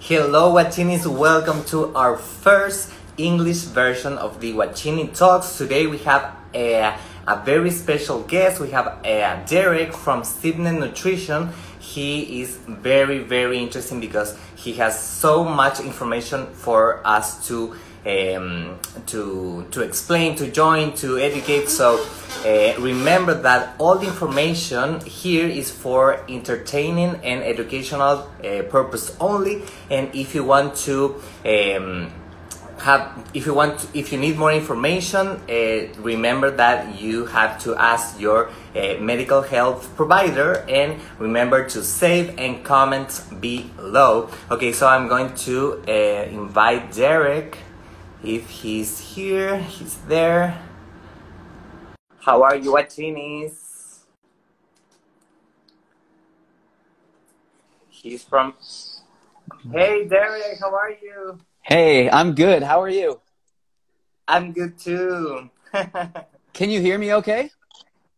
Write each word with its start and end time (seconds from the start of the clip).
Hello, 0.00 0.54
Wachinis. 0.54 1.06
Welcome 1.08 1.64
to 1.64 1.92
our 1.96 2.16
first 2.16 2.88
English 3.16 3.62
version 3.62 4.16
of 4.16 4.40
the 4.40 4.52
Wachini 4.52 5.12
Talks. 5.12 5.58
Today 5.58 5.88
we 5.88 5.98
have 5.98 6.36
a, 6.54 6.94
a 7.26 7.42
very 7.44 7.72
special 7.72 8.22
guest. 8.22 8.60
We 8.60 8.70
have 8.70 8.86
uh, 9.04 9.44
Derek 9.46 9.92
from 9.92 10.22
Simnett 10.22 10.78
Nutrition. 10.78 11.50
He 11.80 12.40
is 12.40 12.58
very, 12.58 13.18
very 13.18 13.58
interesting 13.58 13.98
because 13.98 14.38
he 14.54 14.74
has 14.74 15.02
so 15.02 15.42
much 15.42 15.80
information 15.80 16.46
for 16.54 17.04
us 17.04 17.48
to 17.48 17.74
um, 18.08 18.78
to 19.06 19.66
to 19.70 19.82
explain, 19.82 20.34
to 20.36 20.50
join, 20.50 20.94
to 20.94 21.18
educate. 21.18 21.68
So 21.68 22.04
uh, 22.44 22.80
remember 22.80 23.34
that 23.42 23.74
all 23.78 23.98
the 23.98 24.06
information 24.06 25.00
here 25.00 25.46
is 25.46 25.70
for 25.70 26.24
entertaining 26.28 27.20
and 27.22 27.42
educational 27.42 28.30
uh, 28.42 28.62
purpose 28.70 29.16
only. 29.20 29.62
And 29.90 30.14
if 30.14 30.34
you 30.34 30.44
want 30.44 30.76
to 30.88 31.20
um, 31.44 32.10
have 32.78 33.28
if 33.34 33.44
you 33.44 33.54
want 33.54 33.80
to, 33.80 33.98
if 33.98 34.12
you 34.12 34.18
need 34.18 34.38
more 34.38 34.52
information 34.52 35.26
uh, 35.26 36.00
remember 36.00 36.50
that 36.50 37.00
you 37.00 37.26
have 37.26 37.58
to 37.60 37.74
ask 37.76 38.20
your 38.20 38.48
uh, 38.48 38.94
medical 39.00 39.42
health 39.42 39.94
provider 39.96 40.64
and 40.68 41.00
remember 41.18 41.68
to 41.68 41.82
save 41.82 42.38
and 42.38 42.64
comment 42.64 43.20
below 43.40 44.30
okay 44.50 44.72
so 44.72 44.86
i'm 44.86 45.08
going 45.08 45.34
to 45.34 45.82
uh, 45.88 45.92
invite 46.30 46.92
derek 46.92 47.58
if 48.24 48.48
he's 48.48 48.98
here 48.98 49.58
he's 49.58 49.96
there 50.08 50.58
how 52.20 52.42
are 52.42 52.56
you 52.56 52.72
Wachinis? 52.72 54.00
he's 57.88 58.24
from 58.24 58.54
hey 59.72 60.06
derek 60.06 60.58
how 60.60 60.74
are 60.74 60.90
you 60.90 61.38
Hey, 61.68 62.08
I'm 62.08 62.34
good. 62.34 62.62
How 62.62 62.80
are 62.80 62.88
you? 62.88 63.20
I'm 64.26 64.54
good 64.54 64.78
too. 64.78 65.50
Can 66.54 66.70
you 66.70 66.80
hear 66.80 66.98
me 66.98 67.12
okay? 67.16 67.50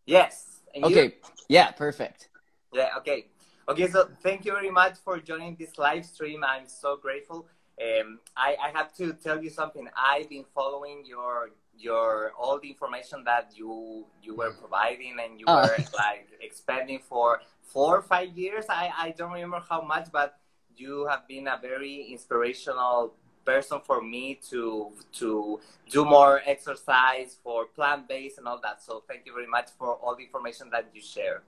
yes. 0.06 0.60
And 0.72 0.88
you? 0.88 0.96
Okay. 0.96 1.16
Yeah, 1.48 1.72
perfect. 1.72 2.28
Yeah, 2.72 2.90
okay. 2.98 3.26
Okay, 3.68 3.88
so 3.88 4.08
thank 4.22 4.44
you 4.44 4.52
very 4.52 4.70
much 4.70 4.98
for 5.04 5.18
joining 5.18 5.56
this 5.56 5.78
live 5.78 6.06
stream. 6.06 6.44
I'm 6.44 6.68
so 6.68 6.96
grateful. 6.96 7.48
Um, 7.80 8.18
I, 8.36 8.56
I 8.62 8.68
have 8.70 8.94
to 8.96 9.14
tell 9.14 9.42
you 9.42 9.48
something. 9.50 9.88
I've 9.96 10.28
been 10.28 10.44
following 10.54 11.04
your 11.06 11.50
your 11.78 12.32
all 12.38 12.58
the 12.60 12.68
information 12.68 13.24
that 13.24 13.52
you 13.56 14.04
you 14.22 14.34
were 14.34 14.52
providing 14.52 15.16
and 15.22 15.40
you 15.40 15.46
Oh. 15.48 15.56
were 15.56 15.76
like 15.96 16.28
expanding 16.42 16.98
for 17.08 17.40
four 17.62 17.96
or 17.98 18.02
five 18.02 18.36
years. 18.36 18.66
I, 18.68 18.92
I 18.96 19.10
don't 19.16 19.32
remember 19.32 19.62
how 19.66 19.80
much, 19.80 20.08
but 20.12 20.38
you 20.76 21.06
have 21.06 21.26
been 21.26 21.48
a 21.48 21.58
very 21.60 22.08
inspirational 22.12 23.14
person 23.46 23.80
for 23.86 24.02
me 24.02 24.38
to 24.50 24.92
to 25.12 25.58
do 25.88 26.04
more 26.04 26.42
exercise 26.44 27.38
for 27.42 27.64
plant 27.66 28.06
based 28.08 28.36
and 28.36 28.46
all 28.46 28.60
that. 28.62 28.82
So 28.82 29.02
thank 29.08 29.24
you 29.24 29.32
very 29.32 29.46
much 29.46 29.70
for 29.78 29.94
all 29.94 30.14
the 30.14 30.24
information 30.24 30.68
that 30.70 30.90
you 30.94 31.00
share. 31.00 31.42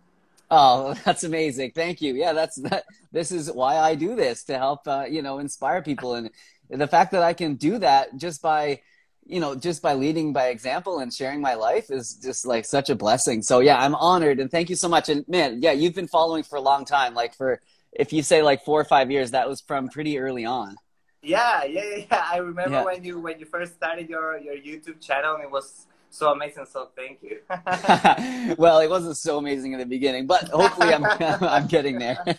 Oh, 0.53 0.95
that's 1.05 1.25
amazing. 1.25 1.72
Thank 1.75 2.03
you. 2.03 2.14
Yeah, 2.14 2.34
that's 2.34 2.56
that. 2.62 2.84
This 3.11 3.33
is 3.33 3.50
why 3.50 3.78
I 3.78 3.95
do 3.97 4.14
this 4.14 4.45
to 4.45 4.59
help, 4.59 4.86
uh, 4.86 5.06
you 5.09 5.22
know, 5.22 5.39
inspire 5.39 5.83
people. 5.83 6.14
And 6.14 6.31
the 6.70 6.86
fact 6.86 7.12
that 7.12 7.22
I 7.22 7.33
can 7.33 7.56
do 7.56 7.78
that 7.78 8.17
just 8.17 8.42
by, 8.42 8.81
you 9.25 9.41
know, 9.41 9.55
just 9.55 9.83
by 9.83 9.94
leading 9.94 10.33
by 10.33 10.48
example 10.48 10.98
and 11.00 11.12
sharing 11.12 11.41
my 11.41 11.55
life 11.55 11.91
is 11.91 12.14
just 12.17 12.47
like 12.47 12.64
such 12.67 12.91
a 12.91 12.94
blessing. 12.94 13.42
So 13.42 13.61
yeah, 13.61 13.78
I'm 13.83 13.94
honored 13.94 14.41
and 14.41 14.50
thank 14.50 14.70
you 14.70 14.77
so 14.77 14.89
much. 14.89 15.09
And 15.09 15.27
man, 15.28 15.62
yeah, 15.62 15.72
you've 15.72 15.94
been 15.94 16.09
following 16.09 16.42
for 16.44 16.56
a 16.56 16.61
long 16.61 16.84
time. 16.84 17.14
Like 17.14 17.34
for, 17.34 17.61
if 17.92 18.12
you 18.12 18.22
say 18.22 18.42
like 18.42 18.64
four 18.64 18.81
or 18.81 18.84
five 18.84 19.11
years, 19.11 19.33
that 19.33 19.48
was 19.48 19.61
from 19.62 19.89
pretty 19.89 20.19
early 20.19 20.44
on. 20.44 20.77
Yeah, 21.22 21.64
yeah, 21.64 21.83
yeah. 22.11 22.25
I 22.33 22.39
remember 22.39 22.78
Yeah. 22.78 22.84
when 22.84 23.05
you 23.05 23.20
when 23.20 23.39
you 23.39 23.47
first 23.47 23.75
started 23.77 24.09
your 24.09 24.39
your 24.39 24.56
YouTube 24.56 25.00
channel. 25.00 25.34
and 25.37 25.44
It 25.44 25.50
was 25.50 25.87
so 26.12 26.32
amazing. 26.32 26.66
So 26.66 26.91
thank 26.96 27.22
you. 27.22 27.38
well, 28.59 28.81
it 28.81 28.88
wasn't 28.91 29.16
so 29.16 29.38
amazing 29.38 29.72
in 29.72 29.78
the 29.78 29.87
beginning, 29.87 30.26
but 30.26 30.48
hopefully 30.48 30.92
I'm 30.94 31.04
I'm 31.42 31.66
getting 31.66 31.98
there. 31.98 32.19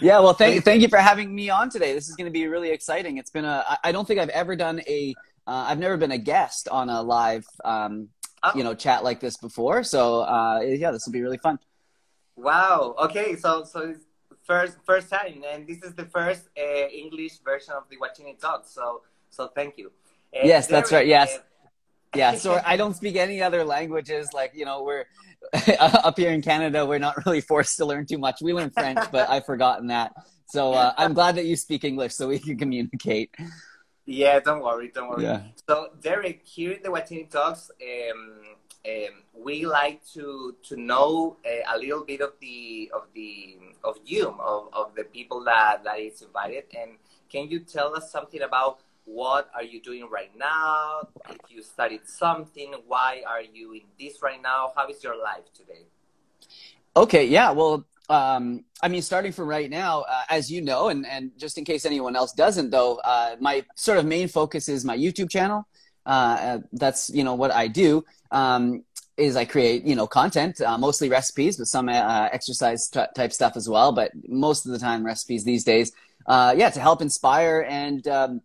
yeah, 0.00 0.18
well, 0.20 0.32
thank 0.34 0.64
thank 0.64 0.82
you 0.82 0.88
for 0.88 0.98
having 0.98 1.34
me 1.34 1.50
on 1.50 1.70
today. 1.70 1.94
This 1.94 2.08
is 2.08 2.16
going 2.16 2.26
to 2.26 2.32
be 2.32 2.46
really 2.46 2.70
exciting. 2.70 3.18
It's 3.18 3.30
been 3.30 3.44
a 3.44 3.64
I 3.82 3.92
don't 3.92 4.06
think 4.06 4.20
I've 4.20 4.30
ever 4.30 4.56
done 4.56 4.80
a 4.86 5.14
uh, 5.46 5.66
I've 5.68 5.78
never 5.78 5.96
been 5.96 6.12
a 6.12 6.18
guest 6.18 6.68
on 6.68 6.88
a 6.88 7.02
live 7.02 7.46
um, 7.64 8.08
Oh. 8.42 8.52
you 8.54 8.62
know 8.62 8.74
chat 8.74 9.02
like 9.02 9.18
this 9.20 9.36
before. 9.38 9.82
So 9.82 10.20
uh, 10.20 10.60
yeah, 10.60 10.90
this 10.90 11.06
will 11.06 11.12
be 11.12 11.22
really 11.22 11.38
fun. 11.38 11.58
wow. 12.36 12.94
Okay. 12.98 13.36
So 13.36 13.64
so 13.64 13.80
it's 13.90 14.04
first 14.44 14.76
first 14.84 15.08
time, 15.08 15.42
and 15.50 15.66
this 15.66 15.78
is 15.82 15.94
the 15.94 16.04
first 16.04 16.42
uh, 16.56 16.88
English 16.88 17.38
version 17.44 17.72
of 17.74 17.84
the 17.90 17.96
Watching 17.98 18.28
It 18.28 18.38
Talk. 18.40 18.64
So 18.66 19.02
so 19.30 19.48
thank 19.48 19.78
you. 19.78 19.90
Uh, 20.34 20.40
Yes, 20.44 20.66
that's 20.66 20.92
right, 20.92 21.06
yes. 21.06 21.38
Yeah, 22.14 22.34
so 22.36 22.60
I 22.64 22.76
don't 22.76 22.94
speak 22.94 23.16
any 23.16 23.42
other 23.42 23.64
languages. 23.64 24.32
Like 24.32 24.52
you 24.54 24.64
know, 24.64 24.82
we're 24.82 25.04
up 25.78 26.16
here 26.18 26.30
in 26.30 26.42
Canada. 26.42 26.86
We're 26.86 26.98
not 26.98 27.24
really 27.26 27.40
forced 27.40 27.76
to 27.78 27.84
learn 27.84 28.06
too 28.06 28.18
much. 28.18 28.40
We 28.40 28.52
learn 28.52 28.70
French, 28.70 29.00
but 29.10 29.28
I've 29.28 29.46
forgotten 29.46 29.88
that. 29.88 30.12
So 30.48 30.72
uh, 30.72 30.94
I'm 30.96 31.12
glad 31.12 31.34
that 31.36 31.44
you 31.44 31.56
speak 31.56 31.84
English 31.84 32.14
so 32.14 32.28
we 32.28 32.38
can 32.38 32.56
communicate. 32.56 33.34
Yeah, 34.06 34.38
don't 34.38 34.62
worry, 34.62 34.92
don't 34.94 35.08
worry. 35.08 35.24
Yeah. 35.24 35.42
So, 35.68 35.88
Derek, 36.00 36.42
here 36.44 36.72
in 36.72 36.82
the 36.82 36.90
Watini 36.90 37.28
Talks, 37.28 37.72
um, 37.82 38.42
um, 38.86 39.22
we 39.34 39.66
like 39.66 40.06
to 40.14 40.54
to 40.62 40.76
know 40.76 41.36
uh, 41.44 41.74
a 41.74 41.76
little 41.76 42.04
bit 42.04 42.20
of 42.20 42.34
the 42.40 42.90
of 42.94 43.08
the 43.14 43.58
of 43.82 43.96
you, 44.04 44.28
of, 44.28 44.68
of 44.72 44.94
the 44.94 45.02
people 45.04 45.42
that 45.44 45.82
that 45.82 45.98
is 45.98 46.22
invited, 46.22 46.64
and 46.80 46.98
can 47.28 47.50
you 47.50 47.60
tell 47.60 47.96
us 47.96 48.12
something 48.12 48.42
about 48.42 48.78
what 49.06 49.48
are 49.54 49.62
you 49.62 49.80
doing 49.80 50.08
right 50.10 50.30
now? 50.36 51.08
If 51.30 51.38
you 51.48 51.62
studied 51.62 52.06
something, 52.06 52.74
why 52.86 53.22
are 53.26 53.40
you 53.40 53.72
in 53.72 53.82
this 53.98 54.20
right 54.20 54.42
now? 54.42 54.72
How 54.76 54.88
is 54.88 55.02
your 55.02 55.16
life 55.16 55.44
today? 55.54 55.86
Okay, 56.96 57.24
yeah. 57.24 57.52
Well, 57.52 57.86
um, 58.08 58.64
I 58.82 58.88
mean, 58.88 59.02
starting 59.02 59.32
from 59.32 59.48
right 59.48 59.70
now, 59.70 60.02
uh, 60.02 60.22
as 60.28 60.50
you 60.50 60.60
know, 60.60 60.88
and, 60.88 61.06
and 61.06 61.30
just 61.38 61.56
in 61.56 61.64
case 61.64 61.86
anyone 61.86 62.16
else 62.16 62.32
doesn't, 62.32 62.70
though, 62.70 62.96
uh, 62.96 63.36
my 63.40 63.64
sort 63.76 63.98
of 63.98 64.06
main 64.06 64.28
focus 64.28 64.68
is 64.68 64.84
my 64.84 64.96
YouTube 64.96 65.30
channel. 65.30 65.66
Uh, 66.04 66.08
uh, 66.40 66.58
that's 66.72 67.10
you 67.10 67.24
know 67.24 67.34
what 67.34 67.50
I 67.50 67.68
do. 67.68 68.04
Um, 68.30 68.84
is 69.16 69.34
I 69.34 69.44
create 69.44 69.84
you 69.84 69.96
know 69.96 70.06
content, 70.06 70.60
uh, 70.60 70.76
mostly 70.78 71.08
recipes, 71.08 71.56
but 71.56 71.66
some 71.66 71.88
uh, 71.88 72.28
exercise 72.32 72.88
t- 72.88 73.00
type 73.14 73.32
stuff 73.32 73.56
as 73.56 73.68
well. 73.68 73.92
But 73.92 74.12
most 74.28 74.66
of 74.66 74.72
the 74.72 74.78
time, 74.78 75.06
recipes 75.06 75.44
these 75.44 75.64
days. 75.64 75.92
Yeah, 76.28 76.70
to 76.70 76.80
help 76.80 77.02
inspire 77.02 77.64
and 77.68 78.06
um, 78.08 78.40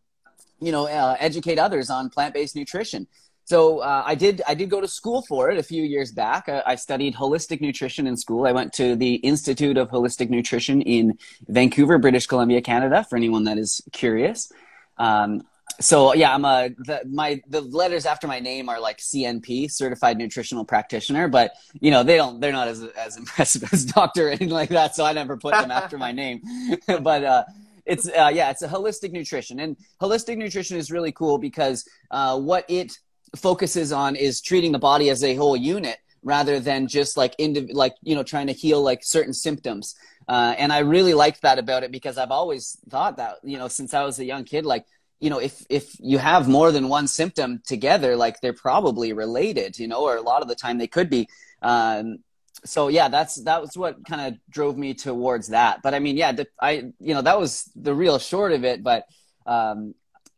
you 0.61 0.71
know 0.71 0.87
uh, 0.87 1.17
educate 1.19 1.59
others 1.59 1.89
on 1.89 2.09
plant 2.09 2.33
based 2.33 2.55
nutrition. 2.55 3.07
So 3.45 3.79
uh, 3.79 4.03
I 4.05 4.15
did 4.15 4.41
I 4.47 4.53
did 4.53 4.69
go 4.69 4.79
to 4.79 4.87
school 4.87 5.23
for 5.23 5.49
it 5.49 5.57
a 5.57 5.63
few 5.63 5.83
years 5.83 6.11
back. 6.11 6.47
I, 6.47 6.63
I 6.65 6.75
studied 6.75 7.15
holistic 7.15 7.59
nutrition 7.59 8.07
in 8.07 8.15
school. 8.15 8.45
I 8.45 8.51
went 8.51 8.71
to 8.73 8.95
the 8.95 9.15
Institute 9.15 9.77
of 9.77 9.89
Holistic 9.89 10.29
Nutrition 10.29 10.81
in 10.81 11.17
Vancouver, 11.47 11.97
British 11.97 12.27
Columbia, 12.27 12.61
Canada. 12.61 13.05
For 13.09 13.17
anyone 13.17 13.43
that 13.45 13.57
is 13.57 13.81
curious. 13.91 14.51
Um, 14.97 15.41
so 15.79 16.13
yeah, 16.13 16.33
I'm 16.33 16.45
a 16.45 16.69
the, 16.77 17.01
my 17.09 17.41
the 17.47 17.61
letters 17.61 18.05
after 18.05 18.27
my 18.27 18.39
name 18.39 18.69
are 18.69 18.79
like 18.79 18.99
CNP, 18.99 19.71
Certified 19.71 20.17
Nutritional 20.17 20.63
Practitioner, 20.63 21.27
but 21.27 21.53
you 21.79 21.89
know 21.89 22.03
they 22.03 22.17
don't 22.17 22.39
they're 22.39 22.51
not 22.51 22.67
as 22.67 22.83
as 22.83 23.17
impressive 23.21 23.73
as 23.73 23.85
doctor 23.85 24.27
or 24.27 24.29
anything 24.29 24.49
like 24.49 24.69
that. 24.69 24.95
So 24.95 25.03
I 25.03 25.13
never 25.13 25.35
put 25.35 25.53
them 25.53 25.71
after 25.71 25.97
my 25.97 26.11
name, 26.11 26.41
but. 26.87 27.23
uh 27.23 27.43
it's 27.85 28.07
uh, 28.07 28.31
yeah, 28.33 28.49
it's 28.49 28.61
a 28.61 28.67
holistic 28.67 29.11
nutrition, 29.11 29.59
and 29.59 29.77
holistic 29.99 30.37
nutrition 30.37 30.77
is 30.77 30.91
really 30.91 31.11
cool 31.11 31.37
because 31.37 31.87
uh, 32.11 32.39
what 32.39 32.65
it 32.69 32.97
focuses 33.35 33.91
on 33.91 34.15
is 34.15 34.41
treating 34.41 34.71
the 34.71 34.79
body 34.79 35.09
as 35.09 35.23
a 35.23 35.35
whole 35.35 35.55
unit 35.55 35.97
rather 36.23 36.59
than 36.59 36.87
just 36.87 37.17
like 37.17 37.35
indiv- 37.37 37.73
like 37.73 37.95
you 38.01 38.15
know 38.15 38.23
trying 38.23 38.47
to 38.47 38.53
heal 38.53 38.81
like 38.81 39.03
certain 39.03 39.33
symptoms. 39.33 39.95
Uh, 40.27 40.53
and 40.57 40.71
I 40.71 40.79
really 40.79 41.13
liked 41.13 41.41
that 41.41 41.59
about 41.59 41.83
it 41.83 41.91
because 41.91 42.17
I've 42.17 42.31
always 42.31 42.77
thought 42.89 43.17
that 43.17 43.37
you 43.43 43.57
know 43.57 43.67
since 43.67 43.93
I 43.93 44.03
was 44.03 44.19
a 44.19 44.25
young 44.25 44.43
kid, 44.43 44.65
like 44.65 44.85
you 45.19 45.29
know 45.29 45.39
if 45.39 45.65
if 45.69 45.95
you 45.99 46.17
have 46.17 46.47
more 46.47 46.71
than 46.71 46.89
one 46.89 47.07
symptom 47.07 47.61
together, 47.65 48.15
like 48.15 48.41
they're 48.41 48.53
probably 48.53 49.13
related, 49.13 49.79
you 49.79 49.87
know, 49.87 50.03
or 50.03 50.17
a 50.17 50.21
lot 50.21 50.41
of 50.41 50.47
the 50.47 50.55
time 50.55 50.77
they 50.77 50.87
could 50.87 51.09
be. 51.09 51.27
Um, 51.61 52.19
so 52.65 52.87
yeah, 52.87 53.07
that's 53.07 53.43
that 53.43 53.61
was 53.61 53.75
what 53.75 54.05
kind 54.05 54.21
of 54.21 54.39
drove 54.49 54.77
me 54.77 54.93
towards 54.93 55.49
that. 55.49 55.81
But 55.81 55.93
I 55.93 55.99
mean, 55.99 56.17
yeah, 56.17 56.31
the, 56.31 56.47
I 56.59 56.91
you 56.99 57.13
know 57.13 57.21
that 57.21 57.39
was 57.39 57.69
the 57.75 57.93
real 57.93 58.19
short 58.19 58.51
of 58.51 58.63
it. 58.63 58.83
But 58.83 59.05
um, 59.45 59.95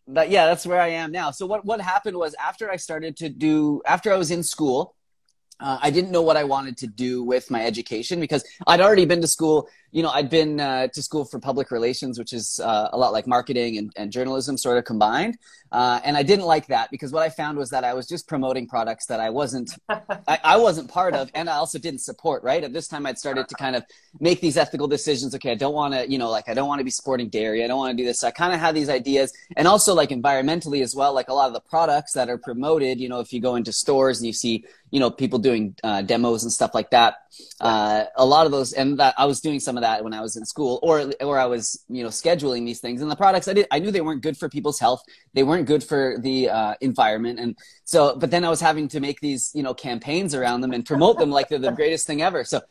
but 0.08 0.30
yeah, 0.30 0.46
that's 0.46 0.66
where 0.66 0.82
I 0.82 0.90
am 0.90 1.12
now. 1.12 1.32
So 1.32 1.46
what 1.46 1.66
what 1.66 1.82
happened 1.82 2.18
was 2.18 2.36
after 2.36 2.72
I 2.72 2.78
started 2.78 3.18
to 3.18 3.30
do 3.30 3.82
after 3.86 4.12
I 4.12 4.18
was 4.18 4.32
in 4.32 4.44
school, 4.44 4.96
uh, 5.60 5.80
I 5.82 5.92
didn't 5.92 6.12
know 6.12 6.22
what 6.22 6.38
I 6.38 6.44
wanted 6.44 6.78
to 6.78 6.88
do 6.88 7.24
with 7.24 7.52
my 7.52 7.66
education 7.66 8.20
because 8.20 8.44
I'd 8.68 8.82
already 8.82 9.06
been 9.06 9.22
to 9.22 9.28
school, 9.28 9.70
you 9.94 10.02
know, 10.02 10.10
I'd 10.10 10.30
been 10.30 10.60
uh, 10.60 10.88
to 10.88 11.04
school 11.04 11.24
for 11.24 11.40
public 11.40 11.70
relations, 11.70 12.18
which 12.18 12.34
is 12.34 12.60
uh, 12.60 12.90
a 12.92 12.98
lot 12.98 13.14
like 13.14 13.28
marketing 13.28 13.78
and, 13.78 13.94
and 13.96 14.12
journalism 14.12 14.58
sort 14.58 14.80
of 14.80 14.86
combined. 14.86 15.38
Uh, 15.72 16.00
and 16.04 16.18
I 16.18 16.24
didn't 16.24 16.46
like 16.46 16.68
that 16.68 16.90
because 16.90 17.12
what 17.12 17.22
I 17.22 17.30
found 17.30 17.60
was 17.60 17.70
that 17.70 17.84
I 17.84 17.94
was 17.94 18.08
just 18.08 18.28
promoting 18.28 18.68
products 18.68 19.06
that 19.08 19.20
I 19.20 19.30
wasn't, 19.30 19.72
I, 19.90 20.40
I, 20.44 20.58
wasn't 20.58 20.90
part 20.90 21.14
of, 21.14 21.30
and 21.36 21.48
I 21.48 21.54
also 21.54 21.78
didn't 21.78 22.02
support. 22.02 22.44
Right 22.44 22.64
at 22.64 22.74
this 22.74 22.88
time, 22.88 23.06
I'd 23.06 23.20
started 23.20 23.48
to 23.48 23.56
kind 23.56 23.76
of 23.76 23.84
make 24.20 24.42
these 24.42 24.58
ethical 24.58 24.88
decisions. 24.88 25.36
Okay, 25.36 25.52
I 25.52 25.56
don't 25.56 25.74
want 25.74 25.94
to, 25.94 26.10
you 26.10 26.18
know, 26.18 26.30
like 26.30 26.50
I 26.50 26.56
don't 26.56 26.68
want 26.68 26.80
to 26.80 26.86
be 26.86 26.92
supporting 26.92 27.30
dairy. 27.30 27.64
I 27.64 27.68
don't 27.68 27.78
want 27.78 27.96
to 27.96 28.02
do 28.02 28.06
this. 28.06 28.20
So 28.20 28.28
I 28.28 28.32
kind 28.32 28.54
of 28.54 28.60
had 28.60 28.76
these 28.76 28.90
ideas, 28.90 29.32
and 29.56 29.68
also 29.68 29.94
like 29.94 30.10
environmentally 30.10 30.82
as 30.82 30.96
well. 30.96 31.14
Like 31.14 31.30
a 31.30 31.34
lot 31.34 31.48
of 31.48 31.54
the 31.54 31.62
products 31.62 32.14
that 32.14 32.30
are 32.30 32.38
promoted, 32.38 33.00
you 33.00 33.10
know, 33.10 33.20
if 33.20 33.32
you 33.32 33.42
go 33.42 33.56
into 33.56 33.72
stores 33.72 34.20
and 34.20 34.28
you 34.28 34.34
see 34.34 34.66
you 34.90 35.00
know 35.00 35.10
people 35.10 35.40
doing 35.40 35.76
uh, 35.84 36.04
demos 36.04 36.44
and 36.44 36.52
stuff 36.52 36.76
like 36.76 36.92
that 36.92 37.23
uh, 37.62 38.06
a 38.16 38.26
lot 38.26 38.46
of 38.46 38.52
those 38.52 38.74
and 38.74 39.00
that 39.00 39.14
i 39.18 39.26
was 39.26 39.42
doing 39.42 39.60
some 39.60 39.78
of 39.78 39.82
that 39.82 40.04
when 40.04 40.14
i 40.14 40.22
was 40.22 40.36
in 40.36 40.46
school 40.46 40.80
or 40.84 41.12
or 41.22 41.40
i 41.40 41.46
was 41.46 41.84
you 41.90 42.04
know 42.04 42.10
scheduling 42.10 42.66
these 42.66 42.80
things. 42.80 43.02
And 43.02 43.10
the 43.10 43.16
products 43.16 43.48
i 43.48 43.54
did 43.54 43.68
i 43.72 43.80
knew 43.80 43.92
they 43.92 44.02
weren't 44.02 44.22
good 44.22 44.38
for 44.38 44.50
people's 44.50 44.80
health. 44.80 45.02
They 45.34 45.44
weren't 45.44 45.66
good 45.66 45.84
for 45.84 46.18
the 46.20 46.50
uh, 46.50 46.74
environment. 46.82 47.40
And 47.40 47.58
so 47.86 48.16
but 48.16 48.32
then 48.32 48.44
i 48.46 48.50
was 48.50 48.62
having 48.62 48.88
to 48.90 49.00
make 49.00 49.20
these 49.20 49.52
you 49.54 49.64
know 49.64 49.74
campaigns 49.74 50.36
around 50.36 50.62
them 50.62 50.74
and 50.74 50.86
promote 50.86 51.18
them 51.18 51.32
like 51.32 51.50
they're 51.50 51.60
the 51.60 51.72
greatest 51.72 52.08
thing 52.08 52.22
ever. 52.22 52.44
So 52.44 52.62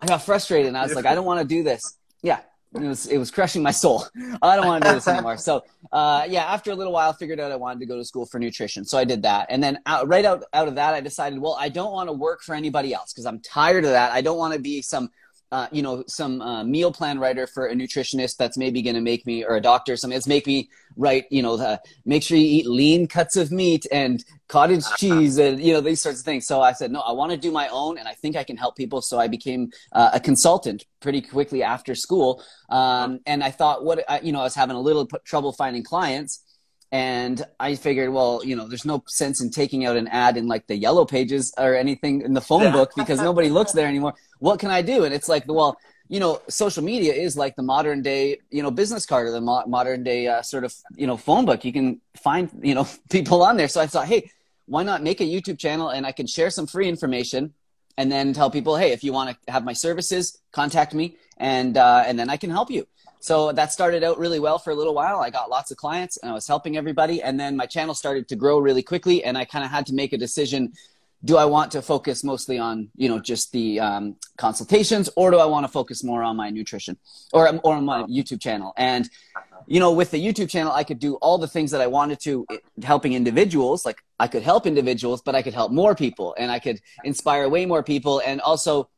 i 0.00 0.06
got 0.06 0.22
frustrated 0.22 0.68
and 0.68 0.76
i 0.76 0.82
was 0.82 0.94
like 0.94 1.06
i 1.06 1.14
don't 1.14 1.24
want 1.24 1.40
to 1.40 1.46
do 1.46 1.62
this. 1.62 1.96
Yeah 2.22 2.40
it 2.74 2.80
was 2.80 3.06
it 3.06 3.18
was 3.18 3.30
crushing 3.30 3.62
my 3.62 3.70
soul. 3.70 4.04
I 4.42 4.56
don't 4.56 4.66
want 4.66 4.82
to 4.82 4.90
do 4.90 4.94
this 4.94 5.08
anymore. 5.08 5.36
So 5.36 5.64
uh, 5.92 6.26
yeah, 6.28 6.44
after 6.44 6.70
a 6.70 6.74
little 6.74 6.92
while, 6.92 7.12
figured 7.12 7.40
out 7.40 7.52
I 7.52 7.56
wanted 7.56 7.80
to 7.80 7.86
go 7.86 7.96
to 7.96 8.04
school 8.04 8.26
for 8.26 8.38
nutrition. 8.38 8.84
So 8.84 8.96
I 8.98 9.04
did 9.04 9.22
that, 9.22 9.46
and 9.50 9.62
then 9.62 9.78
out, 9.86 10.08
right 10.08 10.24
out 10.24 10.44
out 10.52 10.68
of 10.68 10.74
that, 10.76 10.94
I 10.94 11.00
decided, 11.00 11.38
well, 11.38 11.56
I 11.58 11.68
don't 11.68 11.92
want 11.92 12.08
to 12.08 12.12
work 12.12 12.42
for 12.42 12.54
anybody 12.54 12.94
else 12.94 13.12
because 13.12 13.26
I'm 13.26 13.40
tired 13.40 13.84
of 13.84 13.90
that. 13.90 14.12
I 14.12 14.20
don't 14.20 14.38
want 14.38 14.54
to 14.54 14.60
be 14.60 14.80
some 14.80 15.10
uh, 15.52 15.68
you 15.70 15.82
know, 15.82 16.02
some 16.06 16.40
uh, 16.40 16.64
meal 16.64 16.90
plan 16.90 17.18
writer 17.18 17.46
for 17.46 17.66
a 17.66 17.74
nutritionist 17.74 18.38
that's 18.38 18.56
maybe 18.56 18.80
going 18.80 18.94
to 18.94 19.02
make 19.02 19.26
me, 19.26 19.44
or 19.44 19.56
a 19.56 19.60
doctor, 19.60 19.94
something 19.98 20.16
that's 20.16 20.26
make 20.26 20.46
me 20.46 20.70
write, 20.96 21.26
you 21.30 21.42
know, 21.42 21.58
the, 21.58 21.78
make 22.06 22.22
sure 22.22 22.38
you 22.38 22.60
eat 22.60 22.66
lean 22.66 23.06
cuts 23.06 23.36
of 23.36 23.52
meat 23.52 23.86
and 23.92 24.24
cottage 24.48 24.84
cheese 24.96 25.36
and, 25.36 25.62
you 25.62 25.74
know, 25.74 25.82
these 25.82 26.00
sorts 26.00 26.20
of 26.20 26.24
things. 26.24 26.46
So 26.46 26.62
I 26.62 26.72
said, 26.72 26.90
no, 26.90 27.00
I 27.00 27.12
want 27.12 27.32
to 27.32 27.36
do 27.36 27.52
my 27.52 27.68
own 27.68 27.98
and 27.98 28.08
I 28.08 28.14
think 28.14 28.34
I 28.34 28.44
can 28.44 28.56
help 28.56 28.76
people. 28.76 29.02
So 29.02 29.20
I 29.20 29.28
became 29.28 29.70
uh, 29.92 30.12
a 30.14 30.20
consultant 30.20 30.86
pretty 31.00 31.20
quickly 31.20 31.62
after 31.62 31.94
school. 31.94 32.42
Um, 32.70 33.20
and 33.26 33.44
I 33.44 33.50
thought, 33.50 33.84
what, 33.84 34.02
I, 34.10 34.20
you 34.20 34.32
know, 34.32 34.40
I 34.40 34.44
was 34.44 34.54
having 34.54 34.76
a 34.76 34.80
little 34.80 35.06
trouble 35.24 35.52
finding 35.52 35.84
clients. 35.84 36.42
And 36.92 37.42
I 37.58 37.74
figured, 37.74 38.10
well, 38.10 38.42
you 38.44 38.54
know, 38.54 38.68
there's 38.68 38.84
no 38.84 39.02
sense 39.06 39.40
in 39.40 39.48
taking 39.50 39.86
out 39.86 39.96
an 39.96 40.08
ad 40.08 40.36
in 40.36 40.46
like 40.46 40.66
the 40.66 40.76
yellow 40.76 41.06
pages 41.06 41.52
or 41.56 41.74
anything 41.74 42.20
in 42.20 42.34
the 42.34 42.40
phone 42.42 42.70
book 42.70 42.92
because 42.94 43.18
nobody 43.30 43.48
looks 43.48 43.72
there 43.72 43.86
anymore. 43.88 44.12
What 44.40 44.60
can 44.60 44.70
I 44.70 44.82
do? 44.82 45.04
And 45.04 45.14
it's 45.14 45.28
like, 45.28 45.44
well, 45.48 45.78
you 46.08 46.20
know, 46.20 46.42
social 46.50 46.84
media 46.84 47.14
is 47.14 47.34
like 47.34 47.56
the 47.56 47.62
modern 47.62 48.02
day, 48.02 48.40
you 48.50 48.62
know, 48.62 48.70
business 48.70 49.06
card 49.06 49.26
or 49.26 49.30
the 49.30 49.40
mo- 49.40 49.64
modern 49.66 50.04
day 50.04 50.26
uh, 50.26 50.42
sort 50.42 50.64
of, 50.64 50.74
you 50.94 51.06
know, 51.06 51.16
phone 51.16 51.46
book. 51.46 51.64
You 51.64 51.72
can 51.72 52.02
find, 52.22 52.50
you 52.62 52.74
know, 52.74 52.86
people 53.10 53.42
on 53.42 53.56
there. 53.56 53.68
So 53.68 53.80
I 53.80 53.86
thought, 53.86 54.06
hey, 54.06 54.30
why 54.66 54.82
not 54.82 55.02
make 55.02 55.22
a 55.22 55.24
YouTube 55.24 55.58
channel 55.58 55.88
and 55.88 56.04
I 56.04 56.12
can 56.12 56.26
share 56.26 56.50
some 56.50 56.66
free 56.66 56.88
information 56.88 57.54
and 57.96 58.12
then 58.12 58.34
tell 58.34 58.50
people, 58.50 58.76
hey, 58.76 58.92
if 58.92 59.02
you 59.02 59.14
want 59.14 59.30
to 59.30 59.52
have 59.52 59.64
my 59.64 59.72
services, 59.72 60.38
contact 60.52 60.92
me 60.92 61.16
and 61.38 61.78
uh, 61.78 62.04
and 62.06 62.18
then 62.18 62.28
I 62.28 62.36
can 62.36 62.50
help 62.50 62.70
you. 62.70 62.86
So 63.22 63.52
that 63.52 63.72
started 63.72 64.02
out 64.02 64.18
really 64.18 64.40
well 64.40 64.58
for 64.58 64.72
a 64.72 64.74
little 64.74 64.94
while. 64.94 65.20
I 65.20 65.30
got 65.30 65.48
lots 65.48 65.70
of 65.70 65.76
clients 65.76 66.16
and 66.16 66.28
I 66.28 66.34
was 66.34 66.48
helping 66.48 66.76
everybody. 66.76 67.22
And 67.22 67.38
then 67.38 67.56
my 67.56 67.66
channel 67.66 67.94
started 67.94 68.26
to 68.26 68.34
grow 68.34 68.58
really 68.58 68.82
quickly. 68.82 69.22
And 69.22 69.38
I 69.38 69.44
kind 69.44 69.64
of 69.64 69.70
had 69.70 69.86
to 69.86 69.94
make 69.94 70.12
a 70.12 70.18
decision. 70.18 70.72
Do 71.24 71.36
I 71.36 71.44
want 71.44 71.70
to 71.70 71.82
focus 71.82 72.24
mostly 72.24 72.58
on, 72.58 72.88
you 72.96 73.08
know, 73.08 73.20
just 73.20 73.52
the 73.52 73.78
um, 73.78 74.16
consultations 74.38 75.08
or 75.14 75.30
do 75.30 75.38
I 75.38 75.44
want 75.44 75.62
to 75.62 75.70
focus 75.70 76.02
more 76.02 76.24
on 76.24 76.34
my 76.34 76.50
nutrition 76.50 76.98
or, 77.32 77.48
or 77.62 77.74
on 77.74 77.84
my 77.84 78.02
YouTube 78.02 78.40
channel? 78.40 78.74
And, 78.76 79.08
you 79.68 79.78
know, 79.78 79.92
with 79.92 80.10
the 80.10 80.18
YouTube 80.18 80.50
channel, 80.50 80.72
I 80.72 80.82
could 80.82 80.98
do 80.98 81.14
all 81.22 81.38
the 81.38 81.46
things 81.46 81.70
that 81.70 81.80
I 81.80 81.86
wanted 81.86 82.18
to 82.22 82.44
helping 82.82 83.12
individuals. 83.12 83.86
Like 83.86 84.02
I 84.18 84.26
could 84.26 84.42
help 84.42 84.66
individuals, 84.66 85.22
but 85.22 85.36
I 85.36 85.42
could 85.42 85.54
help 85.54 85.70
more 85.70 85.94
people 85.94 86.34
and 86.38 86.50
I 86.50 86.58
could 86.58 86.80
inspire 87.04 87.48
way 87.48 87.66
more 87.66 87.84
people. 87.84 88.20
And 88.26 88.40
also 88.40 88.88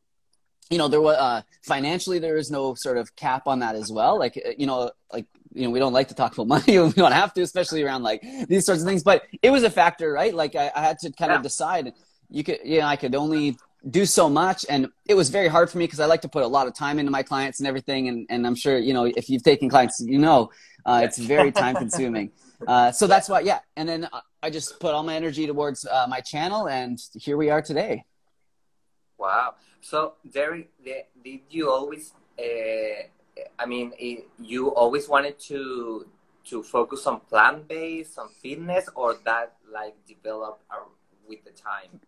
you 0.69 0.77
know 0.77 0.87
there 0.87 1.01
was 1.01 1.17
uh, 1.17 1.41
financially 1.61 2.19
there 2.19 2.37
is 2.37 2.49
no 2.49 2.73
sort 2.73 2.97
of 2.97 3.15
cap 3.15 3.47
on 3.47 3.59
that 3.59 3.75
as 3.75 3.91
well. 3.91 4.17
Like 4.17 4.41
uh, 4.43 4.51
you 4.57 4.65
know 4.65 4.91
like 5.11 5.25
you 5.53 5.63
know 5.63 5.69
we 5.69 5.79
don't 5.79 5.93
like 5.93 6.07
to 6.09 6.15
talk 6.15 6.33
about 6.33 6.47
money 6.65 6.79
we 6.79 6.91
don't 6.91 7.11
have 7.11 7.33
to 7.33 7.41
especially 7.41 7.83
around 7.83 8.03
like 8.03 8.21
these 8.47 8.65
sorts 8.65 8.81
of 8.81 8.87
things. 8.87 9.03
But 9.03 9.23
it 9.41 9.51
was 9.51 9.63
a 9.63 9.69
factor 9.69 10.11
right? 10.11 10.33
Like 10.33 10.55
i, 10.55 10.71
I 10.75 10.81
had 10.81 10.99
to 10.99 11.11
kind 11.11 11.31
yeah. 11.31 11.37
of 11.37 11.43
decide 11.43 11.93
you 12.29 12.43
could 12.43 12.59
you 12.63 12.79
know 12.79 12.87
i 12.87 12.95
could 12.95 13.15
only 13.15 13.57
do 13.89 14.05
so 14.05 14.27
much. 14.27 14.65
And 14.67 14.89
it 15.05 15.13
was 15.13 15.29
very 15.29 15.47
hard 15.47 15.69
for 15.69 15.77
me 15.77 15.85
because 15.85 15.99
i 15.99 16.05
like 16.05 16.21
to 16.21 16.29
put 16.29 16.43
a 16.43 16.47
lot 16.47 16.67
of 16.67 16.73
time 16.73 16.97
into 16.97 17.11
my 17.11 17.23
clients 17.23 17.59
and 17.59 17.67
everything. 17.67 18.07
And, 18.07 18.25
and 18.29 18.47
i'm 18.47 18.55
sure 18.55 18.77
you 18.77 18.93
know 18.93 19.05
if 19.05 19.29
you've 19.29 19.43
taken 19.43 19.69
clients 19.69 20.03
you 20.03 20.17
know 20.17 20.49
uh, 20.85 21.01
it's 21.03 21.17
very 21.17 21.51
time 21.63 21.75
consuming. 21.75 22.31
Uh, 22.67 22.91
so 22.91 23.05
that's 23.07 23.29
why 23.29 23.41
yeah. 23.41 23.59
And 23.75 23.87
then 23.87 24.09
i 24.41 24.49
just 24.49 24.79
put 24.79 24.93
all 24.93 25.03
my 25.03 25.15
energy 25.15 25.45
towards 25.45 25.85
uh, 25.85 26.07
my 26.09 26.21
channel 26.21 26.67
and 26.67 26.99
here 27.13 27.37
we 27.37 27.51
are 27.51 27.61
today. 27.61 28.03
Wow 29.17 29.55
so, 29.85 30.13
Derek, 30.33 30.71
did 30.83 31.41
you 31.51 31.69
always? 31.69 32.11
Uh, 32.39 33.05
I 33.59 33.65
mean, 33.67 33.93
you 34.39 34.73
always 34.73 35.07
wanted 35.07 35.37
to 35.41 36.07
to 36.45 36.63
focus 36.63 37.05
on 37.05 37.19
plant 37.29 37.67
based, 37.67 38.17
on 38.17 38.29
fitness, 38.41 38.89
or 38.95 39.17
that 39.25 39.53
like 39.71 39.93
developed 40.07 40.63
with 41.29 41.43
the 41.45 41.51
time. 41.51 42.01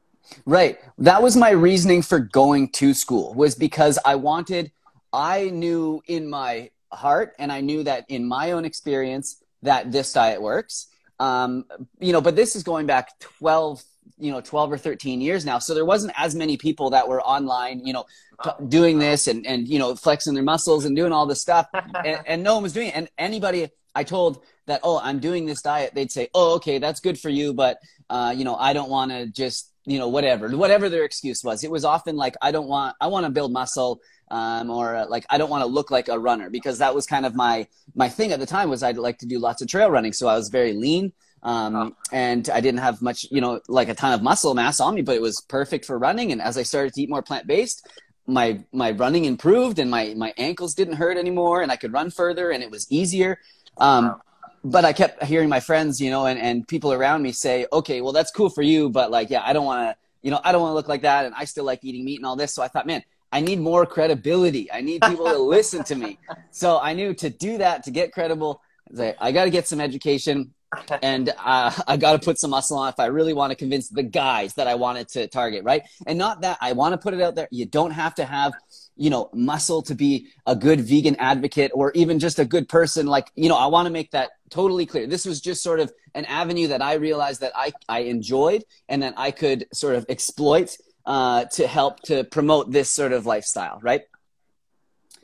Right. 0.46 0.80
That 0.98 1.22
was 1.22 1.38
my 1.38 1.52
reasoning 1.52 2.02
for 2.02 2.18
going 2.18 2.70
to 2.82 2.96
school 2.96 3.36
was 3.36 3.54
because 3.54 4.00
I 4.04 4.16
wanted. 4.16 4.72
I 5.14 5.52
knew 5.52 6.02
in 6.08 6.28
my 6.28 6.72
heart, 6.92 7.36
and 7.38 7.52
I 7.52 7.62
knew 7.62 7.84
that 7.84 8.06
in 8.10 8.28
my 8.28 8.54
own 8.54 8.66
experience 8.66 9.44
that 9.62 9.92
this 9.92 10.12
diet 10.14 10.42
works. 10.42 10.88
Um, 11.20 11.66
you 12.00 12.12
know, 12.12 12.22
but 12.22 12.36
this 12.36 12.56
is 12.56 12.64
going 12.64 12.88
back 12.88 13.20
12, 13.20 13.84
you 14.18 14.32
know 14.32 14.42
12 14.42 14.74
or 14.74 14.78
13 14.78 15.22
years 15.22 15.46
now. 15.46 15.60
So 15.60 15.74
there 15.74 15.86
wasn't 15.86 16.14
as 16.18 16.36
many 16.36 16.58
people 16.58 16.90
that 16.92 17.08
were 17.08 17.22
online 17.22 17.86
you 17.86 17.94
know 17.94 18.06
t- 18.44 18.50
doing 18.68 19.00
this 19.00 19.28
and 19.28 19.46
and 19.46 19.68
you 19.68 19.80
know 19.80 19.96
flexing 19.96 20.34
their 20.34 20.44
muscles 20.44 20.86
and 20.86 20.96
doing 20.96 21.12
all 21.12 21.26
this 21.26 21.42
stuff. 21.42 21.68
And, 22.06 22.20
and 22.26 22.44
no 22.44 22.56
one 22.56 22.64
was 22.64 22.74
doing 22.74 22.90
it. 22.90 22.96
And 22.96 23.10
anybody 23.18 23.70
i 23.96 24.04
told 24.04 24.44
that 24.68 24.82
oh 24.84 25.00
i'm 25.02 25.20
doing 25.20 25.46
this 25.46 25.62
diet 25.62 25.94
they'd 25.96 26.12
say 26.12 26.28
oh 26.36 26.56
okay 26.56 26.78
that's 26.78 27.00
good 27.00 27.18
for 27.20 27.30
you 27.30 27.54
but 27.54 27.80
uh, 28.10 28.34
you 28.36 28.44
know 28.44 28.56
i 28.56 28.72
don't 28.72 28.90
want 28.90 29.10
to 29.12 29.26
just 29.26 29.72
you 29.86 29.98
know 29.98 30.08
whatever 30.10 30.50
whatever 30.56 30.90
their 30.90 31.04
excuse 31.04 31.44
was. 31.44 31.64
It 31.64 31.72
was 31.72 31.86
often 31.86 32.16
like 32.16 32.36
i 32.42 32.52
don't 32.52 32.68
want 32.68 32.96
i 33.02 33.08
want 33.08 33.26
to 33.26 33.32
build 33.32 33.52
muscle 33.52 34.02
um, 34.30 34.70
or 34.70 34.96
uh, 34.96 35.06
like 35.08 35.26
I 35.30 35.38
don't 35.38 35.50
want 35.50 35.64
to 35.64 35.68
look 35.68 35.92
like 35.92 36.10
a 36.10 36.20
runner 36.20 36.50
because 36.50 36.80
that 36.80 36.94
was 36.94 37.06
kind 37.06 37.26
of 37.26 37.36
my 37.36 37.68
my 37.96 38.10
thing 38.10 38.32
at 38.32 38.40
the 38.40 38.46
time 38.46 38.70
was 38.70 38.84
I'd 38.84 38.98
like 38.98 39.20
to 39.20 39.26
do 39.26 39.40
lots 39.40 39.62
of 39.62 39.68
trail 39.68 39.90
running. 39.90 40.14
So 40.14 40.28
I 40.28 40.36
was 40.36 40.50
very 40.50 40.74
lean 40.74 41.14
um, 41.44 41.76
oh. 41.76 41.96
and 42.12 42.50
I 42.50 42.62
didn't 42.62 42.80
have 42.80 43.02
much, 43.02 43.26
you 43.32 43.42
know, 43.42 43.62
like 43.68 43.90
a 43.90 43.94
ton 43.94 44.14
of 44.14 44.22
muscle 44.22 44.54
mass 44.54 44.80
on 44.80 44.96
me, 44.96 45.02
but 45.02 45.16
it 45.16 45.22
was 45.22 45.42
perfect 45.42 45.86
for 45.86 45.98
running. 45.98 46.32
And 46.32 46.42
as 46.42 46.58
I 46.58 46.64
started 46.64 46.94
to 46.94 47.02
eat 47.02 47.10
more 47.10 47.22
plant 47.22 47.48
based, 47.48 47.88
my 48.28 48.62
my 48.74 48.92
running 48.92 49.26
improved 49.26 49.80
and 49.80 49.90
my 49.90 50.14
my 50.18 50.34
ankles 50.38 50.74
didn't 50.74 50.96
hurt 50.96 51.18
anymore, 51.18 51.62
and 51.62 51.72
I 51.72 51.78
could 51.78 51.94
run 51.94 52.12
further, 52.12 52.52
and 52.52 52.62
it 52.62 52.70
was 52.70 52.86
easier. 52.92 53.40
Um, 53.78 54.20
but 54.64 54.84
I 54.84 54.92
kept 54.92 55.24
hearing 55.24 55.50
my 55.50 55.62
friends, 55.62 56.02
you 56.02 56.10
know, 56.10 56.26
and, 56.26 56.40
and 56.40 56.68
people 56.68 56.92
around 56.92 57.22
me 57.22 57.32
say, 57.32 57.68
okay, 57.72 58.02
well, 58.02 58.12
that's 58.12 58.32
cool 58.32 58.50
for 58.50 58.64
you, 58.64 58.90
but 58.90 59.12
like, 59.12 59.30
yeah, 59.30 59.42
I 59.46 59.54
don't 59.54 59.66
want 59.66 59.90
to, 59.90 59.96
you 60.24 60.32
know, 60.32 60.42
I 60.44 60.52
don't 60.52 60.62
want 60.62 60.72
to 60.72 60.76
look 60.76 60.90
like 60.90 61.04
that, 61.04 61.26
and 61.26 61.34
I 61.36 61.46
still 61.46 61.64
like 61.64 61.84
eating 61.84 62.04
meat 62.04 62.18
and 62.18 62.26
all 62.26 62.36
this. 62.36 62.54
So 62.54 62.64
I 62.64 62.68
thought, 62.68 62.86
man, 62.86 63.04
I 63.32 63.40
need 63.40 63.60
more 63.60 63.86
credibility. 63.86 64.72
I 64.72 64.82
need 64.82 65.02
people 65.04 65.26
to 65.26 65.38
listen 65.38 65.84
to 65.86 65.96
me. 65.96 66.20
So 66.52 66.80
I 66.80 66.94
knew 66.94 67.14
to 67.16 67.30
do 67.30 67.60
that, 67.60 67.84
to 67.84 67.92
get 67.92 68.12
credible, 68.12 68.62
I 69.00 69.32
got 69.32 69.44
to 69.44 69.52
get 69.52 69.68
some 69.68 69.80
education 69.80 70.56
and 71.02 71.30
uh, 71.30 71.72
I 71.88 71.98
got 71.98 72.14
to 72.14 72.20
put 72.20 72.40
some 72.40 72.52
muscle 72.52 72.78
on 72.78 72.90
if 72.90 73.00
I 73.00 73.08
really 73.08 73.34
want 73.34 73.52
to 73.52 73.56
convince 73.56 73.90
the 73.90 74.04
guys 74.04 74.54
that 74.56 74.68
I 74.68 74.76
wanted 74.76 75.08
to 75.10 75.28
target, 75.28 75.64
right? 75.64 75.84
And 76.06 76.18
not 76.18 76.42
that 76.42 76.58
I 76.62 76.74
want 76.74 76.94
to 76.94 76.98
put 76.98 77.14
it 77.14 77.22
out 77.22 77.36
there. 77.36 77.48
You 77.52 77.66
don't 77.66 77.92
have 77.92 78.16
to 78.16 78.26
have, 78.26 78.54
you 78.96 79.10
know, 79.10 79.30
muscle 79.34 79.82
to 79.84 79.96
be 79.96 80.28
a 80.46 80.56
good 80.56 80.82
vegan 80.82 81.16
advocate 81.18 81.72
or 81.74 81.92
even 81.94 82.20
just 82.20 82.40
a 82.40 82.46
good 82.46 82.68
person. 82.68 83.08
Like, 83.08 83.32
you 83.36 83.50
know, 83.50 83.58
I 83.58 83.68
want 83.68 83.86
to 83.86 83.92
make 83.92 84.12
that 84.12 84.32
totally 84.50 84.86
clear. 84.86 85.08
This 85.08 85.26
was 85.26 85.42
just 85.42 85.64
sort 85.64 85.80
of 85.80 85.92
an 86.16 86.26
avenue 86.26 86.68
that 86.70 86.82
I 86.82 86.96
realized 86.96 87.42
that 87.42 87.52
I, 87.56 87.74
I 87.88 88.00
enjoyed 88.00 88.64
and 88.90 89.04
that 89.04 89.14
I 89.18 89.32
could 89.32 89.68
sort 89.74 89.96
of 89.96 90.06
exploit 90.10 90.78
uh, 91.06 91.46
to 91.46 91.68
help 91.68 92.02
to 92.02 92.24
promote 92.26 92.72
this 92.72 92.90
sort 92.90 93.14
of 93.14 93.26
lifestyle, 93.26 93.80
right? 93.82 94.02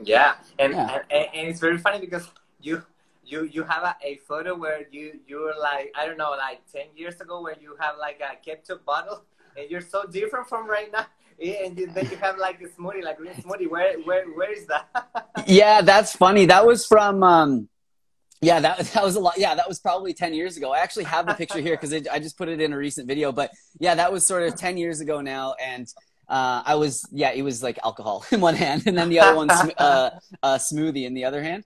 Yeah. 0.01 0.35
And, 0.57 0.73
yeah. 0.73 0.99
and, 1.09 1.27
and 1.33 1.47
it's 1.49 1.59
very 1.59 1.77
funny 1.77 1.99
because 1.99 2.29
you 2.61 2.83
you 3.33 3.39
you 3.55 3.63
have 3.63 3.83
a, 3.91 3.95
a 4.11 4.13
photo 4.29 4.51
where 4.63 4.81
you 4.95 5.05
you 5.29 5.37
were 5.45 5.57
like 5.69 5.87
I 5.99 6.05
don't 6.07 6.19
know 6.23 6.33
like 6.47 6.59
ten 6.71 6.87
years 6.95 7.17
ago 7.19 7.35
where 7.45 7.57
you 7.65 7.71
have 7.83 7.95
like 8.07 8.19
a 8.29 8.31
ketchup 8.45 8.85
bottle 8.85 9.19
and 9.57 9.69
you're 9.69 9.87
so 9.95 9.99
different 10.17 10.47
from 10.51 10.63
right 10.77 10.91
now. 10.91 11.07
And 11.43 11.75
then 11.75 12.05
you 12.11 12.17
have 12.17 12.37
like 12.37 12.61
a 12.61 12.69
smoothie 12.75 13.03
like 13.03 13.17
green 13.17 13.33
smoothie. 13.33 13.69
Where 13.75 13.93
where 14.07 14.23
where 14.37 14.53
is 14.57 14.65
that? 14.67 14.85
Yeah 15.47 15.81
that's 15.81 16.11
funny. 16.15 16.45
That 16.45 16.63
was 16.71 16.85
from 16.85 17.23
um 17.23 17.67
yeah 18.49 18.59
that, 18.65 18.75
that 18.93 19.03
was 19.07 19.15
a 19.15 19.19
lot 19.19 19.35
yeah 19.45 19.55
that 19.59 19.67
was 19.67 19.79
probably 19.79 20.13
10 20.13 20.35
years 20.35 20.57
ago. 20.57 20.67
I 20.71 20.79
actually 20.85 21.07
have 21.15 21.25
the 21.25 21.33
picture 21.33 21.59
here 21.67 21.75
because 21.75 21.93
i 22.15 22.19
just 22.19 22.37
put 22.37 22.47
it 22.53 22.61
in 22.61 22.71
a 22.71 22.77
recent 22.77 23.07
video 23.07 23.31
but 23.31 23.49
yeah 23.79 23.95
that 23.95 24.09
was 24.13 24.21
sort 24.27 24.43
of 24.43 24.51
10 24.55 24.77
years 24.77 24.99
ago 25.05 25.21
now 25.21 25.55
and 25.71 25.85
uh, 26.29 26.61
I 26.65 26.75
was 26.75 27.05
yeah, 27.11 27.31
it 27.31 27.43
was 27.49 27.61
like 27.61 27.77
alcohol 27.83 28.25
in 28.31 28.39
one 28.39 28.55
hand, 28.55 28.83
and 28.87 28.97
then 28.97 29.09
the 29.09 29.19
other 29.19 29.35
one 29.35 29.49
uh, 29.51 30.09
a 30.41 30.55
smoothie 30.69 31.05
in 31.05 31.13
the 31.13 31.25
other 31.25 31.43
hand. 31.43 31.63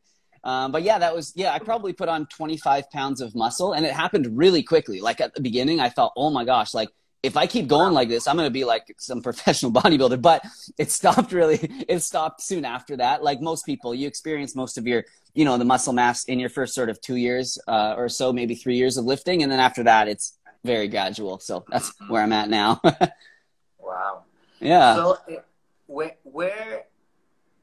Um, 0.47 0.71
but 0.71 0.83
yeah, 0.83 0.97
that 0.97 1.13
was 1.13 1.33
yeah. 1.35 1.51
I 1.51 1.59
probably 1.59 1.91
put 1.91 2.07
on 2.07 2.25
25 2.27 2.89
pounds 2.89 3.19
of 3.19 3.35
muscle, 3.35 3.73
and 3.73 3.85
it 3.85 3.91
happened 3.91 4.37
really 4.37 4.63
quickly. 4.63 5.01
Like 5.01 5.19
at 5.19 5.35
the 5.35 5.41
beginning, 5.41 5.81
I 5.81 5.89
thought, 5.89 6.13
oh 6.15 6.29
my 6.29 6.45
gosh, 6.45 6.73
like 6.73 6.87
if 7.21 7.35
I 7.35 7.47
keep 7.47 7.67
going 7.67 7.93
like 7.93 8.07
this, 8.07 8.29
I'm 8.29 8.37
going 8.37 8.47
to 8.47 8.53
be 8.53 8.63
like 8.63 8.95
some 8.97 9.21
professional 9.29 9.73
bodybuilder. 9.73 10.21
But 10.21 10.45
it 10.77 10.89
stopped 10.89 11.33
really. 11.33 11.59
It 11.89 11.99
stopped 11.99 12.41
soon 12.41 12.63
after 12.63 12.95
that. 12.95 13.23
Like 13.23 13.41
most 13.41 13.65
people, 13.65 13.93
you 13.93 14.07
experience 14.07 14.55
most 14.55 14.77
of 14.77 14.87
your, 14.87 15.03
you 15.33 15.43
know, 15.43 15.57
the 15.57 15.65
muscle 15.65 15.91
mass 15.91 16.23
in 16.23 16.39
your 16.39 16.49
first 16.49 16.73
sort 16.73 16.89
of 16.89 17.01
two 17.01 17.17
years 17.17 17.59
uh, 17.67 17.95
or 17.97 18.07
so, 18.07 18.31
maybe 18.31 18.55
three 18.55 18.77
years 18.77 18.95
of 18.95 19.03
lifting, 19.03 19.43
and 19.43 19.51
then 19.51 19.59
after 19.59 19.83
that, 19.83 20.07
it's 20.07 20.37
very 20.63 20.87
gradual. 20.87 21.39
So 21.39 21.65
that's 21.67 21.91
where 22.07 22.23
I'm 22.23 22.31
at 22.31 22.49
now. 22.49 22.79
wow. 23.79 24.23
Yeah. 24.61 24.95
So 24.95 25.17
uh, 25.29 25.41
where, 25.87 26.15
where, 26.23 26.85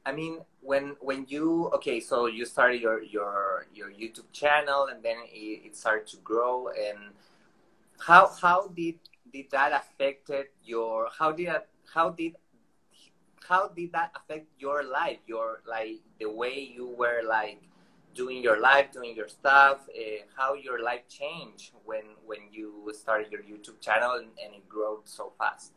I 0.07 0.13
mean, 0.13 0.41
when 0.61 0.97
when 1.01 1.27
you 1.29 1.71
okay, 1.75 2.01
so 2.01 2.27
you 2.27 2.45
started 2.45 2.81
your 2.81 3.03
your 3.03 3.67
your 3.75 3.91
YouTube 3.91 4.31
channel, 4.33 4.89
and 4.91 5.03
then 5.03 5.17
it, 5.33 5.67
it 5.67 5.77
started 5.77 6.07
to 6.09 6.17
grow, 6.19 6.69
and 6.69 7.15
how 7.99 8.31
how 8.41 8.69
did 8.69 8.97
did 9.33 9.51
that 9.51 9.73
affected 9.73 10.47
your 10.65 11.09
how 11.19 11.33
did 11.33 11.49
how 11.93 12.11
did 12.11 12.35
how 13.49 13.69
did 13.69 13.93
that 13.93 14.13
affect 14.17 14.47
your 14.59 14.83
life 14.85 15.19
your 15.27 15.61
like 15.67 16.01
the 16.19 16.31
way 16.31 16.59
you 16.59 16.87
were 16.87 17.23
like 17.27 17.61
doing 18.15 18.43
your 18.43 18.61
life 18.61 18.93
doing 18.93 19.15
your 19.15 19.29
stuff 19.29 19.89
uh, 19.91 20.23
how 20.37 20.55
your 20.55 20.83
life 20.83 21.03
changed 21.09 21.73
when 21.85 22.05
when 22.25 22.39
you 22.53 22.91
started 22.93 23.31
your 23.31 23.43
youtube 23.43 23.81
channel 23.81 24.13
and, 24.15 24.29
and 24.43 24.55
it 24.55 24.69
grew 24.69 25.01
so 25.05 25.33
fast 25.39 25.73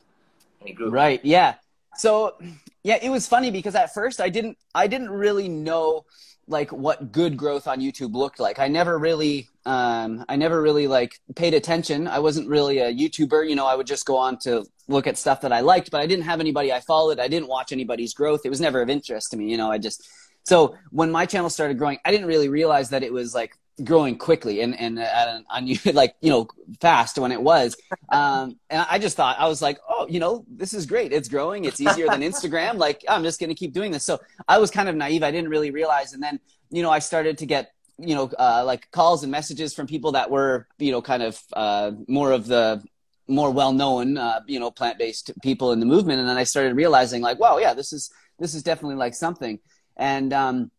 right 0.92 1.20
yeah 1.24 1.56
so 1.96 2.36
yeah 2.84 2.98
it 3.02 3.10
was 3.10 3.28
funny 3.28 3.52
because 3.52 3.76
at 3.76 3.94
first 3.94 4.20
i 4.20 4.30
didn't 4.30 4.58
i 4.76 4.88
didn't 4.88 5.10
really 5.10 5.48
know 5.48 6.06
like 6.48 6.72
what 6.72 7.12
good 7.12 7.36
growth 7.36 7.68
on 7.68 7.82
YouTube 7.82 8.14
looked 8.14 8.40
like. 8.40 8.58
I 8.58 8.70
never 8.70 8.98
really, 8.98 9.50
um, 9.66 10.24
I 10.30 10.38
never 10.38 10.62
really 10.62 10.88
like 10.88 11.20
paid 11.36 11.54
attention. 11.54 12.08
I 12.08 12.20
wasn't 12.20 12.48
really 12.48 12.80
a 12.80 12.94
YouTuber. 12.94 13.48
You 13.50 13.56
know, 13.56 13.66
I 13.66 13.76
would 13.76 13.88
just 13.88 14.06
go 14.06 14.16
on 14.18 14.38
to 14.40 14.66
look 14.88 15.08
at 15.08 15.18
stuff 15.18 15.42
that 15.42 15.52
I 15.52 15.60
liked, 15.60 15.92
but 15.92 16.00
I 16.00 16.08
didn't 16.08 16.24
have 16.24 16.40
anybody 16.40 16.72
I 16.72 16.80
followed. 16.80 17.20
I 17.20 17.28
didn't 17.28 17.50
watch 17.50 17.74
anybody's 17.74 18.14
growth. 18.14 18.42
It 18.46 18.50
was 18.50 18.62
never 18.62 18.82
of 18.82 18.90
interest 18.90 19.32
to 19.32 19.38
me. 19.38 19.52
You 19.52 19.58
know, 19.58 19.70
I 19.70 19.78
just, 19.78 20.08
so 20.44 20.76
when 20.92 21.12
my 21.12 21.26
channel 21.26 21.50
started 21.50 21.78
growing, 21.78 22.00
I 22.06 22.12
didn't 22.12 22.28
really 22.28 22.48
realize 22.48 22.90
that 22.92 23.04
it 23.04 23.12
was 23.12 23.36
like 23.36 23.58
growing 23.84 24.18
quickly 24.18 24.62
and 24.62 24.80
and 24.80 25.00
at 25.00 25.44
an 25.50 25.78
like 25.94 26.16
you 26.22 26.30
know 26.30 26.48
fast 26.80 27.18
when 27.18 27.32
it 27.32 27.42
was. 27.42 27.76
Um 28.10 28.58
and 28.70 28.86
i 28.90 28.98
just 29.00 29.16
thought 29.18 29.38
i 29.40 29.48
was 29.48 29.62
like 29.62 29.80
oh 29.88 30.08
you 30.10 30.20
know 30.20 30.46
this 30.48 30.74
is 30.74 30.86
great. 30.86 31.14
It's 31.14 31.30
growing. 31.30 31.66
It's 31.66 31.80
easier 31.80 32.08
than 32.08 32.22
instagram. 32.22 32.78
Like 32.88 33.04
i'm 33.10 33.24
just 33.24 33.40
going 33.40 33.50
to 33.50 33.56
keep 33.56 33.74
doing 33.74 33.92
this. 33.92 34.04
So 34.04 34.20
i 34.48 34.58
was 34.58 34.72
kind 34.72 34.90
of 34.90 34.96
naive. 34.96 35.24
I 35.24 35.32
didn't 35.32 35.50
really 35.50 35.72
realize. 35.72 36.14
And 36.14 36.22
then 36.22 36.40
you 36.70 36.82
know 36.82 36.90
i 36.90 37.00
started 37.00 37.38
to 37.40 37.46
get 37.46 37.72
you 38.00 38.16
know 38.16 38.30
uh, 38.38 38.64
like 38.64 38.90
calls 38.92 39.24
and 39.24 39.32
messages 39.32 39.74
from 39.74 39.88
people 39.88 40.12
that 40.12 40.30
were 40.30 40.68
you 40.78 40.92
know 40.92 41.02
kind 41.02 41.24
of 41.24 41.42
uh, 41.54 41.92
more 42.08 42.32
of 42.32 42.46
the 42.48 42.84
more 43.28 43.52
well-known 43.52 44.18
uh, 44.18 44.40
you 44.48 44.60
know 44.60 44.72
plant-based 44.72 45.32
people 45.42 45.72
in 45.72 45.80
the 45.80 45.86
movement. 45.86 46.20
And 46.20 46.30
then 46.30 46.38
i 46.38 46.44
started 46.44 46.76
realizing 46.76 47.22
like 47.22 47.40
wow 47.40 47.58
yeah 47.58 47.74
this 47.74 47.92
is 47.94 48.12
this 48.40 48.54
is 48.54 48.64
definitely 48.64 48.96
like 48.96 49.16
something. 49.16 49.60
And 49.98 50.34
um 50.34 50.72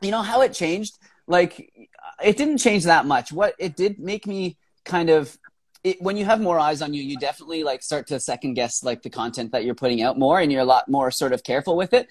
you 0.00 0.10
know 0.10 0.22
how 0.22 0.42
it 0.42 0.52
changed? 0.52 0.98
Like 1.26 1.88
it 2.22 2.36
didn't 2.36 2.58
change 2.58 2.84
that 2.84 3.06
much. 3.06 3.32
What 3.32 3.54
it 3.58 3.76
did 3.76 3.98
make 3.98 4.26
me 4.26 4.56
kind 4.84 5.10
of 5.10 5.36
it, 5.84 6.02
when 6.02 6.16
you 6.16 6.24
have 6.24 6.40
more 6.40 6.58
eyes 6.58 6.82
on 6.82 6.94
you, 6.94 7.02
you 7.02 7.16
definitely 7.16 7.62
like 7.62 7.82
start 7.82 8.08
to 8.08 8.18
second 8.18 8.54
guess 8.54 8.82
like 8.82 9.02
the 9.02 9.10
content 9.10 9.52
that 9.52 9.64
you're 9.64 9.74
putting 9.74 10.02
out 10.02 10.18
more, 10.18 10.40
and 10.40 10.50
you're 10.50 10.62
a 10.62 10.66
lot 10.66 10.88
more 10.88 11.10
sort 11.10 11.32
of 11.32 11.42
careful 11.44 11.76
with 11.76 11.92
it. 11.92 12.08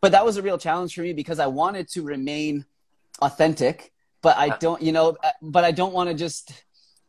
But 0.00 0.12
that 0.12 0.24
was 0.24 0.36
a 0.36 0.42
real 0.42 0.58
challenge 0.58 0.94
for 0.94 1.02
me 1.02 1.12
because 1.12 1.38
I 1.38 1.46
wanted 1.46 1.88
to 1.90 2.02
remain 2.02 2.64
authentic, 3.20 3.92
but 4.22 4.36
I 4.36 4.56
don't, 4.56 4.80
you 4.80 4.92
know, 4.92 5.16
uh, 5.22 5.30
but 5.42 5.64
I 5.64 5.72
don't 5.72 5.92
want 5.92 6.08
to 6.08 6.14
just 6.14 6.52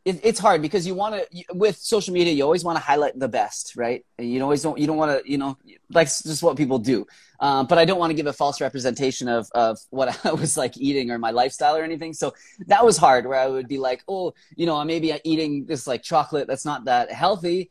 it, 0.04 0.20
it's 0.24 0.40
hard 0.40 0.62
because 0.62 0.88
you 0.88 0.96
want 0.96 1.16
to 1.16 1.44
with 1.54 1.78
social 1.78 2.14
media 2.14 2.34
you 2.34 2.44
always 2.44 2.64
want 2.64 2.78
to 2.78 2.84
highlight 2.84 3.18
the 3.18 3.28
best 3.28 3.76
right? 3.76 4.06
You 4.18 4.42
always 4.42 4.62
don't 4.62 4.78
you 4.78 4.88
don't 4.88 4.98
want 4.98 5.24
to 5.24 5.32
you 5.32 5.38
know 5.38 5.58
like 5.90 6.08
just 6.08 6.44
what 6.44 6.58
people 6.58 6.80
do. 6.80 7.06
Um, 7.40 7.66
but 7.66 7.80
i 7.80 7.86
don't 7.86 7.98
want 7.98 8.12
to 8.12 8.14
give 8.14 8.28
a 8.28 8.34
false 8.34 8.62
representation 8.62 9.28
of 9.28 9.50
of 9.54 9.80
what 9.90 10.26
i 10.26 10.32
was 10.32 10.58
like 10.58 10.78
eating 10.78 11.12
or 11.12 11.18
my 11.18 11.32
lifestyle 11.32 11.76
or 11.76 11.84
anything. 11.84 12.14
So 12.14 12.34
that 12.68 12.86
was 12.86 12.98
hard 12.98 13.26
where 13.26 13.40
i 13.40 13.48
would 13.48 13.68
be 13.68 13.78
like 13.78 14.04
oh 14.08 14.34
you 14.56 14.66
know 14.66 14.78
I 14.78 14.84
maybe 14.84 15.14
eating 15.24 15.66
this 15.66 15.88
like 15.88 16.04
chocolate 16.04 16.48
that's 16.48 16.66
not 16.66 16.86
that 16.86 17.12
healthy 17.12 17.70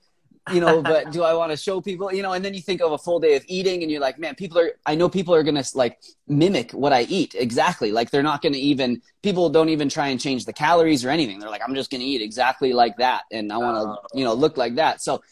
you 0.53 0.61
know, 0.61 0.83
but 0.83 1.13
do 1.13 1.23
I 1.23 1.35
want 1.35 1.53
to 1.53 1.57
show 1.57 1.81
people, 1.81 2.13
you 2.13 2.23
know, 2.23 2.33
and 2.33 2.45
then 2.45 2.55
you 2.55 2.61
think 2.61 2.81
of 2.81 2.93
a 2.93 2.99
full 2.99 3.21
day 3.21 3.37
of 3.37 3.45
eating 3.47 3.83
and 3.83 3.91
you're 3.91 4.01
like, 4.01 4.19
man, 4.19 4.35
people 4.35 4.59
are, 4.59 4.73
I 4.87 4.95
know 4.95 5.09
people 5.09 5.35
are 5.35 5.43
going 5.43 5.55
to 5.63 5.65
like 5.77 6.01
mimic 6.27 6.73
what 6.73 6.93
I 6.93 7.03
eat 7.03 7.35
exactly. 7.39 7.93
Like 7.93 8.11
they're 8.11 8.23
not 8.23 8.43
going 8.43 8.55
to 8.55 8.59
even, 8.59 9.03
people 9.23 9.51
don't 9.51 9.69
even 9.69 9.89
try 9.89 10.09
and 10.09 10.19
change 10.19 10.47
the 10.47 10.53
calories 10.53 11.05
or 11.05 11.11
anything. 11.11 11.39
They're 11.39 11.51
like, 11.51 11.63
I'm 11.67 11.75
just 11.75 11.91
going 11.91 12.01
to 12.01 12.07
eat 12.07 12.23
exactly 12.23 12.73
like 12.73 12.97
that. 12.97 13.25
And 13.31 13.53
I 13.53 13.59
want 13.59 13.77
to, 13.77 13.83
oh. 13.83 14.19
you 14.19 14.25
know, 14.25 14.35
look 14.35 14.57
like 14.57 14.77
that. 14.77 15.03
So 15.03 15.23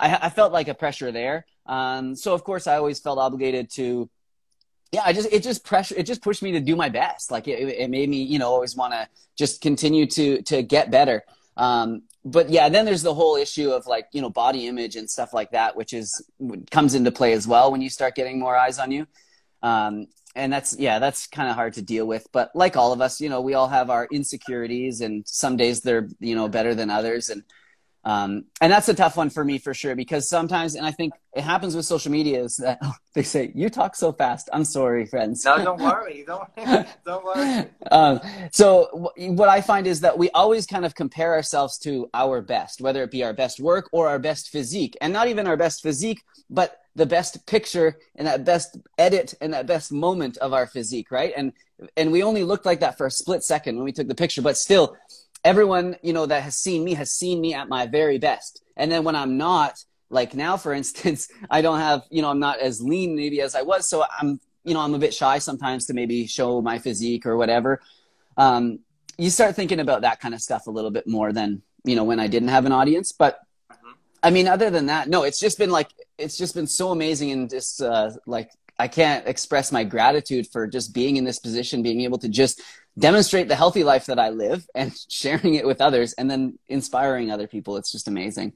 I, 0.00 0.18
I 0.22 0.30
felt 0.30 0.52
like 0.52 0.68
a 0.68 0.74
pressure 0.74 1.12
there. 1.12 1.46
Um, 1.66 2.16
so 2.16 2.34
of 2.34 2.42
course 2.42 2.66
I 2.66 2.76
always 2.76 2.98
felt 2.98 3.18
obligated 3.18 3.70
to, 3.72 4.08
yeah, 4.92 5.02
I 5.04 5.12
just, 5.12 5.30
it 5.32 5.42
just 5.42 5.64
pressure, 5.64 5.94
it 5.96 6.04
just 6.04 6.22
pushed 6.22 6.42
me 6.42 6.52
to 6.52 6.60
do 6.60 6.74
my 6.74 6.88
best. 6.88 7.30
Like 7.30 7.48
it, 7.48 7.68
it 7.68 7.90
made 7.90 8.08
me, 8.08 8.22
you 8.22 8.38
know, 8.38 8.48
always 8.48 8.74
want 8.74 8.92
to 8.92 9.08
just 9.36 9.60
continue 9.60 10.06
to, 10.06 10.42
to 10.42 10.62
get 10.62 10.90
better. 10.90 11.24
Um, 11.56 12.02
but 12.24 12.50
yeah, 12.50 12.68
then 12.68 12.84
there's 12.84 13.02
the 13.02 13.14
whole 13.14 13.36
issue 13.36 13.70
of 13.70 13.86
like, 13.86 14.08
you 14.12 14.22
know, 14.22 14.30
body 14.30 14.66
image 14.66 14.96
and 14.96 15.08
stuff 15.08 15.32
like 15.32 15.50
that, 15.52 15.76
which 15.76 15.92
is 15.92 16.24
comes 16.70 16.94
into 16.94 17.12
play 17.12 17.32
as 17.32 17.46
well 17.46 17.70
when 17.70 17.82
you 17.82 17.90
start 17.90 18.14
getting 18.14 18.38
more 18.38 18.56
eyes 18.56 18.78
on 18.78 18.90
you. 18.90 19.06
Um, 19.62 20.06
and 20.34 20.52
that's 20.52 20.76
yeah, 20.78 20.98
that's 20.98 21.26
kind 21.26 21.48
of 21.48 21.54
hard 21.54 21.74
to 21.74 21.82
deal 21.82 22.06
with. 22.06 22.26
But 22.32 22.50
like 22.54 22.76
all 22.76 22.92
of 22.92 23.00
us, 23.00 23.20
you 23.20 23.28
know, 23.28 23.40
we 23.40 23.54
all 23.54 23.68
have 23.68 23.88
our 23.90 24.08
insecurities, 24.10 25.00
and 25.00 25.26
some 25.26 25.56
days 25.56 25.80
they're 25.80 26.08
you 26.18 26.34
know 26.34 26.48
better 26.48 26.74
than 26.74 26.90
others, 26.90 27.30
and 27.30 27.44
um, 28.04 28.44
and 28.60 28.70
that's 28.70 28.88
a 28.88 28.94
tough 28.94 29.16
one 29.16 29.30
for 29.30 29.44
me 29.44 29.58
for 29.58 29.72
sure 29.72 29.96
because 29.96 30.28
sometimes, 30.28 30.74
and 30.74 30.86
I 30.86 30.90
think 30.90 31.14
it 31.34 31.42
happens 31.42 31.74
with 31.74 31.86
social 31.86 32.12
media 32.12 32.42
is 32.42 32.56
that 32.58 32.78
oh, 32.82 32.92
they 33.14 33.22
say 33.22 33.50
you 33.54 33.70
talk 33.70 33.96
so 33.96 34.12
fast. 34.12 34.48
I'm 34.52 34.64
sorry, 34.64 35.06
friends. 35.06 35.44
No, 35.44 35.62
don't 35.64 35.80
worry. 35.80 36.24
Don't 36.26 36.48
don't 37.04 37.24
worry. 37.24 37.66
Um, 37.90 38.20
so 38.52 38.88
w- 38.92 39.32
what 39.32 39.48
I 39.48 39.60
find 39.60 39.86
is 39.86 40.00
that 40.00 40.18
we 40.18 40.30
always 40.30 40.66
kind 40.66 40.84
of 40.84 40.94
compare 40.94 41.32
ourselves 41.32 41.78
to 41.78 42.10
our 42.12 42.42
best, 42.42 42.80
whether 42.80 43.02
it 43.02 43.10
be 43.10 43.24
our 43.24 43.32
best 43.32 43.58
work 43.58 43.88
or 43.92 44.08
our 44.08 44.18
best 44.18 44.50
physique, 44.50 44.96
and 45.00 45.12
not 45.12 45.28
even 45.28 45.46
our 45.46 45.56
best 45.56 45.82
physique, 45.82 46.22
but 46.50 46.80
the 46.96 47.06
best 47.06 47.46
picture 47.46 47.98
and 48.16 48.26
that 48.26 48.44
best 48.44 48.78
edit 48.98 49.34
and 49.40 49.52
that 49.52 49.66
best 49.66 49.90
moment 49.90 50.36
of 50.38 50.52
our 50.52 50.66
physique, 50.66 51.10
right? 51.10 51.32
And 51.36 51.52
and 51.96 52.12
we 52.12 52.22
only 52.22 52.44
looked 52.44 52.66
like 52.66 52.80
that 52.80 52.98
for 52.98 53.06
a 53.06 53.10
split 53.10 53.42
second 53.42 53.76
when 53.76 53.84
we 53.84 53.92
took 53.92 54.08
the 54.08 54.14
picture, 54.14 54.42
but 54.42 54.56
still 54.56 54.96
everyone 55.44 55.96
you 56.02 56.12
know 56.12 56.26
that 56.26 56.42
has 56.42 56.56
seen 56.56 56.82
me 56.82 56.94
has 56.94 57.12
seen 57.12 57.40
me 57.40 57.54
at 57.54 57.68
my 57.68 57.86
very 57.86 58.18
best. 58.18 58.62
And 58.76 58.90
then 58.90 59.04
when 59.04 59.14
i'm 59.14 59.36
not 59.36 59.84
like 60.10 60.34
now 60.34 60.56
for 60.56 60.72
instance 60.80 61.28
i 61.50 61.60
don't 61.60 61.78
have 61.78 62.02
you 62.10 62.22
know 62.22 62.30
i'm 62.30 62.40
not 62.40 62.58
as 62.58 62.80
lean 62.80 63.14
maybe 63.14 63.40
as 63.40 63.54
i 63.54 63.62
was. 63.62 63.88
So 63.88 64.04
i'm 64.18 64.40
you 64.64 64.74
know 64.74 64.80
i'm 64.80 64.94
a 64.94 64.98
bit 64.98 65.14
shy 65.14 65.38
sometimes 65.38 65.86
to 65.86 65.94
maybe 65.94 66.26
show 66.26 66.60
my 66.62 66.78
physique 66.78 67.26
or 67.26 67.36
whatever. 67.36 67.80
Um, 68.36 68.80
you 69.16 69.30
start 69.30 69.54
thinking 69.54 69.78
about 69.78 70.00
that 70.00 70.18
kind 70.18 70.34
of 70.34 70.40
stuff 70.40 70.66
a 70.66 70.70
little 70.70 70.90
bit 70.90 71.06
more 71.06 71.32
than 71.32 71.62
you 71.84 71.94
know 71.94 72.04
when 72.04 72.18
i 72.18 72.26
didn't 72.26 72.48
have 72.48 72.64
an 72.64 72.72
audience. 72.72 73.12
But 73.12 73.40
mm-hmm. 73.70 73.90
i 74.22 74.30
mean 74.30 74.48
other 74.48 74.70
than 74.70 74.86
that 74.86 75.08
no 75.08 75.22
it's 75.24 75.38
just 75.38 75.58
been 75.58 75.70
like 75.70 75.90
it's 76.16 76.38
just 76.38 76.54
been 76.54 76.66
so 76.66 76.90
amazing 76.90 77.30
and 77.32 77.50
just 77.50 77.82
uh, 77.82 78.10
like 78.26 78.50
i 78.78 78.88
can't 78.88 79.26
express 79.26 79.70
my 79.70 79.84
gratitude 79.84 80.46
for 80.46 80.66
just 80.66 80.94
being 80.94 81.16
in 81.16 81.24
this 81.24 81.38
position 81.38 81.82
being 81.82 82.00
able 82.00 82.18
to 82.18 82.28
just 82.28 82.62
demonstrate 82.98 83.48
the 83.48 83.56
healthy 83.56 83.84
life 83.84 84.06
that 84.06 84.18
I 84.18 84.30
live 84.30 84.66
and 84.74 84.94
sharing 85.08 85.54
it 85.54 85.66
with 85.66 85.80
others 85.80 86.12
and 86.14 86.30
then 86.30 86.58
inspiring 86.68 87.30
other 87.30 87.46
people. 87.46 87.76
It's 87.76 87.92
just 87.92 88.08
amazing. 88.08 88.54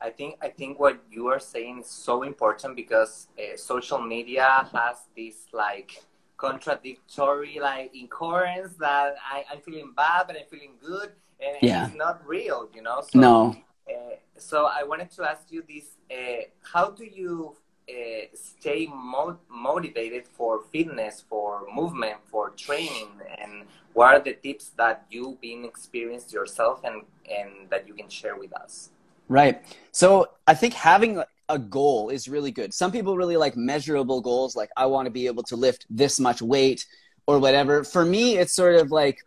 I 0.00 0.10
think 0.10 0.36
I 0.40 0.48
think 0.48 0.78
what 0.78 1.02
you 1.10 1.26
are 1.26 1.40
saying 1.40 1.80
is 1.80 1.88
so 1.88 2.22
important 2.22 2.76
because 2.76 3.26
uh, 3.36 3.56
social 3.56 3.98
media 4.00 4.68
has 4.72 4.98
this 5.16 5.46
like 5.52 6.04
contradictory 6.36 7.58
like 7.60 7.90
incoherence 7.92 8.74
that 8.74 9.16
I, 9.28 9.44
I'm 9.50 9.60
feeling 9.60 9.92
bad 9.96 10.28
but 10.28 10.36
I'm 10.36 10.46
feeling 10.48 10.74
good 10.80 11.10
and 11.40 11.56
yeah. 11.60 11.86
it's 11.86 11.96
not 11.96 12.24
real, 12.26 12.68
you 12.74 12.82
know. 12.82 13.02
So, 13.10 13.18
no. 13.18 13.56
Uh, 13.88 14.16
so 14.36 14.66
I 14.66 14.84
wanted 14.84 15.10
to 15.12 15.28
ask 15.28 15.50
you 15.50 15.64
this: 15.68 15.96
uh, 16.10 16.44
How 16.62 16.90
do 16.90 17.04
you 17.04 17.56
uh, 17.88 18.26
stay 18.34 18.86
mo- 18.86 19.38
motivated 19.48 20.26
for 20.28 20.62
fitness, 20.72 21.24
for 21.28 21.62
movement, 21.74 22.16
for 22.30 22.50
training, 22.50 23.08
and 23.40 23.64
what 23.94 24.14
are 24.14 24.20
the 24.20 24.34
tips 24.34 24.70
that 24.76 25.06
you've 25.10 25.40
been 25.40 25.64
experienced 25.64 26.32
yourself 26.32 26.82
and 26.84 27.02
and 27.30 27.70
that 27.70 27.86
you 27.88 27.94
can 27.94 28.08
share 28.08 28.36
with 28.36 28.52
us? 28.54 28.90
Right. 29.28 29.62
So 29.92 30.28
I 30.46 30.54
think 30.54 30.74
having 30.74 31.22
a 31.48 31.58
goal 31.58 32.10
is 32.10 32.28
really 32.28 32.50
good. 32.50 32.74
Some 32.74 32.92
people 32.92 33.16
really 33.16 33.36
like 33.36 33.56
measurable 33.56 34.20
goals, 34.20 34.54
like 34.54 34.70
I 34.76 34.86
want 34.86 35.06
to 35.06 35.10
be 35.10 35.26
able 35.26 35.42
to 35.44 35.56
lift 35.56 35.86
this 35.88 36.20
much 36.20 36.42
weight 36.42 36.86
or 37.26 37.38
whatever. 37.38 37.84
For 37.84 38.04
me, 38.04 38.38
it's 38.38 38.54
sort 38.54 38.76
of 38.76 38.90
like 38.90 39.18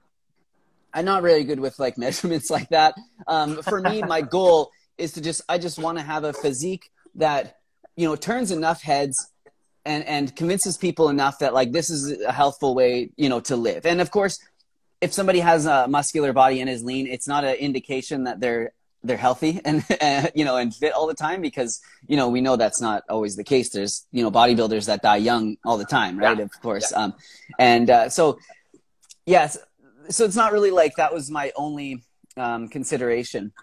I'm 0.94 1.06
not 1.06 1.24
really 1.24 1.44
good 1.44 1.60
with 1.60 1.80
like 1.80 1.98
measurements 2.06 2.50
like 2.50 2.70
that. 2.70 2.96
Um, 3.28 3.62
for 3.64 3.82
me, 3.82 4.02
my 4.02 4.22
goal 4.22 4.72
is 4.98 5.14
to 5.14 5.22
just 5.22 5.42
I 5.50 5.58
just 5.58 5.80
want 5.80 5.98
to 5.98 6.04
have 6.04 6.24
a 6.24 6.34
physique 6.34 6.92
that 7.16 7.58
you 8.02 8.08
know 8.08 8.16
turns 8.16 8.50
enough 8.50 8.82
heads 8.82 9.32
and 9.86 10.04
and 10.06 10.36
convinces 10.36 10.76
people 10.76 11.10
enough 11.10 11.38
that 11.40 11.54
like 11.54 11.72
this 11.72 11.92
is 11.92 12.20
a 12.22 12.32
healthful 12.32 12.74
way 12.74 13.12
you 13.16 13.30
know 13.30 13.40
to 13.40 13.56
live 13.56 13.86
and 13.86 14.02
of 14.02 14.10
course 14.10 14.40
if 15.02 15.14
somebody 15.14 15.40
has 15.40 15.68
a 15.68 15.88
muscular 15.88 16.34
body 16.34 16.62
and 16.62 16.70
is 16.70 16.84
lean 16.84 17.06
it's 17.06 17.28
not 17.28 17.44
an 17.44 17.56
indication 17.56 18.24
that 18.24 18.40
they're 18.40 18.74
they're 19.04 19.18
healthy 19.18 19.62
and 19.66 19.86
uh, 20.02 20.28
you 20.34 20.44
know 20.44 20.58
and 20.58 20.74
fit 20.74 20.94
all 20.94 21.06
the 21.06 21.14
time 21.14 21.42
because 21.42 21.80
you 22.08 22.18
know 22.18 22.28
we 22.28 22.42
know 22.42 22.56
that's 22.56 22.82
not 22.82 23.04
always 23.08 23.36
the 23.36 23.44
case 23.44 23.70
there's 23.70 24.08
you 24.12 24.24
know 24.24 24.32
bodybuilders 24.32 24.88
that 24.88 25.04
die 25.04 25.18
young 25.18 25.56
all 25.64 25.78
the 25.78 25.86
time 25.86 26.18
right 26.18 26.40
yeah. 26.40 26.44
of 26.44 26.62
course 26.62 26.92
yeah. 26.92 27.04
um 27.04 27.14
and 27.60 27.92
uh, 27.92 28.10
so 28.10 28.40
yes 29.28 29.60
so 30.10 30.26
it's 30.26 30.36
not 30.36 30.52
really 30.52 30.72
like 30.72 30.96
that 30.96 31.14
was 31.14 31.30
my 31.30 31.52
only 31.56 32.04
um 32.36 32.68
consideration 32.68 33.54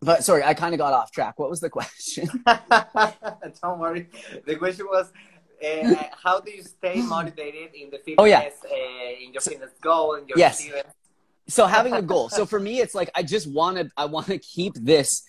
but 0.00 0.24
sorry 0.24 0.42
i 0.42 0.54
kind 0.54 0.74
of 0.74 0.78
got 0.78 0.92
off 0.92 1.10
track. 1.10 1.38
What 1.38 1.50
was 1.50 1.60
the 1.60 1.70
question? 1.78 2.28
Don't 3.62 3.78
worry. 3.78 4.08
The 4.46 4.56
question 4.56 4.86
was 4.86 5.12
uh, 5.64 5.94
how 6.22 6.40
do 6.40 6.50
you 6.50 6.62
stay 6.62 7.00
motivated 7.02 7.74
in 7.74 7.90
the 7.90 7.98
fitness 7.98 8.16
oh, 8.18 8.24
yeah. 8.24 8.48
Uh, 8.64 9.24
in 9.24 9.32
your 9.32 9.40
fitness 9.40 9.70
goal 9.80 10.14
and 10.14 10.28
your 10.28 10.38
yes. 10.38 10.68
so 11.48 11.66
having 11.66 11.94
a 11.94 12.02
goal. 12.02 12.28
So 12.28 12.46
for 12.52 12.60
me 12.60 12.80
it's 12.80 12.94
like 12.94 13.10
i 13.14 13.22
just 13.22 13.50
want 13.50 13.76
to 13.78 13.90
i 13.96 14.04
want 14.04 14.26
to 14.26 14.38
keep 14.38 14.74
this 14.74 15.22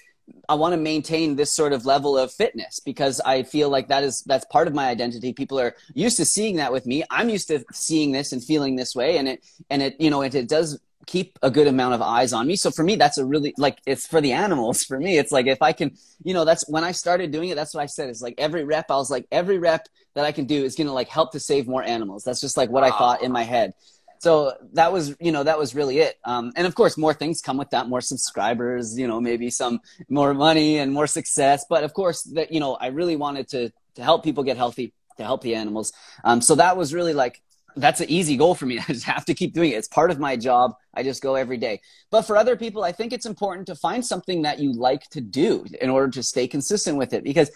i 0.50 0.54
want 0.54 0.74
to 0.74 0.78
maintain 0.78 1.38
this 1.38 1.54
sort 1.54 1.72
of 1.72 1.86
level 1.86 2.18
of 2.18 2.34
fitness 2.34 2.82
because 2.82 3.22
i 3.22 3.44
feel 3.44 3.70
like 3.70 3.88
that 3.88 4.04
is 4.04 4.22
that's 4.26 4.46
part 4.46 4.68
of 4.68 4.74
my 4.74 4.90
identity. 4.90 5.34
People 5.34 5.60
are 5.60 5.76
used 5.94 6.18
to 6.18 6.26
seeing 6.26 6.58
that 6.58 6.72
with 6.72 6.86
me. 6.86 7.04
I'm 7.10 7.30
used 7.30 7.48
to 7.48 7.64
seeing 7.72 8.12
this 8.12 8.34
and 8.34 8.44
feeling 8.44 8.76
this 8.76 8.96
way 8.96 9.18
and 9.18 9.28
it 9.28 9.46
and 9.70 9.82
it 9.82 9.96
you 10.00 10.10
know 10.10 10.22
it, 10.22 10.36
it 10.36 10.50
does 10.50 10.80
keep 11.08 11.40
a 11.42 11.50
good 11.50 11.68
amount 11.68 11.96
of 11.96 12.02
eyes 12.02 12.34
on 12.34 12.46
me. 12.46 12.56
So 12.56 12.70
for 12.70 12.84
me 12.84 12.96
that's 12.96 13.18
a 13.18 13.26
really 13.26 13.54
like 13.58 13.80
it's 13.88 14.06
for 14.06 14.22
the 14.22 14.34
animals 14.34 14.84
for 14.90 15.00
me. 15.00 15.18
It's 15.18 15.32
like 15.32 15.48
if 15.48 15.62
i 15.62 15.72
can 15.74 15.98
you 16.24 16.34
know 16.34 16.46
that's 16.46 16.70
when 16.70 16.84
i 16.84 16.92
started 16.92 17.32
doing 17.32 17.50
it 17.50 17.56
that's 17.56 17.74
what 17.74 17.82
i 17.82 17.86
said 17.86 18.10
it's 18.10 18.22
like 18.22 18.36
every 18.38 18.64
rep 18.64 18.92
i 18.92 18.96
was 18.96 19.10
like 19.10 19.26
every 19.32 19.58
rep 19.58 19.88
that 20.16 20.26
i 20.26 20.32
can 20.32 20.46
do 20.46 20.64
is 20.64 20.76
going 20.76 20.88
to 20.88 20.94
like 20.94 21.08
help 21.08 21.32
to 21.32 21.40
save 21.40 21.68
more 21.68 21.84
animals. 21.84 22.24
That's 22.24 22.42
just 22.42 22.58
like 22.58 22.70
what 22.70 22.84
i 22.84 22.90
thought 22.90 23.24
in 23.24 23.32
my 23.32 23.44
head. 23.44 23.74
So 24.20 24.54
that 24.74 24.92
was 24.92 25.16
you 25.20 25.32
know 25.32 25.44
that 25.44 25.58
was 25.58 25.74
really 25.74 26.00
it. 26.00 26.20
Um, 26.24 26.52
and 26.56 26.68
of 26.68 26.76
course 26.76 26.98
more 26.98 27.14
things 27.14 27.42
come 27.42 27.58
with 27.58 27.70
that 27.72 27.88
more 27.88 28.02
subscribers 28.02 28.98
you 29.00 29.08
know 29.08 29.22
maybe 29.22 29.50
some 29.50 29.80
more 30.10 30.34
money 30.34 30.78
and 30.80 30.92
more 30.92 31.08
success. 31.08 31.66
But 31.70 31.84
of 31.84 31.94
course 31.94 32.24
that 32.36 32.52
you 32.52 32.60
know 32.60 32.76
i 32.76 32.88
really 32.88 33.16
wanted 33.16 33.48
to 33.50 33.72
to 33.96 34.04
help 34.04 34.24
people 34.24 34.44
get 34.44 34.58
healthy 34.58 34.94
to 35.18 35.24
help 35.24 35.42
the 35.42 35.56
animals. 35.56 35.94
Um, 36.24 36.42
so 36.42 36.56
that 36.56 36.78
was 36.78 36.94
really 36.94 37.14
like 37.14 37.42
that's 37.78 38.02
an 38.02 38.10
easy 38.10 38.38
goal 38.38 38.56
for 38.56 38.66
me. 38.66 38.80
I 38.88 38.94
just 38.94 39.06
have 39.06 39.26
to 39.26 39.34
keep 39.34 39.54
doing 39.54 39.72
it. 39.72 39.76
It's 39.76 39.88
part 39.88 40.12
of 40.12 40.20
my 40.20 40.36
job. 40.36 40.74
I 40.94 41.04
just 41.04 41.22
go 41.22 41.36
every 41.36 41.58
day. 41.58 41.82
But 42.12 42.24
for 42.24 42.38
other 42.38 42.56
people, 42.56 42.84
I 42.84 42.92
think 42.92 43.14
it's 43.14 43.26
important 43.26 43.68
to 43.68 43.76
find 43.76 44.06
something 44.06 44.42
that 44.42 44.60
you 44.60 44.74
like 44.74 45.10
to 45.12 45.22
do 45.22 45.66
in 45.82 45.90
order 45.90 46.10
to 46.12 46.24
stay 46.24 46.48
consistent 46.48 46.98
with 46.98 47.14
it. 47.14 47.24
Because 47.24 47.52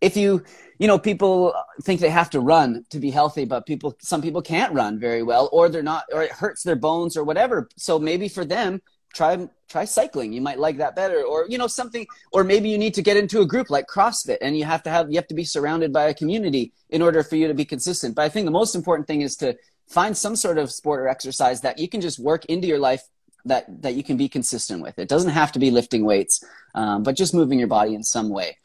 if 0.00 0.16
you 0.16 0.42
you 0.78 0.86
know 0.86 0.98
people 0.98 1.54
think 1.82 2.00
they 2.00 2.08
have 2.10 2.30
to 2.30 2.40
run 2.40 2.84
to 2.88 2.98
be 2.98 3.10
healthy 3.10 3.44
but 3.44 3.66
people 3.66 3.94
some 4.00 4.22
people 4.22 4.40
can't 4.40 4.72
run 4.72 4.98
very 4.98 5.22
well 5.22 5.48
or 5.52 5.68
they're 5.68 5.82
not 5.82 6.04
or 6.12 6.22
it 6.22 6.32
hurts 6.32 6.62
their 6.62 6.76
bones 6.76 7.16
or 7.18 7.24
whatever 7.24 7.68
so 7.76 7.98
maybe 7.98 8.28
for 8.28 8.44
them 8.44 8.80
try 9.14 9.48
try 9.68 9.84
cycling 9.84 10.32
you 10.32 10.40
might 10.40 10.58
like 10.58 10.76
that 10.76 10.94
better 10.94 11.22
or 11.22 11.46
you 11.48 11.58
know 11.58 11.66
something 11.66 12.06
or 12.32 12.44
maybe 12.44 12.68
you 12.68 12.78
need 12.78 12.94
to 12.94 13.02
get 13.02 13.16
into 13.16 13.40
a 13.40 13.46
group 13.46 13.70
like 13.70 13.86
crossfit 13.86 14.38
and 14.40 14.56
you 14.56 14.64
have 14.64 14.82
to 14.82 14.90
have 14.90 15.10
you 15.10 15.16
have 15.16 15.26
to 15.26 15.34
be 15.34 15.44
surrounded 15.44 15.92
by 15.92 16.04
a 16.04 16.14
community 16.14 16.72
in 16.90 17.02
order 17.02 17.22
for 17.22 17.36
you 17.36 17.48
to 17.48 17.54
be 17.54 17.64
consistent 17.64 18.14
but 18.14 18.22
i 18.22 18.28
think 18.28 18.44
the 18.44 18.50
most 18.50 18.74
important 18.74 19.06
thing 19.06 19.22
is 19.22 19.36
to 19.36 19.56
find 19.88 20.16
some 20.16 20.36
sort 20.36 20.58
of 20.58 20.70
sport 20.70 21.00
or 21.00 21.08
exercise 21.08 21.60
that 21.60 21.78
you 21.78 21.88
can 21.88 22.00
just 22.00 22.18
work 22.18 22.44
into 22.46 22.68
your 22.68 22.78
life 22.78 23.02
that 23.44 23.64
that 23.82 23.94
you 23.94 24.04
can 24.04 24.16
be 24.16 24.28
consistent 24.28 24.80
with 24.82 24.98
it 24.98 25.08
doesn't 25.08 25.30
have 25.30 25.50
to 25.50 25.58
be 25.58 25.70
lifting 25.70 26.04
weights 26.04 26.44
um, 26.74 27.02
but 27.02 27.16
just 27.16 27.34
moving 27.34 27.58
your 27.58 27.68
body 27.68 27.94
in 27.94 28.02
some 28.04 28.28
way 28.28 28.56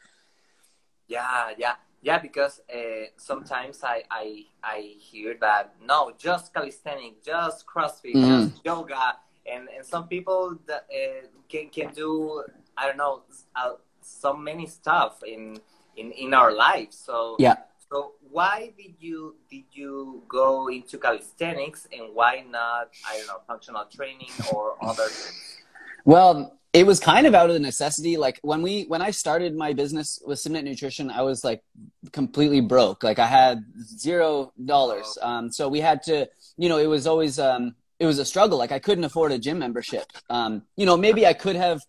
yeah, 1.08 1.50
yeah, 1.56 1.74
yeah. 2.02 2.18
Because 2.18 2.60
uh, 2.72 3.06
sometimes 3.16 3.82
I, 3.84 4.02
I 4.10 4.44
I 4.62 4.94
hear 4.98 5.36
that 5.40 5.74
no, 5.84 6.12
just 6.18 6.52
calisthenics, 6.52 7.24
just 7.24 7.66
CrossFit, 7.66 8.14
mm. 8.14 8.50
just 8.50 8.64
yoga, 8.64 9.14
and 9.50 9.68
and 9.74 9.84
some 9.84 10.08
people 10.08 10.58
that 10.66 10.86
uh, 10.90 11.26
can 11.48 11.68
can 11.70 11.92
do 11.92 12.42
I 12.76 12.86
don't 12.86 12.96
know 12.96 13.22
uh, 13.54 13.74
so 14.00 14.36
many 14.36 14.66
stuff 14.66 15.22
in 15.22 15.58
in 15.96 16.12
in 16.12 16.34
our 16.34 16.52
lives. 16.52 16.96
So 16.96 17.36
yeah. 17.38 17.56
So 17.90 18.12
why 18.30 18.72
did 18.76 18.94
you 18.98 19.36
did 19.48 19.64
you 19.72 20.22
go 20.28 20.68
into 20.68 20.98
calisthenics 20.98 21.86
and 21.92 22.14
why 22.14 22.44
not 22.48 22.90
I 23.06 23.18
don't 23.18 23.26
know 23.28 23.40
functional 23.46 23.84
training 23.84 24.30
or 24.52 24.76
other 24.82 25.04
things? 25.04 25.58
Well, 26.04 26.58
it 26.72 26.86
was 26.86 27.00
kind 27.00 27.26
of 27.26 27.34
out 27.34 27.48
of 27.48 27.54
the 27.54 27.60
necessity. 27.60 28.16
Like 28.16 28.38
when 28.42 28.60
we 28.60 28.84
when 28.84 29.02
I 29.02 29.10
started 29.10 29.56
my 29.56 29.72
business 29.72 30.20
with 30.26 30.38
Simnett 30.38 30.64
Nutrition, 30.64 31.10
I 31.10 31.22
was 31.22 31.42
like 31.44 31.62
completely 32.12 32.60
broke. 32.60 33.02
Like 33.02 33.18
I 33.18 33.26
had 33.26 33.64
zero 33.82 34.52
dollars. 34.62 35.16
Um, 35.22 35.50
so 35.50 35.68
we 35.68 35.80
had 35.80 36.02
to, 36.04 36.28
you 36.58 36.68
know, 36.68 36.78
it 36.78 36.86
was 36.86 37.06
always 37.06 37.38
um, 37.38 37.74
it 37.98 38.06
was 38.06 38.18
a 38.18 38.24
struggle. 38.24 38.58
Like 38.58 38.72
I 38.72 38.78
couldn't 38.78 39.04
afford 39.04 39.32
a 39.32 39.38
gym 39.38 39.58
membership. 39.58 40.06
Um, 40.28 40.62
you 40.76 40.86
know, 40.86 40.96
maybe 40.96 41.26
I 41.26 41.32
could 41.32 41.56
have. 41.56 41.80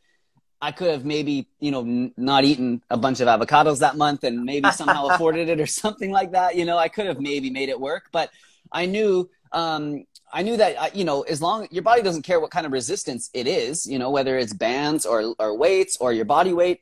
I 0.59 0.71
could 0.71 0.89
have 0.89 1.05
maybe, 1.05 1.47
you 1.59 1.69
know, 1.69 1.81
n- 1.81 2.13
not 2.17 2.43
eaten 2.43 2.81
a 2.89 2.97
bunch 2.97 3.19
of 3.19 3.27
avocados 3.27 3.81
that 3.81 3.95
month 3.95 4.23
and 4.23 4.43
maybe 4.43 4.71
somehow 4.71 5.05
afforded 5.11 5.49
it 5.49 5.59
or 5.59 5.67
something 5.67 6.09
like 6.09 6.31
that. 6.31 6.55
You 6.55 6.65
know, 6.65 6.79
I 6.79 6.87
could 6.87 7.05
have 7.05 7.19
maybe 7.19 7.51
made 7.51 7.69
it 7.69 7.79
work, 7.79 8.05
but 8.11 8.31
I 8.71 8.87
knew 8.87 9.29
um, 9.51 10.05
I 10.31 10.41
knew 10.41 10.57
that 10.57 10.95
you 10.95 11.03
know 11.03 11.21
as 11.21 11.41
long 11.41 11.67
your 11.71 11.83
body 11.83 12.01
doesn't 12.01 12.23
care 12.23 12.39
what 12.39 12.51
kind 12.51 12.65
of 12.65 12.71
resistance 12.71 13.29
it 13.33 13.47
is, 13.47 13.85
you 13.85 13.99
know 13.99 14.09
whether 14.09 14.37
it's 14.37 14.53
bands 14.53 15.05
or 15.05 15.35
or 15.39 15.57
weights 15.57 15.97
or 15.97 16.11
your 16.11 16.25
body 16.25 16.53
weight. 16.53 16.81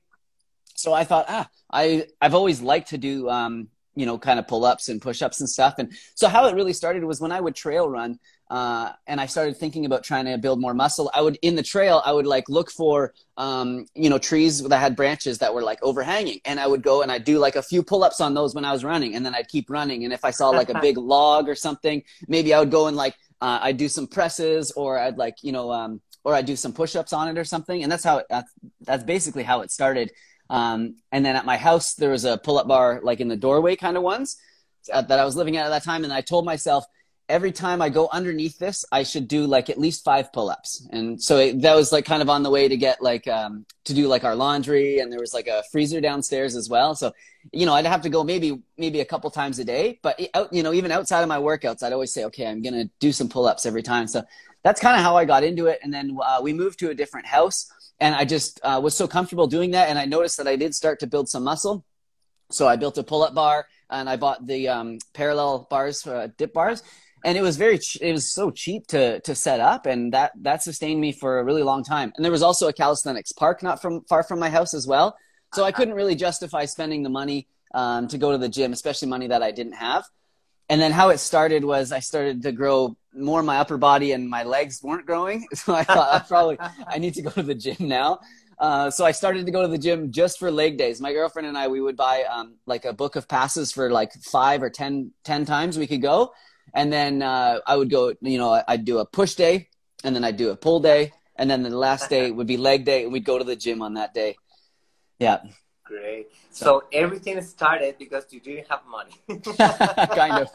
So 0.76 0.94
I 0.94 1.04
thought, 1.04 1.26
ah, 1.28 1.50
I 1.72 2.08
I've 2.22 2.34
always 2.34 2.62
liked 2.62 2.90
to 2.90 2.98
do 2.98 3.30
um, 3.30 3.70
you 3.96 4.06
know 4.06 4.18
kind 4.18 4.40
of 4.40 4.48
pull 4.48 4.66
ups 4.66 4.90
and 4.90 5.02
push 5.02 5.22
ups 5.22 5.40
and 5.40 5.50
stuff. 5.50 5.76
And 5.78 5.94
so 6.16 6.28
how 6.28 6.48
it 6.48 6.56
really 6.56 6.74
started 6.74 7.04
was 7.04 7.22
when 7.22 7.32
I 7.32 7.40
would 7.40 7.56
trail 7.56 7.90
run. 7.90 8.20
Uh, 8.50 8.92
and 9.08 9.20
I 9.20 9.26
started 9.26 9.58
thinking 9.58 9.86
about 9.86 10.04
trying 10.04 10.26
to 10.26 10.38
build 10.38 10.62
more 10.62 10.74
muscle. 10.74 11.10
I 11.14 11.22
would 11.22 11.38
in 11.42 11.56
the 11.56 11.64
trail, 11.64 12.02
I 12.06 12.12
would 12.12 12.28
like 12.28 12.48
look 12.48 12.70
for 12.70 13.14
um, 13.38 13.88
you 13.96 14.10
know 14.10 14.20
trees 14.20 14.62
that 14.62 14.78
had 14.78 14.96
branches 14.96 15.40
that 15.40 15.54
were 15.54 15.64
like 15.64 15.80
overhanging, 15.82 16.42
and 16.46 16.60
I 16.60 16.68
would 16.68 16.84
go 16.84 17.02
and 17.02 17.12
I'd 17.12 17.24
do 17.24 17.40
like 17.40 17.56
a 17.56 17.64
few 17.64 17.82
pull 17.82 18.04
ups 18.04 18.22
on 18.22 18.34
those 18.34 18.54
when 18.54 18.66
I 18.66 18.72
was 18.72 18.84
running, 18.84 19.16
and 19.16 19.26
then 19.26 19.34
I'd 19.34 19.48
keep 19.48 19.70
running. 19.70 20.04
And 20.04 20.14
if 20.14 20.24
I 20.24 20.32
saw 20.32 20.50
like 20.50 20.70
a 20.70 20.80
big 20.80 20.98
log 20.98 21.50
or 21.50 21.56
something, 21.56 22.04
maybe 22.28 22.54
I 22.54 22.60
would 22.60 22.72
go 22.72 22.88
and 22.88 22.96
like 22.96 23.16
uh, 23.42 23.60
I'd 23.62 23.78
do 23.78 23.88
some 23.88 24.08
presses 24.08 24.72
or 24.72 25.00
I'd 25.00 25.18
like, 25.18 25.38
you 25.42 25.52
know, 25.52 25.72
um, 25.72 26.02
or 26.24 26.34
I'd 26.34 26.46
do 26.46 26.56
some 26.56 26.74
push-ups 26.74 27.14
on 27.14 27.28
it 27.28 27.38
or 27.38 27.44
something. 27.44 27.84
And 27.84 27.92
that's 27.92 28.04
how, 28.04 28.20
it, 28.20 28.26
that's, 28.30 28.52
that's 28.82 29.04
basically 29.04 29.44
how 29.44 29.62
it 29.62 29.72
started. 29.72 30.12
Um, 30.50 30.96
and 31.12 31.26
then 31.26 31.36
at 31.36 31.46
my 31.46 31.58
house, 31.58 31.94
there 31.94 32.12
was 32.12 32.26
a 32.26 32.38
pull-up 32.38 32.68
bar, 32.68 33.02
like 33.04 33.20
in 33.20 33.28
the 33.28 33.36
doorway 33.36 33.76
kind 33.76 33.98
of 33.98 34.04
ones 34.04 34.38
uh, 34.92 35.02
that 35.04 35.20
I 35.20 35.26
was 35.26 35.36
living 35.36 35.58
at 35.58 35.66
at 35.66 35.70
that 35.70 35.84
time. 35.84 36.04
And 36.04 36.14
I 36.14 36.22
told 36.22 36.46
myself, 36.46 36.86
every 37.28 37.52
time 37.52 37.82
I 37.82 37.90
go 37.90 38.08
underneath 38.12 38.60
this, 38.60 38.86
I 38.92 39.04
should 39.04 39.28
do 39.28 39.46
like 39.46 39.70
at 39.70 39.80
least 39.80 40.04
five 40.04 40.32
pull-ups. 40.32 40.88
And 40.92 41.22
so 41.22 41.38
it, 41.38 41.62
that 41.62 41.76
was 41.76 41.92
like 41.92 42.06
kind 42.06 42.22
of 42.22 42.30
on 42.30 42.44
the 42.44 42.50
way 42.50 42.68
to 42.68 42.78
get 42.78 43.02
like 43.02 43.28
um, 43.28 43.66
to 43.86 43.94
do 43.94 44.08
like 44.08 44.24
our 44.24 44.36
laundry, 44.36 45.00
and 45.00 45.12
there 45.12 45.20
was 45.20 45.34
like 45.34 45.48
a 45.48 45.64
freezer 45.72 46.02
downstairs 46.02 46.56
as 46.56 46.70
well. 46.70 46.96
So 46.96 47.12
you 47.52 47.66
know, 47.66 47.74
I'd 47.74 47.86
have 47.86 48.02
to 48.02 48.10
go 48.10 48.24
maybe 48.24 48.62
maybe 48.78 49.02
a 49.02 49.06
couple 49.06 49.30
times 49.32 49.60
a 49.60 49.64
day, 49.64 50.00
but 50.02 50.20
out, 50.34 50.52
you 50.52 50.64
know, 50.64 50.74
even 50.74 50.92
outside 50.92 51.22
of 51.22 51.28
my 51.28 51.38
workouts, 51.38 51.84
I'd 51.84 51.94
always 51.94 52.14
say, 52.14 52.26
okay, 52.26 52.48
I'm 52.48 52.62
gonna 52.62 52.90
do 53.00 53.12
some 53.12 53.30
pull-ups 53.30 53.66
every 53.66 53.84
time. 53.84 54.08
So 54.08 54.24
that's 54.64 54.82
kind 54.82 54.98
of 54.98 55.04
how 55.04 55.16
I 55.16 55.26
got 55.26 55.44
into 55.44 55.68
it. 55.68 55.80
And 55.84 55.94
then 55.94 56.18
uh, 56.22 56.40
we 56.42 56.54
moved 56.54 56.80
to 56.80 56.90
a 56.90 56.96
different 56.96 57.28
house, 57.28 57.72
and 58.00 58.16
I 58.16 58.26
just 58.26 58.60
uh, 58.64 58.80
was 58.84 58.96
so 58.96 59.08
comfortable 59.08 59.48
doing 59.48 59.72
that, 59.72 59.90
and 59.90 60.00
I 60.00 60.06
noticed 60.06 60.38
that 60.38 60.48
I 60.48 60.56
did 60.56 60.74
start 60.74 61.00
to 61.02 61.08
build 61.08 61.30
some 61.30 61.44
muscle. 61.44 61.86
So 62.52 62.68
I 62.68 62.76
built 62.76 62.98
a 62.98 63.04
pull-up 63.04 63.34
bar, 63.34 63.68
and 63.90 64.10
I 64.10 64.16
bought 64.18 64.46
the 64.46 64.68
um, 64.70 65.00
parallel 65.14 65.68
bars, 65.70 66.02
for, 66.02 66.16
uh, 66.16 66.28
dip 66.38 66.54
bars, 66.54 66.84
and 67.26 67.40
it 67.40 67.42
was 67.42 67.58
very 67.58 67.80
it 68.00 68.14
was 68.14 68.32
so 68.32 68.52
cheap 68.52 68.86
to 68.88 69.20
to 69.22 69.34
set 69.34 69.60
up 69.60 69.88
and 69.88 70.14
that 70.14 70.32
that 70.42 70.62
sustained 70.62 71.02
me 71.02 71.12
for 71.12 71.40
a 71.40 71.44
really 71.44 71.64
long 71.64 71.84
time. 71.84 72.14
And 72.16 72.24
there 72.24 72.32
was 72.32 72.44
also 72.44 72.68
a 72.68 72.74
calisthenics 72.74 73.32
park 73.32 73.64
not 73.64 73.82
from 73.82 74.04
far 74.04 74.24
from 74.24 74.40
my 74.40 74.50
house 74.50 74.74
as 74.74 74.88
well. 74.88 75.18
So 75.54 75.64
i 75.64 75.72
couldn't 75.72 75.96
really 75.96 76.16
justify 76.16 76.66
spending 76.66 77.02
the 77.04 77.10
money 77.10 77.48
um, 77.74 78.08
to 78.10 78.18
go 78.18 78.32
to 78.32 78.38
the 78.38 78.48
gym 78.48 78.72
especially 78.72 79.10
money 79.10 79.28
that 79.28 79.42
i 79.42 79.52
didn't 79.52 79.74
have. 79.74 80.06
And 80.70 80.82
then 80.82 80.92
how 80.92 81.10
it 81.10 81.18
started 81.18 81.66
was 81.66 81.92
i 81.92 82.00
started 82.00 82.44
to 82.44 82.52
grow 82.52 82.96
more 83.14 83.42
my 83.42 83.58
upper 83.58 83.78
body 83.78 84.12
and 84.12 84.30
my 84.30 84.44
legs 84.44 84.84
weren't 84.84 85.08
growing. 85.08 85.48
So 85.56 85.74
i 85.74 85.84
thought 85.84 86.14
i 86.14 86.20
probably 86.20 86.58
i 86.88 87.00
need 87.00 87.16
to 87.16 87.24
go 87.24 87.32
to 87.32 87.44
the 87.44 87.56
gym 87.56 87.78
now. 87.80 88.20
Uh, 88.58 88.90
so 88.90 89.04
I 89.04 89.12
started 89.12 89.46
to 89.48 89.52
go 89.52 89.64
to 89.64 89.68
the 89.68 89.78
gym 89.78 90.14
just 90.14 90.40
for 90.40 90.50
leg 90.50 90.78
days. 90.78 91.02
My 91.02 91.12
girlfriend 91.12 91.46
and 91.46 91.58
I, 91.58 91.68
we 91.68 91.82
would 91.82 91.98
buy 91.98 92.24
um, 92.24 92.56
like 92.66 92.86
a 92.86 92.94
book 92.94 93.18
of 93.18 93.28
passes 93.28 93.74
for 93.74 93.92
like 93.92 94.14
five 94.14 94.64
or 94.64 94.70
ten, 94.70 95.12
ten 95.26 95.44
times 95.44 95.78
we 95.78 95.88
could 95.88 96.02
go 96.02 96.32
and 96.76 96.94
then 96.94 97.22
uh, 97.22 97.60
I 97.66 97.76
would 97.76 97.90
go. 97.90 98.14
You 98.22 98.38
know, 98.38 98.62
I'd 98.68 98.86
do 98.86 99.00
a 99.00 99.06
push 99.06 99.34
day, 99.34 99.70
and 100.04 100.16
then 100.16 100.24
I'd 100.24 100.38
do 100.38 100.52
a 100.52 100.56
pull 100.56 100.80
day, 100.82 101.14
and 101.36 101.50
then 101.50 101.64
the 101.64 101.70
last 101.70 102.10
day 102.10 102.30
would 102.36 102.48
be 102.48 102.58
leg 102.58 102.86
day, 102.86 103.04
and 103.04 103.14
we'd 103.14 103.26
go 103.26 103.40
to 103.40 103.44
the 103.44 103.56
gym 103.56 103.82
on 103.82 103.96
that 103.96 104.14
day. 104.14 104.36
Yeah. 105.18 105.40
Great. 105.86 106.28
So, 106.50 106.66
so 106.66 106.84
everything 106.92 107.42
started 107.42 107.98
because 107.98 108.26
you 108.32 108.40
didn't 108.40 108.68
have 108.70 108.82
money. 108.90 109.14
kind 110.16 110.40
of. 110.40 110.50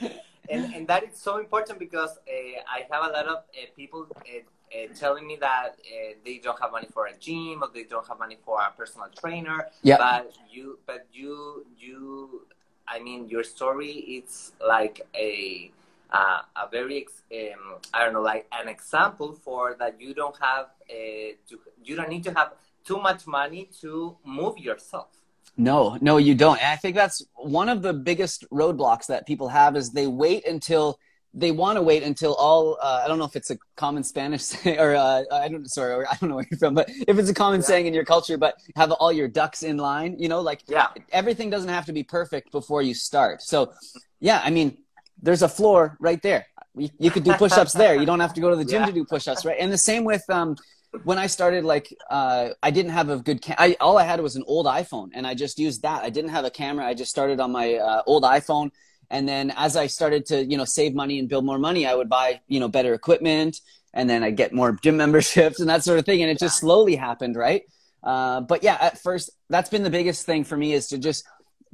and, 0.50 0.74
and 0.74 0.86
that 0.88 1.04
is 1.04 1.18
so 1.18 1.38
important 1.38 1.78
because 1.78 2.18
uh, 2.28 2.60
I 2.68 2.86
have 2.90 3.10
a 3.10 3.12
lot 3.12 3.26
of 3.26 3.38
uh, 3.38 3.66
people 3.74 4.06
uh, 4.10 4.20
uh, 4.20 4.94
telling 4.94 5.26
me 5.26 5.36
that 5.40 5.78
uh, 5.78 6.14
they 6.24 6.38
don't 6.38 6.60
have 6.60 6.70
money 6.70 6.88
for 6.92 7.06
a 7.06 7.16
gym 7.16 7.62
or 7.62 7.70
they 7.72 7.84
don't 7.84 8.06
have 8.06 8.18
money 8.18 8.36
for 8.44 8.60
a 8.60 8.70
personal 8.76 9.08
trainer. 9.18 9.68
Yeah. 9.82 9.96
But 9.96 10.32
you, 10.50 10.78
but 10.86 11.06
you, 11.12 11.66
you. 11.78 12.46
I 12.90 12.98
mean, 12.98 13.28
your 13.28 13.44
story 13.44 13.92
it's 14.16 14.52
like 14.66 15.00
a 15.14 15.70
uh, 16.12 16.40
a 16.56 16.68
very 16.70 17.06
um, 17.32 17.76
I 17.94 18.04
don't 18.04 18.14
know, 18.14 18.22
like 18.22 18.46
an 18.52 18.68
example 18.68 19.32
for 19.32 19.76
that 19.78 20.00
you 20.00 20.12
don't 20.12 20.36
have 20.40 20.66
uh, 20.90 21.36
to, 21.48 21.60
you 21.84 21.94
don't 21.94 22.08
need 22.08 22.24
to 22.24 22.34
have 22.34 22.52
too 22.84 23.00
much 23.00 23.26
money 23.26 23.68
to 23.80 24.16
move 24.24 24.58
yourself. 24.58 25.06
No, 25.56 25.98
no, 26.00 26.16
you 26.16 26.34
don't. 26.34 26.58
And 26.58 26.72
I 26.72 26.76
think 26.76 26.96
that's 26.96 27.22
one 27.34 27.68
of 27.68 27.82
the 27.82 27.92
biggest 27.92 28.48
roadblocks 28.50 29.06
that 29.06 29.26
people 29.26 29.48
have 29.48 29.76
is 29.76 29.90
they 29.90 30.06
wait 30.06 30.46
until 30.46 30.98
they 31.32 31.52
want 31.52 31.76
to 31.76 31.82
wait 31.82 32.02
until 32.02 32.34
all 32.34 32.76
uh, 32.82 33.02
I 33.04 33.08
don't 33.08 33.18
know 33.18 33.24
if 33.24 33.36
it's 33.36 33.50
a 33.50 33.58
common 33.76 34.02
Spanish 34.02 34.42
say, 34.50 34.78
or 34.78 34.94
uh, 34.94 35.22
I 35.32 35.48
don't 35.48 35.68
sorry 35.70 36.04
I 36.06 36.16
don't 36.16 36.28
know 36.30 36.36
where 36.36 36.46
you're 36.50 36.58
from, 36.58 36.74
but 36.74 36.88
if 36.88 37.18
it's 37.18 37.30
a 37.30 37.34
common 37.34 37.60
yeah. 37.60 37.66
saying 37.66 37.86
in 37.86 37.94
your 37.94 38.04
culture, 38.04 38.36
but 38.36 38.56
have 38.76 38.92
all 38.92 39.12
your 39.12 39.28
ducks 39.28 39.62
in 39.62 39.76
line, 39.76 40.16
you 40.18 40.28
know, 40.28 40.40
like 40.40 40.62
yeah, 40.66 40.88
everything 41.12 41.50
doesn't 41.50 41.68
have 41.68 41.86
to 41.86 41.92
be 41.92 42.02
perfect 42.02 42.50
before 42.52 42.82
you 42.82 42.94
start. 42.94 43.42
So 43.42 43.72
yeah, 44.20 44.40
I 44.44 44.50
mean, 44.50 44.78
there's 45.22 45.42
a 45.42 45.48
floor 45.48 45.96
right 46.00 46.20
there. 46.22 46.46
You, 46.76 46.88
you 46.98 47.10
could 47.10 47.24
do 47.24 47.32
push-ups 47.34 47.72
there. 47.72 47.96
You 47.96 48.06
don't 48.06 48.20
have 48.20 48.34
to 48.34 48.40
go 48.40 48.50
to 48.50 48.56
the 48.56 48.64
gym 48.64 48.82
yeah. 48.82 48.86
to 48.86 48.92
do 48.92 49.04
push-ups, 49.04 49.44
right? 49.44 49.56
And 49.58 49.72
the 49.72 49.78
same 49.78 50.04
with 50.04 50.22
um, 50.30 50.56
when 51.04 51.18
I 51.18 51.26
started, 51.26 51.64
like 51.64 51.94
uh, 52.10 52.50
I 52.62 52.70
didn't 52.70 52.92
have 52.92 53.10
a 53.10 53.18
good. 53.18 53.42
Cam- 53.42 53.56
I, 53.58 53.76
all 53.80 53.98
I 53.98 54.04
had 54.04 54.20
was 54.20 54.36
an 54.36 54.44
old 54.46 54.66
iPhone, 54.66 55.10
and 55.14 55.26
I 55.26 55.34
just 55.34 55.58
used 55.58 55.82
that. 55.82 56.02
I 56.02 56.10
didn't 56.10 56.30
have 56.30 56.44
a 56.44 56.50
camera. 56.50 56.86
I 56.86 56.94
just 56.94 57.10
started 57.10 57.40
on 57.40 57.52
my 57.52 57.74
uh, 57.74 58.02
old 58.06 58.24
iPhone, 58.24 58.70
and 59.10 59.28
then 59.28 59.52
as 59.56 59.76
I 59.76 59.86
started 59.86 60.26
to 60.26 60.44
you 60.44 60.56
know 60.56 60.64
save 60.64 60.94
money 60.94 61.18
and 61.18 61.28
build 61.28 61.44
more 61.44 61.58
money, 61.58 61.86
I 61.86 61.94
would 61.94 62.08
buy 62.08 62.40
you 62.48 62.60
know 62.60 62.68
better 62.68 62.94
equipment, 62.94 63.60
and 63.92 64.08
then 64.08 64.22
I 64.22 64.30
get 64.30 64.52
more 64.52 64.72
gym 64.82 64.96
memberships 64.96 65.60
and 65.60 65.68
that 65.68 65.84
sort 65.84 65.98
of 65.98 66.04
thing. 66.04 66.22
And 66.22 66.30
it 66.30 66.38
just 66.38 66.58
slowly 66.58 66.96
happened, 66.96 67.36
right? 67.36 67.62
Uh, 68.02 68.40
but 68.40 68.62
yeah, 68.62 68.78
at 68.80 68.98
first, 68.98 69.30
that's 69.48 69.68
been 69.68 69.82
the 69.82 69.90
biggest 69.90 70.24
thing 70.24 70.44
for 70.44 70.56
me 70.56 70.72
is 70.72 70.88
to 70.88 70.98
just 70.98 71.24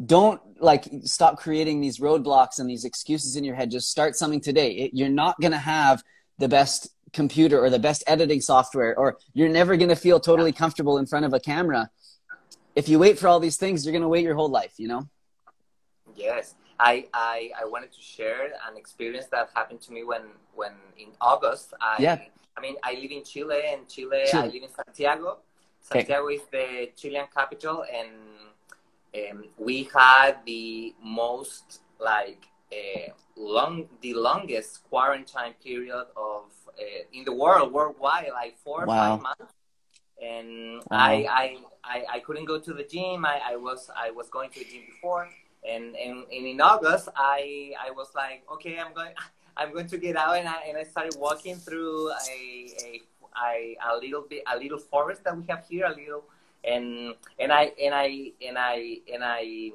don't 0.04 0.40
like 0.60 0.88
stop 1.04 1.38
creating 1.38 1.80
these 1.80 1.98
roadblocks 1.98 2.58
and 2.58 2.68
these 2.68 2.84
excuses 2.84 3.36
in 3.36 3.44
your 3.44 3.54
head. 3.54 3.70
Just 3.70 3.90
start 3.90 4.16
something 4.16 4.40
today. 4.40 4.72
It, 4.72 4.90
you're 4.94 5.08
not 5.08 5.40
going 5.40 5.52
to 5.52 5.58
have 5.58 6.02
the 6.38 6.48
best 6.48 6.88
computer 7.12 7.62
or 7.62 7.70
the 7.70 7.78
best 7.78 8.02
editing 8.06 8.40
software, 8.40 8.98
or 8.98 9.18
you're 9.32 9.48
never 9.48 9.76
going 9.76 9.88
to 9.88 9.96
feel 9.96 10.20
totally 10.20 10.52
comfortable 10.52 10.98
in 10.98 11.06
front 11.06 11.24
of 11.24 11.32
a 11.32 11.40
camera. 11.40 11.88
If 12.74 12.88
you 12.88 12.98
wait 12.98 13.18
for 13.18 13.28
all 13.28 13.40
these 13.40 13.56
things, 13.56 13.84
you're 13.84 13.92
going 13.92 14.02
to 14.02 14.08
wait 14.08 14.22
your 14.22 14.34
whole 14.34 14.50
life, 14.50 14.74
you 14.76 14.88
know? 14.88 15.08
Yes. 16.14 16.54
I, 16.78 17.06
I, 17.14 17.50
I 17.62 17.64
wanted 17.64 17.92
to 17.92 18.00
share 18.00 18.46
an 18.68 18.76
experience 18.76 19.26
that 19.26 19.50
happened 19.54 19.80
to 19.82 19.92
me 19.92 20.04
when, 20.04 20.22
when 20.54 20.72
in 20.98 21.08
August, 21.20 21.74
I, 21.80 21.96
yeah. 21.98 22.18
I 22.56 22.60
mean, 22.60 22.76
I 22.82 22.94
live 22.94 23.10
in 23.10 23.24
Chile 23.24 23.60
and 23.72 23.88
Chile, 23.88 24.24
Chile. 24.30 24.42
I 24.42 24.46
live 24.46 24.62
in 24.62 24.68
Santiago. 24.68 25.38
Santiago 25.80 26.26
okay. 26.26 26.34
is 26.34 26.42
the 26.50 26.90
Chilean 26.96 27.26
capital 27.34 27.84
and 27.92 28.10
um, 29.14 29.44
we 29.56 29.88
had 29.94 30.36
the 30.44 30.94
most 31.02 31.80
like 32.00 32.46
uh, 32.72 33.10
long 33.36 33.86
the 34.00 34.14
longest 34.14 34.82
quarantine 34.88 35.54
period 35.62 36.06
of 36.16 36.44
uh, 36.78 37.02
in 37.12 37.24
the 37.24 37.32
world 37.32 37.72
worldwide 37.72 38.28
like 38.32 38.56
four 38.64 38.82
or 38.82 38.86
wow. 38.86 39.16
five 39.16 39.22
months 39.22 39.54
and 40.22 40.82
wow. 40.90 40.98
I, 40.98 41.26
I, 41.30 41.56
I 41.84 42.04
I 42.14 42.18
couldn't 42.20 42.46
go 42.46 42.58
to 42.58 42.72
the 42.72 42.84
gym 42.84 43.24
I, 43.24 43.40
I 43.52 43.56
was 43.56 43.90
I 43.96 44.10
was 44.10 44.28
going 44.28 44.50
to 44.50 44.58
the 44.58 44.64
gym 44.64 44.82
before 44.86 45.28
and, 45.68 45.96
and, 45.96 46.24
and 46.32 46.46
in 46.46 46.60
August 46.60 47.08
I 47.16 47.72
I 47.80 47.90
was 47.90 48.08
like 48.14 48.44
okay 48.54 48.78
I'm 48.78 48.92
going 48.94 49.12
I'm 49.58 49.72
going 49.72 49.86
to 49.88 49.96
get 49.96 50.16
out 50.16 50.36
and 50.36 50.46
I, 50.46 50.64
and 50.68 50.76
I 50.76 50.82
started 50.82 51.16
walking 51.18 51.56
through 51.56 52.10
a, 52.10 52.68
a, 52.84 53.00
a, 53.42 53.76
a 53.90 53.96
little 53.96 54.26
bit 54.28 54.42
a 54.52 54.58
little 54.58 54.78
forest 54.78 55.24
that 55.24 55.34
we 55.34 55.44
have 55.48 55.64
here 55.66 55.86
a 55.86 55.94
little 55.94 56.24
and 56.66 57.14
and 57.38 57.52
I 57.52 57.72
and 57.82 57.94
I 57.94 58.32
and 58.46 58.58
I 58.58 58.98
and 59.12 59.24
I 59.24 59.70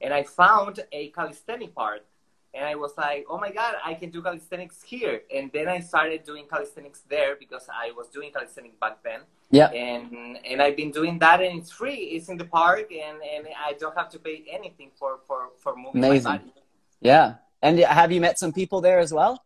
and 0.00 0.12
I 0.12 0.22
found 0.22 0.80
a 0.92 1.08
calisthenic 1.08 1.74
part, 1.74 2.04
and 2.52 2.64
I 2.64 2.74
was 2.74 2.92
like, 2.96 3.24
oh 3.28 3.38
my 3.38 3.50
god, 3.50 3.76
I 3.84 3.94
can 3.94 4.10
do 4.10 4.22
calisthenics 4.22 4.82
here. 4.82 5.22
And 5.34 5.50
then 5.52 5.66
I 5.66 5.80
started 5.80 6.24
doing 6.24 6.46
calisthenics 6.46 7.00
there 7.08 7.36
because 7.36 7.66
I 7.72 7.90
was 7.96 8.08
doing 8.08 8.30
calisthenics 8.30 8.76
back 8.80 9.02
then. 9.02 9.20
Yeah. 9.54 9.68
And 9.68 10.38
and 10.44 10.60
I've 10.60 10.76
been 10.76 10.90
doing 10.90 11.18
that, 11.20 11.40
and 11.40 11.60
it's 11.60 11.70
free. 11.70 12.00
It's 12.14 12.28
in 12.28 12.36
the 12.36 12.44
park, 12.44 12.90
and 12.90 13.18
and 13.22 13.46
I 13.68 13.74
don't 13.74 13.96
have 13.96 14.10
to 14.10 14.18
pay 14.18 14.44
anything 14.50 14.90
for 14.98 15.20
for 15.26 15.50
for 15.62 15.76
moving 15.76 16.04
Amazing. 16.04 16.24
my 16.24 16.38
body. 16.38 16.52
Yeah. 17.00 17.34
And 17.62 17.78
have 17.78 18.12
you 18.12 18.20
met 18.20 18.38
some 18.38 18.52
people 18.52 18.80
there 18.80 18.98
as 18.98 19.12
well? 19.12 19.42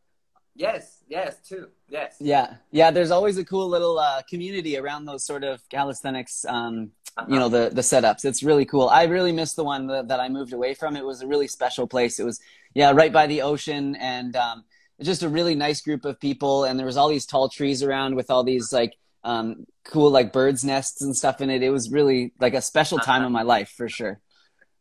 Yes, 0.54 1.04
yes, 1.08 1.36
too. 1.48 1.68
Yes. 1.88 2.16
Yeah, 2.18 2.56
yeah. 2.72 2.90
There's 2.90 3.12
always 3.12 3.38
a 3.38 3.44
cool 3.44 3.68
little 3.68 3.98
uh, 3.98 4.22
community 4.28 4.76
around 4.76 5.04
those 5.04 5.24
sort 5.24 5.44
of 5.44 5.66
calisthenics. 5.68 6.44
Um, 6.48 6.90
uh-huh. 7.16 7.26
You 7.32 7.38
know 7.38 7.48
the 7.48 7.70
the 7.72 7.82
setups. 7.82 8.24
It's 8.24 8.42
really 8.42 8.64
cool. 8.64 8.88
I 8.88 9.04
really 9.04 9.32
miss 9.32 9.54
the 9.54 9.64
one 9.64 9.86
that, 9.86 10.08
that, 10.08 10.20
I 10.20 10.28
moved 10.28 10.52
away 10.52 10.74
from. 10.74 10.96
It 10.96 11.04
was 11.04 11.22
a 11.22 11.26
really 11.26 11.48
special 11.48 11.86
place. 11.86 12.18
It 12.18 12.24
was 12.24 12.40
yeah, 12.74 12.90
right 12.90 13.12
by 13.12 13.26
the 13.26 13.42
ocean, 13.42 13.94
and 13.96 14.34
um, 14.36 14.64
just 15.00 15.22
a 15.22 15.28
really 15.28 15.54
nice 15.54 15.80
group 15.80 16.04
of 16.04 16.18
people. 16.18 16.64
And 16.64 16.78
there 16.78 16.86
was 16.86 16.96
all 16.96 17.08
these 17.08 17.26
tall 17.26 17.48
trees 17.48 17.82
around 17.82 18.16
with 18.16 18.30
all 18.30 18.42
these 18.42 18.72
like 18.72 18.94
um, 19.24 19.66
cool 19.84 20.10
like 20.10 20.32
birds 20.32 20.64
nests 20.64 21.02
and 21.02 21.16
stuff 21.16 21.40
in 21.40 21.50
it. 21.50 21.62
It 21.62 21.70
was 21.70 21.90
really 21.90 22.32
like 22.40 22.54
a 22.54 22.62
special 22.62 22.98
time 22.98 23.20
uh-huh. 23.20 23.26
in 23.26 23.32
my 23.32 23.42
life 23.42 23.70
for 23.76 23.88
sure. 23.88 24.20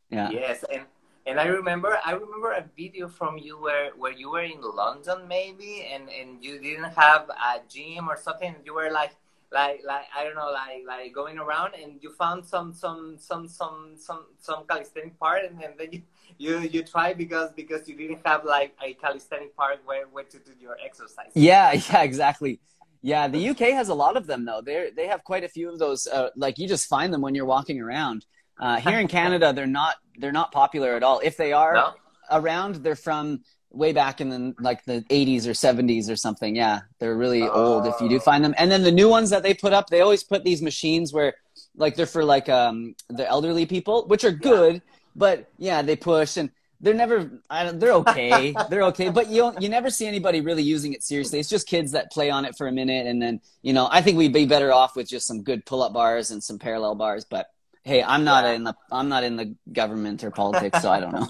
Yeah. 0.10 0.30
Yes, 0.30 0.64
and 0.72 0.84
and 1.28 1.42
I 1.42 1.48
remember, 1.48 2.00
I 2.06 2.14
remember 2.14 2.54
a 2.54 2.64
video 2.78 3.10
from 3.10 3.38
you 3.38 3.60
where, 3.60 3.92
where 3.98 4.14
you 4.14 4.32
were 4.32 4.44
in 4.44 4.62
London 4.62 5.28
maybe, 5.28 5.86
and, 5.92 6.10
and 6.10 6.42
you 6.42 6.58
didn't 6.58 6.94
have 6.94 7.30
a 7.30 7.60
gym 7.68 8.08
or 8.10 8.16
something. 8.16 8.56
You 8.64 8.74
were 8.74 8.90
like, 8.92 9.12
like, 9.52 9.82
like 9.86 10.06
I 10.18 10.24
don't 10.24 10.36
know, 10.36 10.52
like, 10.52 10.84
like 10.88 11.14
going 11.14 11.38
around, 11.38 11.74
and 11.74 12.00
you 12.02 12.14
found 12.14 12.46
some, 12.46 12.74
some, 12.74 13.18
some, 13.20 13.50
some, 13.50 13.96
some, 13.98 14.26
some 14.40 14.64
calisthenic 14.70 15.20
part, 15.20 15.44
and, 15.44 15.62
and 15.62 15.74
then 15.78 15.90
you, 15.92 16.02
you, 16.38 16.60
you 16.60 16.84
try 16.84 17.14
because, 17.14 17.52
because 17.52 17.90
you 17.90 17.98
didn't 17.98 18.22
have 18.26 18.46
like 18.46 18.74
a 18.82 18.94
calisthenic 18.94 19.54
part 19.58 19.80
where, 19.84 20.08
where 20.08 20.24
to 20.24 20.40
do 20.40 20.54
your 20.62 20.78
exercise. 20.84 21.32
Yeah, 21.34 21.74
yeah, 21.92 22.04
exactly. 22.04 22.62
Yeah, 23.02 23.28
the 23.28 23.50
UK 23.50 23.60
has 23.60 23.90
a 23.90 23.94
lot 23.94 24.18
of 24.18 24.28
them 24.28 24.46
though. 24.46 24.62
They 24.62 24.92
they 24.96 25.08
have 25.08 25.24
quite 25.24 25.44
a 25.44 25.50
few 25.50 25.72
of 25.72 25.80
those. 25.80 26.08
Uh, 26.08 26.30
like 26.36 26.58
you 26.58 26.68
just 26.68 26.88
find 26.88 27.14
them 27.14 27.22
when 27.22 27.36
you're 27.36 27.46
walking 27.46 27.80
around. 27.80 28.26
Uh, 28.60 28.78
here 28.78 29.00
in 29.00 29.08
Canada, 29.20 29.54
they're 29.54 29.68
not 29.68 29.96
they're 30.18 30.32
not 30.32 30.52
popular 30.52 30.96
at 30.96 31.04
all. 31.04 31.20
If 31.24 31.38
they 31.38 31.54
are 31.54 31.74
no? 31.74 31.94
around, 32.32 32.76
they're 32.76 32.96
from 32.96 33.42
way 33.72 33.94
back 33.94 34.22
in 34.22 34.30
the 34.30 34.56
like 34.60 34.84
the 34.86 35.02
80s 35.10 35.46
or 35.46 35.52
70s 35.52 36.10
or 36.10 36.16
something. 36.16 36.56
Yeah, 36.56 36.82
they're 37.00 37.16
really 37.16 37.44
oh. 37.44 37.52
old 37.52 37.88
if 37.88 38.00
you 38.02 38.10
do 38.10 38.20
find 38.20 38.44
them. 38.44 38.56
And 38.58 38.72
then 38.72 38.84
the 38.84 38.92
new 38.92 39.10
ones 39.10 39.30
that 39.30 39.44
they 39.44 39.54
put 39.54 39.74
up, 39.74 39.88
they 39.90 40.02
always 40.02 40.24
put 40.24 40.44
these 40.44 40.62
machines 40.62 41.14
where 41.14 41.36
like 41.76 41.96
they're 41.96 42.06
for 42.06 42.24
like 42.24 42.50
um 42.50 42.96
the 43.10 43.28
elderly 43.28 43.66
people, 43.66 44.06
which 44.08 44.24
are 44.24 44.32
good, 44.32 44.76
yeah. 44.76 44.82
but 45.16 45.50
yeah, 45.58 45.82
they 45.82 45.96
push 45.96 46.38
and 46.38 46.50
they're 46.80 46.94
never 46.94 47.42
they're 47.74 47.94
okay 47.94 48.54
they're 48.70 48.84
okay 48.84 49.10
but 49.10 49.30
you 49.30 49.52
you 49.60 49.68
never 49.68 49.90
see 49.90 50.06
anybody 50.06 50.42
really 50.42 50.62
using 50.62 50.94
it 50.94 51.04
seriously 51.04 51.40
it's 51.40 51.50
just 51.50 51.68
kids 51.68 51.92
that 51.92 52.12
play 52.12 52.30
on 52.30 52.46
it 52.46 52.56
for 52.56 52.68
a 52.68 52.72
minute 52.72 53.08
and 53.08 53.22
then 53.22 53.42
you 53.64 53.74
know 53.74 53.88
i 53.92 54.02
think 54.02 54.18
we'd 54.18 54.34
be 54.34 54.46
better 54.46 54.72
off 54.72 54.96
with 54.96 55.08
just 55.08 55.26
some 55.26 55.42
good 55.42 55.66
pull-up 55.66 55.92
bars 55.92 56.30
and 56.30 56.44
some 56.44 56.60
parallel 56.60 56.94
bars 56.94 57.26
but 57.26 57.48
Hey, 57.88 58.04
I'm 58.04 58.26
not 58.26 58.44
yeah. 58.44 58.52
in 58.52 58.64
the 58.66 58.76
I'm 58.92 59.08
not 59.08 59.24
in 59.24 59.38
the 59.38 59.56
government 59.72 60.22
or 60.22 60.30
politics, 60.30 60.82
so 60.82 60.92
I 60.92 61.00
don't 61.00 61.14
know. 61.16 61.30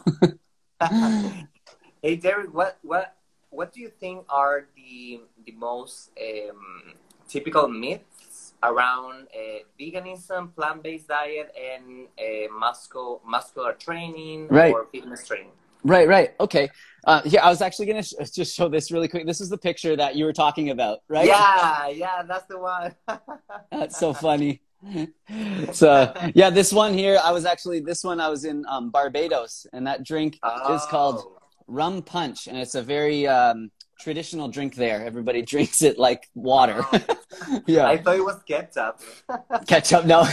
hey, 2.01 2.15
Derek, 2.15 2.51
what 2.51 2.79
what 2.81 3.13
what 3.51 3.71
do 3.71 3.79
you 3.79 3.89
think 3.89 4.25
are 4.27 4.65
the 4.75 5.21
the 5.45 5.51
most 5.51 6.10
um, 6.19 6.95
typical 7.29 7.67
myths 7.67 8.16
around 8.63 9.27
uh, 9.35 9.59
veganism, 9.79 10.53
plant 10.55 10.83
based 10.83 11.07
diet, 11.07 11.53
and 11.55 12.07
uh, 12.19 12.51
muscle 12.57 13.21
muscular 13.25 13.73
training 13.73 14.47
right. 14.49 14.73
or 14.73 14.87
fitness 14.91 15.27
training? 15.27 15.51
Right, 15.83 16.07
right. 16.07 16.33
Okay. 16.39 16.69
Uh, 17.05 17.21
yeah, 17.23 17.45
I 17.45 17.49
was 17.49 17.61
actually 17.61 17.85
going 17.85 18.03
to 18.03 18.07
sh- 18.25 18.29
just 18.31 18.55
show 18.55 18.67
this 18.67 18.91
really 18.91 19.07
quick. 19.07 19.25
This 19.25 19.39
is 19.39 19.49
the 19.49 19.57
picture 19.57 19.95
that 19.95 20.15
you 20.15 20.25
were 20.25 20.33
talking 20.33 20.71
about, 20.71 20.99
right? 21.07 21.27
Yeah, 21.27 21.87
yeah, 21.89 22.23
that's 22.23 22.45
the 22.47 22.59
one. 22.59 22.95
that's 23.71 23.97
so 23.97 24.13
funny 24.13 24.61
so 25.73 26.13
yeah, 26.35 26.49
this 26.49 26.71
one 26.71 26.93
here, 26.93 27.19
I 27.23 27.31
was 27.31 27.45
actually 27.45 27.79
this 27.79 28.03
one 28.03 28.19
I 28.19 28.29
was 28.29 28.45
in 28.45 28.65
um, 28.67 28.89
Barbados, 28.89 29.65
and 29.73 29.87
that 29.87 30.03
drink 30.03 30.39
oh. 30.43 30.75
is 30.75 30.83
called 30.85 31.23
oh. 31.25 31.37
rum 31.67 32.01
punch, 32.01 32.47
and 32.47 32.57
it's 32.57 32.75
a 32.75 32.81
very 32.81 33.27
um, 33.27 33.71
traditional 33.99 34.47
drink 34.47 34.75
there. 34.75 35.05
Everybody 35.05 35.41
drinks 35.53 35.81
it 35.81 35.97
like 35.97 36.29
water. 36.36 36.81
Oh. 36.91 37.62
yeah, 37.67 37.88
I 37.88 37.97
thought 37.97 38.15
it 38.15 38.23
was 38.23 38.41
ketchup. 38.43 39.01
ketchup, 39.67 40.05
no. 40.05 40.27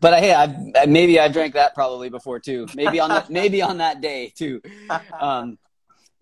but 0.00 0.12
uh, 0.14 0.16
hey, 0.18 0.34
I, 0.34 0.86
maybe 0.86 1.18
I 1.20 1.28
drank 1.28 1.54
that 1.54 1.74
probably 1.74 2.08
before 2.08 2.40
too. 2.40 2.66
Maybe 2.74 3.00
on 3.00 3.10
that, 3.10 3.30
maybe 3.30 3.62
on 3.62 3.78
that 3.78 4.00
day 4.00 4.32
too. 4.34 4.60
Um, 5.18 5.58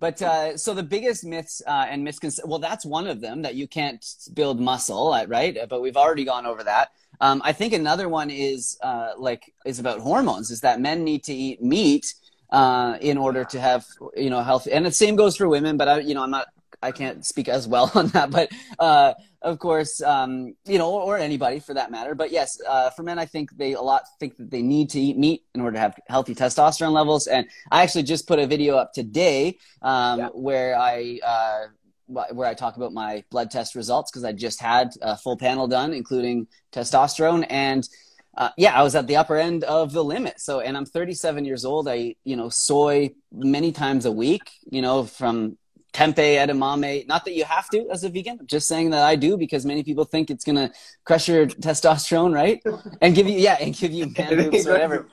but 0.01 0.21
uh, 0.21 0.57
so 0.59 0.75
the 0.75 0.83
biggest 0.83 1.25
myths 1.25 1.63
uh, 1.67 1.87
and 1.89 2.05
misconceptions, 2.05 2.47
well, 2.47 2.59
that's 2.59 2.85
one 2.85 3.07
of 3.07 3.23
them 3.23 3.41
that 3.41 3.55
you 3.55 3.67
can't 3.67 4.05
build 4.35 4.61
muscle, 4.61 5.15
uh, 5.15 5.25
right? 5.27 5.57
But 5.69 5.81
we've 5.81 5.97
already 5.97 6.25
gone 6.25 6.45
over 6.45 6.63
that. 6.65 6.91
Um, 7.21 7.41
I 7.45 7.53
think 7.53 7.73
another 7.73 8.09
one 8.09 8.29
is 8.29 8.77
uh, 8.83 9.13
like 9.17 9.55
is 9.65 9.79
about 9.79 10.01
hormones. 10.01 10.51
Is 10.51 10.61
that 10.61 10.81
men 10.81 11.05
need 11.05 11.25
to 11.25 11.33
eat 11.33 11.63
meat 11.63 12.15
uh, 12.55 12.97
in 13.01 13.19
order 13.19 13.45
to 13.45 13.61
have 13.61 13.85
you 14.17 14.31
know 14.31 14.41
health, 14.43 14.69
and 14.71 14.87
the 14.87 14.93
same 14.93 15.17
goes 15.17 15.37
for 15.37 15.49
women. 15.49 15.77
But 15.77 15.89
I, 15.89 15.99
you 15.99 16.15
know, 16.15 16.23
I'm 16.23 16.31
not 16.31 16.47
I 16.81 16.93
can't 16.93 17.27
speak 17.27 17.49
as 17.49 17.67
well 17.67 17.91
on 17.95 18.09
that, 18.09 18.31
but 18.31 18.51
uh, 18.79 19.15
of 19.43 19.59
course, 19.59 20.01
um, 20.01 20.55
you 20.65 20.79
know, 20.79 20.91
or, 20.91 21.17
or, 21.17 21.19
anybody 21.19 21.59
for 21.59 21.75
that 21.75 21.91
matter. 21.91 22.15
But 22.15 22.31
yes, 22.31 22.61
uh, 22.67 22.91
for 22.91 23.03
men, 23.03 23.19
I 23.19 23.27
think 23.27 23.57
they 23.57 23.73
a 23.73 23.81
lot 23.81 24.03
think 24.21 24.37
that 24.37 24.51
they 24.51 24.63
need 24.63 24.91
to 24.91 25.01
eat 25.01 25.19
meat 25.19 25.43
in 25.55 25.61
order 25.61 25.75
to 25.75 25.81
have 25.81 25.99
healthy 26.09 26.35
testosterone 26.35 26.93
levels. 26.93 27.27
And 27.27 27.47
I 27.73 27.83
actually 27.83 28.05
just 28.05 28.29
put 28.29 28.39
a 28.39 28.47
video 28.47 28.77
up 28.77 28.93
today 28.93 29.59
um, 29.83 30.19
yeah. 30.21 30.29
where 30.29 30.79
I. 30.79 31.19
Uh, 31.25 31.67
where 32.07 32.47
I 32.47 32.53
talk 32.53 32.77
about 32.77 32.93
my 32.93 33.25
blood 33.31 33.51
test 33.51 33.75
results 33.75 34.11
because 34.11 34.25
I 34.25 34.33
just 34.33 34.61
had 34.61 34.91
a 35.01 35.17
full 35.17 35.39
panel 35.39 35.67
done, 35.67 35.95
including 35.95 36.49
testosterone, 36.71 37.47
and 37.49 37.89
uh, 38.37 38.51
yeah, 38.57 38.79
I 38.79 38.83
was 38.83 38.95
at 38.95 39.07
the 39.07 39.17
upper 39.17 39.37
end 39.37 39.65
of 39.65 39.93
the 39.93 40.03
limit. 40.03 40.41
So, 40.41 40.61
and 40.61 40.77
I'm 40.77 40.87
37 40.87 41.45
years 41.45 41.65
old. 41.65 41.89
I, 41.89 41.97
eat, 41.97 42.19
you 42.25 42.37
know, 42.37 42.49
soy 42.49 43.11
many 43.33 43.73
times 43.73 44.07
a 44.07 44.13
week, 44.13 44.51
you 44.71 44.83
know, 44.83 45.05
from 45.05 45.57
tempeh, 45.93 46.37
edamame. 46.45 47.07
Not 47.07 47.25
that 47.25 47.35
you 47.35 47.45
have 47.45 47.69
to 47.71 47.89
as 47.91 48.03
a 48.03 48.09
vegan, 48.09 48.41
just 48.47 48.67
saying 48.67 48.91
that 48.91 49.03
I 49.03 49.15
do 49.15 49.37
because 49.37 49.65
many 49.65 49.85
people 49.85 50.05
think 50.05 50.31
it's 50.31 50.45
going 50.45 50.57
to 50.57 50.73
crush 51.05 51.29
your 51.29 51.47
testosterone, 51.47 52.35
right? 52.35 52.61
And 53.01 53.15
give 53.15 53.29
you, 53.29 53.39
yeah, 53.39 53.57
and 53.61 53.75
give 53.75 53.93
you 53.93 54.13
man 54.19 54.51
boobs 54.51 54.67
or 54.67 54.73
whatever. 54.73 55.07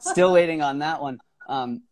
Still 0.00 0.32
waiting 0.32 0.60
on 0.60 0.80
that 0.80 1.00
one. 1.00 1.18
Um, 1.48 1.82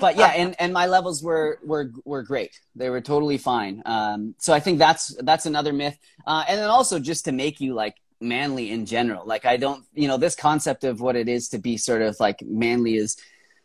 but 0.00 0.16
yeah, 0.16 0.32
and, 0.34 0.56
and 0.58 0.72
my 0.72 0.86
levels 0.86 1.22
were, 1.22 1.60
were, 1.64 1.92
were 2.04 2.24
great. 2.24 2.58
They 2.74 2.90
were 2.90 3.00
totally 3.00 3.38
fine. 3.38 3.80
Um, 3.86 4.34
so 4.38 4.52
I 4.52 4.58
think 4.58 4.80
that's, 4.80 5.14
that's 5.22 5.46
another 5.46 5.72
myth. 5.72 5.96
Uh, 6.26 6.44
and 6.48 6.58
then 6.58 6.68
also 6.68 6.98
just 6.98 7.26
to 7.26 7.32
make 7.32 7.60
you 7.60 7.74
like 7.74 7.94
manly 8.24 8.70
in 8.70 8.86
general. 8.86 9.24
Like 9.26 9.44
I 9.44 9.56
don't, 9.56 9.84
you 9.94 10.08
know, 10.08 10.16
this 10.16 10.34
concept 10.34 10.84
of 10.84 11.00
what 11.00 11.14
it 11.14 11.28
is 11.28 11.50
to 11.50 11.58
be 11.58 11.76
sort 11.76 12.02
of 12.02 12.18
like 12.18 12.42
manly 12.42 12.96
is 12.96 13.16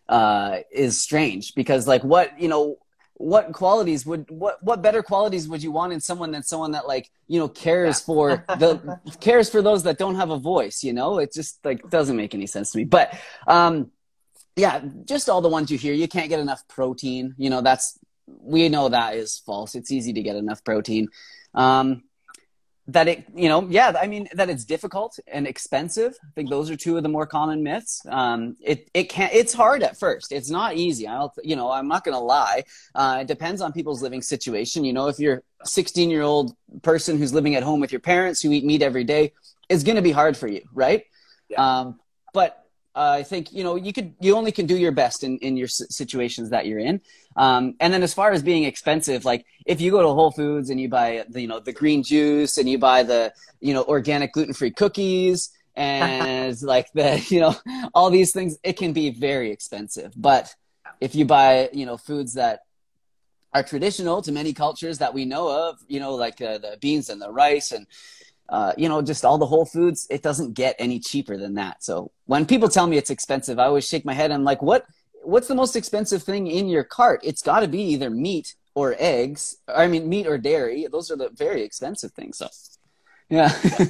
uh 0.08 0.58
is 0.72 1.00
strange 1.00 1.56
because 1.56 1.88
like 1.88 2.04
what, 2.04 2.40
you 2.40 2.48
know, 2.48 2.78
what 3.20 3.52
qualities 3.52 4.06
would 4.06 4.32
what 4.32 4.64
what 4.64 4.82
better 4.82 5.04
qualities 5.04 5.46
would 5.50 5.62
you 5.62 5.74
want 5.74 5.92
in 5.92 6.00
someone 6.00 6.32
than 6.32 6.42
someone 6.42 6.72
that 6.72 6.88
like 6.88 7.12
you 7.28 7.38
know 7.38 7.50
cares 7.50 8.00
for 8.00 8.46
the 8.48 8.98
cares 9.20 9.50
for 9.50 9.62
those 9.62 9.84
that 9.84 9.98
don't 9.98 10.16
have 10.16 10.30
a 10.30 10.40
voice 10.40 10.86
you 10.86 10.94
know? 10.94 11.20
It 11.20 11.34
just 11.34 11.64
like 11.66 11.90
doesn't 11.90 12.16
make 12.16 12.34
any 12.34 12.48
sense 12.48 12.72
to 12.72 12.78
me. 12.78 12.86
But 12.86 13.20
um 13.46 13.92
yeah 14.56 14.82
just 15.04 15.28
all 15.28 15.42
the 15.42 15.50
ones 15.50 15.70
you 15.70 15.78
hear 15.78 15.94
you 15.94 16.08
can't 16.08 16.30
get 16.30 16.40
enough 16.40 16.66
protein 16.70 17.36
you 17.38 17.50
know? 17.50 17.62
That's 17.62 18.00
we 18.26 18.70
know 18.70 18.88
that 18.88 19.16
is 19.16 19.42
false. 19.46 19.76
It's 19.76 19.92
easy 19.92 20.14
to 20.14 20.22
get 20.22 20.38
enough 20.38 20.64
protein. 20.64 21.10
Um 21.54 22.04
that 22.92 23.08
it 23.08 23.26
you 23.36 23.50
know 23.50 23.68
yeah 23.70 23.94
i 24.02 24.08
mean 24.08 24.28
that 24.34 24.50
it's 24.50 24.66
difficult 24.66 25.20
and 25.28 25.46
expensive. 25.48 26.18
I 26.24 26.32
think 26.36 26.50
those 26.50 26.70
are 26.70 26.76
two 26.76 26.98
of 26.98 27.04
the 27.04 27.10
more 27.10 27.28
common 27.28 27.62
myths. 27.62 28.02
Um, 28.08 28.56
it 28.62 28.90
it 28.94 29.06
can 29.10 29.30
it's 29.34 29.54
hard 29.54 29.84
at 29.84 30.00
first. 30.00 30.32
It's 30.32 30.50
not 30.50 30.76
easy. 30.76 31.06
I'll 31.08 31.34
you 31.44 31.56
know 31.56 31.72
i'm 31.72 31.88
not 31.88 32.04
gonna 32.04 32.20
lie. 32.20 32.64
Uh, 32.96 33.20
it 33.22 33.28
depends 33.28 33.62
on 33.62 33.74
people's 33.74 34.02
living 34.02 34.22
situation. 34.22 34.84
You 34.84 34.94
know 34.94 35.08
if 35.08 35.20
you're 35.20 35.44
a 35.62 35.68
16 35.68 36.10
year 36.10 36.24
old 36.24 36.56
person 36.82 37.18
who's 37.18 37.34
living 37.34 37.56
at 37.56 37.64
home 37.64 37.80
with 37.80 37.92
your 37.92 38.02
parents 38.02 38.42
who 38.42 38.52
eat 38.52 38.64
meat 38.64 38.82
every 38.82 39.04
day 39.04 39.34
it's 39.68 39.84
gonna 39.84 40.02
be 40.02 40.12
hard 40.12 40.36
for 40.36 40.48
you 40.48 40.62
right? 40.74 41.04
Yeah. 41.50 41.80
um, 41.80 42.00
but 42.34 42.66
uh, 42.96 43.18
I 43.20 43.24
think 43.24 43.54
you 43.54 43.64
know 43.64 43.76
you 43.76 43.94
could 43.94 44.14
you 44.20 44.36
only 44.36 44.52
can 44.52 44.66
do 44.66 44.78
your 44.78 44.92
best 44.92 45.24
in 45.24 45.38
in 45.40 45.56
your 45.58 45.68
situations 45.68 46.50
that 46.50 46.66
you're 46.66 46.80
in. 46.80 47.02
Um, 47.40 47.76
and 47.80 47.94
then 47.94 48.04
as 48.04 48.14
far 48.14 48.34
as 48.34 48.44
being 48.44 48.66
expensive, 48.66 49.24
like 49.24 49.46
if 49.66 49.80
you 49.80 49.92
go 49.92 50.02
to 50.02 50.10
Whole 50.10 50.30
Foods 50.30 50.70
and 50.70 50.80
you 50.80 50.90
buy 50.90 51.24
the, 51.30 51.40
you 51.40 51.48
know 51.48 51.62
the 51.62 51.72
green 51.72 52.04
juice 52.04 52.58
and 52.58 52.70
you 52.70 52.78
buy 52.78 53.04
the 53.04 53.34
you 53.62 53.74
know 53.74 53.86
organic 53.86 54.34
gluten 54.34 54.54
free 54.54 54.72
cookies 54.72 55.50
and 55.74 56.62
like 56.74 56.92
the 56.92 57.26
you 57.30 57.40
know 57.40 57.56
all 57.94 58.10
these 58.10 58.34
things, 58.34 58.58
it 58.62 58.74
can 58.74 58.92
be 58.92 59.10
very 59.12 59.52
expensive. 59.52 60.12
But 60.18 60.54
if 61.00 61.16
you 61.16 61.24
buy 61.24 61.70
you 61.72 61.86
know 61.86 61.96
foods 61.96 62.34
that 62.34 62.60
are 63.54 63.64
traditional 63.64 64.22
to 64.24 64.34
many 64.34 64.52
cultures 64.52 64.98
that 64.98 65.14
we 65.14 65.24
know 65.24 65.70
of, 65.70 65.78
you 65.88 66.02
know 66.02 66.16
like 66.16 66.42
uh, 66.42 66.58
the 66.58 66.78
beans 66.82 67.10
and 67.10 67.22
the 67.22 67.32
rice 67.32 67.72
and 67.72 67.88
uh, 68.50 68.74
you 68.78 68.90
know, 68.90 69.02
just 69.02 69.24
all 69.24 69.38
the 69.38 69.46
Whole 69.46 69.66
Foods, 69.66 70.08
it 70.10 70.24
doesn't 70.24 70.54
get 70.54 70.76
any 70.80 71.00
cheaper 71.00 71.38
than 71.38 71.54
that. 71.54 71.84
So 71.84 72.12
when 72.26 72.48
people 72.48 72.68
tell 72.68 72.88
me 72.88 72.98
it's 72.98 73.12
expensive, 73.12 73.60
I 73.60 73.66
always 73.66 73.88
shake 73.88 74.06
my 74.06 74.14
head. 74.14 74.32
I'm 74.32 74.44
like, 74.44 74.62
what? 74.62 74.86
What's 75.24 75.48
the 75.48 75.56
most 75.56 75.76
expensive 75.76 76.24
thing 76.24 76.48
in 76.48 76.68
your 76.68 76.84
cart? 76.84 77.22
It's 77.24 77.42
got 77.42 77.60
to 77.62 77.68
be 77.68 77.82
either 77.82 78.10
meat 78.10 78.56
or 78.74 78.96
eggs. 78.98 79.58
I 79.68 79.88
mean, 79.88 80.08
meat 80.08 80.28
or 80.28 80.38
dairy. 80.38 80.88
Those 80.92 81.12
are 81.12 81.16
the 81.16 81.30
very 81.30 81.64
expensive 81.64 82.12
things. 82.12 82.38
So, 82.38 82.48
yeah. 83.30 83.54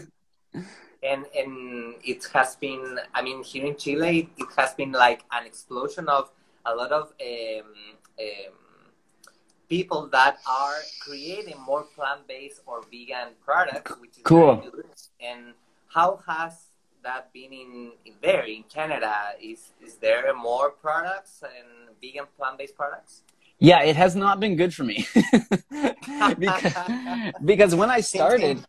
and 1.04 1.26
and 1.38 1.96
it 2.04 2.28
has 2.34 2.56
been. 2.56 3.00
I 3.14 3.22
mean, 3.22 3.44
here 3.44 3.66
in 3.66 3.78
Chile, 3.78 4.30
it 4.38 4.48
has 4.58 4.74
been 4.74 4.92
like 4.92 5.24
an 5.32 5.46
explosion 5.46 6.08
of 6.10 6.32
a 6.66 6.74
lot 6.76 6.92
of 6.92 7.14
um, 7.22 7.74
um, 8.20 8.54
people 9.70 10.08
that 10.08 10.38
are 10.50 10.80
creating 11.02 11.60
more 11.62 11.84
plant-based 11.96 12.62
or 12.66 12.82
vegan 12.92 13.30
products, 13.44 13.92
which 14.00 14.18
is 14.18 14.24
cool. 14.24 14.56
very 14.56 14.72
good. 14.72 14.86
And 15.22 15.54
how 15.88 16.22
has 16.28 16.69
that 17.04 17.32
being 17.34 17.54
in, 17.54 17.92
there 18.22 18.44
in 18.44 18.64
Canada? 18.64 19.14
Is 19.42 19.72
is 19.82 19.96
there 19.96 20.34
more 20.34 20.70
products 20.70 21.44
and 21.44 21.96
vegan 22.02 22.26
plant-based 22.38 22.76
products? 22.76 23.24
Yeah, 23.62 23.84
it 23.84 23.98
has 23.98 24.16
not 24.16 24.40
been 24.40 24.56
good 24.56 24.74
for 24.74 24.86
me. 24.86 25.06
because, 26.40 26.74
because 27.46 27.76
when 27.76 27.90
I 27.90 28.00
started, 28.00 28.66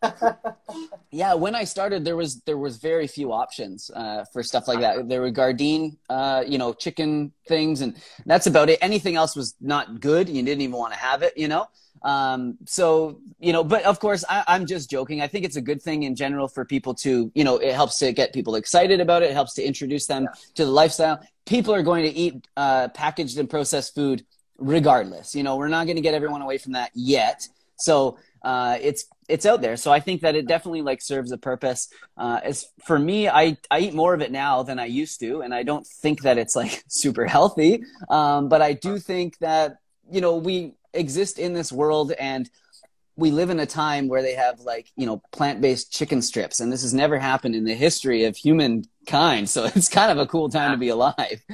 yeah, 1.11 1.33
when 1.33 1.55
I 1.55 1.63
started, 1.63 2.03
there 2.03 2.17
was 2.17 2.41
there 2.41 2.57
was 2.57 2.75
very 2.75 3.07
few 3.07 3.31
options 3.31 3.89
uh, 3.95 4.25
for 4.33 4.43
stuff 4.43 4.67
like 4.67 4.81
that. 4.81 5.07
There 5.07 5.21
were 5.21 5.31
Gardein, 5.31 5.95
uh, 6.09 6.43
you 6.45 6.57
know, 6.57 6.73
chicken 6.73 7.31
things, 7.47 7.79
and 7.79 7.95
that's 8.25 8.47
about 8.47 8.69
it. 8.69 8.79
Anything 8.81 9.15
else 9.15 9.33
was 9.33 9.55
not 9.61 10.01
good. 10.01 10.27
You 10.27 10.43
didn't 10.43 10.61
even 10.61 10.75
want 10.75 10.91
to 10.91 10.99
have 10.99 11.23
it, 11.23 11.37
you 11.37 11.47
know. 11.47 11.67
Um, 12.03 12.57
so 12.65 13.19
you 13.39 13.53
know, 13.53 13.63
but 13.63 13.83
of 13.83 13.99
course, 13.99 14.23
I, 14.29 14.43
I'm 14.47 14.65
just 14.65 14.89
joking. 14.89 15.21
I 15.21 15.27
think 15.27 15.45
it's 15.45 15.55
a 15.55 15.61
good 15.61 15.81
thing 15.81 16.03
in 16.03 16.15
general 16.15 16.47
for 16.47 16.65
people 16.65 16.93
to, 16.95 17.31
you 17.33 17.43
know, 17.43 17.57
it 17.57 17.73
helps 17.73 17.97
to 17.99 18.11
get 18.11 18.33
people 18.33 18.55
excited 18.55 18.99
about 19.01 19.23
it. 19.23 19.31
It 19.31 19.33
helps 19.33 19.53
to 19.55 19.63
introduce 19.63 20.07
them 20.07 20.23
yeah. 20.23 20.29
to 20.55 20.65
the 20.65 20.71
lifestyle. 20.71 21.19
People 21.45 21.73
are 21.73 21.83
going 21.83 22.03
to 22.03 22.09
eat 22.09 22.47
uh, 22.57 22.89
packaged 22.89 23.37
and 23.37 23.49
processed 23.49 23.95
food 23.95 24.25
regardless. 24.57 25.35
You 25.35 25.43
know, 25.43 25.57
we're 25.57 25.67
not 25.67 25.85
going 25.85 25.95
to 25.95 26.01
get 26.01 26.13
everyone 26.13 26.41
away 26.41 26.57
from 26.57 26.73
that 26.73 26.91
yet. 26.93 27.47
So 27.77 28.17
uh, 28.43 28.77
it's 28.81 29.05
it's 29.27 29.45
out 29.45 29.61
there. 29.61 29.77
So 29.77 29.91
I 29.91 29.99
think 29.99 30.21
that 30.21 30.35
it 30.35 30.47
definitely 30.47 30.81
like 30.81 31.01
serves 31.01 31.31
a 31.31 31.37
purpose. 31.37 31.89
Uh, 32.17 32.39
as 32.43 32.67
for 32.85 32.99
me, 32.99 33.27
I 33.27 33.57
I 33.69 33.79
eat 33.79 33.93
more 33.93 34.13
of 34.13 34.21
it 34.21 34.31
now 34.31 34.63
than 34.63 34.79
I 34.79 34.85
used 34.85 35.19
to, 35.21 35.41
and 35.41 35.53
I 35.53 35.63
don't 35.63 35.85
think 35.85 36.21
that 36.23 36.37
it's 36.37 36.55
like 36.55 36.83
super 36.87 37.25
healthy. 37.25 37.83
Um, 38.09 38.49
but 38.49 38.61
I 38.61 38.73
do 38.73 38.99
think 38.99 39.37
that 39.39 39.77
you 40.11 40.21
know 40.21 40.37
we 40.37 40.73
exist 40.93 41.39
in 41.39 41.53
this 41.53 41.71
world 41.71 42.11
and 42.13 42.49
we 43.17 43.29
live 43.29 43.49
in 43.49 43.59
a 43.59 43.65
time 43.65 44.07
where 44.07 44.21
they 44.21 44.33
have 44.33 44.59
like 44.61 44.91
you 44.95 45.05
know 45.05 45.21
plant-based 45.31 45.91
chicken 45.91 46.21
strips 46.21 46.59
and 46.59 46.71
this 46.71 46.81
has 46.81 46.93
never 46.93 47.19
happened 47.19 47.55
in 47.55 47.63
the 47.63 47.73
history 47.73 48.25
of 48.25 48.35
humankind 48.35 49.49
so 49.49 49.65
it's 49.75 49.89
kind 49.89 50.11
of 50.11 50.17
a 50.17 50.25
cool 50.25 50.49
time 50.49 50.71
to 50.71 50.77
be 50.77 50.89
alive 50.89 51.41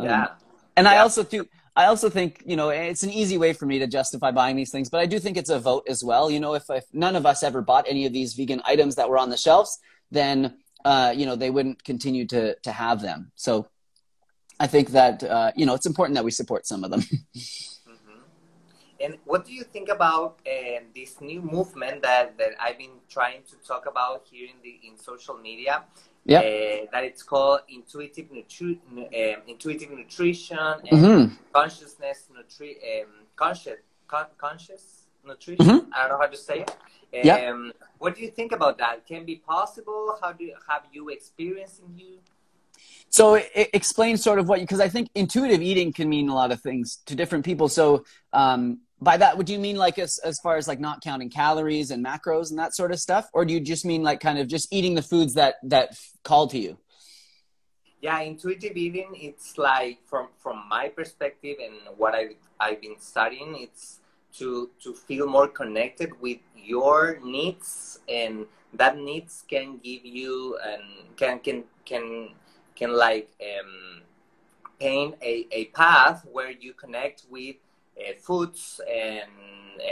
yeah 0.00 0.24
um, 0.24 0.28
and 0.76 0.84
yeah. 0.86 0.92
i 0.92 0.98
also 0.98 1.22
do 1.22 1.46
I 1.78 1.84
also 1.84 2.10
think, 2.10 2.42
you 2.44 2.56
know, 2.56 2.70
it's 2.70 3.04
an 3.04 3.10
easy 3.10 3.38
way 3.38 3.52
for 3.52 3.64
me 3.64 3.78
to 3.78 3.86
justify 3.86 4.32
buying 4.32 4.56
these 4.56 4.72
things, 4.72 4.90
but 4.90 4.98
I 4.98 5.06
do 5.06 5.20
think 5.20 5.36
it's 5.36 5.48
a 5.48 5.60
vote 5.60 5.84
as 5.88 6.02
well. 6.02 6.28
You 6.28 6.40
know, 6.40 6.54
if, 6.54 6.64
if 6.70 6.84
none 6.92 7.14
of 7.14 7.24
us 7.24 7.44
ever 7.44 7.62
bought 7.62 7.86
any 7.88 8.04
of 8.04 8.12
these 8.12 8.34
vegan 8.34 8.60
items 8.64 8.96
that 8.96 9.08
were 9.08 9.16
on 9.16 9.30
the 9.30 9.36
shelves, 9.36 9.78
then, 10.10 10.56
uh, 10.84 11.14
you 11.16 11.24
know, 11.24 11.36
they 11.36 11.50
wouldn't 11.50 11.84
continue 11.84 12.26
to, 12.26 12.56
to 12.64 12.72
have 12.72 13.00
them. 13.00 13.30
So 13.36 13.68
I 14.58 14.66
think 14.66 14.88
that, 14.88 15.22
uh, 15.22 15.52
you 15.54 15.66
know, 15.66 15.74
it's 15.74 15.86
important 15.86 16.16
that 16.16 16.24
we 16.24 16.32
support 16.32 16.66
some 16.66 16.82
of 16.82 16.90
them. 16.90 17.04
And 19.00 19.18
what 19.24 19.46
do 19.46 19.52
you 19.52 19.64
think 19.64 19.88
about 19.88 20.40
uh, 20.46 20.80
this 20.94 21.20
new 21.20 21.40
movement 21.40 22.02
that, 22.02 22.36
that 22.38 22.50
I've 22.60 22.78
been 22.78 22.98
trying 23.08 23.42
to 23.50 23.56
talk 23.66 23.86
about 23.86 24.26
here 24.30 24.48
in 24.48 24.60
the 24.62 24.80
in 24.88 24.96
social 24.96 25.36
media? 25.38 25.84
yeah. 26.28 26.40
Uh, 26.40 26.86
that 26.92 27.04
it's 27.04 27.22
called 27.22 27.60
intuitive, 27.70 28.26
nutri- 28.30 28.78
um, 28.92 29.42
intuitive 29.46 29.90
nutrition 29.90 30.58
and 30.58 31.00
mm-hmm. 31.00 31.34
consciousness 31.52 32.28
nutri- 32.30 33.02
um, 33.02 33.08
conscious 33.34 33.78
con- 34.06 34.26
conscious 34.36 35.06
nutrition. 35.26 35.64
Mm-hmm. 35.64 35.90
I 35.94 36.00
don't 36.00 36.10
know 36.10 36.18
how 36.18 36.26
to 36.26 36.36
say 36.36 36.60
it. 36.60 36.70
Um, 36.70 37.20
yeah. 37.24 37.70
What 37.96 38.14
do 38.14 38.20
you 38.22 38.30
think 38.30 38.52
about 38.52 38.76
that? 38.78 39.06
Can 39.06 39.24
be 39.24 39.36
possible? 39.36 40.18
How 40.20 40.32
do 40.32 40.44
you, 40.44 40.54
have 40.68 40.82
you 40.92 41.08
experienced 41.08 41.80
in 41.80 41.98
you? 41.98 42.18
So 43.08 43.36
it, 43.36 43.70
explain 43.72 44.18
sort 44.18 44.38
of 44.38 44.48
what 44.48 44.60
because 44.60 44.80
I 44.80 44.88
think 44.90 45.08
intuitive 45.14 45.62
eating 45.62 45.94
can 45.94 46.10
mean 46.10 46.28
a 46.28 46.34
lot 46.34 46.52
of 46.52 46.60
things 46.60 46.98
to 47.06 47.14
different 47.14 47.46
people. 47.46 47.68
So 47.68 48.04
um, 48.34 48.80
by 49.00 49.16
that 49.16 49.38
would 49.38 49.48
you 49.48 49.58
mean 49.58 49.76
like 49.76 49.98
as, 49.98 50.18
as 50.24 50.38
far 50.40 50.56
as 50.56 50.66
like 50.66 50.80
not 50.80 51.02
counting 51.02 51.30
calories 51.30 51.90
and 51.90 52.04
macros 52.04 52.50
and 52.50 52.58
that 52.58 52.74
sort 52.74 52.92
of 52.92 52.98
stuff? 52.98 53.28
Or 53.32 53.44
do 53.44 53.54
you 53.54 53.60
just 53.60 53.84
mean 53.84 54.02
like 54.02 54.20
kind 54.20 54.38
of 54.38 54.48
just 54.48 54.72
eating 54.72 54.94
the 54.94 55.02
foods 55.02 55.34
that 55.34 55.56
that 55.64 55.98
call 56.24 56.48
to 56.48 56.58
you? 56.58 56.78
Yeah 58.00 58.20
intuitive 58.20 58.76
eating 58.76 59.10
it's 59.14 59.58
like 59.58 59.98
from 60.06 60.28
from 60.38 60.68
my 60.68 60.88
perspective 60.88 61.56
and 61.60 61.96
what 61.96 62.14
i've, 62.14 62.36
i've 62.60 62.80
been 62.80 62.94
studying 63.00 63.56
it's 63.58 63.98
to 64.38 64.70
to 64.80 64.94
feel 64.94 65.26
more 65.26 65.48
connected 65.48 66.12
with 66.20 66.38
your 66.54 67.18
needs 67.24 67.98
and 68.08 68.46
that 68.74 68.96
needs 68.96 69.44
can 69.48 69.78
give 69.78 70.04
you 70.04 70.56
and 70.64 71.16
can 71.16 71.40
can 71.40 71.64
can 71.84 72.30
can 72.76 72.92
like 72.92 73.30
um 73.42 74.02
paint 74.78 75.16
a, 75.22 75.46
a 75.50 75.64
path 75.66 76.24
where 76.30 76.50
you 76.52 76.72
connect 76.72 77.24
with 77.28 77.56
uh, 77.98 78.12
foods 78.18 78.80
and 78.90 79.30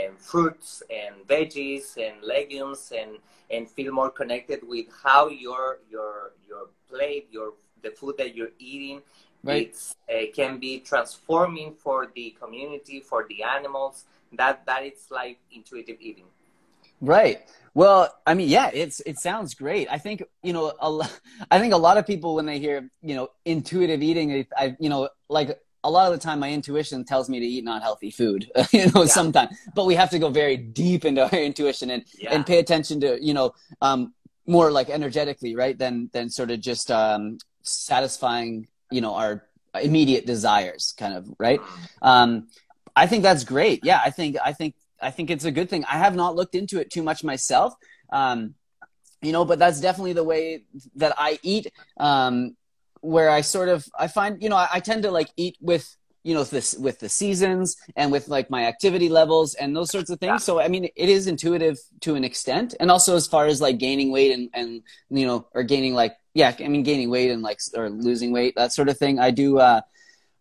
and 0.01 0.17
fruits 0.19 0.83
and 0.89 1.15
veggies 1.27 1.97
and 1.97 2.21
legumes 2.23 2.91
and 2.97 3.17
and 3.49 3.69
feel 3.69 3.93
more 3.93 4.09
connected 4.11 4.59
with 4.67 4.85
how 5.03 5.29
your 5.29 5.79
your 5.89 6.33
your 6.47 6.69
plate 6.89 7.27
your 7.31 7.53
the 7.83 7.91
food 7.91 8.15
that 8.17 8.35
you're 8.35 8.55
eating 8.59 9.01
Right. 9.43 9.67
it's 9.69 9.95
uh, 10.09 10.25
can 10.33 10.57
be 10.59 10.79
transforming 10.79 11.73
for 11.73 12.07
the 12.15 12.35
community 12.41 12.99
for 12.99 13.25
the 13.29 13.43
animals 13.43 14.05
that 14.33 14.65
that 14.65 14.83
it's 14.83 15.09
like 15.11 15.39
intuitive 15.51 15.97
eating 16.01 16.25
Right. 17.01 17.41
Well, 17.73 18.11
I 18.25 18.33
mean, 18.33 18.49
yeah, 18.49 18.71
it's 18.73 19.01
it 19.01 19.19
sounds 19.19 19.53
great. 19.53 19.87
I 19.91 19.99
think 19.99 20.23
you 20.41 20.53
know, 20.53 20.73
a 20.81 21.09
I 21.51 21.59
think 21.59 21.73
a 21.73 21.77
lot 21.77 21.97
of 21.97 22.07
people 22.07 22.35
when 22.35 22.45
they 22.45 22.59
hear 22.59 22.89
you 23.01 23.15
know 23.15 23.29
intuitive 23.45 24.01
eating, 24.01 24.31
I, 24.33 24.47
I 24.57 24.77
you 24.79 24.89
know 24.89 25.09
like 25.29 25.59
a 25.87 25.91
lot 25.97 26.11
of 26.11 26.13
the 26.17 26.23
time 26.27 26.39
my 26.39 26.51
intuition 26.51 27.03
tells 27.05 27.29
me 27.29 27.39
to 27.39 27.45
eat 27.45 27.63
not 27.63 27.81
healthy 27.81 28.11
food. 28.11 28.41
you 28.77 28.85
know, 28.91 29.03
Yeah. 29.03 29.17
sometimes, 29.19 29.49
but 29.73 29.85
we 29.85 29.95
have 29.95 30.09
to 30.15 30.19
go 30.19 30.29
very 30.29 30.57
deep 30.83 31.05
into 31.05 31.21
our 31.23 31.39
intuition 31.51 31.87
and 31.95 32.03
Yeah. 32.17 32.33
and 32.33 32.45
pay 32.45 32.59
attention 32.59 32.99
to 33.01 33.09
you 33.27 33.33
know 33.33 33.47
um, 33.81 34.13
more 34.45 34.69
like 34.79 34.89
energetically, 34.89 35.55
right? 35.63 35.77
Than 35.83 36.09
than 36.15 36.29
sort 36.29 36.51
of 36.51 36.59
just 36.59 36.91
um, 36.91 37.37
satisfying 37.63 38.67
you 38.91 39.01
know 39.01 39.13
our 39.15 39.33
immediate 39.89 40.25
desires, 40.25 40.93
kind 40.97 41.13
of 41.13 41.23
right. 41.39 41.61
Um, 42.01 42.47
I 43.03 43.07
think 43.07 43.23
that's 43.23 43.45
great. 43.55 43.79
Yeah, 43.89 44.01
I 44.03 44.09
think 44.11 44.35
I 44.43 44.51
think 44.59 44.75
I 45.01 45.11
think 45.15 45.29
it's 45.29 45.45
a 45.45 45.51
good 45.51 45.69
thing. 45.69 45.85
I 45.85 45.97
have 46.05 46.15
not 46.15 46.35
looked 46.35 46.55
into 46.55 46.79
it 46.81 46.89
too 46.91 47.03
much 47.03 47.23
myself, 47.23 47.75
um, 48.11 48.55
you 49.21 49.31
know, 49.31 49.45
but 49.45 49.57
that's 49.59 49.79
definitely 49.79 50.13
the 50.13 50.23
way 50.33 50.63
that 50.95 51.13
I 51.17 51.39
eat. 51.43 51.71
Um, 51.97 52.56
where 53.01 53.29
I 53.29 53.41
sort 53.41 53.69
of 53.69 53.85
I 53.97 54.07
find 54.07 54.41
you 54.41 54.49
know 54.49 54.55
I, 54.57 54.67
I 54.73 54.79
tend 54.79 55.03
to 55.03 55.11
like 55.11 55.29
eat 55.37 55.57
with 55.61 55.95
you 56.27 56.33
know 56.33 56.43
this 56.43 56.75
with 56.77 56.99
the 56.99 57.07
seasons 57.07 57.77
and 57.95 58.11
with 58.11 58.27
like 58.27 58.49
my 58.49 58.65
activity 58.65 59.07
levels 59.07 59.53
and 59.53 59.73
those 59.73 59.89
sorts 59.89 60.09
of 60.09 60.19
things. 60.19 60.29
Yeah. 60.29 60.37
So 60.37 60.59
I 60.59 60.67
mean, 60.67 60.83
it 60.83 61.09
is 61.09 61.25
intuitive 61.25 61.77
to 62.01 62.15
an 62.15 62.25
extent, 62.25 62.75
and 62.81 62.91
also 62.91 63.15
as 63.15 63.27
far 63.27 63.45
as 63.45 63.61
like 63.61 63.77
gaining 63.77 64.11
weight 64.11 64.33
and 64.33 64.49
and 64.53 64.81
you 65.09 65.25
know 65.25 65.47
or 65.53 65.63
gaining 65.63 65.93
like 65.93 66.17
yeah, 66.33 66.53
I 66.59 66.67
mean 66.67 66.83
gaining 66.83 67.09
weight 67.09 67.31
and 67.31 67.41
like 67.41 67.59
or 67.75 67.89
losing 67.89 68.33
weight 68.33 68.55
that 68.57 68.73
sort 68.73 68.89
of 68.89 68.97
thing. 68.97 69.19
I 69.19 69.31
do 69.31 69.59
uh, 69.59 69.81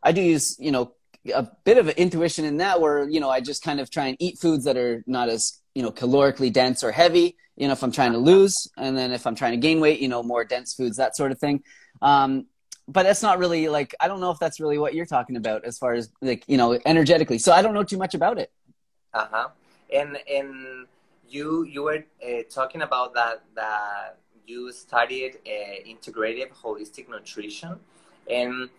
I 0.03 0.11
do 0.11 0.21
use 0.21 0.57
you 0.59 0.73
know 0.73 0.93
a 1.33 1.47
bit 1.65 1.79
of 1.79 1.89
intuition 1.91 2.45
in 2.45 2.57
that 2.57 2.81
where 2.81 3.09
you 3.09 3.21
know 3.21 3.31
I 3.31 3.41
just 3.41 3.63
kind 3.63 3.79
of 3.79 3.89
try 3.89 4.07
and 4.07 4.17
eat 4.19 4.39
foods 4.39 4.65
that 4.65 4.77
are 4.77 5.05
not 5.07 5.29
as 5.29 5.61
you 5.77 5.83
know 5.83 5.93
calorically 5.93 6.53
dense 6.53 6.83
or 6.83 6.91
heavy. 6.91 7.37
You 7.57 7.69
know, 7.69 7.73
if 7.73 7.83
I'm 7.83 7.93
trying 7.93 8.13
to 8.13 8.19
lose, 8.19 8.69
and 8.77 8.99
then 8.99 9.13
if 9.13 9.27
I'm 9.27 9.35
trying 9.35 9.53
to 9.53 9.57
gain 9.57 9.81
weight, 9.81 10.01
you 10.01 10.09
know, 10.09 10.23
more 10.23 10.45
dense 10.45 10.75
foods, 10.75 10.97
that 10.99 11.17
sort 11.17 11.33
of 11.33 11.39
thing. 11.39 11.63
Um, 12.03 12.47
but 12.89 13.03
that's 13.03 13.23
not 13.23 13.39
really 13.39 13.69
like 13.69 13.95
I 14.01 14.09
don't 14.09 14.21
know 14.21 14.31
if 14.31 14.39
that's 14.39 14.61
really 14.61 14.79
what 14.79 14.95
you're 14.95 15.07
talking 15.07 15.37
about 15.37 15.65
as 15.65 15.79
far 15.79 15.95
as 15.95 16.11
like 16.21 16.45
you 16.47 16.57
know 16.57 16.79
energetically. 16.87 17.39
So 17.39 17.53
I 17.53 17.63
don't 17.63 17.75
know 17.75 17.83
too 17.83 17.99
much 17.99 18.15
about 18.15 18.39
it. 18.39 18.53
Uh-huh. 19.13 19.49
And 19.93 20.19
and 20.33 20.87
you 21.29 21.65
you 21.65 21.83
were 21.83 22.05
uh, 22.25 22.43
talking 22.51 22.83
about 22.83 23.15
that 23.15 23.43
that 23.55 24.19
you 24.47 24.73
studied 24.73 25.39
uh, 25.47 25.89
integrative 25.89 26.53
holistic 26.53 27.09
nutrition, 27.09 27.81
and 28.31 28.71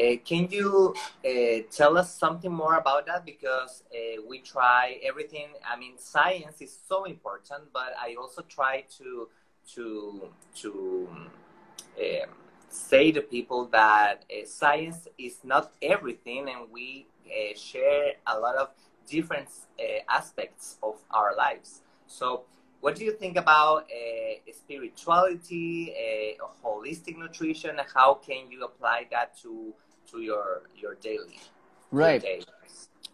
uh, 0.00 0.16
can 0.24 0.48
you 0.50 0.94
uh, 1.24 1.62
tell 1.70 1.98
us 1.98 2.16
something 2.16 2.52
more 2.52 2.76
about 2.76 3.06
that? 3.06 3.26
Because 3.26 3.82
uh, 3.92 4.22
we 4.26 4.38
try 4.38 4.98
everything. 5.02 5.48
I 5.70 5.78
mean, 5.78 5.98
science 5.98 6.62
is 6.62 6.78
so 6.88 7.04
important, 7.04 7.64
but 7.72 7.92
I 8.00 8.16
also 8.18 8.42
try 8.42 8.84
to 8.98 9.28
to 9.74 10.28
to 10.54 11.08
um, 11.10 12.28
say 12.70 13.12
to 13.12 13.20
people 13.20 13.66
that 13.66 14.24
uh, 14.30 14.46
science 14.46 15.08
is 15.18 15.38
not 15.44 15.72
everything, 15.82 16.48
and 16.48 16.70
we 16.72 17.06
uh, 17.26 17.56
share 17.56 18.12
a 18.26 18.38
lot 18.38 18.56
of 18.56 18.70
different 19.06 19.48
uh, 19.78 19.82
aspects 20.08 20.78
of 20.82 20.96
our 21.10 21.34
lives. 21.36 21.82
So, 22.06 22.44
what 22.80 22.96
do 22.96 23.04
you 23.04 23.12
think 23.12 23.36
about 23.36 23.84
uh, 23.90 24.52
spirituality, 24.52 25.94
uh, 26.40 26.44
holistic 26.66 27.18
nutrition? 27.18 27.78
How 27.94 28.14
can 28.14 28.50
you 28.50 28.64
apply 28.64 29.06
that 29.10 29.36
to 29.42 29.74
to 30.10 30.20
your 30.20 30.62
your 30.76 30.94
daily 30.94 31.38
Right. 31.90 32.22
your? 32.22 32.46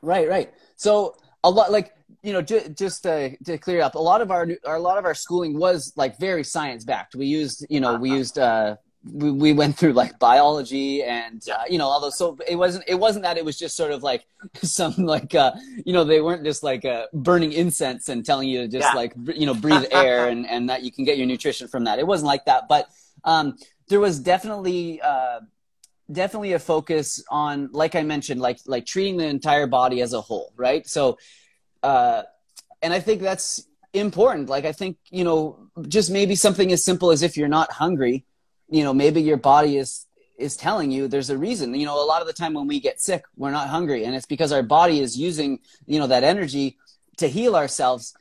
Right, 0.03 0.29
right. 0.29 0.53
So 0.77 1.17
a 1.43 1.51
lot, 1.51 1.73
like 1.73 1.93
you 2.23 2.33
know, 2.33 2.43
ju- 2.43 2.69
just 2.69 3.03
to, 3.05 3.37
to 3.45 3.59
clear 3.59 3.81
up, 3.83 3.95
a 3.95 3.99
lot 3.99 4.21
of 4.21 4.31
our 4.31 4.47
our 4.65 4.77
a 4.77 4.81
lot 4.81 4.99
of 4.99 5.05
our 5.05 5.15
schooling 5.15 5.59
was 5.59 5.93
like 5.97 6.19
very 6.19 6.45
science 6.45 6.85
backed. 6.85 7.15
We 7.15 7.27
used, 7.27 7.67
you 7.71 7.81
know, 7.81 7.95
we 7.95 8.11
Uh-huh. 8.11 8.19
used, 8.19 8.39
uh, 8.39 8.77
we, 9.13 9.31
we 9.31 9.53
went 9.53 9.77
through 9.77 9.93
like 9.93 10.19
biology 10.19 11.03
and 11.03 11.43
uh, 11.49 11.63
you 11.69 11.79
know 11.79 11.87
all 11.87 12.01
those. 12.01 12.17
So 12.19 12.37
it 12.49 12.57
wasn't 12.57 12.85
it 12.89 12.95
wasn't 12.97 13.25
that 13.25 13.37
it 13.37 13.45
was 13.45 13.59
just 13.59 13.77
sort 13.77 13.93
of 13.93 14.03
like 14.03 14.27
some 14.63 14.95
like 14.97 15.35
uh, 15.35 15.53
you 15.85 15.93
know 15.93 16.05
they 16.05 16.21
weren't 16.21 16.45
just 16.45 16.63
like 16.63 16.85
uh, 16.85 17.07
burning 17.13 17.53
incense 17.53 18.09
and 18.09 18.25
telling 18.25 18.49
you 18.49 18.63
to 18.63 18.69
just 18.69 18.89
Yeah. 18.89 18.95
like 18.95 19.15
you 19.35 19.47
know 19.47 19.55
breathe 19.55 19.85
air 19.91 20.29
and 20.29 20.47
and 20.47 20.69
that 20.71 20.83
you 20.83 20.91
can 20.93 21.05
get 21.05 21.19
your 21.19 21.27
nutrition 21.27 21.69
from 21.69 21.85
that. 21.85 21.99
It 21.99 22.07
wasn't 22.07 22.27
like 22.29 22.45
that, 22.47 22.69
but 22.69 22.89
um, 23.25 23.57
there 23.89 24.01
was 24.01 24.19
definitely. 24.21 25.01
Uh, 25.01 25.41
definitely 26.13 26.53
a 26.53 26.59
focus 26.61 27.21
on 27.33 27.69
like 27.73 27.97
i 27.97 28.03
mentioned 28.05 28.41
like 28.41 28.61
like 28.67 28.87
treating 28.87 29.17
the 29.17 29.27
entire 29.27 29.67
body 29.67 30.01
as 30.01 30.13
a 30.13 30.21
whole 30.21 30.53
right 30.57 30.87
so 30.87 31.19
uh 31.83 32.23
and 32.81 32.95
i 32.95 33.01
think 33.01 33.21
that's 33.21 33.67
important 33.93 34.49
like 34.49 34.65
i 34.65 34.71
think 34.71 34.97
you 35.11 35.25
know 35.25 35.59
just 35.89 36.09
maybe 36.09 36.37
something 36.37 36.71
as 36.71 36.85
simple 36.85 37.11
as 37.11 37.23
if 37.25 37.37
you're 37.37 37.49
not 37.49 37.73
hungry 37.73 38.25
you 38.69 38.85
know 38.85 38.95
maybe 38.95 39.23
your 39.23 39.37
body 39.37 39.77
is 39.77 40.07
is 40.39 40.57
telling 40.57 40.91
you 40.91 41.09
there's 41.09 41.31
a 41.31 41.39
reason. 41.39 41.75
You 41.75 41.87
know 41.87 42.03
a 42.03 42.05
lot 42.05 42.21
of 42.21 42.27
the 42.27 42.33
time 42.33 42.55
when 42.55 42.67
we 42.67 42.81
get 42.81 43.01
sick 43.01 43.25
we're 43.37 43.51
not 43.51 43.69
hungry 43.69 44.05
and 44.05 44.15
it's 44.15 44.27
because 44.27 44.53
our 44.53 44.63
body 44.63 45.01
is 45.01 45.17
using 45.19 45.61
you 45.87 45.99
know 45.99 46.07
that 46.07 46.25
energy 46.25 46.77
to 47.19 47.29
heal 47.29 47.57
ourselves 47.57 48.15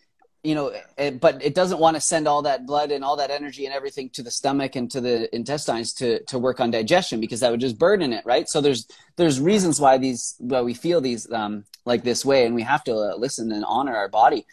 you 0.45 0.53
know 0.53 0.71
it, 0.97 1.19
but 1.19 1.43
it 1.43 1.55
doesn't 1.55 1.79
want 1.79 1.95
to 1.95 2.01
send 2.01 2.27
all 2.27 2.43
that 2.43 2.65
blood 2.65 2.91
and 2.91 3.03
all 3.03 3.17
that 3.17 3.31
energy 3.31 3.65
and 3.65 3.73
everything 3.73 4.09
to 4.11 4.21
the 4.21 4.29
stomach 4.29 4.75
and 4.75 4.91
to 4.91 5.01
the 5.01 5.35
intestines 5.35 5.91
to 5.91 6.23
to 6.25 6.37
work 6.37 6.59
on 6.59 6.69
digestion 6.69 7.19
because 7.19 7.39
that 7.39 7.51
would 7.51 7.59
just 7.59 7.79
burden 7.79 8.13
it 8.13 8.23
right? 8.25 8.47
So 8.47 8.61
there's 8.61 8.87
there's 9.15 9.41
reasons 9.41 9.79
why 9.79 9.97
these 9.97 10.35
why 10.37 10.61
we 10.61 10.75
feel 10.75 11.01
these 11.01 11.29
um 11.31 11.65
like 11.83 12.03
this 12.03 12.23
way 12.23 12.45
and 12.45 12.53
we 12.53 12.61
have 12.61 12.83
to 12.83 12.93
listen 13.15 13.51
and 13.51 13.65
honor 13.65 13.95
our 13.95 14.07
body. 14.07 14.45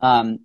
Um 0.00 0.40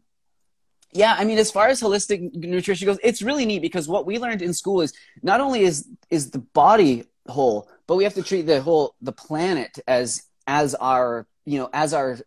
yeah 0.93 1.15
i 1.17 1.23
mean 1.23 1.37
as 1.37 1.51
far 1.51 1.67
as 1.67 1.81
holistic 1.81 2.33
nutrition 2.33 2.85
goes 2.85 2.99
it's 3.03 3.21
really 3.21 3.45
neat 3.45 3.61
because 3.61 3.87
what 3.87 4.05
we 4.05 4.17
learned 4.17 4.41
in 4.41 4.53
school 4.53 4.81
is 4.81 4.93
not 5.23 5.41
only 5.41 5.61
is 5.61 5.87
is 6.09 6.31
the 6.31 6.39
body 6.39 7.03
whole 7.27 7.69
but 7.87 7.95
we 7.95 8.03
have 8.03 8.13
to 8.13 8.23
treat 8.23 8.43
the 8.43 8.61
whole 8.61 8.95
the 9.01 9.11
planet 9.11 9.79
as 9.87 10.23
as 10.47 10.75
our 10.75 11.27
you 11.45 11.57
know 11.57 11.69
as 11.73 11.93
our 11.93 12.17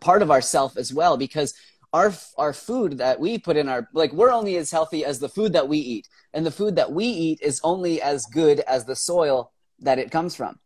part 0.00 0.22
of 0.22 0.30
ourself 0.30 0.76
as 0.76 0.92
well 0.92 1.16
because 1.16 1.54
our 1.92 2.12
our 2.38 2.52
food 2.52 2.98
that 2.98 3.20
we 3.20 3.38
put 3.38 3.56
in 3.56 3.68
our 3.68 3.88
like 3.92 4.12
we're 4.12 4.32
only 4.32 4.56
as 4.56 4.70
healthy 4.70 5.04
as 5.04 5.18
the 5.18 5.28
food 5.28 5.52
that 5.52 5.68
we 5.68 5.78
eat. 5.78 6.08
And 6.34 6.46
the 6.46 6.50
food 6.50 6.76
that 6.76 6.90
we 6.90 7.04
eat 7.04 7.40
is 7.42 7.60
only 7.62 8.00
as 8.00 8.24
good 8.26 8.60
as 8.60 8.86
the 8.86 8.96
soil 8.96 9.52
that 9.80 9.98
it 9.98 10.10
comes 10.10 10.34
from. 10.34 10.58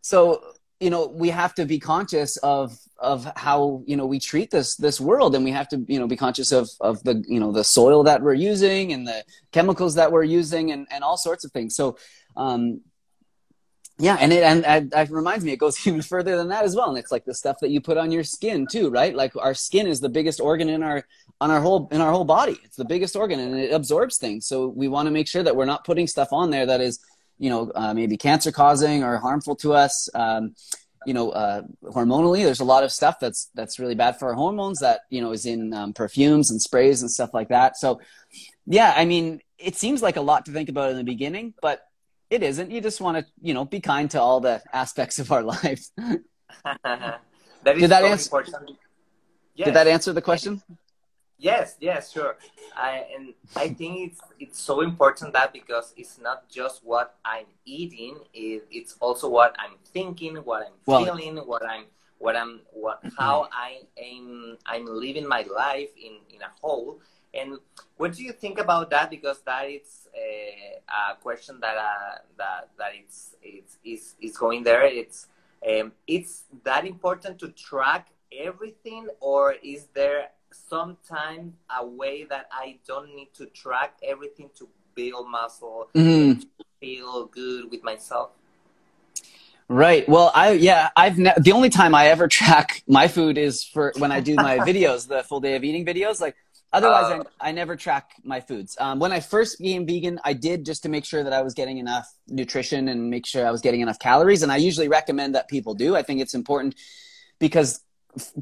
So 0.00 0.42
you 0.80 0.90
know 0.90 1.06
we 1.06 1.30
have 1.30 1.54
to 1.54 1.64
be 1.64 1.78
conscious 1.78 2.36
of 2.38 2.76
of 3.02 3.30
how 3.36 3.82
you 3.86 3.96
know 3.96 4.06
we 4.06 4.18
treat 4.18 4.50
this 4.50 4.76
this 4.76 5.00
world. 5.00 5.34
And 5.34 5.44
we 5.44 5.50
have 5.50 5.68
to 5.68 5.84
you 5.88 5.98
know 5.98 6.06
be 6.06 6.16
conscious 6.16 6.52
of 6.52 6.70
of 6.80 7.02
the 7.02 7.22
you 7.28 7.40
know 7.40 7.52
the 7.52 7.64
soil 7.64 8.04
that 8.04 8.22
we're 8.22 8.34
using 8.34 8.92
and 8.92 9.06
the 9.06 9.24
chemicals 9.50 9.96
that 9.96 10.12
we're 10.12 10.22
using 10.22 10.70
and 10.70 10.86
and 10.90 11.04
all 11.04 11.16
sorts 11.16 11.44
of 11.44 11.52
things. 11.52 11.74
So 11.74 11.98
um 12.36 12.80
yeah 13.98 14.16
and 14.18 14.32
it 14.32 14.42
and, 14.42 14.64
and 14.64 14.92
it 14.94 15.10
reminds 15.10 15.44
me 15.44 15.52
it 15.52 15.58
goes 15.58 15.86
even 15.86 16.00
further 16.00 16.36
than 16.36 16.48
that 16.48 16.64
as 16.64 16.76
well. 16.76 16.88
And 16.88 16.98
it's 16.98 17.12
like 17.12 17.24
the 17.24 17.34
stuff 17.34 17.58
that 17.60 17.70
you 17.70 17.80
put 17.80 17.98
on 17.98 18.12
your 18.12 18.24
skin 18.24 18.66
too 18.70 18.88
right? 18.88 19.14
Like 19.14 19.36
our 19.36 19.54
skin 19.54 19.86
is 19.86 20.00
the 20.00 20.08
biggest 20.08 20.40
organ 20.40 20.70
in 20.70 20.82
our 20.82 21.04
on 21.40 21.50
our 21.50 21.60
whole 21.60 21.88
in 21.90 22.00
our 22.00 22.12
whole 22.12 22.24
body. 22.24 22.56
It's 22.64 22.76
the 22.76 22.84
biggest 22.84 23.16
organ 23.16 23.40
and 23.40 23.58
it 23.58 23.72
absorbs 23.72 24.16
things. 24.16 24.46
So 24.46 24.68
we 24.68 24.86
want 24.86 25.06
to 25.06 25.10
make 25.10 25.26
sure 25.26 25.42
that 25.42 25.56
we're 25.56 25.66
not 25.66 25.84
putting 25.84 26.06
stuff 26.06 26.32
on 26.32 26.50
there 26.50 26.66
that 26.66 26.80
is 26.80 27.00
you 27.38 27.50
know 27.50 27.72
uh, 27.74 27.92
maybe 27.92 28.16
cancer 28.16 28.52
causing 28.52 29.02
or 29.02 29.18
harmful 29.18 29.56
to 29.56 29.74
us. 29.74 30.08
Um, 30.14 30.54
you 31.06 31.14
know 31.14 31.30
uh, 31.30 31.62
hormonally 31.84 32.44
there's 32.44 32.60
a 32.60 32.64
lot 32.64 32.82
of 32.84 32.92
stuff 32.92 33.18
that's 33.20 33.50
that's 33.54 33.78
really 33.78 33.94
bad 33.94 34.18
for 34.18 34.28
our 34.28 34.34
hormones 34.34 34.78
that 34.80 35.00
you 35.10 35.20
know 35.20 35.32
is 35.32 35.46
in 35.46 35.72
um, 35.74 35.92
perfumes 35.92 36.50
and 36.50 36.60
sprays 36.60 37.02
and 37.02 37.10
stuff 37.10 37.32
like 37.34 37.48
that 37.48 37.76
so 37.76 38.00
yeah 38.66 38.92
i 38.96 39.04
mean 39.04 39.40
it 39.58 39.76
seems 39.76 40.02
like 40.02 40.16
a 40.16 40.20
lot 40.20 40.44
to 40.46 40.52
think 40.52 40.68
about 40.68 40.90
in 40.90 40.96
the 40.96 41.04
beginning 41.04 41.54
but 41.60 41.82
it 42.30 42.42
isn't 42.42 42.70
you 42.70 42.80
just 42.80 43.00
want 43.00 43.16
to 43.18 43.24
you 43.40 43.54
know 43.54 43.64
be 43.64 43.80
kind 43.80 44.10
to 44.10 44.20
all 44.20 44.40
the 44.40 44.62
aspects 44.72 45.18
of 45.18 45.30
our 45.32 45.42
lives. 45.54 45.92
that 46.84 47.76
is 47.76 47.80
Did 47.82 47.90
that 47.90 48.02
so 48.02 48.06
answer- 48.06 48.66
Yes. 49.54 49.66
did 49.66 49.74
that 49.74 49.86
answer 49.86 50.12
the 50.14 50.22
question 50.22 50.62
Yes, 51.42 51.76
yes, 51.80 52.12
sure. 52.12 52.36
I, 52.76 53.04
and 53.16 53.34
I 53.56 53.70
think 53.70 54.12
it's 54.12 54.20
it's 54.38 54.60
so 54.60 54.80
important 54.80 55.32
that 55.32 55.52
because 55.52 55.92
it's 55.96 56.20
not 56.20 56.48
just 56.48 56.84
what 56.84 57.16
I'm 57.24 57.46
eating, 57.64 58.18
it, 58.32 58.64
it's 58.70 58.96
also 59.00 59.28
what 59.28 59.56
I'm 59.58 59.74
thinking, 59.92 60.36
what 60.36 60.66
I'm 60.66 60.74
Well- 60.86 61.04
feeling, 61.04 61.38
what 61.38 61.64
I'm 61.68 61.86
what 62.18 62.36
I'm 62.36 62.60
what 62.72 63.00
how 63.18 63.48
I 63.52 63.80
am 64.00 64.56
I'm 64.66 64.86
living 64.86 65.26
my 65.26 65.42
life 65.42 65.90
in 65.96 66.14
in 66.32 66.42
a 66.42 66.50
whole. 66.60 67.00
And 67.34 67.58
what 67.96 68.12
do 68.12 68.22
you 68.22 68.32
think 68.32 68.60
about 68.60 68.90
that? 68.90 69.10
Because 69.10 69.40
that 69.40 69.64
is 69.68 70.06
a, 70.14 70.78
a 70.86 71.16
question 71.20 71.58
that 71.60 71.76
uh, 71.76 72.18
that 72.38 72.68
that 72.78 72.92
it's 72.94 73.34
it's 73.42 73.78
is 73.84 74.14
is 74.20 74.36
going 74.36 74.62
there. 74.62 74.84
It's 74.84 75.26
um, 75.68 75.90
it's 76.06 76.44
that 76.62 76.86
important 76.86 77.40
to 77.40 77.48
track 77.48 78.10
everything, 78.30 79.08
or 79.18 79.54
is 79.62 79.88
there 79.92 80.28
sometimes 80.52 81.54
a 81.76 81.84
way 81.86 82.24
that 82.24 82.48
I 82.52 82.78
don't 82.86 83.14
need 83.14 83.30
to 83.34 83.46
track 83.46 83.98
everything 84.02 84.50
to 84.58 84.68
build 84.94 85.28
muscle, 85.28 85.88
Mhm. 85.94 86.40
to 86.42 86.46
feel 86.80 87.26
good 87.26 87.70
with 87.70 87.82
myself? 87.82 88.30
Right. 89.68 90.06
Well, 90.08 90.30
I 90.34 90.52
yeah, 90.52 90.90
I've 90.96 91.18
ne- 91.18 91.34
the 91.38 91.52
only 91.52 91.70
time 91.70 91.94
I 91.94 92.08
ever 92.08 92.28
track 92.28 92.82
my 92.86 93.08
food 93.08 93.38
is 93.38 93.64
for 93.64 93.92
when 93.98 94.12
I 94.12 94.20
do 94.20 94.34
my 94.34 94.58
videos, 94.70 95.08
the 95.08 95.22
full 95.22 95.40
day 95.40 95.56
of 95.56 95.64
eating 95.64 95.86
videos. 95.86 96.20
Like 96.20 96.36
otherwise, 96.72 97.04
Oh. 97.06 97.24
I, 97.40 97.48
I 97.48 97.52
never 97.52 97.74
track 97.76 98.10
my 98.22 98.40
foods. 98.40 98.76
Um, 98.78 98.98
when 98.98 99.12
I 99.12 99.20
first 99.20 99.58
became 99.58 99.86
vegan, 99.86 100.20
I 100.24 100.34
did 100.34 100.66
just 100.66 100.82
to 100.82 100.88
make 100.90 101.04
sure 101.06 101.22
that 101.24 101.32
I 101.32 101.40
was 101.42 101.54
getting 101.54 101.78
enough 101.78 102.06
nutrition 102.28 102.88
and 102.88 103.08
make 103.08 103.24
sure 103.24 103.46
I 103.46 103.50
was 103.50 103.60
getting 103.62 103.80
enough 103.80 103.98
calories. 103.98 104.42
And 104.42 104.52
I 104.52 104.56
usually 104.56 104.88
recommend 104.88 105.34
that 105.36 105.48
people 105.48 105.74
do. 105.74 105.96
I 105.96 106.02
think 106.02 106.20
it's 106.20 106.34
important 106.34 106.74
because 107.38 107.80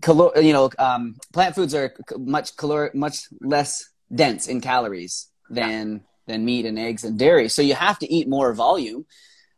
you 0.06 0.52
know 0.52 0.70
um, 0.78 1.16
plant 1.32 1.54
foods 1.54 1.74
are 1.74 1.94
much 2.18 2.56
calor- 2.56 2.90
much 2.94 3.26
less 3.40 3.84
dense 4.12 4.48
in 4.48 4.60
calories 4.60 5.28
than 5.48 6.02
than 6.26 6.44
meat 6.44 6.64
and 6.64 6.78
eggs 6.78 7.04
and 7.04 7.18
dairy. 7.18 7.48
So 7.48 7.62
you 7.62 7.74
have 7.74 7.98
to 7.98 8.12
eat 8.12 8.28
more 8.28 8.52
volume. 8.54 9.04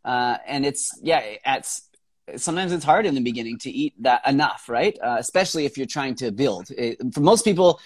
Uh, 0.04 0.38
and 0.46 0.66
it's 0.66 0.90
yeah 1.02 1.22
it's 1.46 1.88
sometimes 2.36 2.72
it's 2.72 2.84
hard 2.84 3.04
in 3.06 3.14
the 3.14 3.20
beginning 3.20 3.58
to 3.58 3.70
eat 3.70 3.94
that 4.00 4.26
enough 4.26 4.68
right? 4.68 4.96
Uh, 5.02 5.16
especially 5.18 5.64
if 5.64 5.76
you're 5.76 5.86
trying 5.86 6.14
to 6.16 6.32
build. 6.32 6.70
It, 6.70 6.98
for 7.14 7.20
most 7.20 7.44
people 7.44 7.80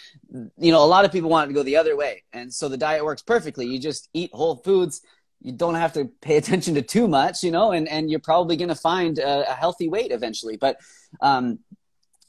you 0.56 0.72
know 0.72 0.82
a 0.82 0.86
lot 0.86 1.04
of 1.04 1.12
people 1.12 1.28
want 1.28 1.50
to 1.50 1.54
go 1.54 1.62
the 1.62 1.76
other 1.76 1.96
way. 1.96 2.22
And 2.32 2.52
so 2.52 2.68
the 2.68 2.78
diet 2.78 3.04
works 3.04 3.22
perfectly. 3.22 3.66
You 3.66 3.78
just 3.78 4.08
eat 4.14 4.30
whole 4.32 4.56
foods. 4.56 5.02
You 5.42 5.52
don't 5.52 5.74
have 5.74 5.92
to 5.92 6.06
pay 6.22 6.36
attention 6.42 6.74
to 6.76 6.82
too 6.82 7.06
much 7.06 7.42
you 7.42 7.50
know 7.50 7.72
and 7.72 7.86
and 7.88 8.10
you're 8.10 8.20
probably 8.20 8.56
going 8.56 8.68
to 8.68 8.74
find 8.74 9.18
a, 9.18 9.50
a 9.50 9.54
healthy 9.54 9.88
weight 9.88 10.10
eventually. 10.10 10.56
But 10.56 10.78
um 11.20 11.58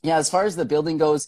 yeah 0.07 0.17
as 0.17 0.29
far 0.29 0.45
as 0.45 0.55
the 0.55 0.65
building 0.65 0.97
goes 0.97 1.27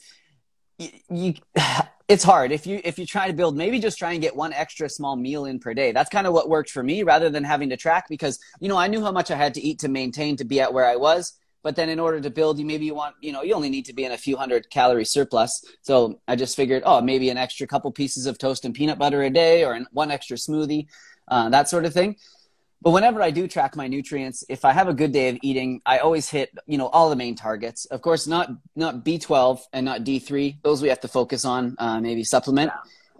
you, 0.79 0.89
you 1.09 1.33
it's 2.07 2.23
hard. 2.23 2.51
If 2.51 2.65
you 2.65 2.81
if 2.83 2.97
you 2.97 3.05
try 3.05 3.27
to 3.27 3.33
build 3.33 3.55
maybe 3.55 3.79
just 3.79 3.99
try 3.99 4.13
and 4.13 4.21
get 4.21 4.35
one 4.35 4.51
extra 4.53 4.89
small 4.89 5.15
meal 5.15 5.45
in 5.45 5.59
per 5.59 5.73
day. 5.73 5.91
That's 5.91 6.09
kind 6.09 6.25
of 6.25 6.33
what 6.33 6.49
worked 6.49 6.71
for 6.71 6.81
me 6.81 7.03
rather 7.03 7.29
than 7.29 7.43
having 7.43 7.69
to 7.69 7.77
track 7.77 8.05
because 8.09 8.39
you 8.59 8.69
know 8.69 8.77
i 8.77 8.87
knew 8.87 9.03
how 9.03 9.11
much 9.11 9.29
i 9.29 9.35
had 9.35 9.53
to 9.53 9.61
eat 9.61 9.79
to 9.79 9.89
maintain 9.89 10.35
to 10.37 10.45
be 10.45 10.59
at 10.59 10.73
where 10.73 10.85
i 10.85 10.95
was. 10.95 11.33
But 11.61 11.75
then 11.75 11.89
in 11.89 11.99
order 11.99 12.21
to 12.21 12.29
build 12.29 12.57
you 12.57 12.65
maybe 12.65 12.85
you 12.85 12.95
want 12.95 13.15
you 13.21 13.31
know 13.31 13.43
you 13.43 13.53
only 13.53 13.69
need 13.69 13.85
to 13.85 13.93
be 13.93 14.05
in 14.05 14.13
a 14.13 14.17
few 14.17 14.37
hundred 14.37 14.69
calorie 14.71 15.05
surplus. 15.05 15.63
So 15.81 16.19
i 16.27 16.35
just 16.35 16.55
figured 16.55 16.83
oh 16.85 17.01
maybe 17.01 17.29
an 17.29 17.37
extra 17.37 17.67
couple 17.67 17.91
pieces 17.91 18.25
of 18.25 18.37
toast 18.37 18.65
and 18.65 18.73
peanut 18.73 18.97
butter 18.97 19.21
a 19.21 19.29
day 19.29 19.63
or 19.63 19.79
one 19.91 20.09
extra 20.09 20.37
smoothie 20.37 20.87
uh, 21.27 21.49
that 21.49 21.69
sort 21.69 21.85
of 21.85 21.93
thing 21.93 22.15
but 22.81 22.91
whenever 22.91 23.21
I 23.21 23.31
do 23.31 23.47
track 23.47 23.75
my 23.75 23.87
nutrients, 23.87 24.43
if 24.47 24.63
I 24.63 24.71
have 24.71 24.87
a 24.87 24.93
good 24.93 25.11
day 25.11 25.29
of 25.29 25.37
eating, 25.41 25.81
I 25.85 25.97
always 25.99 26.29
hit, 26.29 26.49
you 26.65 26.77
know, 26.77 26.87
all 26.87 27.09
the 27.09 27.15
main 27.15 27.35
targets. 27.35 27.85
Of 27.85 28.01
course, 28.01 28.25
not 28.25 28.49
not 28.75 29.03
B12 29.03 29.59
and 29.73 29.85
not 29.85 30.03
D3. 30.03 30.61
Those 30.63 30.81
we 30.81 30.87
have 30.87 31.01
to 31.01 31.09
focus 31.09 31.43
on, 31.43 31.75
uh, 31.77 31.99
maybe 31.99 32.23
supplement. 32.23 32.71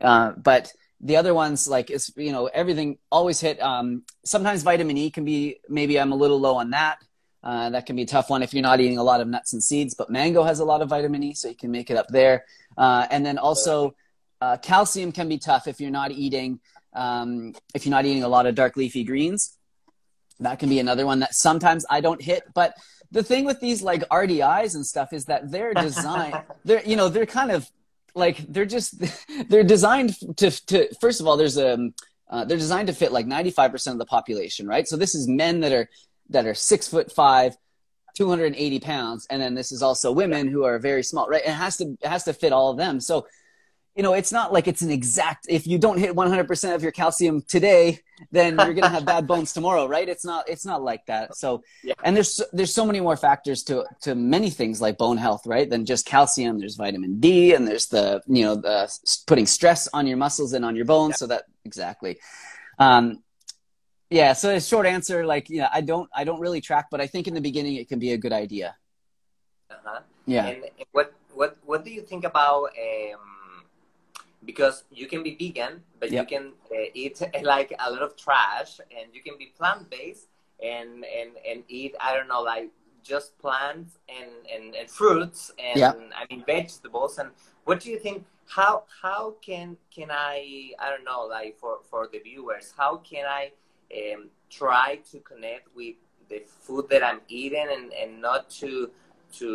Uh, 0.02 0.32
but 0.32 0.72
the 1.02 1.18
other 1.18 1.34
ones, 1.34 1.68
like 1.68 1.90
it's, 1.90 2.12
you 2.16 2.32
know, 2.32 2.48
everything 2.48 3.00
always 3.12 3.42
hit. 3.42 3.62
Um, 3.62 4.04
sometimes 4.24 4.64
vitamin 4.64 4.98
E 4.98 5.10
can 5.10 5.26
be 5.26 5.60
maybe 5.68 6.00
I'm 6.00 6.14
a 6.14 6.16
little 6.16 6.40
low 6.40 6.56
on 6.56 6.70
that. 6.72 7.00
Uh, 7.44 7.70
that 7.70 7.86
can 7.86 7.96
be 7.96 8.04
a 8.04 8.08
tough 8.08 8.30
one 8.30 8.44
if 8.44 8.54
you're 8.54 8.64
not 8.64 8.80
eating 8.80 8.98
a 8.98 9.04
lot 9.04 9.20
of 9.20 9.28
nuts 9.28 9.52
and 9.52 9.64
seeds. 9.64 9.94
But 9.94 10.10
mango 10.10 10.44
has 10.44 10.60
a 10.60 10.66
lot 10.66 10.82
of 10.82 10.90
vitamin 10.90 11.24
E, 11.24 11.34
so 11.34 11.50
you 11.50 11.56
can 11.56 11.72
make 11.72 11.90
it 11.90 11.98
up 11.98 12.08
there. 12.10 12.46
Uh, 12.78 13.08
and 13.12 13.26
then 13.26 13.38
also, 13.38 13.96
uh, 14.42 14.56
calcium 14.58 15.12
can 15.12 15.28
be 15.28 15.38
tough 15.38 15.68
if 15.68 15.82
you're 15.82 15.92
not 15.92 16.12
eating 16.12 16.62
um, 16.94 17.54
if 17.74 17.86
you're 17.86 17.92
not 17.92 18.06
eating 18.06 18.24
a 18.24 18.28
lot 18.28 18.46
of 18.46 18.56
dark 18.56 18.76
leafy 18.76 19.04
greens. 19.04 19.56
That 20.40 20.60
can 20.60 20.70
be 20.70 20.80
another 20.80 21.06
one 21.06 21.20
that 21.20 21.36
sometimes 21.36 21.86
I 21.90 22.00
don't 22.00 22.22
hit. 22.22 22.44
But 22.54 22.74
the 23.12 23.24
thing 23.24 23.46
with 23.46 23.60
these 23.60 23.82
like 23.82 24.08
RDIs 24.10 24.76
and 24.76 24.86
stuff 24.86 25.12
is 25.12 25.26
that 25.26 25.52
they're 25.52 25.74
designed. 25.74 26.42
they're 26.66 26.84
you 26.84 26.96
know 26.96 27.10
they're 27.10 27.26
kind 27.26 27.52
of 27.52 27.70
like 28.16 28.38
they're 28.48 28.66
just 28.66 28.96
they're 29.50 29.64
designed 29.64 30.16
to 30.38 30.52
to 30.68 30.94
first 30.96 31.20
of 31.20 31.28
all 31.28 31.38
there's 31.38 31.58
a 31.58 31.92
uh, 32.30 32.46
they're 32.46 32.58
designed 32.58 32.88
to 32.88 32.94
fit 32.94 33.12
like 33.12 33.26
95% 33.26 33.92
of 33.92 33.98
the 33.98 34.06
population 34.06 34.68
right 34.68 34.88
so 34.88 34.96
this 34.96 35.16
is 35.16 35.28
men 35.28 35.62
that 35.62 35.72
are 35.72 35.90
that 36.30 36.46
are 36.46 36.54
six 36.54 36.88
foot 36.88 37.12
five 37.12 37.58
280 38.16 38.80
pounds 38.80 39.26
and 39.30 39.42
then 39.42 39.56
this 39.56 39.72
is 39.72 39.82
also 39.82 40.12
women 40.12 40.48
who 40.48 40.64
are 40.64 40.78
very 40.78 41.04
small 41.04 41.28
right 41.28 41.44
it 41.46 41.52
has 41.52 41.78
to 41.78 41.98
it 42.02 42.08
has 42.08 42.24
to 42.24 42.34
fit 42.34 42.54
all 42.54 42.70
of 42.70 42.78
them 42.78 43.00
so 43.00 43.26
you 44.00 44.04
know 44.04 44.14
it's 44.14 44.32
not 44.32 44.54
like 44.54 44.66
it's 44.72 44.82
an 44.82 44.92
exact 44.92 45.46
if 45.50 45.68
you 45.68 45.78
don't 45.78 45.98
hit 45.98 46.16
100% 46.16 46.74
of 46.76 46.82
your 46.82 46.94
calcium 46.94 47.42
today 47.42 48.00
then 48.32 48.52
you're 48.58 48.78
going 48.80 48.90
to 48.92 48.96
have 48.98 49.04
bad 49.06 49.28
bones 49.28 49.52
tomorrow 49.52 49.84
right? 49.96 50.08
It's 50.14 50.24
not 50.24 50.48
it's 50.48 50.66
not 50.72 50.82
like 50.90 51.04
that. 51.08 51.36
So 51.36 51.50
Yeah. 51.84 51.96
and 52.06 52.16
there's 52.16 52.32
so- 52.38 52.50
there's 52.54 52.74
so 52.74 52.86
many 52.86 53.02
more 53.08 53.18
factors 53.28 53.60
to 53.70 53.76
to 54.06 54.16
many 54.16 54.50
things 54.60 54.80
like 54.86 54.96
bone 54.98 55.18
health 55.18 55.44
right? 55.46 55.70
Than 55.70 55.82
just 55.94 56.06
calcium. 56.06 56.54
There's 56.60 56.78
vitamin 56.86 57.20
D 57.20 57.54
and 57.56 57.68
there's 57.68 57.88
the 57.96 58.06
you 58.38 58.44
know 58.46 58.56
the 58.56 58.78
putting 59.30 59.48
stress 59.58 59.82
on 59.98 60.08
your 60.08 60.20
muscles 60.26 60.54
and 60.56 60.64
on 60.64 60.78
your 60.78 60.86
bones. 60.94 61.18
So 61.20 61.28
that 61.28 61.44
exactly. 61.66 62.14
Um 62.86 63.04
yeah 64.20 64.32
so 64.32 64.46
a 64.56 64.62
short 64.72 64.86
answer 64.96 65.18
like 65.34 65.46
yeah 65.60 65.70
i 65.78 65.82
don't 65.92 66.10
i 66.20 66.24
don't 66.28 66.42
really 66.46 66.62
track 66.70 66.86
but 66.90 67.00
i 67.06 67.08
think 67.14 67.24
in 67.30 67.36
the 67.40 67.46
beginning 67.50 67.76
it 67.82 67.88
can 67.92 68.00
be 68.00 68.12
a 68.14 68.20
good 68.24 68.36
idea. 68.46 68.70
Uh-huh. 69.70 70.00
yeah. 70.26 70.48
And 70.48 70.64
what 70.96 71.08
what 71.40 71.52
what 71.70 71.80
do 71.86 71.92
you 71.98 72.02
think 72.12 72.24
about 72.32 72.64
um, 72.88 73.39
because 74.50 74.76
you 75.00 75.06
can 75.12 75.22
be 75.28 75.34
vegan, 75.42 75.74
but 76.00 76.08
Yep. 76.12 76.20
you 76.22 76.28
can 76.34 76.46
uh, 76.76 77.02
eat 77.02 77.18
like 77.54 77.72
a 77.86 77.88
lot 77.94 78.04
of 78.08 78.12
trash, 78.26 78.72
and 78.96 79.06
you 79.16 79.22
can 79.28 79.36
be 79.44 79.48
plant 79.60 79.84
based 79.98 80.28
and 80.74 80.92
and 81.20 81.32
and 81.50 81.60
eat 81.80 81.94
I 82.08 82.10
don't 82.16 82.30
know 82.34 82.44
like 82.54 82.70
just 83.12 83.30
plants 83.44 83.92
and 84.18 84.34
and, 84.54 84.66
and 84.80 84.88
fruits 85.00 85.42
and 85.70 85.78
Yeah. 85.84 85.94
I 86.20 86.22
mean 86.30 86.42
vegetables. 86.56 87.14
And 87.22 87.30
what 87.66 87.78
do 87.84 87.88
you 87.94 88.00
think? 88.06 88.20
How 88.58 88.74
how 89.04 89.24
can 89.48 89.68
can 89.96 90.10
I 90.12 90.38
I 90.84 90.86
don't 90.92 91.06
know 91.12 91.24
like 91.38 91.54
for 91.62 91.74
for 91.90 92.02
the 92.14 92.20
viewers 92.30 92.68
how 92.82 92.92
can 93.10 93.26
I 93.42 93.44
um, 94.00 94.22
try 94.62 94.88
to 95.12 95.18
connect 95.30 95.66
with 95.80 95.96
the 96.32 96.40
food 96.66 96.86
that 96.92 97.04
I'm 97.10 97.22
eating 97.40 97.68
and, 97.76 97.88
and 98.02 98.12
not 98.30 98.42
to 98.62 98.72
to 99.40 99.50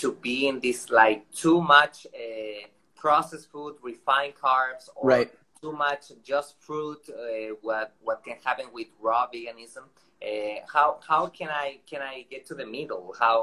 to 0.00 0.06
be 0.26 0.36
in 0.50 0.56
this 0.66 0.80
like 1.02 1.20
too 1.42 1.58
much 1.76 1.96
uh, 2.24 2.60
processed 3.02 3.50
food, 3.50 3.74
refined 3.82 4.34
carbs, 4.46 4.84
or 4.96 5.08
Right. 5.14 5.30
too 5.60 5.72
much 5.86 6.04
just 6.30 6.50
fruit. 6.66 7.02
Uh, 7.10 7.54
what 7.66 7.88
what 8.06 8.18
can 8.26 8.36
happen 8.48 8.66
with 8.72 8.88
raw 9.06 9.24
veganism? 9.32 9.84
Uh, 10.22 10.60
how 10.74 10.88
how 11.10 11.22
can 11.38 11.48
I 11.64 11.68
can 11.90 12.00
I 12.12 12.14
get 12.32 12.46
to 12.50 12.54
the 12.54 12.66
middle? 12.76 13.04
How 13.18 13.36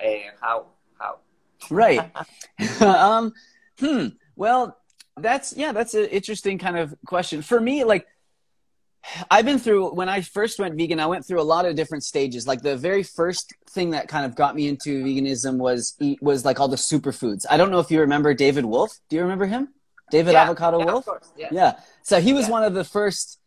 uh, 0.00 0.30
how 0.40 0.56
how? 1.00 1.12
right 1.70 2.10
um 2.80 3.32
hmm 3.78 4.06
well 4.36 4.62
that's 5.18 5.48
yeah 5.56 5.72
that's 5.72 5.94
an 5.94 6.06
interesting 6.06 6.58
kind 6.58 6.76
of 6.76 6.94
question 7.06 7.42
for 7.42 7.60
me 7.60 7.84
like 7.84 8.06
i've 9.30 9.44
been 9.44 9.58
through 9.58 9.90
when 9.94 10.08
i 10.08 10.20
first 10.20 10.58
went 10.58 10.74
vegan 10.76 11.00
i 11.00 11.06
went 11.06 11.24
through 11.26 11.40
a 11.40 11.48
lot 11.54 11.64
of 11.66 11.74
different 11.76 12.04
stages. 12.04 12.46
Like 12.46 12.62
the 12.62 12.76
very 12.76 13.02
first 13.02 13.52
thing 13.70 13.90
that 13.90 14.08
kind 14.08 14.24
of 14.26 14.34
got 14.34 14.54
me 14.54 14.68
into 14.68 15.02
veganism 15.04 15.58
was 15.58 15.94
eat 16.00 16.18
was 16.22 16.44
like 16.44 16.60
all 16.60 16.68
the 16.68 16.76
superfoods. 16.76 17.44
I 17.50 17.56
don't 17.56 17.70
know 17.70 17.80
if 17.80 17.90
you 17.90 18.00
remember 18.00 18.34
david 18.34 18.64
wolfe. 18.64 18.94
Do 19.08 19.16
you 19.16 19.22
remember 19.22 19.46
him? 19.46 19.68
David 20.10 20.32
Yeah, 20.32 20.42
avocado 20.42 20.78
yeah, 20.78 20.84
wolfe? 20.92 21.06
yeah. 21.36 21.48
yeah. 21.50 21.72
So 22.02 22.20
he 22.20 22.32
was 22.32 22.46
Yeah. 22.46 22.52
one 22.56 22.64
of 22.64 22.74
the 22.74 22.84
first 22.84 23.38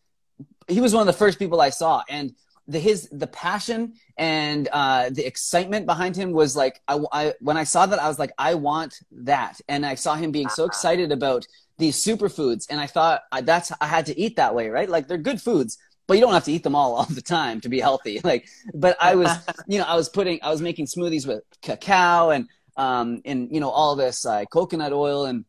he 0.68 0.82
was 0.82 0.94
one 0.94 1.02
of 1.02 1.08
the 1.08 1.20
first 1.24 1.38
people 1.40 1.62
i 1.62 1.70
saw 1.70 2.02
and 2.10 2.34
the 2.68 2.80
his 2.80 3.08
the 3.12 3.28
passion 3.28 3.94
and 4.18 4.68
uh 4.72 5.10
the 5.12 5.24
excitement 5.26 5.86
behind 5.86 6.16
him 6.16 6.32
was 6.32 6.56
like 6.56 6.82
I, 6.88 7.00
I 7.12 7.34
when 7.40 7.58
i 7.58 7.64
saw 7.64 7.86
that 7.86 8.00
i 8.02 8.08
was 8.08 8.18
like 8.18 8.34
i 8.40 8.56
want 8.56 8.96
that. 9.12 9.62
And 9.70 9.86
i 9.86 9.96
saw 9.96 10.16
him 10.16 10.32
being 10.32 10.50
so 10.50 10.64
Uh-huh. 10.64 10.70
excited 10.72 11.12
about 11.12 11.46
these 11.78 11.98
superfoods. 11.98 12.68
And 12.70 12.80
i 12.80 12.88
thought 12.88 13.22
I, 13.32 13.42
that's 13.42 13.72
i 13.82 13.88
had 13.88 14.06
to 14.08 14.20
eat 14.20 14.36
that 14.38 14.56
way 14.56 14.70
right? 14.70 14.90
Like 14.90 15.08
they're 15.08 15.18
good 15.18 15.42
foods 15.42 15.78
but 16.08 16.14
you 16.16 16.22
don't 16.22 16.34
have 16.34 16.44
to 16.46 16.52
eat 16.52 16.64
them 16.64 16.76
all 16.76 16.96
all 16.98 17.06
the 17.06 17.22
time 17.22 17.62
to 17.62 17.70
be 17.70 17.80
healthy. 17.80 18.22
Like 18.32 18.48
but 18.74 18.98
i 19.00 19.16
was 19.16 19.32
you 19.68 19.80
know 19.80 19.86
i 19.86 19.96
was 19.96 20.10
putting 20.10 20.40
i 20.42 20.50
was 20.50 20.62
making 20.62 20.86
smoothies 20.86 21.28
with 21.28 21.44
cacao 21.62 22.32
and 22.32 22.48
um 22.78 23.22
and 23.26 23.50
you 23.52 23.60
know 23.60 23.70
all 23.70 23.96
this 23.96 24.26
uh, 24.26 24.46
coconut 24.46 24.94
oil 24.94 25.26
and 25.26 25.46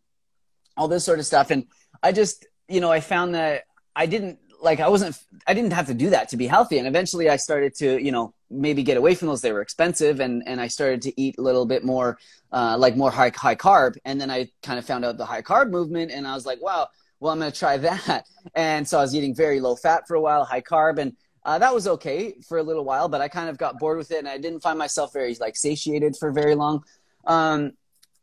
all 0.77 0.89
this 0.89 1.05
sort 1.05 1.19
of 1.19 1.27
stuff. 1.27 1.51
And 1.51 1.67
i 2.03 2.13
just 2.13 2.47
you 2.69 2.81
know 2.81 2.91
i 2.91 3.01
found 3.01 3.35
that 3.35 3.65
i 3.95 4.07
didn't 4.07 4.39
like 4.67 4.81
i 4.81 4.89
wasn't 4.89 5.17
i 5.47 5.55
didn't 5.55 5.73
have 5.73 5.87
to 5.87 5.95
do 5.95 6.11
that 6.11 6.29
to 6.29 6.37
be 6.37 6.47
healthy. 6.47 6.77
And 6.79 6.87
eventually 6.87 7.31
i 7.31 7.37
started 7.37 7.75
to 7.77 7.89
you 8.07 8.13
know 8.13 8.35
maybe 8.51 8.83
get 8.83 8.97
away 8.97 9.15
from 9.15 9.29
those. 9.29 9.41
They 9.41 9.53
were 9.53 9.63
expensive 9.63 10.21
and 10.21 10.43
and 10.47 10.61
i 10.61 10.69
started 10.69 11.01
to 11.03 11.21
eat 11.21 11.39
a 11.39 11.43
little 11.49 11.65
bit 11.65 11.83
more 11.85 12.19
uh, 12.53 12.77
like 12.85 12.97
more 12.97 13.11
high 13.11 13.33
high 13.35 13.55
carb. 13.55 13.97
And 14.05 14.21
then 14.21 14.31
i 14.31 14.51
kind 14.63 14.79
of 14.79 14.85
found 14.85 15.05
out 15.05 15.17
the 15.17 15.31
high 15.33 15.43
carb 15.51 15.71
movement 15.71 16.11
and 16.11 16.27
i 16.27 16.35
was 16.35 16.45
like 16.51 16.61
wow 16.61 16.89
well 17.21 17.33
i'm 17.33 17.39
going 17.39 17.51
to 17.51 17.59
try 17.59 17.77
that. 17.89 18.27
And 18.55 18.87
so 18.87 18.99
i 18.99 19.03
was 19.07 19.15
eating 19.15 19.35
very 19.35 19.61
low 19.61 19.77
fat 19.77 20.03
for 20.09 20.15
a 20.17 20.21
while 20.21 20.45
high 20.45 20.67
carb. 20.73 20.99
And 20.99 21.17
uh, 21.45 21.59
that 21.61 21.73
was 21.73 21.87
okay 21.87 22.35
for 22.49 22.59
a 22.59 22.63
little 22.69 22.85
while 22.91 23.09
but 23.09 23.21
i 23.21 23.29
kind 23.29 23.49
of 23.49 23.57
got 23.57 23.79
bored 23.79 23.99
with 23.99 24.11
it 24.11 24.19
and 24.19 24.29
i 24.29 24.37
didn't 24.37 24.61
find 24.67 24.79
myself 24.79 25.13
very 25.13 25.35
like 25.41 25.57
satiated 25.57 26.17
for 26.17 26.33
very 26.33 26.57
long. 26.57 26.83
Um, 27.25 27.73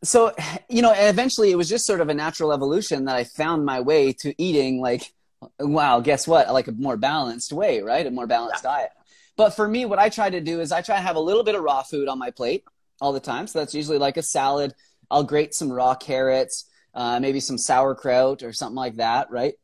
so 0.03 0.33
you 0.75 0.81
know 0.81 0.93
eventually 0.95 1.51
it 1.51 1.57
was 1.61 1.69
just 1.69 1.85
sort 1.85 2.01
of 2.01 2.09
a 2.09 2.13
natural 2.13 2.51
evolution 2.51 3.05
that 3.05 3.15
i 3.15 3.23
found 3.23 3.65
my 3.65 3.79
way 3.79 4.11
to 4.11 4.29
eating 4.37 4.81
like 4.81 5.13
wow 5.59 5.99
guess 5.99 6.27
what 6.27 6.51
like 6.51 6.67
a 6.67 6.71
more 6.73 6.97
balanced 6.97 7.51
way 7.51 7.81
right 7.81 8.05
a 8.05 8.11
more 8.11 8.27
balanced 8.27 8.63
diet 8.63 8.89
but 9.35 9.51
for 9.51 9.67
me 9.67 9.85
what 9.85 9.99
i 9.99 10.09
try 10.09 10.29
to 10.29 10.41
do 10.41 10.59
is 10.59 10.71
i 10.71 10.81
try 10.81 10.95
to 10.95 11.01
have 11.01 11.15
a 11.15 11.19
little 11.19 11.43
bit 11.43 11.55
of 11.55 11.63
raw 11.63 11.81
food 11.83 12.07
on 12.07 12.17
my 12.19 12.31
plate 12.31 12.63
all 13.03 13.11
the 13.11 13.19
time. 13.19 13.47
So 13.47 13.59
that's 13.59 13.75
usually 13.75 13.97
like 13.97 14.17
a 14.17 14.23
salad. 14.23 14.73
I'll 15.11 15.23
grate 15.25 15.53
some 15.53 15.71
raw 15.71 15.93
carrots, 15.93 16.69
uh, 16.93 17.19
maybe 17.19 17.41
some 17.41 17.57
sauerkraut 17.57 18.43
or 18.43 18.53
something 18.53 18.75
like 18.75 18.95
that, 18.95 19.29
right? 19.29 19.55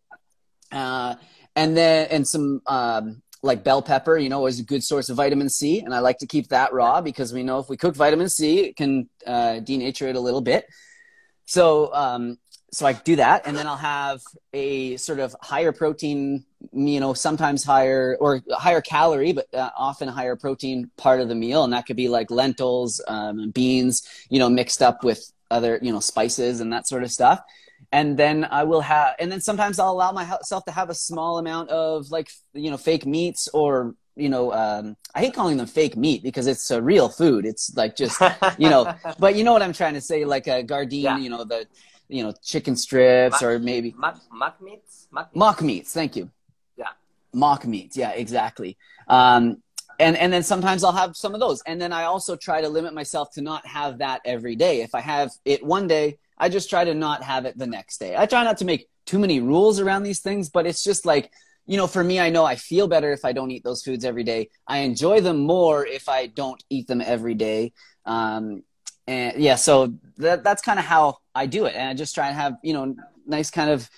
Uh, 0.72 1.16
and 1.56 1.76
then 1.76 2.08
and 2.12 2.28
some 2.28 2.62
um, 2.68 3.22
like 3.42 3.64
bell 3.64 3.82
pepper, 3.82 4.18
you 4.18 4.28
know, 4.28 4.46
is 4.46 4.60
a 4.60 4.64
good 4.64 4.84
source 4.84 5.10
of 5.10 5.16
vitamin 5.16 5.50
C, 5.50 5.80
and 5.80 5.94
I 5.94 6.00
like 6.00 6.18
to 6.20 6.28
keep 6.28 6.50
that 6.50 6.74
raw 6.74 7.02
because 7.02 7.34
we 7.34 7.44
know 7.44 7.60
if 7.60 7.70
we 7.70 7.78
cook 7.78 7.96
vitamin 7.96 8.30
C, 8.30 8.60
it 8.60 8.76
can 8.76 9.10
uh, 9.26 9.62
denature 9.62 10.10
it 10.10 10.16
a 10.16 10.20
little 10.20 10.42
bit. 10.42 10.66
So 11.46 11.94
um, 11.94 12.38
so 12.72 12.86
I 12.86 12.94
do 12.94 13.16
that, 13.16 13.44
and 13.46 13.56
then 13.56 13.68
I'll 13.68 13.76
have 13.76 14.22
a 14.54 14.98
sort 14.98 15.20
of 15.20 15.36
higher 15.42 15.72
protein, 15.72 16.46
you 16.72 17.00
know, 17.00 17.14
sometimes 17.14 17.64
higher 17.64 18.18
or 18.20 18.42
higher 18.52 18.82
calorie, 18.82 19.34
but 19.34 19.54
uh, 19.54 19.70
often 19.78 20.08
higher 20.08 20.36
protein 20.36 20.90
part 20.98 21.20
of 21.20 21.30
the 21.30 21.36
meal, 21.36 21.64
and 21.64 21.74
that 21.74 21.86
could 21.86 21.96
be 21.96 22.08
like 22.08 22.30
lentils, 22.30 23.02
um, 23.08 23.52
beans, 23.52 24.08
you 24.30 24.40
know, 24.40 24.50
mixed 24.50 24.82
up 24.82 25.04
with 25.04 25.32
other, 25.52 25.80
you 25.82 25.92
know, 25.92 26.00
spices 26.00 26.60
and 26.60 26.72
that 26.72 26.88
sort 26.88 27.04
of 27.04 27.12
stuff. 27.12 27.42
And 27.92 28.18
then 28.18 28.46
I 28.46 28.64
will 28.66 28.82
have, 28.82 29.16
and 29.20 29.32
then 29.32 29.42
sometimes 29.42 29.80
I'll 29.80 29.92
allow 29.92 30.12
myself 30.12 30.66
to 30.66 30.72
have 30.72 30.90
a 30.90 30.94
small 30.96 31.40
amount 31.40 31.70
of 31.70 32.12
like, 32.12 32.30
you 32.54 32.70
know, 32.70 32.78
fake 32.78 33.06
meats 33.06 33.48
or 33.54 33.96
you 34.20 34.28
know, 34.28 34.52
um, 34.54 34.98
I 35.16 35.22
hate 35.22 35.34
calling 35.34 35.58
them 35.58 35.66
fake 35.66 35.96
meat 35.96 36.22
because 36.22 36.46
it's 36.46 36.70
a 36.72 36.82
real 36.82 37.08
food. 37.08 37.46
It's 37.46 37.76
like 37.76 37.96
just, 37.96 38.22
you 38.58 38.70
know, 38.70 38.94
but 39.20 39.36
you 39.36 39.46
know 39.46 39.54
what 39.54 39.62
I'm 39.62 39.72
trying 39.72 39.94
to 39.94 40.02
say, 40.02 40.26
like 40.26 40.48
a 40.48 40.62
Gardein, 40.62 41.04
yeah. 41.04 41.18
you 41.18 41.30
know, 41.30 41.46
the 41.46 41.66
you 42.10 42.24
know, 42.24 42.34
chicken 42.44 42.76
strips 42.76 43.42
mock, 43.42 43.44
or 43.44 43.60
maybe 43.60 43.94
mock, 43.98 44.20
mock 44.32 44.62
meats. 44.62 45.08
Mock 45.12 45.28
meats. 45.28 45.38
Mock 45.38 45.62
meats. 45.62 45.94
Thank 45.94 46.16
you. 46.16 46.30
Yeah. 46.76 46.88
Mock 47.34 47.66
meats. 47.66 47.96
Yeah, 47.96 48.12
exactly. 48.12 48.78
Um, 49.08 49.62
and 50.00 50.18
and 50.18 50.32
then 50.32 50.44
sometimes 50.44 50.84
I'll 50.84 50.92
have 50.92 51.16
some 51.16 51.34
of 51.34 51.40
those, 51.40 51.62
and 51.64 51.80
then 51.80 51.94
I 51.94 52.04
also 52.04 52.36
try 52.36 52.62
to 52.62 52.70
limit 52.70 52.94
myself 52.94 53.32
to 53.34 53.42
not 53.42 53.66
have 53.66 54.00
that 54.00 54.22
every 54.26 54.56
day. 54.56 54.82
If 54.82 54.96
I 54.96 55.02
have 55.02 55.32
it 55.46 55.64
one 55.64 55.88
day, 55.88 56.18
I 56.38 56.50
just 56.50 56.70
try 56.70 56.84
to 56.84 56.94
not 56.94 57.24
have 57.24 57.46
it 57.46 57.58
the 57.58 57.68
next 57.68 58.00
day. 58.00 58.16
I 58.18 58.26
try 58.26 58.44
not 58.44 58.58
to 58.58 58.66
make 58.66 58.88
too 59.06 59.20
many 59.20 59.40
rules 59.40 59.80
around 59.80 60.04
these 60.04 60.20
things, 60.20 60.50
but 60.50 60.66
it's 60.66 60.84
just 60.84 61.06
like 61.06 61.32
you 61.70 61.78
know, 61.78 61.86
for 61.86 62.04
me, 62.04 62.20
I 62.20 62.32
know 62.32 62.46
I 62.46 62.56
feel 62.56 62.88
better 62.88 63.14
if 63.14 63.24
I 63.24 63.32
don't 63.32 63.52
eat 63.52 63.64
those 63.64 63.84
foods 63.84 64.04
every 64.04 64.24
day. 64.24 64.50
I 64.68 64.80
enjoy 64.80 65.22
them 65.22 65.38
more 65.38 65.86
if 65.86 66.10
I 66.10 66.26
don't 66.26 66.64
eat 66.72 66.88
them 66.88 67.00
every 67.00 67.36
day. 67.36 67.74
Um, 68.06 68.64
and 69.06 69.38
yeah, 69.38 69.54
so 69.54 69.94
that, 70.18 70.44
that's 70.44 70.64
kind 70.64 70.80
of 70.80 70.86
how 70.86 71.19
I 71.40 71.46
do 71.46 71.66
it. 71.66 71.76
And 71.76 71.88
I 71.88 71.94
just 71.94 72.14
try 72.14 72.28
and 72.28 72.36
have, 72.36 72.58
you 72.62 72.74
know, 72.74 72.96
nice 73.26 73.50
kind 73.50 73.70
of 73.70 73.90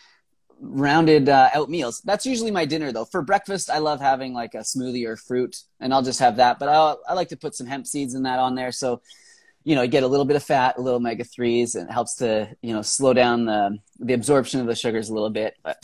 rounded 0.59 1.27
uh, 1.27 1.49
out 1.55 1.71
meals. 1.71 1.99
That's 2.05 2.23
usually 2.23 2.51
my 2.51 2.65
dinner 2.65 2.91
though. 2.91 3.05
For 3.05 3.23
breakfast, 3.23 3.71
I 3.71 3.79
love 3.79 3.99
having 3.99 4.33
like 4.33 4.53
a 4.53 4.59
smoothie 4.59 5.07
or 5.07 5.17
fruit 5.17 5.63
and 5.79 5.91
I'll 5.91 6.03
just 6.03 6.19
have 6.19 6.35
that. 6.35 6.59
But 6.59 6.69
i 6.69 6.95
I 7.09 7.13
like 7.15 7.29
to 7.29 7.37
put 7.37 7.55
some 7.55 7.65
hemp 7.65 7.87
seeds 7.87 8.13
in 8.13 8.23
that 8.23 8.37
on 8.37 8.53
there. 8.53 8.71
So, 8.71 9.01
you 9.63 9.73
know, 9.73 9.81
you 9.81 9.87
get 9.87 10.03
a 10.03 10.07
little 10.07 10.25
bit 10.25 10.35
of 10.35 10.43
fat, 10.43 10.77
a 10.77 10.81
little 10.81 10.97
omega 10.97 11.23
threes 11.23 11.73
and 11.73 11.89
it 11.89 11.91
helps 11.91 12.17
to, 12.17 12.55
you 12.61 12.73
know, 12.73 12.83
slow 12.83 13.13
down 13.13 13.45
the, 13.45 13.79
the 13.99 14.13
absorption 14.13 14.61
of 14.61 14.67
the 14.67 14.75
sugars 14.75 15.09
a 15.09 15.13
little 15.13 15.31
bit. 15.31 15.55
But 15.63 15.83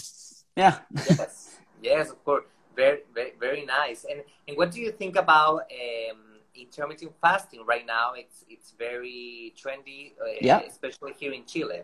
yeah. 0.56 0.78
yes. 0.96 1.58
Yes, 1.82 2.10
of 2.12 2.24
course. 2.24 2.46
Very, 2.76 3.00
very, 3.16 3.34
very 3.40 3.66
nice. 3.66 4.06
And, 4.08 4.22
and 4.48 4.56
what 4.58 4.72
do 4.72 4.80
you 4.80 4.92
think 4.92 5.16
about, 5.16 5.62
um, 5.62 6.27
intermittent 6.60 7.12
fasting 7.22 7.64
right 7.66 7.86
now 7.86 8.14
it's 8.16 8.46
it's 8.50 8.74
very 8.78 9.54
trendy 9.58 10.14
uh, 10.22 10.26
yeah. 10.42 10.60
especially 10.60 11.14
here 11.20 11.32
in 11.32 11.46
chile 11.46 11.82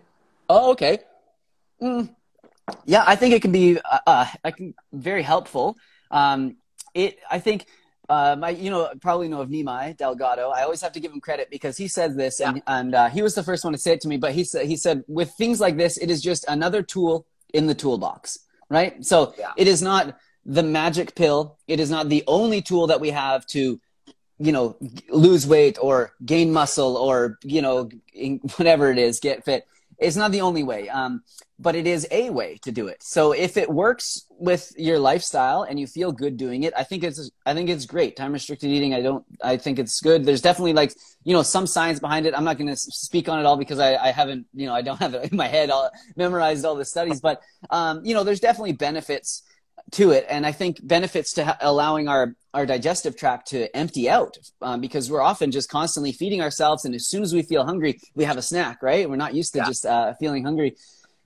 oh 0.49 0.71
okay 0.71 0.99
mm. 1.81 2.09
yeah 2.85 3.03
i 3.07 3.15
think 3.15 3.33
it 3.33 3.41
can 3.41 3.51
be 3.51 3.79
uh, 3.79 3.99
uh, 4.07 4.25
I 4.43 4.51
can, 4.51 4.73
very 4.91 5.23
helpful 5.23 5.77
um, 6.11 6.57
it 6.93 7.19
i 7.29 7.39
think 7.39 7.65
uh, 8.09 8.35
my, 8.37 8.49
you 8.49 8.69
know, 8.69 8.89
probably 9.01 9.27
know 9.27 9.41
of 9.41 9.49
Nimai 9.49 9.95
Delgado. 9.95 10.49
I 10.49 10.63
always 10.63 10.81
have 10.81 10.91
to 10.93 10.99
give 10.99 11.11
him 11.11 11.21
credit 11.21 11.49
because 11.49 11.77
he 11.77 11.87
said 11.87 12.17
this, 12.17 12.39
yeah. 12.39 12.49
and, 12.49 12.61
and 12.67 12.95
uh, 12.95 13.09
he 13.09 13.21
was 13.21 13.33
the 13.33 13.43
first 13.43 13.63
one 13.63 13.73
to 13.73 13.79
say 13.79 13.93
it 13.93 14.01
to 14.01 14.07
me. 14.07 14.17
But 14.17 14.33
he 14.33 14.43
said, 14.43 14.65
he 14.65 14.75
said, 14.75 15.03
with 15.07 15.31
things 15.31 15.61
like 15.61 15.77
this, 15.77 15.97
it 15.97 16.11
is 16.11 16.21
just 16.21 16.45
another 16.47 16.81
tool 16.83 17.25
in 17.53 17.67
the 17.67 17.73
toolbox, 17.73 18.39
right? 18.69 19.03
So 19.05 19.33
yeah. 19.37 19.51
it 19.57 19.67
is 19.67 19.81
not 19.81 20.17
the 20.45 20.63
magic 20.63 21.15
pill. 21.15 21.57
It 21.67 21.79
is 21.79 21.89
not 21.89 22.09
the 22.09 22.23
only 22.27 22.61
tool 22.61 22.87
that 22.87 22.99
we 22.99 23.11
have 23.11 23.45
to 23.47 23.79
you 24.39 24.51
know 24.51 24.77
lose 25.09 25.45
weight 25.45 25.77
or 25.81 26.13
gain 26.25 26.51
muscle 26.51 26.97
or 26.97 27.37
you 27.43 27.61
know 27.61 27.89
whatever 28.57 28.91
it 28.91 28.97
is 28.97 29.19
get 29.19 29.45
fit 29.45 29.65
it's 30.03 30.15
not 30.15 30.31
the 30.31 30.41
only 30.41 30.63
way. 30.63 30.89
Um, 30.89 31.23
but 31.59 31.75
it 31.75 31.87
is 31.87 32.05
a 32.11 32.29
way 32.29 32.59
to 32.63 32.71
do 32.71 32.87
it. 32.87 33.01
So 33.01 33.31
if 33.31 33.55
it 33.55 33.69
works 33.69 34.25
with 34.29 34.73
your 34.77 34.99
lifestyle 34.99 35.63
and 35.63 35.79
you 35.79 35.87
feel 35.87 36.11
good 36.11 36.35
doing 36.35 36.63
it 36.63 36.73
i 36.75 36.83
think 36.83 37.01
it's 37.03 37.31
i 37.45 37.53
think 37.53 37.69
it's 37.69 37.85
great. 37.85 38.17
Time 38.17 38.33
restricted 38.33 38.69
eating 38.69 38.93
i 38.93 39.01
don't 39.01 39.23
i 39.41 39.55
think 39.55 39.79
it's 39.79 40.01
good. 40.01 40.25
There's 40.25 40.41
definitely 40.41 40.73
like 40.73 40.93
you 41.23 41.33
know 41.33 41.43
some 41.43 41.67
science 41.67 41.99
behind 41.99 42.25
it. 42.25 42.35
I'm 42.35 42.43
not 42.43 42.57
going 42.57 42.69
to 42.69 42.75
speak 42.75 43.29
on 43.29 43.39
it 43.39 43.45
all 43.45 43.55
because 43.55 43.79
I, 43.79 43.95
I 43.95 44.11
haven't 44.11 44.47
you 44.53 44.65
know 44.65 44.73
i 44.73 44.81
don't 44.81 44.97
have 45.05 45.13
it 45.13 45.31
in 45.31 45.37
my 45.37 45.47
head 45.47 45.69
all 45.69 45.89
memorized 46.17 46.65
all 46.65 46.75
the 46.75 46.85
studies. 46.85 47.21
But 47.21 47.41
um, 47.69 48.01
you 48.03 48.13
know 48.13 48.23
there's 48.23 48.41
definitely 48.41 48.73
benefits 48.73 49.43
to 49.91 50.11
it. 50.11 50.25
And 50.29 50.45
i 50.45 50.51
think 50.51 50.79
benefits 50.81 51.33
to 51.33 51.45
ha- 51.45 51.57
allowing 51.61 52.07
our 52.07 52.35
our 52.53 52.65
digestive 52.65 53.17
tract 53.17 53.47
to 53.49 53.75
empty 53.75 54.09
out 54.09 54.37
um, 54.61 54.79
because 54.79 55.09
we're 55.09 55.21
often 55.21 55.51
just 55.51 55.69
constantly 55.69 56.11
feeding 56.11 56.41
ourselves. 56.41 56.85
And 56.85 56.93
as 56.93 57.07
soon 57.07 57.23
as 57.23 57.33
we 57.33 57.41
feel 57.41 57.63
hungry 57.65 57.99
we 58.15 58.23
have 58.23 58.37
a 58.37 58.41
snack 58.41 58.81
right? 58.81 59.09
We're 59.09 59.15
not 59.15 59.33
used 59.33 59.53
to 59.53 59.59
yeah. 59.59 59.65
just 59.65 59.85
uh, 59.85 60.13
feeling 60.15 60.43
hungry. 60.43 60.75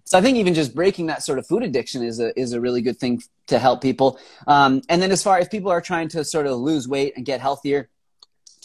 So 0.06 0.18
i 0.18 0.22
think 0.22 0.38
even 0.38 0.54
just 0.54 0.74
breaking 0.74 1.08
that 1.08 1.24
sort 1.24 1.38
of 1.40 1.48
food 1.48 1.64
addiction 1.64 2.02
is 2.04 2.20
a 2.20 2.38
is 2.40 2.54
a 2.54 2.62
really 2.62 2.82
good 2.82 2.98
thing 2.98 3.22
to 3.48 3.60
help 3.60 3.82
people. 3.82 4.20
Um, 4.48 4.82
and 4.90 5.02
then 5.02 5.12
as 5.12 5.24
far 5.24 5.38
as 5.38 5.48
people 5.48 5.72
are 5.72 5.82
trying 5.82 6.10
to 6.10 6.24
sort 6.24 6.48
of 6.48 6.58
lose 6.58 6.88
weight 6.88 7.14
and 7.16 7.26
get 7.26 7.42
healthier 7.42 7.90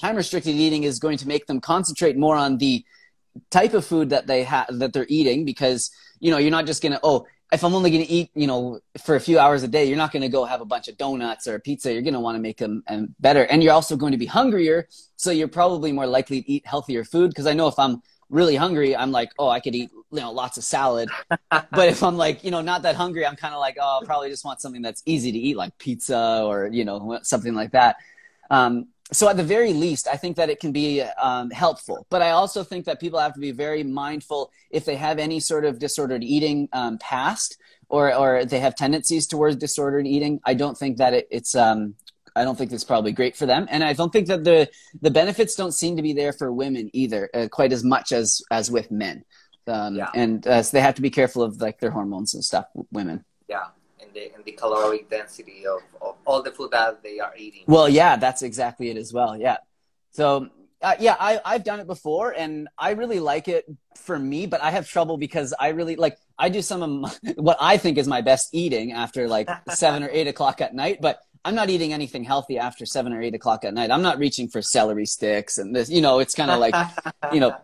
time 0.03 0.17
restricted 0.17 0.55
eating 0.57 0.83
is 0.83 0.99
going 0.99 1.17
to 1.19 1.29
make 1.29 1.47
them 1.47 1.61
concentrate 1.61 2.17
more 2.17 2.37
on 2.37 2.59
the 2.59 2.85
type 3.51 3.73
of 3.73 3.85
food 3.85 4.11
that 4.11 4.27
they 4.27 4.43
have 4.43 4.67
that 4.71 4.93
they're 4.93 5.07
eating 5.09 5.45
because 5.45 5.91
you 6.19 6.31
know 6.31 6.39
you're 6.39 6.51
not 6.51 6.67
just 6.67 6.83
going 6.83 6.93
to 6.93 7.01
oh 7.03 7.27
if 7.53 7.63
I'm 7.65 7.75
only 7.75 7.91
going 7.91 8.05
to 8.05 8.11
eat, 8.11 8.31
you 8.35 8.47
know, 8.47 8.81
for 9.05 9.15
a 9.15 9.21
few 9.21 9.39
hours 9.39 9.63
a 9.63 9.69
day, 9.69 9.85
you're 9.85 9.99
not 9.99 10.11
going 10.11 10.23
to 10.23 10.29
go 10.29 10.45
have 10.45 10.63
a 10.63 10.65
bunch 10.65 10.89
of 10.89 10.97
donuts 10.97 11.47
or 11.47 11.55
a 11.55 11.61
pizza. 11.61 11.93
You're 11.93 12.03
going 12.03 12.15
to 12.15 12.21
want 12.21 12.37
to 12.37 12.41
make 12.41 12.57
them 12.57 12.83
um, 12.89 13.15
better. 13.21 13.45
And 13.45 13.63
you're 13.63 13.75
also 13.75 13.95
going 13.95 14.13
to 14.13 14.19
be 14.19 14.27
hungrier. 14.27 14.89
So 15.17 15.31
you're 15.31 15.49
probably 15.49 15.93
more 15.93 16.07
likely 16.07 16.41
to 16.41 16.51
eat 16.51 16.67
healthier 16.67 17.05
food. 17.05 17.29
Because 17.31 17.47
I 17.47 17.53
know 17.53 17.69
if 17.69 17.79
I'm 17.79 18.03
really 18.31 18.57
hungry, 18.57 18.97
I'm 18.97 19.13
like, 19.13 19.33
oh, 19.39 19.49
I 19.51 19.61
could 19.61 19.75
eat, 19.75 19.91
you 20.11 20.21
know, 20.21 20.33
lots 20.33 20.57
of 20.57 20.65
salad. 20.65 21.11
but 21.51 21.89
if 21.89 22.03
I'm 22.03 22.17
like, 22.17 22.43
you 22.43 22.51
know, 22.51 22.63
not 22.63 22.83
that 22.83 22.97
hungry, 22.97 23.27
I'm 23.27 23.37
kind 23.37 23.53
of 23.53 23.61
like, 23.61 23.77
oh, 23.79 23.99
I'll 24.01 24.07
probably 24.07 24.31
just 24.31 24.47
want 24.47 24.63
something 24.63 24.81
that's 24.81 25.03
easy 25.05 25.31
to 25.31 25.39
eat, 25.39 25.57
like 25.57 25.77
pizza 25.77 26.43
or, 26.45 26.69
you 26.73 26.87
know, 26.87 27.19
something 27.23 27.55
like 27.55 27.73
that. 27.73 27.97
Um, 28.51 28.89
so 29.13 29.29
at 29.29 29.37
the 29.37 29.45
very 29.45 29.73
least, 29.73 30.09
I 30.09 30.17
think 30.17 30.37
that 30.37 30.49
it 30.51 30.61
can 30.61 30.73
be 30.73 31.03
um, 31.03 31.51
helpful. 31.51 32.07
But 32.11 32.23
I 32.23 32.31
also 32.31 32.65
think 32.65 32.87
that 32.87 33.01
people 33.01 33.19
have 33.19 33.35
to 33.35 33.41
be 33.41 33.53
very 33.53 33.83
mindful 33.83 34.51
if 34.71 34.85
they 34.85 34.97
have 34.97 35.19
any 35.19 35.41
sort 35.41 35.65
of 35.65 35.79
disordered 35.79 36.25
eating 36.25 36.69
um, 36.73 36.99
past 36.99 37.59
or 37.89 38.15
or 38.15 38.45
they 38.45 38.59
have 38.59 38.75
tendencies 38.75 39.27
towards 39.27 39.57
disordered 39.57 40.07
eating. 40.07 40.41
I 40.45 40.55
don't 40.55 40.77
think 40.77 40.97
that 40.97 41.13
it, 41.13 41.29
it's 41.31 41.55
um, 41.55 41.95
I 42.35 42.45
don't 42.45 42.57
think 42.57 42.73
it's 42.73 42.85
probably 42.85 43.13
great 43.13 43.37
for 43.37 43.47
them, 43.47 43.67
and 43.71 43.85
I 43.85 43.93
don't 43.93 44.13
think 44.13 44.29
that 44.29 44.45
the 44.45 44.69
the 45.01 45.11
benefits 45.11 45.55
don't 45.55 45.73
seem 45.73 45.97
to 45.97 46.03
be 46.03 46.15
there 46.15 46.33
for 46.33 46.53
women 46.53 46.91
either, 46.93 47.29
uh, 47.35 47.49
quite 47.51 47.73
as 47.73 47.85
much 47.85 48.13
as 48.13 48.41
as 48.51 48.71
with 48.71 48.91
men. 48.91 49.25
Um, 49.67 49.95
yeah. 49.95 50.11
And 50.15 50.45
uh, 50.47 50.63
so 50.63 50.77
they 50.77 50.81
have 50.81 50.97
to 50.97 51.03
be 51.03 51.11
careful 51.11 51.43
of 51.43 51.61
like 51.61 51.79
their 51.79 51.91
hormones 51.91 52.35
and 52.35 52.43
stuff. 52.43 52.67
Women. 52.91 53.25
Yeah 53.49 53.67
the, 54.15 54.33
and 54.35 54.45
the 54.45 54.53
caloric 54.53 55.09
density 55.11 55.67
of, 55.67 55.81
of 56.01 56.17
all 56.25 56.43
the 56.43 56.51
food 56.51 56.71
that 56.73 57.03
they 57.03 57.21
are 57.21 57.35
eating. 57.37 57.65
Well, 57.67 57.89
yeah, 57.89 58.17
that's 58.17 58.43
exactly 58.43 58.91
it 58.91 58.97
as 58.97 59.13
well. 59.13 59.37
Yeah. 59.37 59.59
So 60.13 60.51
uh, 60.83 60.97
yeah, 60.99 61.17
I, 61.19 61.41
I've 61.45 61.65
done 61.65 61.81
it 61.81 61.87
before 61.87 62.35
and 62.37 62.69
I 62.77 62.91
really 62.91 63.21
like 63.21 63.47
it 63.47 63.65
for 63.97 64.19
me, 64.19 64.47
but 64.47 64.61
I 64.61 64.73
have 64.73 64.89
trouble 64.89 65.17
because 65.17 65.55
I 65.59 65.69
really 65.69 65.97
like, 65.97 66.19
I 66.37 66.49
do 66.49 66.61
some 66.61 66.83
of 66.83 66.91
my, 66.91 67.33
what 67.37 67.57
I 67.61 67.77
think 67.77 67.99
is 67.99 68.09
my 68.09 68.21
best 68.21 68.49
eating 68.53 68.93
after 68.93 69.29
like 69.29 69.49
seven 69.71 70.03
or 70.03 70.11
eight 70.11 70.27
o'clock 70.27 70.61
at 70.61 70.75
night, 70.75 70.99
but 71.01 71.21
I'm 71.45 71.55
not 71.55 71.71
eating 71.71 71.93
anything 71.93 72.25
healthy 72.25 72.59
after 72.59 72.85
seven 72.85 73.13
or 73.13 73.23
eight 73.23 73.35
o'clock 73.35 73.65
at 73.65 73.75
night. 73.75 73.91
I'm 73.91 74.03
not 74.03 74.19
reaching 74.19 74.49
for 74.49 74.61
celery 74.61 75.07
sticks 75.07 75.59
and 75.59 75.75
this, 75.75 75.89
you 75.89 76.01
know, 76.01 76.19
it's 76.19 76.35
kind 76.35 76.51
of 76.51 76.59
like, 76.59 76.75
you 77.33 77.41
know, 77.41 77.57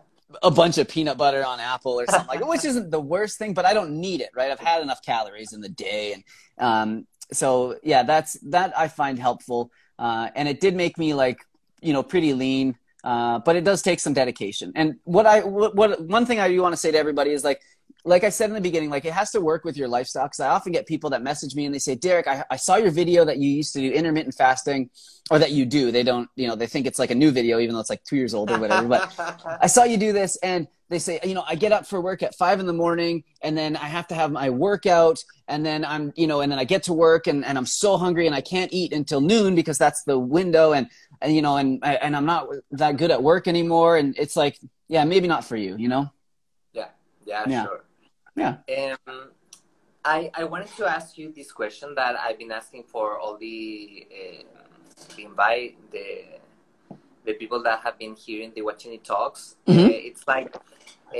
a 0.43 0.51
bunch 0.51 0.77
of 0.77 0.87
peanut 0.87 1.17
butter 1.17 1.43
on 1.43 1.59
apple 1.59 1.99
or 1.99 2.05
something 2.05 2.27
like 2.27 2.47
which 2.47 2.65
isn't 2.71 2.91
the 2.91 2.99
worst 2.99 3.37
thing, 3.37 3.53
but 3.53 3.65
I 3.65 3.73
don't 3.73 3.99
need 3.99 4.21
it, 4.21 4.29
right? 4.35 4.51
I've 4.51 4.59
had 4.59 4.81
enough 4.81 5.01
calories 5.01 5.53
in 5.53 5.61
the 5.61 5.69
day. 5.69 6.13
And 6.13 6.23
um, 6.57 7.07
so, 7.31 7.77
yeah, 7.83 8.03
that's 8.03 8.33
that 8.49 8.77
I 8.77 8.87
find 8.87 9.17
helpful. 9.17 9.71
Uh, 9.97 10.29
and 10.35 10.47
it 10.47 10.59
did 10.61 10.75
make 10.75 10.97
me 10.97 11.13
like, 11.13 11.37
you 11.81 11.93
know, 11.93 12.03
pretty 12.03 12.33
lean. 12.33 12.77
Uh, 13.03 13.39
but 13.39 13.55
it 13.55 13.63
does 13.63 13.81
take 13.81 13.99
some 13.99 14.13
dedication. 14.13 14.73
And 14.75 14.95
what 15.05 15.25
I, 15.25 15.39
what, 15.39 15.73
what 15.75 16.01
one 16.01 16.25
thing 16.25 16.39
I 16.39 16.49
do 16.49 16.61
want 16.61 16.73
to 16.73 16.77
say 16.77 16.91
to 16.91 16.97
everybody 16.97 17.31
is 17.31 17.43
like, 17.43 17.61
like 18.05 18.23
I 18.23 18.29
said 18.29 18.49
in 18.49 18.55
the 18.55 18.61
beginning, 18.61 18.89
like 18.89 19.05
it 19.05 19.13
has 19.13 19.31
to 19.31 19.41
work 19.41 19.65
with 19.65 19.77
your 19.77 19.87
lifestyle. 19.87 20.25
Because 20.25 20.39
I 20.39 20.49
often 20.49 20.71
get 20.71 20.87
people 20.87 21.09
that 21.11 21.21
message 21.21 21.55
me 21.55 21.65
and 21.65 21.73
they 21.73 21.79
say, 21.79 21.95
Derek, 21.95 22.27
I, 22.27 22.45
I 22.49 22.55
saw 22.55 22.77
your 22.77 22.91
video 22.91 23.25
that 23.25 23.37
you 23.37 23.49
used 23.49 23.73
to 23.73 23.79
do 23.79 23.91
intermittent 23.91 24.35
fasting, 24.35 24.89
or 25.29 25.39
that 25.39 25.51
you 25.51 25.65
do. 25.65 25.91
They 25.91 26.03
don't, 26.03 26.29
you 26.35 26.47
know, 26.47 26.55
they 26.55 26.67
think 26.67 26.85
it's 26.87 26.99
like 26.99 27.11
a 27.11 27.15
new 27.15 27.31
video, 27.31 27.59
even 27.59 27.73
though 27.73 27.81
it's 27.81 27.89
like 27.89 28.03
two 28.03 28.15
years 28.15 28.33
old 28.33 28.49
or 28.51 28.59
whatever. 28.59 28.87
But 28.87 29.13
I 29.61 29.67
saw 29.67 29.83
you 29.83 29.97
do 29.97 30.11
this, 30.11 30.37
and 30.37 30.67
they 30.89 30.97
say, 30.97 31.19
you 31.23 31.35
know, 31.35 31.43
I 31.47 31.55
get 31.55 31.71
up 31.71 31.85
for 31.85 32.01
work 32.01 32.23
at 32.23 32.35
five 32.35 32.59
in 32.59 32.65
the 32.65 32.73
morning, 32.73 33.23
and 33.43 33.57
then 33.57 33.75
I 33.75 33.85
have 33.85 34.07
to 34.07 34.15
have 34.15 34.31
my 34.31 34.49
workout, 34.49 35.23
and 35.47 35.65
then 35.65 35.85
I'm, 35.85 36.11
you 36.15 36.25
know, 36.25 36.41
and 36.41 36.51
then 36.51 36.57
I 36.57 36.63
get 36.63 36.83
to 36.83 36.93
work, 36.93 37.27
and, 37.27 37.45
and 37.45 37.57
I'm 37.57 37.65
so 37.65 37.97
hungry, 37.97 38.25
and 38.25 38.35
I 38.35 38.41
can't 38.41 38.73
eat 38.73 38.91
until 38.91 39.21
noon 39.21 39.55
because 39.55 39.77
that's 39.77 40.03
the 40.03 40.17
window, 40.17 40.73
and 40.73 40.87
and 41.21 41.35
you 41.35 41.41
know, 41.41 41.57
and 41.57 41.83
and 41.83 42.15
I'm 42.15 42.25
not 42.25 42.47
that 42.71 42.97
good 42.97 43.11
at 43.11 43.21
work 43.21 43.47
anymore, 43.47 43.97
and 43.97 44.17
it's 44.17 44.35
like, 44.35 44.57
yeah, 44.87 45.03
maybe 45.03 45.27
not 45.27 45.45
for 45.45 45.55
you, 45.55 45.75
you 45.77 45.89
know. 45.89 46.09
Yeah, 47.29 47.45
yeah, 47.47 47.65
sure. 47.65 47.81
Yeah. 48.41 48.53
Um, 49.07 49.31
I 50.15 50.31
I 50.33 50.43
wanted 50.53 50.71
to 50.79 50.83
ask 50.97 51.17
you 51.19 51.27
this 51.39 51.51
question 51.51 51.89
that 51.95 52.13
I've 52.23 52.39
been 52.43 52.51
asking 52.61 52.83
for 52.93 53.05
all 53.21 53.35
the 53.37 54.07
uh, 54.19 54.43
the 55.15 55.21
invite 55.29 55.73
the 55.95 56.07
the 57.27 57.33
people 57.41 57.61
that 57.67 57.77
have 57.85 57.97
been 58.03 58.15
hearing 58.25 58.51
the 58.55 58.61
watching 58.69 58.91
the 58.91 59.01
talks. 59.13 59.41
Mhm. 59.67 59.85
Uh, 59.85 60.09
it's 60.09 60.23
like, 60.33 60.49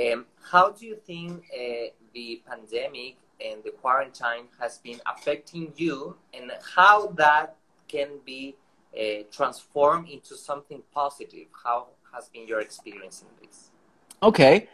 um, 0.02 0.26
how 0.52 0.64
do 0.76 0.82
you 0.90 0.96
think 1.10 1.30
uh, 1.62 1.86
the 2.16 2.28
pandemic 2.50 3.14
and 3.48 3.62
the 3.66 3.72
quarantine 3.82 4.46
has 4.60 4.78
been 4.78 5.00
affecting 5.12 5.72
you, 5.76 6.16
and 6.36 6.46
how 6.76 6.96
that 7.22 7.46
can 7.86 8.10
be 8.24 8.56
uh, 9.02 9.22
transformed 9.36 10.08
into 10.08 10.34
something 10.48 10.82
positive? 11.00 11.48
How 11.64 11.78
has 12.12 12.28
been 12.34 12.46
your 12.48 12.60
experience 12.60 13.16
in 13.24 13.30
this? 13.40 13.70
Okay. 14.22 14.68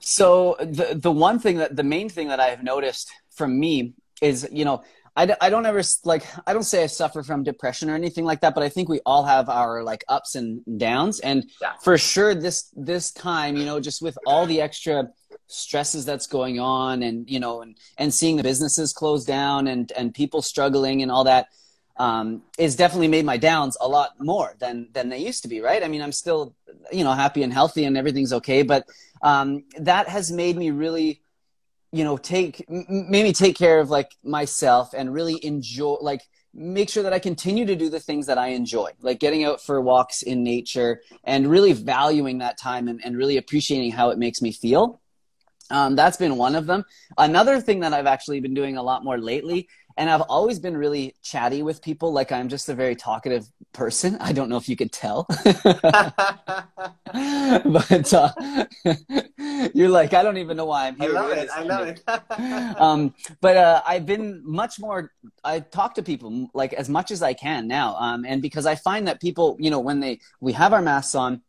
So 0.00 0.56
the 0.60 0.98
the 1.00 1.10
one 1.10 1.38
thing 1.38 1.56
that 1.58 1.76
the 1.76 1.82
main 1.82 2.08
thing 2.08 2.28
that 2.28 2.40
I've 2.40 2.62
noticed 2.62 3.10
from 3.30 3.58
me 3.58 3.94
is, 4.22 4.48
you 4.52 4.64
know, 4.64 4.82
I, 5.16 5.26
d- 5.26 5.34
I 5.40 5.50
don't 5.50 5.64
ever 5.66 5.82
like 6.04 6.24
I 6.46 6.52
don't 6.52 6.62
say 6.62 6.82
I 6.84 6.86
suffer 6.86 7.22
from 7.22 7.42
depression 7.42 7.88
or 7.90 7.94
anything 7.94 8.24
like 8.24 8.40
that, 8.42 8.54
but 8.54 8.62
I 8.62 8.68
think 8.68 8.88
we 8.88 9.00
all 9.06 9.24
have 9.24 9.48
our 9.48 9.82
like 9.82 10.04
ups 10.08 10.34
and 10.34 10.60
downs, 10.78 11.20
and 11.20 11.46
Yeah. 11.60 11.72
for 11.82 11.96
sure 11.98 12.34
this 12.34 12.70
this 12.76 13.10
time, 13.12 13.56
you 13.56 13.64
know, 13.64 13.80
just 13.80 14.02
with 14.02 14.18
all 14.26 14.46
the 14.46 14.60
extra 14.60 15.08
stresses 15.48 16.04
that's 16.04 16.26
going 16.26 16.60
on, 16.60 17.02
and 17.02 17.28
you 17.30 17.40
know, 17.40 17.62
and 17.62 17.76
and 17.98 18.12
seeing 18.12 18.36
the 18.36 18.42
businesses 18.42 18.92
close 18.92 19.24
down 19.24 19.66
and 19.66 19.90
and 19.92 20.12
people 20.14 20.42
struggling 20.42 21.02
and 21.02 21.10
all 21.10 21.24
that, 21.24 21.46
um, 21.98 22.42
is 22.58 22.76
definitely 22.76 23.08
made 23.08 23.24
my 23.24 23.38
downs 23.38 23.76
a 23.80 23.88
lot 23.88 24.10
more 24.20 24.54
than 24.58 24.88
than 24.92 25.08
they 25.08 25.18
used 25.18 25.42
to 25.42 25.48
be. 25.48 25.60
Right? 25.62 25.82
I 25.82 25.88
mean, 25.88 26.02
I'm 26.02 26.12
still 26.12 26.54
you 26.92 27.04
know 27.04 27.12
happy 27.12 27.42
and 27.42 27.52
healthy 27.52 27.84
and 27.84 27.96
everything's 27.96 28.34
okay, 28.34 28.62
but 28.62 28.84
um, 29.26 29.64
that 29.78 30.08
has 30.08 30.30
made 30.30 30.56
me 30.56 30.70
really 30.70 31.20
you 31.90 32.04
know 32.04 32.16
take 32.16 32.64
m- 32.68 32.86
made 32.88 33.24
me 33.24 33.32
take 33.32 33.56
care 33.56 33.80
of 33.80 33.90
like 33.90 34.12
myself 34.22 34.94
and 34.94 35.12
really 35.12 35.44
enjoy 35.44 35.96
like 36.00 36.22
make 36.54 36.88
sure 36.88 37.02
that 37.02 37.12
i 37.12 37.18
continue 37.18 37.66
to 37.66 37.74
do 37.74 37.88
the 37.88 37.98
things 37.98 38.26
that 38.26 38.38
i 38.38 38.48
enjoy 38.48 38.90
like 39.00 39.18
getting 39.18 39.44
out 39.44 39.60
for 39.60 39.80
walks 39.80 40.22
in 40.22 40.44
nature 40.44 41.02
and 41.24 41.48
really 41.48 41.72
valuing 41.72 42.38
that 42.38 42.56
time 42.56 42.86
and, 42.88 43.00
and 43.04 43.16
really 43.16 43.36
appreciating 43.36 43.90
how 43.90 44.10
it 44.10 44.18
makes 44.18 44.40
me 44.40 44.52
feel. 44.52 45.00
Um, 45.68 45.96
that's 45.96 46.16
been 46.16 46.36
one 46.36 46.54
of 46.54 46.66
them. 46.66 46.84
Another 47.18 47.60
thing 47.60 47.80
that 47.80 47.92
i've 47.92 48.06
actually 48.06 48.38
been 48.38 48.54
doing 48.54 48.76
a 48.76 48.82
lot 48.82 49.02
more 49.02 49.18
lately 49.18 49.68
and 49.96 50.10
i've 50.10 50.22
always 50.22 50.58
been 50.58 50.76
really 50.76 51.14
chatty 51.22 51.62
with 51.62 51.80
people 51.82 52.12
like 52.12 52.32
i'm 52.32 52.48
just 52.48 52.68
a 52.68 52.74
very 52.74 52.94
talkative 52.94 53.46
person 53.72 54.16
i 54.20 54.32
don't 54.32 54.48
know 54.48 54.56
if 54.56 54.68
you 54.68 54.76
could 54.76 54.92
tell 54.92 55.26
but 55.44 55.74
uh, 58.12 58.32
you're 59.74 59.88
like 59.88 60.14
i 60.14 60.22
don't 60.22 60.38
even 60.38 60.56
know 60.56 60.66
why 60.66 60.86
i'm 60.86 60.96
here. 60.96 61.10
I 61.10 61.12
love 61.12 61.32
it. 61.32 61.50
I 61.50 61.62
love 61.62 61.88
it. 61.88 62.80
um, 62.80 63.14
but 63.40 63.56
uh, 63.56 63.82
I've 63.86 64.06
been 64.06 64.42
much 64.44 64.78
more. 64.78 65.12
I 65.44 65.60
talk 65.60 65.94
to 65.94 66.02
people 66.02 66.48
like 66.54 66.72
as 66.72 66.88
much 66.88 67.10
as 67.10 67.22
I 67.22 67.34
can 67.34 67.66
now, 67.66 67.96
um, 67.96 68.24
and 68.24 68.42
because 68.42 68.66
I 68.66 68.74
find 68.74 69.06
that 69.08 69.20
people, 69.20 69.56
you 69.58 69.70
know, 69.70 69.80
when 69.80 70.00
they 70.00 70.20
we 70.40 70.52
have 70.52 70.72
our 70.72 70.82
masks 70.82 71.14
on, 71.14 71.42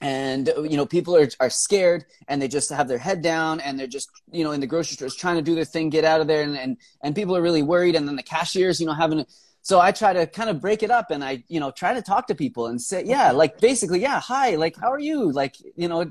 and 0.00 0.50
you 0.58 0.76
know, 0.76 0.86
people 0.86 1.16
are 1.16 1.28
are 1.40 1.50
scared 1.50 2.04
and 2.28 2.40
they 2.40 2.48
just 2.48 2.70
have 2.70 2.88
their 2.88 2.98
head 2.98 3.22
down 3.22 3.60
and 3.60 3.78
they're 3.78 3.86
just 3.86 4.10
you 4.30 4.44
know 4.44 4.52
in 4.52 4.60
the 4.60 4.66
grocery 4.66 4.94
stores 4.94 5.14
trying 5.14 5.36
to 5.36 5.42
do 5.42 5.54
their 5.54 5.64
thing, 5.64 5.90
get 5.90 6.04
out 6.04 6.20
of 6.20 6.26
there, 6.26 6.42
and 6.42 6.56
and, 6.56 6.76
and 7.02 7.14
people 7.14 7.36
are 7.36 7.42
really 7.42 7.62
worried, 7.62 7.94
and 7.94 8.08
then 8.08 8.16
the 8.16 8.22
cashiers, 8.22 8.80
you 8.80 8.86
know, 8.86 8.94
having. 8.94 9.24
So 9.62 9.78
I 9.78 9.92
try 9.92 10.14
to 10.14 10.26
kind 10.26 10.48
of 10.48 10.58
break 10.60 10.82
it 10.82 10.90
up, 10.90 11.10
and 11.10 11.22
I 11.22 11.44
you 11.48 11.60
know 11.60 11.70
try 11.70 11.94
to 11.94 12.02
talk 12.02 12.26
to 12.28 12.34
people 12.34 12.66
and 12.66 12.80
say, 12.80 13.04
yeah, 13.04 13.30
like 13.32 13.60
basically, 13.60 14.00
yeah, 14.00 14.20
hi, 14.20 14.56
like 14.56 14.76
how 14.76 14.90
are 14.90 15.00
you, 15.00 15.30
like 15.32 15.56
you 15.76 15.88
know 15.88 16.10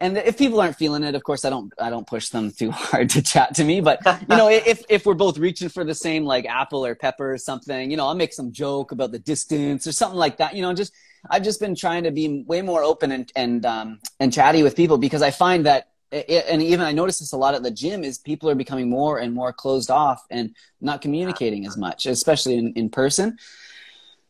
and 0.00 0.16
if 0.18 0.36
people 0.36 0.60
aren't 0.60 0.76
feeling 0.76 1.04
it 1.04 1.14
of 1.14 1.22
course 1.22 1.44
i 1.44 1.50
don't 1.50 1.72
i 1.78 1.90
don't 1.90 2.06
push 2.06 2.28
them 2.28 2.50
too 2.50 2.70
hard 2.72 3.08
to 3.10 3.22
chat 3.22 3.54
to 3.54 3.64
me. 3.64 3.80
But 3.80 4.00
you 4.04 4.36
know 4.36 4.48
if 4.48 4.82
if 4.88 5.06
we're 5.06 5.14
both 5.14 5.38
reaching 5.38 5.68
for 5.68 5.84
the 5.84 5.94
same 5.94 6.24
like 6.24 6.46
apple 6.46 6.84
or 6.84 6.94
pepper 6.94 7.32
or 7.32 7.38
something 7.38 7.90
you 7.90 7.96
know 7.96 8.06
i'll 8.06 8.14
make 8.14 8.32
some 8.32 8.52
joke 8.52 8.92
about 8.92 9.12
the 9.12 9.18
distance 9.18 9.86
or 9.86 9.92
something 9.92 10.18
like 10.18 10.38
that 10.38 10.54
you 10.54 10.62
know 10.62 10.72
just 10.74 10.92
i've 11.30 11.42
just 11.42 11.60
been 11.60 11.74
trying 11.74 12.04
to 12.04 12.10
be 12.10 12.42
way 12.46 12.62
more 12.62 12.82
open 12.82 13.12
and 13.12 13.32
and 13.36 13.66
um 13.66 13.98
and 14.20 14.32
chatty 14.32 14.62
with 14.62 14.76
people 14.76 14.98
because 14.98 15.22
i 15.22 15.30
find 15.30 15.66
that 15.66 15.90
it, 16.10 16.44
and 16.48 16.62
even 16.62 16.84
i 16.84 16.92
notice 16.92 17.18
this 17.18 17.32
a 17.32 17.36
lot 17.36 17.54
at 17.54 17.62
the 17.62 17.70
gym 17.70 18.04
is 18.04 18.18
people 18.18 18.48
are 18.48 18.54
becoming 18.54 18.88
more 18.88 19.18
and 19.18 19.34
more 19.34 19.52
closed 19.52 19.90
off 19.90 20.24
and 20.30 20.54
not 20.80 21.00
communicating 21.00 21.66
as 21.66 21.76
much 21.76 22.06
especially 22.06 22.56
in, 22.56 22.72
in 22.74 22.88
person. 22.90 23.38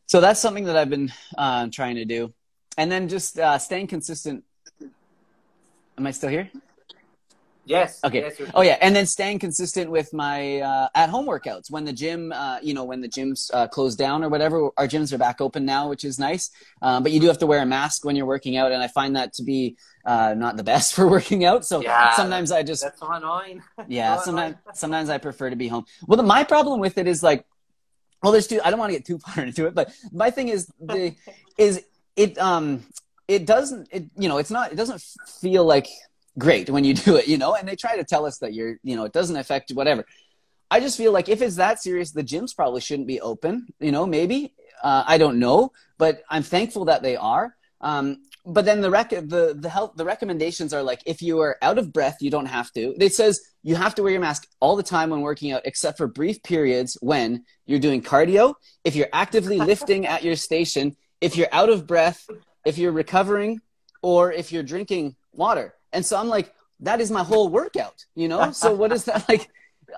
So 0.06 0.20
that's 0.20 0.40
something 0.40 0.64
that 0.64 0.76
i've 0.76 0.90
been 0.90 1.12
uh, 1.36 1.68
trying 1.72 1.96
to 1.96 2.04
do. 2.04 2.32
And 2.76 2.90
then 2.90 3.08
just 3.08 3.38
uh, 3.38 3.58
staying 3.58 3.86
consistent. 3.86 4.44
Am 5.96 6.06
I 6.06 6.10
still 6.10 6.30
here? 6.30 6.50
Yes. 7.64 8.00
Okay. 8.04 8.20
Yes, 8.20 8.50
Oh 8.54 8.62
yeah, 8.62 8.78
and 8.80 8.94
then 8.94 9.06
staying 9.06 9.38
consistent 9.38 9.90
with 9.90 10.12
my 10.12 10.60
uh, 10.60 10.88
at-home 10.94 11.26
workouts 11.26 11.70
when 11.70 11.84
the 11.84 11.92
gym, 11.92 12.32
uh, 12.32 12.58
you 12.62 12.74
know, 12.74 12.84
when 12.84 13.00
the 13.00 13.08
gyms 13.08 13.50
uh, 13.52 13.66
close 13.68 13.94
down 13.94 14.22
or 14.24 14.28
whatever. 14.28 14.70
Our 14.76 14.86
gyms 14.86 15.12
are 15.12 15.18
back 15.18 15.40
open 15.40 15.64
now, 15.64 15.88
which 15.88 16.04
is 16.04 16.18
nice. 16.18 16.50
Um, 16.82 17.02
but 17.02 17.12
you 17.12 17.20
do 17.20 17.26
have 17.28 17.38
to 17.38 17.46
wear 17.46 17.60
a 17.60 17.66
mask 17.66 18.04
when 18.04 18.16
you're 18.16 18.26
working 18.26 18.56
out, 18.56 18.72
and 18.72 18.82
I 18.82 18.88
find 18.88 19.16
that 19.16 19.32
to 19.34 19.42
be 19.42 19.76
uh, 20.04 20.34
not 20.36 20.56
the 20.56 20.64
best 20.72 20.94
for 20.94 21.08
working 21.08 21.44
out. 21.44 21.64
So 21.64 21.82
Yeah, 21.82 22.10
sometimes 22.14 22.52
I 22.52 22.62
just 22.62 22.82
That's 22.82 23.00
annoying. 23.02 23.62
yeah, 23.88 24.16
so 24.16 24.26
sometimes 24.26 24.56
annoying. 24.64 24.74
sometimes 24.74 25.08
I 25.10 25.18
prefer 25.18 25.50
to 25.50 25.56
be 25.56 25.68
home. 25.68 25.84
Well, 26.06 26.16
the, 26.16 26.22
my 26.22 26.44
problem 26.44 26.80
with 26.80 26.98
it 26.98 27.06
is 27.06 27.22
like, 27.22 27.44
well, 28.22 28.32
there's 28.32 28.46
two. 28.46 28.60
I 28.64 28.70
don't 28.70 28.78
want 28.78 28.90
to 28.92 28.98
get 28.98 29.06
too 29.06 29.18
far 29.18 29.44
into 29.44 29.66
it, 29.66 29.74
but 29.74 29.92
my 30.12 30.30
thing 30.30 30.48
is 30.48 30.70
the 30.80 31.14
is 31.58 31.82
it 32.16 32.38
um 32.38 32.82
it 33.28 33.46
doesn't 33.46 33.88
it 33.90 34.04
you 34.16 34.28
know 34.28 34.38
it's 34.38 34.50
not 34.50 34.72
it 34.72 34.76
doesn't 34.76 35.02
feel 35.40 35.64
like 35.64 35.88
great 36.38 36.68
when 36.70 36.84
you 36.84 36.94
do 36.94 37.16
it 37.16 37.28
you 37.28 37.38
know? 37.38 37.54
And 37.54 37.68
they 37.68 37.76
try 37.76 37.96
to 37.96 38.04
tell 38.04 38.26
us 38.26 38.38
that 38.38 38.54
you're 38.54 38.76
you 38.82 38.96
know 38.96 39.04
it 39.04 39.12
doesn't 39.12 39.36
affect 39.36 39.70
whatever. 39.72 40.04
I 40.70 40.80
just 40.80 40.96
feel 40.96 41.12
like 41.12 41.28
if 41.28 41.42
it's 41.42 41.56
that 41.56 41.82
serious 41.82 42.12
the 42.12 42.24
gyms 42.24 42.54
probably 42.54 42.80
shouldn't 42.80 43.08
be 43.08 43.20
open 43.20 43.66
you 43.80 43.92
know 43.92 44.06
maybe. 44.06 44.54
Uh, 44.82 45.04
i 45.06 45.16
don't 45.16 45.38
know 45.38 45.72
but 45.96 46.22
i'm 46.28 46.42
thankful 46.42 46.86
that 46.86 47.02
they 47.02 47.16
are. 47.16 47.56
Um, 47.80 48.22
but 48.46 48.64
then 48.66 48.80
the 48.82 48.90
rec- 48.90 49.10
the 49.10 49.56
the 49.58 49.68
health 49.68 49.92
the 49.96 50.04
recommendations 50.04 50.74
are 50.74 50.82
like 50.82 51.02
if 51.06 51.22
you 51.22 51.40
are 51.40 51.56
out 51.62 51.78
of 51.78 51.92
breath 51.92 52.18
you 52.20 52.30
don't 52.30 52.46
have 52.46 52.70
to. 52.72 52.94
It 53.00 53.14
says 53.14 53.40
you 53.62 53.74
have 53.76 53.94
to 53.94 54.02
wear 54.02 54.12
your 54.12 54.20
mask 54.20 54.46
all 54.60 54.76
the 54.76 54.82
time 54.82 55.10
when 55.10 55.22
working 55.22 55.52
out 55.52 55.62
except 55.64 55.96
for 55.96 56.06
brief 56.06 56.42
periods 56.42 56.98
when 57.00 57.44
you're 57.66 57.78
doing 57.78 58.02
cardio. 58.02 58.54
If 58.84 58.96
you're 58.96 59.08
actively 59.12 59.58
lifting 59.72 60.06
at 60.06 60.22
your 60.22 60.36
station 60.36 60.96
if 61.20 61.36
you're 61.36 61.48
out 61.52 61.70
of 61.70 61.86
breath 61.86 62.28
if 62.66 62.76
you're 62.76 62.92
recovering 62.92 63.60
or 64.02 64.30
if 64.32 64.52
you're 64.52 64.62
drinking 64.62 65.16
water 65.32 65.74
and 65.94 66.04
so 66.04 66.18
i'm 66.18 66.28
like 66.28 66.52
that 66.80 67.00
is 67.00 67.10
my 67.10 67.22
whole 67.22 67.48
workout 67.48 68.04
you 68.14 68.28
know? 68.28 68.50
So 68.52 68.74
what 68.74 68.92
is 68.92 69.04
that 69.04 69.28
like 69.32 69.48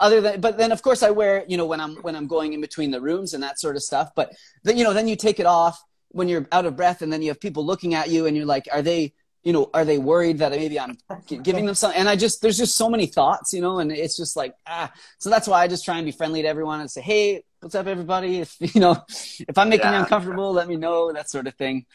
other 0.00 0.20
than 0.20 0.40
but 0.40 0.58
then 0.58 0.72
of 0.72 0.82
course 0.82 1.02
i 1.02 1.10
wear 1.10 1.44
you 1.48 1.56
know 1.56 1.66
when 1.66 1.80
i'm 1.80 1.96
when 1.96 2.14
i'm 2.14 2.26
going 2.26 2.52
in 2.52 2.60
between 2.60 2.90
the 2.90 3.00
rooms 3.00 3.34
and 3.34 3.42
that 3.42 3.58
sort 3.58 3.76
of 3.76 3.82
stuff. 3.82 4.10
But 4.14 4.34
then 4.62 4.76
you 4.76 4.84
know 4.84 4.92
then 4.92 5.08
you 5.08 5.16
take 5.16 5.40
it 5.40 5.46
off 5.46 5.82
when 6.10 6.28
you're 6.28 6.46
out 6.52 6.66
of 6.66 6.76
breath 6.76 7.02
and 7.02 7.12
then 7.12 7.22
you 7.22 7.28
have 7.28 7.40
people 7.40 7.64
looking 7.64 7.94
at 7.94 8.10
you 8.10 8.26
and 8.26 8.36
you're 8.36 8.46
like 8.46 8.66
are 8.72 8.82
they 8.82 9.12
you 9.42 9.52
know 9.52 9.70
are 9.74 9.84
they 9.84 9.98
worried 9.98 10.38
that 10.38 10.50
maybe 10.50 10.78
i'm 10.78 10.98
giving 11.42 11.66
them 11.66 11.74
something 11.74 11.98
and 12.00 12.08
i 12.08 12.16
just 12.16 12.42
there's 12.42 12.56
just 12.56 12.76
so 12.76 12.90
many 12.90 13.06
thoughts 13.06 13.52
you 13.52 13.60
know 13.60 13.78
and 13.78 13.92
it's 13.92 14.16
just 14.16 14.34
like 14.36 14.54
ah. 14.66 14.92
So 15.18 15.30
that's 15.30 15.46
why 15.46 15.62
i 15.62 15.68
just 15.68 15.84
try 15.84 15.96
and 15.96 16.04
be 16.04 16.10
friendly 16.10 16.42
to 16.42 16.48
everyone 16.48 16.80
and 16.80 16.90
say 16.90 17.00
hey 17.00 17.44
what's 17.60 17.74
up 17.74 17.86
everybody? 17.86 18.40
If 18.40 18.56
you 18.74 18.80
know 18.80 18.96
if 19.08 19.56
i'm 19.56 19.68
making 19.68 19.90
you 19.90 19.96
uncomfortable 19.96 20.52
let 20.52 20.68
me 20.68 20.76
know 20.76 21.12
that 21.12 21.30
sort 21.30 21.46
of 21.46 21.54
thing 21.54 21.86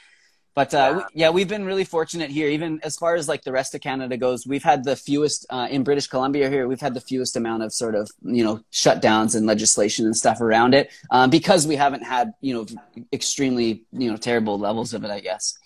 but 0.54 0.74
uh, 0.74 0.78
Yeah. 0.78 0.96
we, 0.96 1.04
yeah, 1.14 1.30
we've 1.30 1.48
been 1.48 1.66
really 1.66 1.84
fortunate 1.86 2.30
here. 2.30 2.48
Even 2.50 2.80
as 2.84 2.98
far 2.98 3.16
as 3.16 3.28
like 3.28 3.44
the 3.44 3.52
rest 3.52 3.74
of 3.76 3.82
Canada 3.82 4.18
goes, 4.18 4.46
we've 4.46 4.64
had 4.64 4.84
the 4.84 4.96
fewest 4.96 5.46
uh, 5.50 5.68
in 5.70 5.84
British 5.84 6.08
Columbia 6.08 6.50
here. 6.50 6.68
We've 6.68 6.82
had 6.82 6.94
the 6.94 7.02
fewest 7.02 7.36
amount 7.38 7.64
of 7.64 7.72
sort 7.74 7.96
of 7.96 8.10
you 8.24 8.44
know 8.44 8.62
shutdowns 8.72 9.36
and 9.36 9.46
legislation 9.46 10.06
and 10.06 10.16
stuff 10.16 10.42
around 10.42 10.74
it 10.74 10.92
um, 11.10 11.30
because 11.30 11.66
we 11.68 11.76
haven't 11.76 12.04
had 12.04 12.34
you 12.42 12.54
know 12.54 12.66
extremely 13.14 13.84
you 13.94 14.10
know 14.12 14.18
terrible 14.18 14.60
levels 14.60 14.94
of 14.94 15.04
it. 15.06 15.12
I 15.12 15.20
guess. 15.22 15.58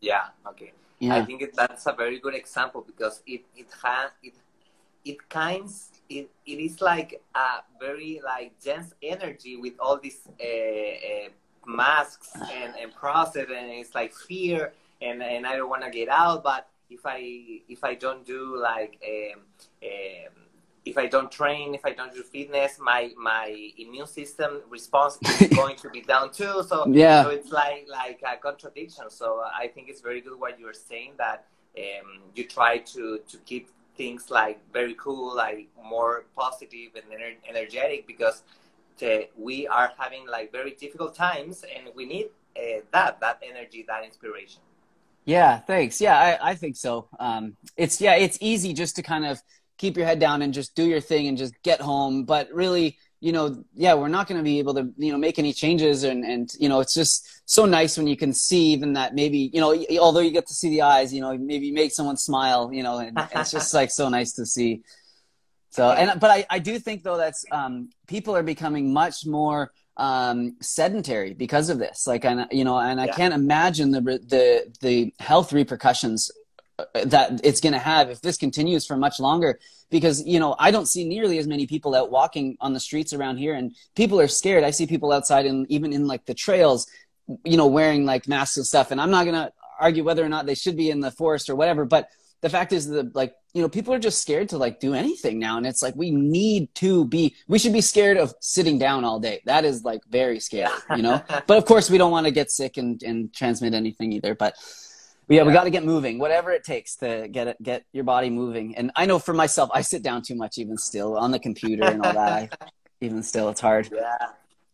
Yeah. 0.00 0.24
Okay. 0.48 0.72
Yeah. 1.00 1.16
I 1.16 1.24
think 1.24 1.42
it, 1.42 1.54
that's 1.54 1.86
a 1.86 1.92
very 1.92 2.18
good 2.18 2.34
example 2.34 2.82
because 2.86 3.22
it 3.26 3.42
it 3.56 3.66
has 3.82 4.10
it 4.22 4.34
it 5.04 5.28
kinds 5.28 5.90
it, 6.08 6.30
it 6.46 6.58
is 6.58 6.80
like 6.80 7.20
a 7.34 7.48
very 7.80 8.20
like 8.24 8.52
dense 8.62 8.92
energy 9.02 9.56
with 9.56 9.74
all 9.78 9.98
these 9.98 10.20
uh, 10.40 10.44
uh, 10.44 11.28
masks 11.66 12.32
and, 12.34 12.74
and 12.80 12.94
process 12.94 13.46
and 13.48 13.70
it's 13.70 13.94
like 13.94 14.12
fear 14.14 14.72
and, 15.02 15.22
and 15.22 15.46
I 15.46 15.56
don't 15.56 15.68
want 15.70 15.82
to 15.84 15.90
get 15.90 16.08
out 16.08 16.42
but 16.42 16.68
if 16.90 17.00
I 17.04 17.60
if 17.68 17.82
I 17.84 17.94
don't 17.94 18.24
do 18.26 18.56
like 18.60 19.00
um, 19.06 19.40
um, 19.82 20.32
if 20.84 20.98
I 20.98 21.06
don't 21.06 21.32
train, 21.32 21.74
if 21.74 21.84
I 21.86 21.92
don't 21.92 22.12
do 22.12 22.22
fitness, 22.22 22.78
my 22.78 23.10
my 23.16 23.70
immune 23.78 24.06
system 24.06 24.60
response 24.68 25.18
is 25.40 25.48
going 25.56 25.76
to 25.76 25.88
be 25.90 26.02
down 26.02 26.30
too. 26.30 26.62
So 26.68 26.86
Yeah. 26.88 27.22
so 27.22 27.30
it's 27.30 27.50
like 27.50 27.86
like 27.88 28.22
a 28.26 28.36
contradiction. 28.36 29.10
So 29.10 29.42
I 29.62 29.68
think 29.68 29.88
it's 29.88 30.00
very 30.02 30.20
good 30.20 30.38
what 30.38 30.58
you're 30.60 30.74
saying 30.74 31.12
that 31.18 31.46
um, 31.78 32.20
you 32.34 32.44
try 32.44 32.78
to 32.78 33.20
to 33.30 33.36
keep 33.46 33.70
things 33.96 34.30
like 34.30 34.58
very 34.72 34.94
cool, 34.94 35.34
like 35.34 35.68
more 35.82 36.26
positive 36.36 36.90
and 36.96 37.04
ener- 37.16 37.38
energetic 37.48 38.06
because 38.06 38.42
the, 38.98 39.28
we 39.36 39.66
are 39.66 39.92
having 39.98 40.26
like 40.26 40.52
very 40.52 40.72
difficult 40.72 41.14
times 41.14 41.64
and 41.74 41.88
we 41.94 42.06
need 42.06 42.26
uh, 42.56 42.80
that 42.92 43.20
that 43.20 43.40
energy, 43.42 43.84
that 43.88 44.04
inspiration. 44.04 44.60
Yeah, 45.24 45.58
thanks. 45.58 46.00
Yeah, 46.00 46.18
I, 46.18 46.50
I 46.50 46.54
think 46.54 46.76
so. 46.76 47.08
Um, 47.18 47.56
it's 47.76 48.00
yeah, 48.00 48.14
it's 48.14 48.38
easy 48.40 48.72
just 48.72 48.96
to 48.96 49.02
kind 49.02 49.24
of 49.24 49.40
keep 49.78 49.96
your 49.96 50.06
head 50.06 50.18
down 50.18 50.42
and 50.42 50.52
just 50.52 50.74
do 50.74 50.84
your 50.84 51.00
thing 51.00 51.28
and 51.28 51.38
just 51.38 51.54
get 51.62 51.80
home. 51.80 52.24
But 52.24 52.52
really, 52.52 52.98
you 53.20 53.32
know, 53.32 53.64
yeah, 53.74 53.94
we're 53.94 54.08
not 54.08 54.28
going 54.28 54.38
to 54.38 54.44
be 54.44 54.58
able 54.58 54.74
to, 54.74 54.92
you 54.98 55.10
know, 55.10 55.18
make 55.18 55.38
any 55.38 55.52
changes. 55.52 56.04
And, 56.04 56.24
and, 56.24 56.52
you 56.58 56.68
know, 56.68 56.80
it's 56.80 56.94
just 56.94 57.42
so 57.46 57.64
nice 57.64 57.96
when 57.96 58.06
you 58.06 58.16
can 58.16 58.32
see 58.32 58.66
even 58.72 58.92
that 58.92 59.14
maybe, 59.14 59.50
you 59.52 59.60
know, 59.60 59.74
although 59.98 60.20
you 60.20 60.30
get 60.30 60.46
to 60.46 60.54
see 60.54 60.68
the 60.68 60.82
eyes, 60.82 61.12
you 61.12 61.20
know, 61.20 61.36
maybe 61.38 61.72
make 61.72 61.92
someone 61.92 62.16
smile, 62.16 62.70
you 62.72 62.82
know, 62.82 62.98
and, 62.98 63.18
and 63.18 63.30
it's 63.34 63.50
just 63.50 63.72
like 63.80 63.90
so 63.90 64.08
nice 64.08 64.32
to 64.32 64.46
see. 64.46 64.82
So, 65.74 65.90
and, 65.90 66.20
but 66.20 66.30
I, 66.30 66.46
I 66.50 66.58
do 66.60 66.78
think 66.78 67.02
though 67.02 67.16
that's, 67.16 67.44
um, 67.50 67.90
people 68.06 68.36
are 68.36 68.44
becoming 68.44 68.92
much 68.92 69.26
more, 69.26 69.72
um, 69.96 70.54
sedentary 70.60 71.34
because 71.34 71.68
of 71.68 71.80
this. 71.80 72.06
Like, 72.06 72.24
and, 72.24 72.46
you 72.52 72.62
know, 72.62 72.78
and 72.78 73.00
I 73.00 73.06
Yeah. 73.06 73.12
can't 73.16 73.34
imagine 73.34 73.90
the, 73.90 74.00
the, 74.00 74.72
the 74.80 75.12
health 75.18 75.52
repercussions 75.52 76.30
uh, 76.78 76.84
that 77.06 77.40
it's 77.42 77.60
going 77.60 77.72
to 77.72 77.78
have 77.80 78.08
if 78.08 78.20
this 78.20 78.36
continues 78.36 78.86
for 78.86 78.96
much 78.96 79.18
longer 79.18 79.58
because 79.90 80.26
you 80.26 80.40
know 80.40 80.56
i 80.58 80.72
don't 80.72 80.86
see 80.86 81.04
nearly 81.04 81.38
as 81.38 81.46
many 81.46 81.66
people 81.68 81.94
out 81.94 82.10
walking 82.10 82.56
on 82.60 82.72
the 82.72 82.80
streets 82.80 83.12
around 83.12 83.36
here 83.36 83.54
and 83.54 83.76
people 83.94 84.18
are 84.18 84.26
scared 84.26 84.64
i 84.64 84.72
see 84.72 84.84
people 84.84 85.12
outside 85.12 85.46
and 85.46 85.70
even 85.70 85.92
in 85.92 86.08
like 86.08 86.24
the 86.24 86.34
trails 86.34 86.88
you 87.44 87.56
know 87.56 87.68
wearing 87.68 88.04
like 88.04 88.26
masks 88.26 88.56
and 88.56 88.66
stuff 88.66 88.90
and 88.90 89.00
i'm 89.00 89.12
not 89.12 89.22
going 89.22 89.36
to 89.36 89.52
argue 89.78 90.02
whether 90.02 90.24
or 90.24 90.28
not 90.28 90.46
they 90.46 90.54
should 90.56 90.76
be 90.76 90.90
in 90.90 90.98
the 90.98 91.12
forest 91.12 91.48
or 91.48 91.54
whatever 91.54 91.84
but 91.84 92.08
the 92.44 92.50
fact 92.50 92.74
is 92.74 92.86
that 92.88 93.16
like 93.16 93.34
you 93.54 93.62
know 93.62 93.70
people 93.70 93.94
are 93.94 93.98
just 93.98 94.20
scared 94.20 94.50
to 94.50 94.58
like 94.58 94.78
do 94.78 94.92
anything 94.92 95.38
now 95.38 95.56
and 95.56 95.66
it's 95.66 95.82
like 95.82 95.96
we 95.96 96.10
need 96.10 96.62
to 96.74 97.06
be 97.06 97.34
we 97.48 97.58
should 97.58 97.72
be 97.72 97.80
scared 97.80 98.18
of 98.18 98.34
sitting 98.40 98.78
down 98.78 99.02
all 99.02 99.18
day 99.18 99.40
that 99.46 99.64
is 99.64 99.82
like 99.82 100.02
very 100.10 100.38
scary 100.38 100.70
you 100.94 101.02
know 101.02 101.22
but 101.46 101.56
of 101.56 101.64
course 101.64 101.88
we 101.88 101.96
don't 101.96 102.10
want 102.10 102.26
to 102.26 102.30
get 102.30 102.50
sick 102.50 102.76
and 102.76 103.02
and 103.02 103.32
transmit 103.32 103.72
anything 103.72 104.12
either 104.12 104.34
but 104.34 104.54
yeah, 105.26 105.42
we 105.42 105.54
got 105.54 105.64
to 105.64 105.70
get 105.70 105.84
moving, 105.84 106.18
whatever 106.18 106.50
it 106.50 106.64
takes 106.64 106.96
to 106.96 107.28
get 107.30 107.48
it, 107.48 107.62
get 107.62 107.86
your 107.92 108.04
body 108.04 108.28
moving. 108.28 108.76
And 108.76 108.90
I 108.94 109.06
know 109.06 109.18
for 109.18 109.32
myself, 109.32 109.70
I 109.72 109.80
sit 109.80 110.02
down 110.02 110.20
too 110.20 110.34
much, 110.34 110.58
even 110.58 110.76
still 110.76 111.16
on 111.16 111.30
the 111.30 111.38
computer 111.38 111.84
and 111.84 112.04
all 112.04 112.12
that. 112.12 112.30
I, 112.60 112.66
even 113.00 113.22
still, 113.22 113.48
it's 113.48 113.62
hard. 113.62 113.88
Yeah, 113.90 114.18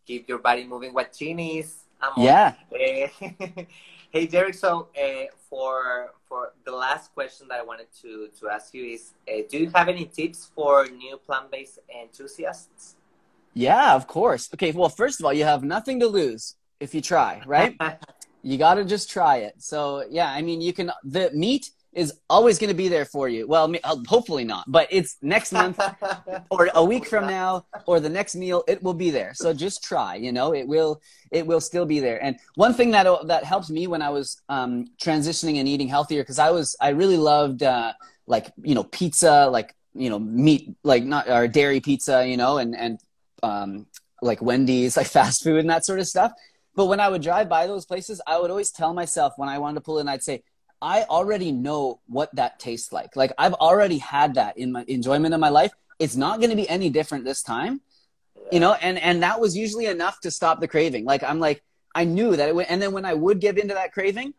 keep 0.04 0.28
your 0.28 0.38
body 0.38 0.66
moving. 0.66 0.92
What 0.92 1.12
chinis? 1.12 1.74
I'm 2.02 2.14
on. 2.16 2.24
Yeah. 2.24 2.54
Eh. 2.74 3.64
Hey, 4.10 4.26
Derek. 4.26 4.54
So 4.54 4.88
uh, 5.00 5.26
for 5.48 6.10
for 6.28 6.52
the 6.64 6.72
last 6.72 7.14
question 7.14 7.46
that 7.48 7.60
I 7.60 7.62
wanted 7.62 7.86
to 8.02 8.28
to 8.40 8.48
ask 8.48 8.74
you 8.74 8.84
is, 8.84 9.14
uh, 9.28 9.42
do 9.48 9.58
you 9.58 9.70
have 9.72 9.88
any 9.88 10.04
tips 10.04 10.50
for 10.52 10.86
new 10.86 11.16
plant 11.16 11.50
based 11.52 11.78
enthusiasts? 11.88 12.96
Yeah, 13.54 13.94
of 13.94 14.08
course. 14.08 14.50
Okay. 14.54 14.72
Well, 14.72 14.88
first 14.88 15.20
of 15.20 15.26
all, 15.26 15.32
you 15.32 15.44
have 15.44 15.62
nothing 15.62 16.00
to 16.00 16.08
lose 16.08 16.56
if 16.80 16.92
you 16.92 17.00
try, 17.00 17.42
right? 17.46 17.76
you 18.42 18.58
got 18.58 18.74
to 18.74 18.84
just 18.84 19.10
try 19.10 19.36
it. 19.38 19.54
So 19.58 20.04
yeah, 20.10 20.30
I 20.30 20.42
mean, 20.42 20.60
you 20.60 20.72
can, 20.72 20.90
the 21.04 21.30
meat 21.32 21.70
is 21.92 22.12
always 22.28 22.58
going 22.58 22.68
to 22.68 22.76
be 22.76 22.88
there 22.88 23.04
for 23.04 23.28
you. 23.28 23.48
Well, 23.48 23.72
uh, 23.82 23.96
hopefully 24.06 24.44
not, 24.44 24.70
but 24.70 24.86
it's 24.90 25.16
next 25.22 25.52
month 25.52 25.80
or 26.50 26.68
a 26.74 26.84
week 26.84 27.06
from 27.06 27.26
now 27.26 27.66
or 27.86 27.98
the 27.98 28.08
next 28.08 28.36
meal 28.36 28.62
it 28.68 28.82
will 28.82 28.94
be 28.94 29.10
there. 29.10 29.32
So 29.34 29.52
just 29.52 29.82
try 29.82 30.14
you 30.14 30.32
know 30.32 30.54
it 30.54 30.66
will 30.66 31.00
it 31.30 31.46
will 31.46 31.60
still 31.60 31.86
be 31.86 32.00
there. 32.00 32.22
And 32.22 32.38
one 32.54 32.74
thing 32.74 32.92
that 32.92 33.06
that 33.26 33.44
helped 33.44 33.70
me 33.70 33.86
when 33.86 34.02
i 34.02 34.10
was 34.10 34.40
um, 34.48 34.86
transitioning 35.02 35.58
and 35.58 35.68
eating 35.68 35.88
healthier 35.88 36.22
because 36.22 36.38
i 36.38 36.50
was 36.50 36.76
i 36.80 36.90
really 36.90 37.16
loved 37.16 37.62
uh, 37.62 37.92
like 38.26 38.52
you 38.62 38.74
know 38.74 38.84
pizza 38.84 39.48
like 39.50 39.74
you 39.94 40.10
know 40.10 40.18
meat 40.18 40.74
like 40.84 41.04
not 41.04 41.28
or 41.28 41.48
dairy 41.48 41.80
pizza 41.80 42.26
you 42.26 42.36
know 42.36 42.58
and 42.58 42.76
and 42.76 43.00
um, 43.42 43.86
like 44.22 44.40
wendy's 44.40 44.96
like 45.00 45.06
fast 45.06 45.42
food 45.42 45.60
and 45.60 45.70
that 45.70 45.84
sort 45.84 45.98
of 45.98 46.06
stuff. 46.06 46.32
But 46.76 46.86
when 46.86 47.00
i 47.00 47.08
would 47.08 47.20
drive 47.20 47.48
by 47.48 47.66
those 47.66 47.84
places 47.84 48.20
i 48.26 48.38
would 48.38 48.50
always 48.50 48.70
tell 48.70 48.94
myself 48.94 49.32
when 49.36 49.48
i 49.48 49.58
wanted 49.58 49.74
to 49.74 49.80
pull 49.80 49.98
in 49.98 50.08
i'd 50.08 50.22
say 50.22 50.44
I 50.82 51.02
already 51.02 51.52
know 51.52 52.00
what 52.06 52.34
that 52.36 52.58
tastes 52.58 52.92
like. 52.92 53.16
Like 53.16 53.32
I've 53.38 53.54
already 53.54 53.98
had 53.98 54.34
that 54.34 54.56
in 54.56 54.72
my 54.72 54.84
enjoyment 54.88 55.34
of 55.34 55.40
my 55.40 55.50
life. 55.50 55.72
It's 55.98 56.16
not 56.16 56.38
going 56.40 56.50
to 56.50 56.56
be 56.56 56.68
any 56.68 56.88
different 56.88 57.24
this 57.24 57.42
time, 57.42 57.80
you 58.50 58.60
know. 58.60 58.72
And 58.72 58.98
and 58.98 59.22
that 59.22 59.40
was 59.40 59.56
usually 59.56 59.86
enough 59.86 60.20
to 60.20 60.30
stop 60.30 60.60
the 60.60 60.68
craving. 60.68 61.04
Like 61.04 61.22
I'm 61.22 61.38
like 61.38 61.62
I 61.94 62.04
knew 62.04 62.36
that 62.36 62.48
it 62.48 62.54
would. 62.54 62.66
And 62.66 62.80
then 62.80 62.92
when 62.92 63.04
I 63.04 63.14
would 63.14 63.40
give 63.40 63.58
into 63.58 63.74
that 63.74 63.92
craving, 63.92 64.34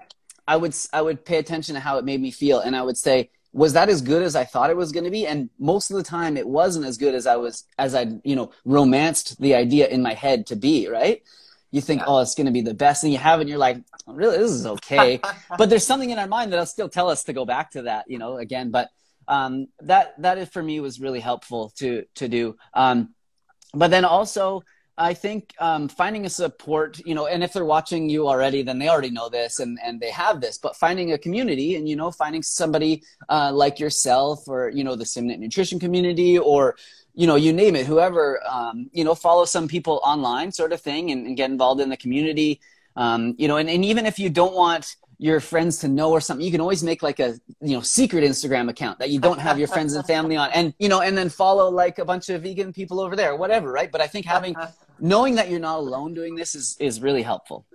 I 0.48 0.58
would 0.58 0.76
I 0.94 1.02
would 1.02 1.26
pay 1.26 1.38
attention 1.38 1.76
to 1.76 1.82
how 1.82 1.98
it 1.98 2.06
made 2.06 2.22
me 2.22 2.32
feel, 2.32 2.60
and 2.60 2.76
I 2.76 2.82
would 2.82 2.98
say, 2.98 3.30
was 3.54 3.74
that 3.74 3.90
as 3.90 4.02
good 4.02 4.24
as 4.24 4.36
I 4.36 4.46
thought 4.46 4.70
it 4.70 4.78
was 4.78 4.92
going 4.92 5.04
to 5.04 5.12
be? 5.12 5.28
And 5.28 5.50
most 5.60 5.92
of 5.92 5.98
the 5.98 6.04
time, 6.04 6.38
it 6.38 6.48
wasn't 6.48 6.86
as 6.86 6.98
good 6.98 7.14
as 7.14 7.28
I 7.28 7.36
was 7.36 7.66
as 7.78 7.94
I 7.96 8.08
you 8.24 8.36
know 8.36 8.52
romanced 8.66 9.40
the 9.40 9.56
idea 9.56 9.88
in 9.88 10.02
my 10.02 10.14
head 10.14 10.48
to 10.48 10.56
be. 10.56 10.88
Right. 10.88 11.24
You 11.72 11.82
think, 11.82 12.02
Yeah. 12.02 12.08
oh, 12.08 12.20
it's 12.20 12.36
going 12.36 12.46
to 12.48 12.52
be 12.52 12.62
the 12.62 12.74
best, 12.74 13.04
and 13.04 13.12
you 13.14 13.20
have 13.20 13.40
it, 13.40 13.44
and 13.44 13.50
you're 13.50 13.58
like, 13.58 13.78
really, 14.08 14.38
this 14.38 14.52
is 14.52 14.66
okay 14.66 15.22
but 15.58 15.70
there's 15.70 15.86
something 15.86 16.10
in 16.10 16.20
our 16.20 16.28
mind 16.28 16.52
that'll 16.52 16.66
still 16.66 16.90
tell 16.90 17.10
us 17.10 17.24
to 17.26 17.34
go 17.34 17.46
back 17.46 17.72
to 17.72 17.84
that, 17.84 18.06
you 18.08 18.18
know, 18.18 18.38
again. 18.38 18.72
But 18.72 18.90
um, 19.28 19.68
that 19.82 20.20
that 20.22 20.38
is, 20.38 20.50
for 20.50 20.62
me 20.62 20.80
was 20.80 21.00
really 21.00 21.20
helpful 21.20 21.72
to 21.78 22.06
to 22.16 22.28
do. 22.28 22.58
Um, 22.74 23.14
but 23.74 23.90
then 23.92 24.04
also, 24.04 24.64
I 24.98 25.14
think 25.14 25.54
um, 25.60 25.88
finding 25.88 26.26
a 26.26 26.30
support, 26.30 27.00
you 27.06 27.16
know, 27.16 27.26
and 27.28 27.44
if 27.44 27.54
they're 27.54 27.66
watching 27.66 28.10
you 28.10 28.28
already, 28.28 28.62
then 28.64 28.78
they 28.80 28.90
already 28.90 29.10
know 29.12 29.30
this 29.30 29.60
and 29.60 29.80
and 29.84 30.00
they 30.00 30.12
have 30.12 30.42
this. 30.42 30.58
But 30.58 30.76
finding 30.76 31.14
a 31.14 31.18
community, 31.18 31.76
and 31.76 31.88
you 31.88 31.96
know, 31.96 32.12
finding 32.12 32.44
somebody 32.44 33.04
uh, 33.30 33.52
like 33.54 33.80
yourself, 33.80 34.48
or 34.48 34.70
you 34.70 34.84
know, 34.84 34.96
the 34.96 35.06
Simnett 35.06 35.40
Nutrition 35.40 35.80
community, 35.80 36.38
or 36.38 36.76
you 37.14 37.28
know, 37.28 37.36
you 37.36 37.54
name 37.54 37.76
it, 37.76 37.86
whoever, 37.86 38.40
um, 38.48 38.90
you 38.94 39.04
know, 39.04 39.16
follow 39.16 39.46
some 39.46 39.68
people 39.68 40.00
online, 40.04 40.52
sort 40.52 40.74
of 40.74 40.82
thing, 40.82 41.12
and, 41.12 41.28
and 41.28 41.38
get 41.38 41.52
involved 41.52 41.82
in 41.82 41.90
the 41.90 41.98
community. 41.98 42.62
Um, 42.96 43.36
you 43.38 43.48
know 43.48 43.56
and, 43.56 43.70
and 43.70 43.86
even 43.86 44.06
if 44.06 44.20
you 44.20 44.30
don't 44.30 44.54
want 44.54 44.98
your 45.18 45.40
friends 45.40 45.78
to 45.78 45.88
know 45.88 46.12
or 46.12 46.20
something 46.20 46.46
you 46.46 46.52
can 46.52 46.60
always 46.60 46.84
make 46.84 47.02
like 47.02 47.20
a 47.20 47.40
you 47.62 47.76
know 47.76 47.80
secret 47.80 48.24
instagram 48.24 48.70
account 48.70 49.00
that 49.00 49.10
you 49.10 49.20
don't 49.20 49.40
have 49.40 49.58
your 49.58 49.70
friends 49.70 49.94
and 49.94 50.06
family 50.06 50.36
on. 50.36 50.50
And 50.52 50.74
you 50.78 50.90
know 50.90 51.00
and 51.00 51.18
then 51.18 51.30
follow 51.30 51.70
like 51.70 52.00
a 52.00 52.06
bunch 52.06 52.28
of 52.30 52.42
vegan 52.42 52.74
people 52.74 53.00
over 53.00 53.16
there 53.16 53.36
whatever 53.36 53.72
right? 53.72 53.90
But 53.90 54.02
i 54.02 54.08
think 54.08 54.26
having 54.26 54.56
knowing 55.00 55.36
that 55.36 55.50
you're 55.50 55.60
not 55.60 55.80
alone 55.80 56.14
doing 56.14 56.36
this 56.36 56.56
is 56.56 56.76
is 56.80 57.02
really 57.02 57.22
helpful. 57.24 57.66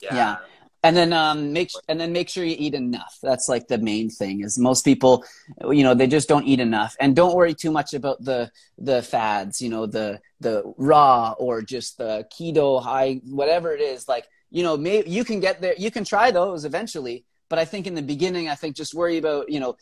Yeah. 0.00 0.36
And 0.82 0.96
then 0.96 1.12
um 1.12 1.52
make 1.52 1.70
and 1.88 2.00
then 2.00 2.12
make 2.12 2.28
sure 2.28 2.44
you 2.44 2.56
eat 2.58 2.74
enough. 2.74 3.18
That's 3.22 3.48
like 3.48 3.68
the 3.68 3.78
main 3.78 4.10
thing 4.10 4.42
is 4.42 4.58
most 4.58 4.84
people 4.84 5.24
you 5.70 5.82
know 5.82 5.94
they 5.94 6.06
just 6.06 6.28
don't 6.28 6.46
eat 6.46 6.60
enough. 6.60 6.96
And 7.00 7.14
don't 7.14 7.34
worry 7.34 7.54
too 7.54 7.70
much 7.70 7.94
about 7.94 8.22
the 8.24 8.50
the 8.78 9.02
fads 9.02 9.60
you 9.60 9.68
know 9.68 9.86
the 9.86 10.20
the 10.40 10.72
raw 10.76 11.34
or 11.38 11.62
just 11.62 11.98
the 11.98 12.26
keto 12.32 12.82
high 12.82 13.20
whatever 13.24 13.74
it 13.74 13.80
is. 13.80 14.08
Like 14.08 14.26
you 14.50 14.62
know 14.62 14.76
maybe 14.76 15.08
you 15.08 15.24
can 15.24 15.40
get 15.40 15.60
there 15.60 15.74
you 15.78 15.90
can 15.90 16.04
try 16.04 16.30
those 16.30 16.64
eventually 16.64 17.24
but 17.48 17.58
i 17.58 17.64
think 17.64 17.86
in 17.86 17.94
the 17.94 18.02
beginning 18.02 18.48
i 18.48 18.54
think 18.54 18.76
just 18.76 18.94
worry 18.94 19.16
about 19.16 19.48
you 19.48 19.60
know 19.60 19.76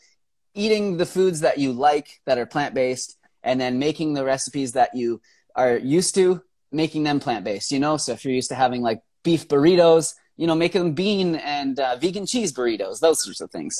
eating 0.53 0.97
the 0.97 1.05
foods 1.05 1.41
that 1.41 1.57
you 1.57 1.71
like 1.71 2.21
that 2.25 2.37
are 2.37 2.45
plant-based 2.45 3.17
and 3.43 3.59
then 3.59 3.79
making 3.79 4.13
the 4.13 4.23
recipes 4.23 4.73
that 4.73 4.95
you 4.95 5.21
are 5.55 5.77
used 5.77 6.15
to 6.15 6.41
making 6.71 7.03
them 7.03 7.19
plant-based 7.19 7.71
you 7.71 7.79
know? 7.79 7.97
So 7.97 8.13
if 8.13 8.23
you're 8.23 8.33
used 8.33 8.49
to 8.49 8.55
having 8.55 8.81
like 8.81 9.01
beef 9.23 9.47
burritos 9.47 10.13
you 10.39 10.47
know 10.47 10.55
make 10.55 10.73
them 10.73 10.89
bean 10.93 11.35
and 11.57 11.79
uh, 11.79 11.95
vegan 12.01 12.25
cheese 12.25 12.51
burritos 12.57 12.99
those 13.05 13.19
sorts 13.23 13.41
of 13.41 13.49
things 13.51 13.73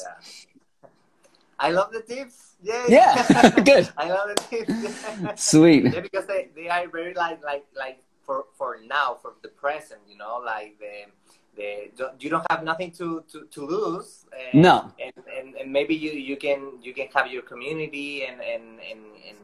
I 1.59 1.71
love 1.71 1.91
the 1.91 2.01
tips. 2.01 2.55
Yay. 2.63 2.85
Yeah. 2.87 3.49
Good. 3.71 3.89
I 3.97 4.09
love 4.09 4.29
the 4.29 4.41
tips. 4.49 5.43
sweet 5.51 5.83
yeah, 5.93 5.99
because 5.99 6.25
they, 6.25 6.49
they 6.55 6.67
are 6.69 6.87
very 6.87 7.13
like 7.13 7.43
like 7.43 7.65
like 7.83 7.97
for 8.25 8.45
for 8.57 8.77
now 8.87 9.17
for 9.21 9.33
the 9.41 9.49
present 9.63 9.99
you 10.07 10.17
know 10.17 10.41
like 10.53 10.79
the 10.79 10.95
the 11.57 12.13
you 12.19 12.29
don't 12.29 12.45
have 12.49 12.63
nothing 12.63 12.91
to 12.91 13.23
to, 13.31 13.37
to 13.51 13.65
lose 13.65 14.25
and, 14.53 14.61
No. 14.61 14.91
and, 15.03 15.13
and 15.37 15.55
and 15.55 15.67
maybe 15.77 15.95
you 15.95 16.11
you 16.11 16.37
can 16.37 16.59
you 16.81 16.93
can 16.93 17.07
have 17.13 17.27
your 17.27 17.41
community 17.41 18.23
and 18.27 18.39
and 18.41 18.79
and 18.89 19.01
and, 19.27 19.39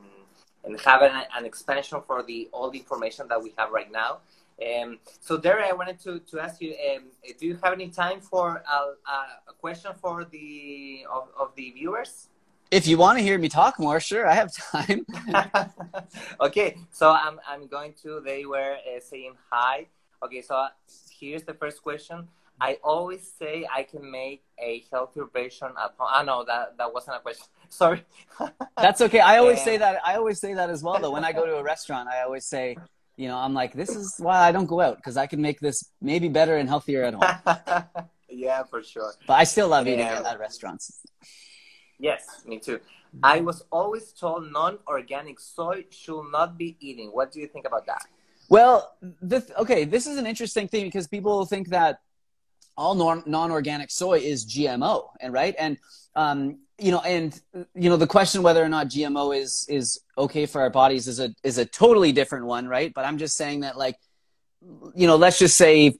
and 0.63 0.79
have 0.81 1.01
an, 1.01 1.15
an 1.37 1.45
expansion 1.45 1.99
for 2.07 2.23
the 2.23 2.49
all 2.53 2.69
the 2.69 2.79
information 2.79 3.27
that 3.27 3.41
we 3.41 3.53
have 3.57 3.71
right 3.71 3.91
now 3.91 4.19
um, 4.63 4.99
so 5.19 5.37
Derek, 5.37 5.65
I 5.69 5.73
wanted 5.73 5.99
to, 6.01 6.19
to 6.19 6.39
ask 6.39 6.61
you, 6.61 6.75
um, 6.95 7.03
do 7.37 7.45
you 7.45 7.57
have 7.61 7.73
any 7.73 7.89
time 7.89 8.21
for 8.21 8.63
a, 8.71 9.11
a, 9.49 9.53
question 9.59 9.91
for 9.99 10.23
the 10.23 11.05
of, 11.11 11.27
of 11.37 11.55
the 11.55 11.71
viewers? 11.71 12.29
if 12.71 12.87
you 12.87 12.97
want 12.97 13.17
to 13.17 13.23
hear 13.23 13.37
me 13.37 13.47
talk 13.47 13.77
more 13.79 13.99
sure 13.99 14.27
i 14.27 14.33
have 14.33 14.51
time 14.51 15.05
okay, 16.41 16.77
so 16.91 17.11
I'm 17.11 17.39
I'm 17.47 17.67
going 17.67 17.93
to. 18.03 18.21
They 18.23 18.45
were 18.45 18.75
uh, 18.75 18.99
saying 18.99 19.33
hi. 19.49 19.87
Okay, 20.23 20.41
so 20.41 20.67
here's 21.19 21.43
the 21.43 21.53
first 21.53 21.81
question. 21.81 22.27
I 22.59 22.77
always 22.83 23.29
say 23.37 23.67
I 23.73 23.83
can 23.83 24.09
make 24.09 24.43
a 24.57 24.85
healthier 24.89 25.25
version 25.25 25.67
at 25.67 25.93
home. 25.97 26.09
I 26.09 26.23
know 26.23 26.45
that 26.45 26.77
that 26.77 26.93
wasn't 26.93 27.17
a 27.17 27.19
question. 27.19 27.45
Sorry. 27.69 28.03
That's 28.77 29.01
okay. 29.01 29.19
I 29.19 29.37
always 29.37 29.61
say 29.61 29.77
that. 29.77 29.99
I 30.05 30.15
always 30.15 30.39
say 30.39 30.53
that 30.53 30.69
as 30.69 30.81
well. 30.81 30.99
Though 30.99 31.11
when 31.11 31.25
I 31.25 31.33
go 31.33 31.45
to 31.45 31.57
a 31.57 31.63
restaurant, 31.63 32.07
I 32.07 32.21
always 32.21 32.45
say, 32.45 32.77
you 33.17 33.27
know, 33.27 33.37
I'm 33.37 33.53
like, 33.53 33.73
this 33.73 33.89
is 33.89 34.15
why 34.17 34.39
I 34.39 34.51
don't 34.51 34.65
go 34.65 34.81
out 34.81 34.97
because 34.97 35.17
I 35.17 35.27
can 35.27 35.41
make 35.41 35.59
this 35.59 35.89
maybe 36.01 36.27
better 36.29 36.57
and 36.57 36.67
healthier 36.67 37.03
at 37.03 37.13
home. 37.13 38.05
yeah, 38.29 38.63
for 38.63 38.83
sure. 38.83 39.13
But 39.27 39.33
I 39.33 39.43
still 39.43 39.69
love 39.69 39.87
eating 39.87 39.99
yeah. 39.99 40.23
at 40.25 40.39
restaurants. 40.39 41.01
Yes, 41.97 42.43
me 42.45 42.59
too. 42.59 42.79
I 43.23 43.39
was 43.39 43.63
always 43.71 44.11
told 44.11 44.51
non-organic 44.51 45.39
soy 45.39 45.85
should 45.89 46.23
not 46.31 46.57
be 46.57 46.75
eaten. 46.79 47.07
What 47.07 47.31
do 47.31 47.39
you 47.39 47.47
think 47.47 47.65
about 47.65 47.85
that? 47.85 48.03
Well, 48.49 48.93
this, 49.01 49.49
okay, 49.57 49.85
this 49.85 50.05
is 50.05 50.17
an 50.17 50.27
interesting 50.27 50.67
thing 50.67 50.85
because 50.85 51.07
people 51.07 51.45
think 51.45 51.69
that 51.69 52.01
all 52.77 52.93
non-organic 53.25 53.89
soy 53.89 54.19
is 54.19 54.45
GMO, 54.45 55.07
and 55.21 55.31
right, 55.33 55.55
and 55.57 55.77
um, 56.15 56.59
you 56.77 56.91
know, 56.91 56.99
and 57.01 57.39
you 57.73 57.89
know, 57.89 57.97
the 57.97 58.07
question 58.07 58.43
whether 58.43 58.63
or 58.63 58.69
not 58.69 58.87
GMO 58.87 59.37
is 59.37 59.65
is 59.69 59.99
okay 60.17 60.45
for 60.45 60.61
our 60.61 60.69
bodies 60.69 61.07
is 61.07 61.19
a 61.19 61.33
is 61.43 61.57
a 61.57 61.65
totally 61.65 62.11
different 62.11 62.45
one, 62.45 62.67
right? 62.67 62.93
But 62.93 63.05
I'm 63.05 63.17
just 63.17 63.37
saying 63.37 63.61
that, 63.61 63.77
like, 63.77 63.97
you 64.93 65.07
know, 65.07 65.15
let's 65.15 65.39
just 65.39 65.57
say 65.57 65.97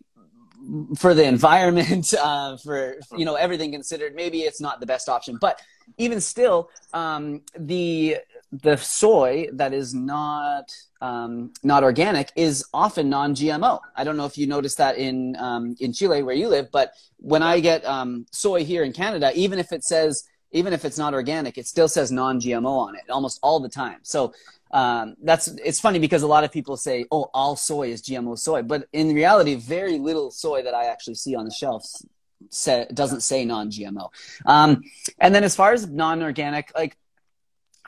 for 0.98 1.14
the 1.14 1.24
environment, 1.24 2.14
uh, 2.20 2.58
for 2.58 2.98
you 3.16 3.26
know 3.26 3.36
everything 3.36 3.72
considered, 3.72 4.16
maybe 4.16 4.42
it's 4.42 4.60
not 4.60 4.80
the 4.80 4.86
best 4.86 5.08
option. 5.08 5.38
But 5.40 5.62
even 5.98 6.20
still, 6.20 6.70
um, 6.94 7.42
the 7.58 8.18
the 8.52 8.76
soy 8.78 9.48
that 9.54 9.74
is 9.74 9.94
not 9.94 10.74
um, 11.02 11.54
not 11.64 11.84
organic 11.84 12.32
is 12.36 12.66
often 12.74 13.10
non-GMO. 13.10 13.80
I 13.96 14.04
don't 14.04 14.18
know 14.18 14.26
if 14.26 14.38
you 14.38 14.48
noticed 14.48 14.78
that 14.78 14.98
in 14.98 15.36
um, 15.38 15.76
in 15.80 15.94
Chile 15.94 16.22
where 16.24 16.36
you 16.36 16.50
live, 16.50 16.70
but 16.72 16.94
when 17.18 17.44
I 17.44 17.60
get 17.60 17.86
um, 17.86 18.26
soy 18.32 18.66
here 18.66 18.84
in 18.84 18.92
Canada, 18.92 19.32
even 19.36 19.60
if 19.60 19.72
it 19.72 19.84
says 19.84 20.28
even 20.56 20.74
if 20.74 20.86
it's 20.86 20.98
not 20.98 21.14
organic, 21.14 21.58
it 21.58 21.68
still 21.68 21.88
says 21.88 22.12
non-GMO 22.12 22.66
on 22.66 22.96
it 22.96 23.10
almost 23.10 23.40
all 23.44 23.60
the 23.60 23.70
time. 23.70 24.00
So 24.04 24.34
um, 24.72 25.16
that's 25.22 25.48
it's 25.48 25.80
funny 25.80 26.00
because 26.00 26.24
a 26.24 26.28
lot 26.28 26.44
of 26.44 26.52
people 26.52 26.78
say, 26.78 27.06
"Oh, 27.12 27.30
all 27.34 27.56
soy 27.56 27.90
is 27.90 28.02
GMO 28.02 28.38
soy," 28.38 28.62
but 28.64 28.88
in 28.92 29.14
reality, 29.14 29.56
very 29.56 30.00
little 30.00 30.32
soy 30.32 30.64
that 30.64 30.74
I 30.74 30.86
actually 30.86 31.16
see 31.16 31.36
on 31.36 31.46
the 31.46 31.52
shelves 31.52 32.06
say, 32.50 32.88
doesn't 32.94 33.22
say 33.22 33.46
non-GMO. 33.46 34.10
Um, 34.46 34.84
and 35.20 35.34
then 35.36 35.44
as 35.44 35.56
far 35.56 35.74
as 35.74 35.88
non-organic, 35.88 36.72
like 36.76 36.98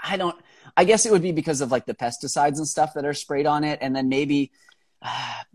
I 0.01 0.17
don't. 0.17 0.37
I 0.75 0.83
guess 0.83 1.07
it 1.07 1.11
would 1.11 1.23
be 1.23 1.31
because 1.31 1.61
of 1.61 1.71
like 1.71 1.87
the 1.87 1.95
pesticides 1.95 2.57
and 2.57 2.67
stuff 2.67 2.93
that 2.93 3.03
are 3.05 3.13
sprayed 3.13 3.47
on 3.47 3.63
it, 3.63 3.79
and 3.81 3.95
then 3.95 4.09
maybe 4.09 4.51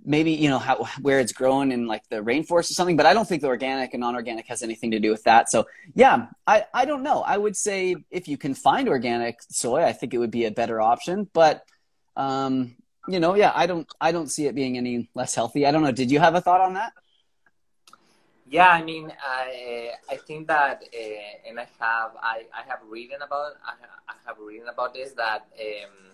maybe 0.04 0.32
you 0.32 0.48
know 0.48 0.58
how 0.58 0.84
where 1.00 1.20
it's 1.20 1.32
grown 1.32 1.72
in 1.72 1.86
like 1.86 2.08
the 2.08 2.16
rainforest 2.16 2.70
or 2.70 2.74
something 2.74 2.96
but 2.96 3.06
i 3.06 3.14
don't 3.14 3.28
think 3.28 3.40
the 3.42 3.48
organic 3.48 3.94
and 3.94 4.00
non-organic 4.00 4.46
has 4.46 4.62
anything 4.62 4.90
to 4.90 4.98
do 4.98 5.10
with 5.10 5.22
that. 5.24 5.50
So 5.50 5.66
yeah 5.94 6.26
i 6.46 6.64
i 6.74 6.84
don't 6.84 7.02
know. 7.02 7.22
I 7.22 7.36
would 7.36 7.56
say 7.56 7.96
if 8.10 8.28
you 8.28 8.36
can 8.36 8.54
find 8.54 8.88
organic 8.88 9.40
soy 9.48 9.82
i 9.84 9.92
think 9.92 10.14
it 10.14 10.18
would 10.18 10.30
be 10.30 10.44
a 10.46 10.50
better 10.50 10.80
option 10.80 11.28
but 11.32 11.64
um 12.16 12.76
you 13.08 13.20
know 13.20 13.34
yeah 13.34 13.52
i 13.54 13.66
don't 13.66 13.88
i 14.00 14.12
don't 14.12 14.28
see 14.28 14.46
it 14.46 14.54
being 14.54 14.76
any 14.76 15.08
less 15.14 15.34
healthy. 15.34 15.66
I 15.66 15.70
don't 15.70 15.82
know. 15.82 15.92
Did 15.92 16.10
you 16.10 16.20
have 16.20 16.34
a 16.34 16.40
thought 16.40 16.60
on 16.60 16.74
that? 16.74 16.92
Yeah 18.48 18.68
i 18.68 18.82
mean 18.82 19.12
i 19.24 19.92
i 20.10 20.16
think 20.16 20.46
that 20.48 20.82
uh, 20.82 21.48
and 21.48 21.58
i 21.58 21.66
have 21.80 22.10
i 22.20 22.44
i 22.60 22.62
have 22.68 22.80
written 22.88 23.22
about 23.22 23.52
i, 23.64 23.72
I 24.12 24.14
have 24.26 24.36
written 24.38 24.68
about 24.68 24.92
this 24.94 25.12
that 25.12 25.46
um 25.58 26.12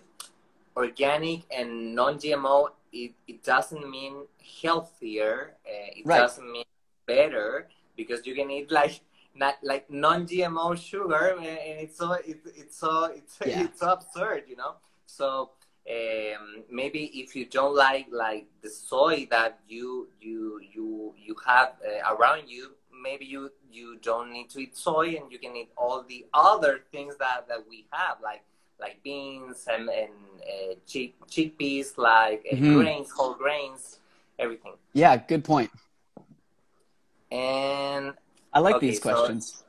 organic 0.79 1.41
and 1.51 1.93
non-GMO, 1.93 2.69
it, 2.91 3.13
it 3.27 3.43
doesn't 3.43 3.89
mean 3.89 4.25
healthier. 4.61 5.55
Uh, 5.65 5.91
it 5.95 6.05
right. 6.05 6.19
doesn't 6.19 6.51
mean 6.51 6.65
better 7.05 7.67
because 7.95 8.25
you 8.25 8.35
can 8.35 8.49
eat 8.51 8.71
like 8.71 9.01
not 9.35 9.55
like 9.63 9.89
non-GMO 9.89 10.77
sugar, 10.77 11.35
and 11.37 11.45
it's 11.45 11.97
so 11.97 12.13
it, 12.13 12.39
it's 12.45 12.77
so 12.77 13.05
it's 13.05 13.37
yeah. 13.45 13.63
it's 13.63 13.79
so 13.79 13.91
absurd, 13.91 14.43
you 14.47 14.55
know. 14.55 14.75
So 15.05 15.51
um, 15.89 16.63
maybe 16.69 17.05
if 17.15 17.35
you 17.35 17.45
don't 17.45 17.75
like 17.75 18.07
like 18.11 18.47
the 18.61 18.69
soy 18.69 19.27
that 19.31 19.59
you 19.67 20.09
you 20.19 20.61
you 20.73 21.13
you 21.17 21.35
have 21.45 21.73
uh, 21.85 22.15
around 22.15 22.47
you, 22.47 22.75
maybe 23.03 23.25
you 23.25 23.51
you 23.71 23.97
don't 24.01 24.31
need 24.31 24.49
to 24.51 24.59
eat 24.59 24.77
soy, 24.77 25.15
and 25.15 25.31
you 25.31 25.39
can 25.39 25.55
eat 25.55 25.69
all 25.77 26.03
the 26.03 26.25
other 26.33 26.81
things 26.91 27.15
that 27.17 27.47
that 27.47 27.65
we 27.69 27.85
have 27.91 28.17
like 28.23 28.43
like 28.79 29.01
beans 29.03 29.67
and, 29.71 29.89
and 29.89 30.11
uh, 30.41 30.75
chick, 30.87 31.15
chickpeas, 31.27 31.97
like 31.97 32.45
uh, 32.51 32.55
mm-hmm. 32.55 32.79
grains, 32.79 33.11
whole 33.11 33.33
grains, 33.33 33.99
everything. 34.37 34.73
Yeah, 34.93 35.17
good 35.17 35.43
point. 35.43 35.69
And 37.31 38.13
I 38.53 38.59
like 38.59 38.75
okay, 38.75 38.87
these 38.87 38.99
questions. 38.99 39.63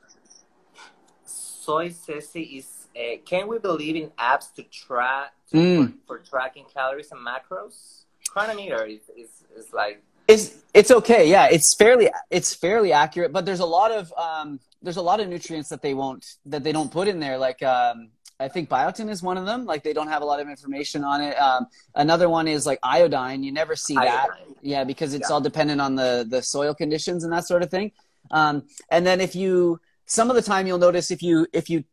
So, 1.25 1.61
soy 1.79 1.89
sissy 1.89 2.57
is. 2.57 2.77
Uh, 2.93 3.17
can 3.23 3.47
we 3.47 3.57
believe 3.57 3.95
in 3.95 4.09
apps 4.19 4.53
to 4.53 4.63
track 4.63 5.31
mm. 5.53 5.93
for, 6.05 6.17
for, 6.17 6.19
tracking 6.19 6.65
calories 6.73 7.09
and 7.13 7.25
macros? 7.25 8.03
Cronometer 8.27 8.85
is, 8.85 8.99
is, 9.15 9.45
is 9.55 9.71
like 9.71 10.03
it's 10.27 10.57
it's 10.73 10.91
okay. 10.91 11.29
Yeah, 11.29 11.47
it's 11.51 11.73
fairly 11.73 12.09
it's 12.29 12.53
fairly 12.53 12.93
accurate, 12.93 13.31
but 13.31 13.45
there's 13.45 13.59
a 13.59 13.65
lot 13.65 13.91
of 13.91 14.13
um, 14.13 14.59
there's 14.81 14.97
a 14.97 15.01
lot 15.01 15.19
of 15.19 15.27
nutrients 15.27 15.69
that 15.69 15.81
they 15.81 15.93
won't 15.93 16.37
that 16.45 16.63
they 16.63 16.71
don't 16.71 16.91
put 16.91 17.07
in 17.07 17.19
there, 17.19 17.37
like 17.37 17.61
um, 17.63 18.09
I 18.41 18.47
think 18.47 18.69
biotin 18.69 19.09
is 19.09 19.21
one 19.21 19.37
of 19.37 19.45
them. 19.45 19.65
Like 19.65 19.83
they 19.83 19.93
don't 19.93 20.07
have 20.07 20.21
a 20.21 20.25
lot 20.25 20.39
of 20.39 20.49
information 20.49 21.03
on 21.03 21.21
it. 21.21 21.35
Um, 21.35 21.67
another 21.95 22.27
one 22.27 22.47
is 22.47 22.65
like 22.65 22.79
iodine. 22.81 23.43
You 23.43 23.51
never 23.51 23.75
see 23.75 23.95
iodine. 23.95 24.11
that. 24.11 24.29
Yeah, 24.61 24.83
because 24.83 25.13
it's 25.13 25.29
yeah. 25.29 25.33
all 25.33 25.41
dependent 25.41 25.79
on 25.79 25.95
the 25.95 26.25
the 26.27 26.41
soil 26.41 26.73
conditions 26.73 27.23
and 27.23 27.31
that 27.31 27.45
sort 27.45 27.61
of 27.61 27.69
thing. 27.69 27.91
Um, 28.31 28.63
and 28.89 29.05
then 29.05 29.21
if 29.21 29.35
you 29.35 29.79
some 30.05 30.29
of 30.29 30.35
the 30.35 30.41
time 30.41 30.67
you'll 30.67 30.79
notice 30.79 31.11
if 31.11 31.21
you 31.21 31.47
if 31.53 31.69
you 31.69 31.83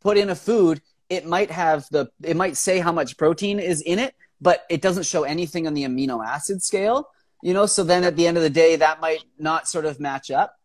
put 0.00 0.16
in 0.16 0.30
a 0.30 0.36
food, 0.36 0.80
it 1.08 1.26
might 1.26 1.50
have 1.50 1.86
the 1.90 2.10
it 2.22 2.36
might 2.36 2.56
say 2.56 2.78
how 2.78 2.92
much 2.92 3.16
protein 3.16 3.58
is 3.58 3.80
in 3.82 3.98
it, 3.98 4.14
but 4.40 4.64
it 4.70 4.80
doesn't 4.80 5.04
show 5.04 5.24
anything 5.24 5.66
on 5.66 5.74
the 5.74 5.84
amino 5.84 6.24
acid 6.24 6.62
scale. 6.62 7.08
You 7.42 7.52
know, 7.52 7.66
so 7.66 7.84
then 7.84 8.04
at 8.04 8.16
the 8.16 8.26
end 8.26 8.36
of 8.36 8.42
the 8.42 8.50
day, 8.50 8.76
that 8.76 9.00
might 9.00 9.24
not 9.38 9.68
sort 9.68 9.84
of 9.84 10.00
match 10.00 10.30
up. 10.30 10.58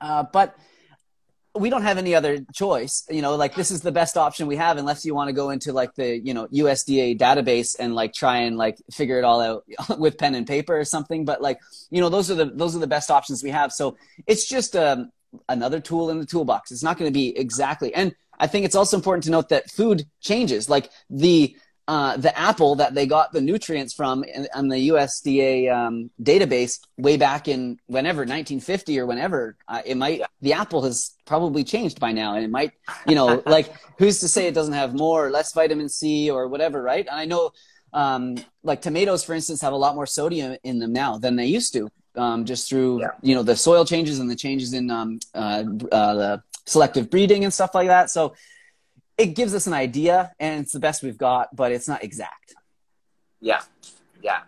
Uh, 0.00 0.24
but 0.32 0.56
we 1.56 1.70
don't 1.70 1.82
have 1.82 1.98
any 1.98 2.14
other 2.14 2.44
choice 2.52 3.06
you 3.10 3.22
know 3.22 3.36
like 3.36 3.54
this 3.54 3.70
is 3.70 3.80
the 3.80 3.92
best 3.92 4.16
option 4.16 4.46
we 4.46 4.56
have 4.56 4.76
unless 4.76 5.04
you 5.04 5.14
want 5.14 5.28
to 5.28 5.32
go 5.32 5.50
into 5.50 5.72
like 5.72 5.94
the 5.94 6.18
you 6.18 6.34
know 6.34 6.46
usda 6.48 7.16
database 7.18 7.76
and 7.78 7.94
like 7.94 8.12
try 8.12 8.38
and 8.38 8.56
like 8.56 8.76
figure 8.90 9.18
it 9.18 9.24
all 9.24 9.40
out 9.40 9.64
with 9.98 10.18
pen 10.18 10.34
and 10.34 10.46
paper 10.46 10.78
or 10.78 10.84
something. 10.84 11.24
But 11.24 11.42
like 11.42 11.60
you 11.90 12.00
know 12.00 12.08
those 12.08 12.30
are 12.30 12.34
the 12.34 12.46
those 12.46 12.74
are 12.74 12.80
the 12.80 12.86
best 12.86 13.10
options 13.10 13.42
we 13.42 13.50
have. 13.50 13.72
So 13.72 13.96
it's 14.26 14.48
just 14.48 14.76
um, 14.76 15.10
another 15.48 15.80
tool 15.80 16.10
in 16.10 16.18
the 16.18 16.26
toolbox. 16.26 16.70
It's 16.70 16.82
not 16.82 16.98
going 16.98 17.10
to 17.10 17.14
be 17.14 17.36
exactly 17.36 17.94
and 17.94 18.14
i 18.40 18.48
think 18.48 18.64
it's 18.64 18.74
also 18.74 18.96
important 18.96 19.22
to 19.22 19.30
note 19.30 19.48
that 19.50 19.70
food 19.70 20.06
changes. 20.20 20.68
Like 20.68 20.90
the 21.08 21.56
uh, 21.86 22.16
the 22.16 22.36
apple 22.38 22.76
that 22.76 22.94
they 22.94 23.06
got 23.06 23.32
the 23.32 23.40
nutrients 23.40 23.92
from 23.92 24.24
in, 24.24 24.48
on 24.54 24.68
the 24.68 24.88
USDA 24.88 25.70
um, 25.70 26.10
database 26.22 26.80
way 26.96 27.16
back 27.16 27.46
in 27.46 27.78
whenever 27.86 28.20
1950 28.20 28.98
or 29.00 29.06
whenever 29.06 29.56
uh, 29.68 29.82
it 29.84 29.96
might 29.96 30.22
the 30.40 30.54
apple 30.54 30.82
has 30.82 31.14
probably 31.26 31.62
changed 31.62 32.00
by 32.00 32.10
now 32.10 32.34
and 32.34 32.44
it 32.44 32.50
might 32.50 32.72
you 33.06 33.14
know 33.14 33.42
like 33.46 33.70
who's 33.98 34.20
to 34.20 34.28
say 34.28 34.46
it 34.46 34.54
doesn't 34.54 34.74
have 34.74 34.94
more 34.94 35.26
or 35.26 35.30
less 35.30 35.52
vitamin 35.52 35.88
C 35.88 36.30
or 36.30 36.48
whatever 36.48 36.82
right 36.82 37.06
and 37.06 37.20
I 37.20 37.26
know 37.26 37.50
um, 37.92 38.36
like 38.62 38.80
tomatoes 38.80 39.22
for 39.22 39.34
instance 39.34 39.60
have 39.60 39.74
a 39.74 39.76
lot 39.76 39.94
more 39.94 40.06
sodium 40.06 40.56
in 40.64 40.78
them 40.78 40.92
now 40.92 41.18
than 41.18 41.36
they 41.36 41.46
used 41.46 41.74
to 41.74 41.90
um, 42.16 42.46
just 42.46 42.68
through 42.68 43.02
yeah. 43.02 43.08
you 43.20 43.34
know 43.34 43.42
the 43.42 43.56
soil 43.56 43.84
changes 43.84 44.20
and 44.20 44.30
the 44.30 44.36
changes 44.36 44.72
in 44.72 44.90
um, 44.90 45.20
uh, 45.34 45.64
uh 45.92 46.14
the 46.14 46.42
selective 46.64 47.10
breeding 47.10 47.44
and 47.44 47.52
stuff 47.52 47.74
like 47.74 47.88
that 47.88 48.08
so 48.08 48.34
it 49.16 49.34
gives 49.34 49.54
us 49.54 49.66
an 49.66 49.72
idea 49.72 50.32
and 50.40 50.62
it's 50.62 50.72
the 50.72 50.80
best 50.80 51.02
we've 51.02 51.18
got, 51.18 51.54
but 51.54 51.72
it's 51.72 51.88
not 51.88 52.02
exact. 52.02 52.54
Yeah, 53.40 53.62
yeah, 54.22 54.42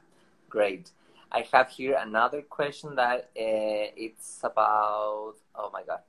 great. 0.48 0.90
I 1.30 1.46
have 1.52 1.68
here 1.68 1.96
another 2.00 2.42
question 2.42 2.94
that 2.96 3.30
uh, 3.36 3.92
it's 3.96 4.40
about. 4.42 5.34
Oh 5.54 5.70
my 5.72 5.82
god, 5.82 6.00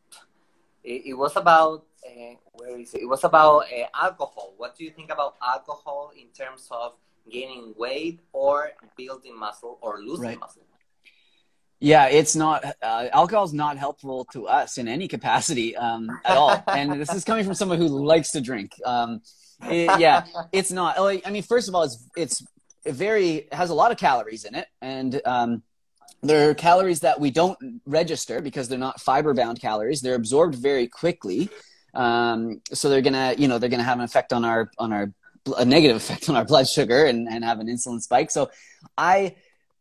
it, 0.84 1.08
it 1.08 1.14
was 1.14 1.36
about 1.36 1.86
uh, 2.06 2.36
where 2.54 2.80
is 2.80 2.94
it? 2.94 3.02
It 3.02 3.06
was 3.06 3.24
about 3.24 3.66
uh, 3.66 3.88
alcohol. 3.94 4.54
What 4.58 4.78
do 4.78 4.84
you 4.84 4.92
think 4.92 5.12
about 5.12 5.36
alcohol 5.42 6.12
in 6.16 6.28
terms 6.28 6.68
of 6.72 6.94
gaining 7.30 7.74
weight 7.78 8.22
or 8.32 8.72
building 8.96 9.38
muscle 9.38 9.78
or 9.82 10.00
losing 10.00 10.26
right. 10.26 10.40
muscle? 10.40 10.64
Yeah, 11.80 12.08
it's 12.08 12.36
not. 12.36 12.66
Uh, 12.82 13.08
alcohol 13.14 13.46
is 13.46 13.54
not 13.54 13.78
helpful 13.78 14.26
to 14.34 14.48
us 14.48 14.78
in 14.78 14.88
any 14.88 15.08
capacity 15.08 15.76
um, 15.76 16.10
at 16.26 16.36
all. 16.36 16.64
and 16.68 17.00
this 17.00 17.14
is 17.14 17.24
coming 17.24 17.46
from 17.46 17.54
someone 17.54 17.78
who 17.78 17.88
likes 17.88 18.32
to 18.32 18.42
drink. 18.42 18.72
Um, 18.84 19.22
it, 19.64 20.00
yeah, 20.00 20.26
it's 20.52 20.72
not. 20.72 21.00
Like, 21.00 21.28
I 21.28 21.32
mean, 21.32 21.44
first 21.44 21.68
of 21.68 21.76
all, 21.76 21.84
it's 21.84 22.04
it's 22.16 22.44
very 22.86 23.48
has 23.52 23.70
a 23.70 23.76
lot 23.76 23.92
of 23.92 23.98
calories 23.98 24.44
in 24.44 24.56
it, 24.56 24.68
and 24.82 25.22
um, 25.26 25.64
there 26.24 26.50
are 26.50 26.54
calories 26.56 27.02
that 27.02 27.20
we 27.20 27.30
don't 27.30 27.82
register 27.86 28.42
because 28.42 28.68
they're 28.70 28.80
not 28.80 29.00
fiber 29.00 29.34
bound 29.34 29.62
calories. 29.62 30.02
They're 30.02 30.16
absorbed 30.16 30.56
very 30.56 30.88
quickly, 30.88 31.50
um, 31.94 32.62
so 32.74 32.90
they're 32.90 33.02
gonna 33.02 33.36
you 33.38 33.48
know 33.48 33.60
they're 33.60 33.70
gonna 33.70 33.84
have 33.84 34.00
an 34.00 34.06
effect 34.06 34.34
on 34.34 34.46
our 34.46 34.72
on 34.80 34.94
our 34.94 35.14
a 35.58 35.66
negative 35.66 35.96
effect 35.98 36.28
on 36.30 36.36
our 36.36 36.44
blood 36.44 36.68
sugar 36.68 37.06
and, 37.06 37.28
and 37.28 37.44
have 37.44 37.60
an 37.60 37.68
insulin 37.68 38.02
spike. 38.02 38.32
So 38.32 38.50
I 38.98 39.36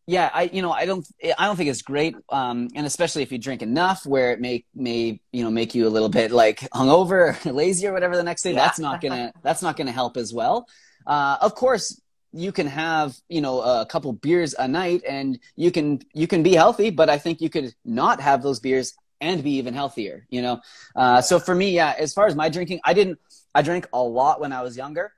yeah, 0.07 0.31
I 0.33 0.45
you 0.45 0.63
know 0.63 0.71
I 0.71 0.87
don't 0.87 1.07
I 1.37 1.47
don't 1.47 1.57
think 1.57 1.69
it's 1.69 1.83
great, 1.83 2.15
um, 2.29 2.69
and 2.75 2.87
especially 2.87 3.23
if 3.23 3.33
you 3.33 3.39
drink 3.39 3.61
enough, 3.63 4.07
where 4.07 4.33
it 4.33 4.41
may 4.41 4.65
may 4.75 5.21
you 5.33 5.43
know 5.43 5.51
make 5.51 5.75
you 5.75 5.89
a 5.89 5.91
little 5.91 6.09
bit 6.09 6.31
like 6.31 6.61
hungover, 6.71 7.45
or 7.45 7.53
lazy, 7.53 7.89
or 7.89 7.93
whatever 7.93 8.17
the 8.17 8.23
next 8.23 8.43
day. 8.43 8.53
Yeah. 8.53 8.59
That's 8.59 8.79
not 8.79 9.01
gonna 9.01 9.33
that's 9.43 9.63
not 9.63 9.77
gonna 9.77 9.93
help 9.93 10.17
as 10.17 10.33
well. 10.33 10.69
Uh, 11.07 11.39
of 11.41 11.57
course, 11.57 12.01
you 12.33 12.53
can 12.53 12.69
have 12.69 13.17
you 13.29 13.41
know 13.41 13.61
a 13.61 13.85
couple 13.85 14.13
beers 14.13 14.55
a 14.55 14.69
night, 14.69 15.03
and 15.09 15.41
you 15.57 15.73
can 15.73 16.01
you 16.15 16.29
can 16.29 16.45
be 16.45 16.55
healthy, 16.55 16.91
but 16.91 17.11
I 17.11 17.19
think 17.19 17.41
you 17.41 17.51
could 17.51 17.75
not 17.85 18.21
have 18.21 18.43
those 18.43 18.61
beers 18.61 18.95
and 19.21 19.43
be 19.43 19.57
even 19.57 19.75
healthier. 19.75 20.25
You 20.31 20.43
know, 20.43 20.61
uh, 20.95 21.21
so 21.21 21.41
for 21.41 21.55
me, 21.55 21.73
yeah, 21.73 21.95
as 21.99 22.13
far 22.13 22.29
as 22.29 22.37
my 22.37 22.49
drinking, 22.49 22.79
I 22.85 22.95
didn't 22.95 23.19
I 23.57 23.63
drank 23.63 23.89
a 23.93 24.03
lot 24.03 24.41
when 24.41 24.53
I 24.53 24.63
was 24.63 24.77
younger 24.77 25.13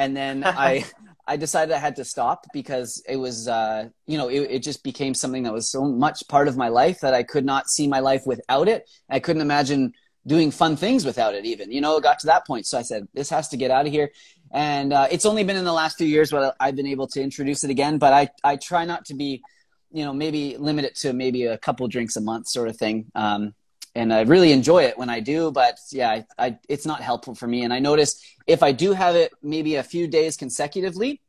and 0.00 0.16
then 0.16 0.42
I 0.46 0.84
I 1.30 1.36
decided 1.36 1.72
I 1.72 1.78
had 1.78 1.94
to 1.96 2.04
stop 2.04 2.44
because 2.52 3.00
it 3.08 3.16
was 3.16 3.46
uh, 3.46 3.88
you 4.06 4.18
know 4.18 4.28
it, 4.28 4.40
it 4.56 4.62
just 4.64 4.82
became 4.82 5.14
something 5.14 5.44
that 5.44 5.52
was 5.52 5.70
so 5.70 5.84
much 5.84 6.26
part 6.26 6.48
of 6.48 6.56
my 6.56 6.68
life 6.68 6.98
that 7.00 7.14
I 7.14 7.22
could 7.22 7.44
not 7.44 7.68
see 7.68 7.86
my 7.86 8.00
life 8.00 8.22
without 8.26 8.66
it. 8.66 8.90
I 9.08 9.20
couldn't 9.20 9.42
imagine 9.42 9.92
doing 10.26 10.50
fun 10.50 10.76
things 10.76 11.02
without 11.06 11.34
it 11.34 11.46
even 11.46 11.72
you 11.72 11.80
know 11.80 11.96
it 11.96 12.02
got 12.02 12.18
to 12.20 12.26
that 12.26 12.46
point. 12.46 12.66
So 12.66 12.76
i 12.78 12.82
said 12.82 13.06
this 13.14 13.30
has 13.30 13.48
to 13.50 13.56
get 13.56 13.70
out 13.70 13.86
of 13.86 13.92
here. 13.92 14.10
And 14.52 14.92
uh, 14.92 15.06
it's 15.10 15.24
only 15.24 15.44
been 15.44 15.56
in 15.56 15.64
the 15.64 15.72
last 15.72 15.96
few 15.96 16.08
years 16.08 16.32
where 16.32 16.52
i've 16.58 16.76
been 16.76 16.92
able 16.96 17.06
to 17.14 17.22
introduce 17.22 17.62
it 17.62 17.70
again 17.70 17.98
but 17.98 18.12
i 18.12 18.28
i 18.42 18.56
try 18.56 18.84
not 18.84 19.04
to 19.06 19.14
be 19.14 19.40
you 19.92 20.04
know 20.04 20.12
maybe 20.12 20.56
limit 20.58 20.84
it 20.84 20.94
to 20.96 21.12
maybe 21.12 21.46
a 21.46 21.58
couple 21.58 21.86
drinks 21.88 22.16
a 22.16 22.20
month 22.20 22.48
sort 22.48 22.68
of 22.68 22.76
thing. 22.76 23.06
Um, 23.14 23.54
and 23.94 24.12
I 24.12 24.22
really 24.22 24.52
enjoy 24.52 24.84
it 24.84 24.98
when 24.98 25.10
I 25.10 25.20
do. 25.20 25.50
But 25.50 25.78
yeah, 25.90 26.10
I, 26.10 26.26
I, 26.38 26.58
it's 26.68 26.86
not 26.86 27.00
helpful 27.00 27.34
for 27.34 27.46
me. 27.46 27.64
And 27.64 27.72
I 27.72 27.78
notice 27.78 28.22
if 28.46 28.62
I 28.62 28.72
do 28.72 28.92
have 28.92 29.16
it 29.16 29.32
maybe 29.42 29.76
a 29.76 29.82
few 29.82 30.06
days 30.06 30.36
consecutively, 30.36 31.20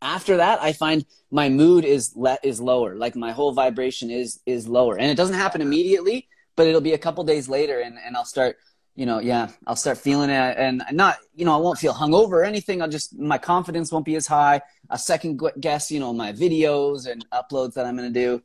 after 0.00 0.38
that, 0.38 0.60
I 0.60 0.72
find 0.72 1.04
my 1.30 1.48
mood 1.48 1.84
is 1.84 2.12
le- 2.16 2.38
is 2.42 2.60
lower. 2.60 2.96
Like 2.96 3.14
my 3.14 3.32
whole 3.32 3.52
vibration 3.52 4.10
is 4.10 4.40
is 4.46 4.66
lower, 4.66 4.98
and 4.98 5.10
it 5.10 5.16
doesn't 5.16 5.36
happen 5.36 5.60
immediately, 5.60 6.28
but 6.56 6.66
it'll 6.66 6.80
be 6.80 6.94
a 6.94 6.98
couple 6.98 7.22
days 7.24 7.48
later, 7.48 7.80
and 7.80 7.98
and 8.04 8.16
I'll 8.16 8.24
start. 8.24 8.56
You 8.94 9.06
know, 9.06 9.20
yeah, 9.20 9.48
I'll 9.66 9.74
start 9.74 9.96
feeling 9.96 10.28
it, 10.28 10.54
and 10.58 10.82
not, 10.92 11.16
you 11.34 11.46
know, 11.46 11.54
I 11.54 11.56
won't 11.56 11.78
feel 11.78 11.94
hungover 11.94 12.32
or 12.32 12.44
anything. 12.44 12.82
I'll 12.82 12.90
just, 12.90 13.18
my 13.18 13.38
confidence 13.38 13.90
won't 13.90 14.04
be 14.04 14.16
as 14.16 14.26
high. 14.26 14.60
A 14.90 14.98
second 14.98 15.40
guess, 15.58 15.90
you 15.90 15.98
know, 15.98 16.12
my 16.12 16.34
videos 16.34 17.10
and 17.10 17.24
uploads 17.30 17.72
that 17.72 17.86
I'm 17.86 17.96
to 17.96 18.10
do. 18.10 18.42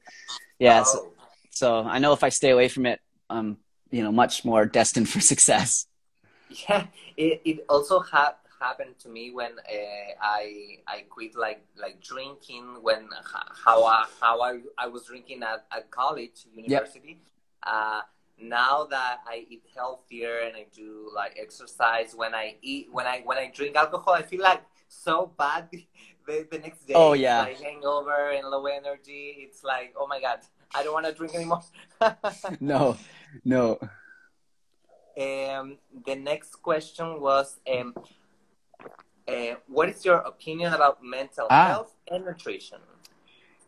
Yeah, 0.57 0.83
so, 0.83 1.11
so 1.49 1.79
I 1.79 1.99
know 1.99 2.13
if 2.13 2.23
I 2.23 2.29
stay 2.29 2.51
away 2.51 2.69
from 2.69 2.85
it, 2.85 3.01
um, 3.30 3.57
you 3.91 4.03
know, 4.03 4.11
much 4.11 4.45
more 4.45 4.65
destined 4.65 5.09
for 5.13 5.19
success. 5.19 5.88
Yeah, 6.49 6.88
it, 7.17 7.41
it 7.43 7.65
also 7.69 7.99
ha- 7.99 8.38
happened 8.59 8.97
to 8.99 9.09
me 9.09 9.32
when 9.32 9.51
uh, 9.59 10.11
I 10.21 10.78
I 10.88 11.05
quit 11.09 11.36
like 11.36 11.65
like 11.75 12.01
drinking 12.01 12.80
when 12.82 13.09
how 13.65 13.84
I, 13.84 14.05
how 14.21 14.41
I, 14.41 14.59
I 14.78 14.88
was 14.88 15.05
drinking 15.05 15.43
at, 15.43 15.65
at 15.71 15.91
college 15.91 16.45
university. 16.53 17.19
Yep. 17.19 17.73
Uh, 17.73 18.01
now 18.39 18.86
that 18.86 19.17
I 19.28 19.45
eat 19.49 19.63
healthier 19.75 20.39
and 20.45 20.55
I 20.55 20.67
do 20.73 21.09
like 21.13 21.38
exercise, 21.41 22.13
when 22.15 22.34
I 22.34 22.55
eat 22.61 22.88
when 22.91 23.05
I 23.05 23.21
when 23.25 23.38
I 23.38 23.51
drink 23.53 23.75
alcohol, 23.75 24.13
I 24.13 24.21
feel 24.21 24.41
like 24.41 24.63
so 24.88 25.32
bad 25.38 25.69
the, 26.28 26.47
the 26.49 26.59
next 26.59 26.88
day. 26.88 26.93
Oh 26.95 27.13
yeah, 27.13 27.41
like 27.41 27.59
hangover 27.61 28.32
and 28.32 28.47
low 28.47 28.65
energy. 28.65 29.38
It's 29.39 29.63
like 29.63 29.93
oh 29.97 30.07
my 30.07 30.21
god, 30.21 30.39
I 30.74 30.84
don't 30.84 30.93
want 30.93 31.05
to 31.05 31.13
drink 31.13 31.36
anymore. 31.36 31.61
no, 32.59 32.97
no. 33.43 33.80
Um, 35.18 35.78
the 36.05 36.15
next 36.15 36.55
question 36.61 37.20
was, 37.20 37.57
um, 37.72 37.95
uh, 39.28 39.55
what 39.68 39.89
is 39.89 40.05
your 40.05 40.18
opinion 40.18 40.74
about 40.74 41.03
mental 41.03 41.47
ah. 41.49 41.68
health 41.68 41.93
and 42.09 42.26
nutrition? 42.26 42.80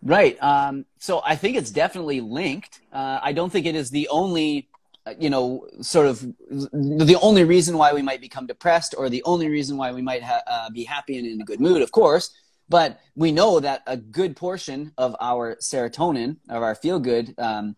Right. 0.01 0.41
Um, 0.41 0.85
so 0.99 1.21
I 1.25 1.35
think 1.35 1.57
it's 1.57 1.71
definitely 1.71 2.21
linked. 2.21 2.81
Uh, 2.93 3.19
I 3.21 3.33
don't 3.33 3.51
think 3.51 3.65
it 3.65 3.75
is 3.75 3.89
the 3.89 4.07
only, 4.09 4.69
uh, 5.05 5.15
you 5.19 5.29
know, 5.29 5.67
sort 5.81 6.07
of 6.07 6.21
the 6.21 7.17
only 7.21 7.43
reason 7.43 7.77
why 7.77 7.93
we 7.93 8.01
might 8.01 8.21
become 8.21 8.47
depressed 8.47 8.95
or 8.97 9.09
the 9.09 9.23
only 9.23 9.49
reason 9.49 9.75
why 9.75 9.91
we 9.91 10.01
might 10.01 10.23
ha- 10.23 10.43
uh, 10.47 10.69
be 10.69 10.83
happy 10.83 11.17
and 11.17 11.27
in 11.27 11.41
a 11.41 11.43
good 11.43 11.59
mood, 11.59 11.81
of 11.81 11.91
course. 11.91 12.31
But 12.69 12.99
we 13.15 13.31
know 13.31 13.59
that 13.59 13.81
a 13.87 13.97
good 13.97 14.35
portion 14.35 14.93
of 14.97 15.15
our 15.19 15.55
serotonin, 15.55 16.37
of 16.49 16.61
our 16.61 16.75
feel 16.75 16.99
good, 16.99 17.33
um, 17.37 17.75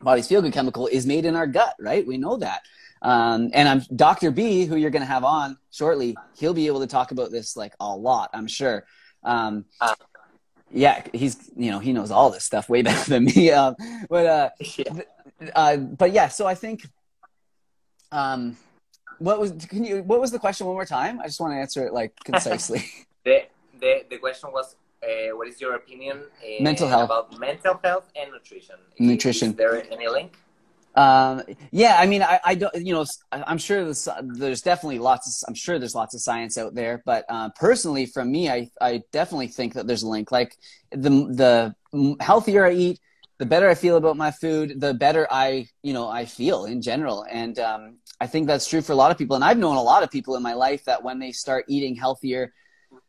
body's 0.00 0.26
feel 0.26 0.42
good 0.42 0.52
chemical, 0.52 0.88
is 0.88 1.06
made 1.06 1.24
in 1.24 1.36
our 1.36 1.46
gut, 1.46 1.74
right? 1.78 2.06
We 2.06 2.18
know 2.18 2.36
that. 2.36 2.62
Um, 3.02 3.50
and 3.54 3.68
I'm 3.68 3.82
Dr. 3.94 4.30
B, 4.32 4.64
who 4.64 4.76
you're 4.76 4.90
going 4.90 5.02
to 5.02 5.06
have 5.06 5.22
on 5.22 5.56
shortly. 5.70 6.16
He'll 6.36 6.54
be 6.54 6.66
able 6.66 6.80
to 6.80 6.86
talk 6.86 7.12
about 7.12 7.30
this 7.30 7.56
like 7.56 7.74
a 7.78 7.94
lot, 7.94 8.30
I'm 8.34 8.48
sure. 8.48 8.84
Um, 9.22 9.64
yeah, 10.72 11.02
he's 11.12 11.50
you 11.56 11.70
know 11.70 11.78
he 11.78 11.92
knows 11.92 12.10
all 12.10 12.30
this 12.30 12.44
stuff 12.44 12.68
way 12.68 12.82
better 12.88 13.10
than 13.10 13.24
me. 13.24 13.50
Um, 13.50 13.76
but 14.08 14.26
uh, 14.26 14.50
yeah. 14.76 14.92
uh, 15.54 15.76
but 15.76 16.12
yeah, 16.12 16.28
so 16.28 16.46
I 16.46 16.54
think 16.54 16.86
um, 18.12 18.56
what 19.18 19.38
was 19.38 19.52
can 19.68 19.84
you 19.84 20.02
what 20.02 20.20
was 20.20 20.30
the 20.30 20.38
question 20.38 20.66
one 20.66 20.74
more 20.74 20.84
time? 20.84 21.20
I 21.20 21.26
just 21.26 21.40
want 21.40 21.52
to 21.52 21.58
answer 21.58 21.86
it 21.86 21.92
like 21.92 22.12
concisely. 22.24 22.84
the 23.24 23.46
the 23.80 24.04
the 24.10 24.18
question 24.18 24.52
was 24.52 24.76
uh, 25.02 25.36
what 25.36 25.48
is 25.48 25.60
your 25.60 25.74
opinion 25.74 26.16
uh, 26.18 26.62
mental 26.62 26.88
health 26.88 27.04
about 27.04 27.38
mental 27.38 27.78
health 27.82 28.06
and 28.20 28.32
nutrition? 28.32 28.76
Nutrition. 28.98 29.50
Is 29.50 29.56
there 29.56 29.92
any 29.92 30.08
link? 30.08 30.32
Um, 30.94 31.42
yeah, 31.72 31.96
I 31.98 32.06
mean, 32.06 32.22
I, 32.22 32.40
I 32.42 32.54
don't, 32.54 32.74
you 32.74 32.94
know, 32.94 33.04
I'm 33.30 33.58
sure 33.58 33.84
there's, 33.84 34.08
there's 34.22 34.62
definitely 34.62 34.98
lots 34.98 35.28
of, 35.28 35.46
I'm 35.46 35.54
sure 35.54 35.78
there's 35.78 35.94
lots 35.94 36.14
of 36.14 36.22
science 36.22 36.56
out 36.56 36.74
there, 36.74 37.02
but, 37.04 37.26
uh, 37.28 37.50
personally 37.50 38.06
from 38.06 38.32
me, 38.32 38.48
I, 38.48 38.70
I 38.80 39.02
definitely 39.12 39.48
think 39.48 39.74
that 39.74 39.86
there's 39.86 40.04
a 40.04 40.08
link. 40.08 40.32
Like 40.32 40.56
the, 40.92 41.10
the 41.90 42.16
healthier 42.18 42.64
I 42.64 42.72
eat, 42.72 42.98
the 43.36 43.44
better 43.44 43.68
I 43.68 43.74
feel 43.74 43.98
about 43.98 44.16
my 44.16 44.30
food, 44.30 44.80
the 44.80 44.94
better 44.94 45.28
I, 45.30 45.66
you 45.82 45.92
know, 45.92 46.08
I 46.08 46.24
feel 46.24 46.64
in 46.64 46.80
general. 46.80 47.26
And, 47.30 47.58
um, 47.58 47.98
I 48.18 48.26
think 48.26 48.46
that's 48.46 48.66
true 48.66 48.80
for 48.80 48.92
a 48.92 48.96
lot 48.96 49.10
of 49.10 49.18
people. 49.18 49.36
And 49.36 49.44
I've 49.44 49.58
known 49.58 49.76
a 49.76 49.82
lot 49.82 50.02
of 50.02 50.10
people 50.10 50.34
in 50.36 50.42
my 50.42 50.54
life 50.54 50.84
that 50.86 51.02
when 51.02 51.18
they 51.18 51.32
start 51.32 51.66
eating 51.68 51.94
healthier, 51.94 52.54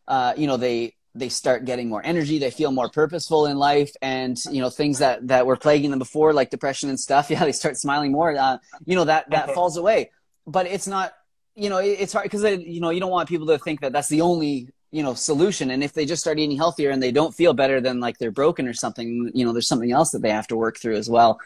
uh, 0.08 0.34
you 0.38 0.48
know, 0.48 0.58
they, 0.58 0.94
they 1.18 1.30
start 1.30 1.66
getting 1.66 1.90
more 1.90 2.02
energy 2.06 2.38
they 2.38 2.52
feel 2.52 2.72
more 2.72 2.90
purposeful 2.90 3.48
in 3.48 3.58
life 3.58 3.92
and 4.02 4.38
you 4.52 4.62
know 4.62 4.70
things 4.70 5.00
that 5.00 5.28
that 5.28 5.46
were 5.46 5.56
plaguing 5.56 5.90
them 5.90 6.00
before 6.00 6.34
like 6.34 6.50
depression 6.50 6.90
and 6.90 7.00
stuff 7.00 7.30
yeah 7.30 7.44
they 7.44 7.52
start 7.52 7.78
smiling 7.78 8.12
more 8.12 8.36
uh, 8.38 8.58
you 8.86 8.96
know 8.96 9.06
that 9.06 9.30
that 9.30 9.54
falls 9.54 9.78
away. 9.78 10.12
But 10.46 10.68
it's 10.68 10.88
not 10.88 11.14
you 11.56 11.70
know 11.70 11.78
it's 11.78 12.14
hard 12.14 12.24
because 12.24 12.44
you 12.44 12.80
know 12.80 12.90
you 12.90 13.00
don't 13.00 13.12
want 13.12 13.28
people 13.28 13.48
to 13.48 13.58
think 13.58 13.82
that 13.82 13.92
that's 13.92 14.10
the 14.10 14.22
only 14.22 14.70
you 14.92 15.04
know 15.04 15.14
solution. 15.14 15.72
And 15.72 15.84
if 15.84 15.94
they 15.94 16.06
just 16.06 16.22
start 16.22 16.40
eating 16.40 16.58
healthier 16.58 16.92
and 16.92 17.02
they 17.02 17.12
don't 17.12 17.34
feel 17.34 17.54
better 17.54 17.82
then 17.82 18.00
like 18.00 18.18
they're 18.18 18.32
broken 18.32 18.68
or 18.68 18.74
something 18.74 19.32
you 19.34 19.46
know 19.46 19.54
there's 19.54 19.68
something 19.68 19.92
else 19.92 20.12
that 20.12 20.22
they 20.22 20.32
have 20.32 20.48
to 20.48 20.56
work 20.56 20.78
through 20.78 20.96
as 20.96 21.10
well. 21.10 21.40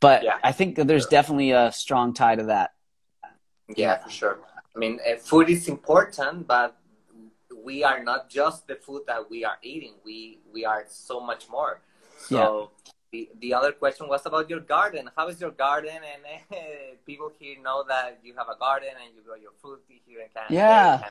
But 0.00 0.22
yeah, 0.22 0.38
i 0.44 0.52
think 0.52 0.76
there's 0.76 1.02
sure. 1.02 1.10
definitely 1.10 1.50
a 1.50 1.72
strong 1.72 2.14
tie 2.14 2.36
to 2.36 2.44
that. 2.44 2.70
Yeah, 3.68 3.76
yeah. 3.76 3.98
for 3.98 4.10
sure. 4.10 4.38
I 4.74 4.78
mean 4.78 5.00
uh, 5.06 5.16
food 5.16 5.48
is 5.50 5.68
important 5.68 6.46
but 6.46 6.76
we 7.64 7.84
are 7.84 8.02
not 8.02 8.28
just 8.28 8.66
the 8.66 8.76
food 8.76 9.02
that 9.06 9.30
we 9.30 9.44
are 9.44 9.58
eating. 9.62 9.94
We 10.04 10.38
we 10.52 10.64
are 10.64 10.84
so 10.88 11.20
much 11.20 11.48
more. 11.48 11.80
So 12.18 12.70
yeah. 12.84 12.90
the 13.12 13.28
the 13.40 13.54
other 13.54 13.72
question 13.72 14.08
was 14.08 14.24
about 14.26 14.50
your 14.50 14.60
garden. 14.60 15.10
How 15.16 15.28
is 15.28 15.40
your 15.40 15.50
garden? 15.50 15.90
And 15.90 16.22
uh, 16.52 16.56
people 17.06 17.32
here 17.38 17.56
know 17.62 17.84
that 17.88 18.20
you 18.22 18.34
have 18.36 18.48
a 18.48 18.58
garden 18.58 18.90
and 19.02 19.14
you 19.14 19.22
grow 19.22 19.36
your 19.36 19.52
food 19.62 19.78
here 20.06 20.20
in 20.20 20.28
Canada. 20.34 20.54
Yeah. 20.54 21.08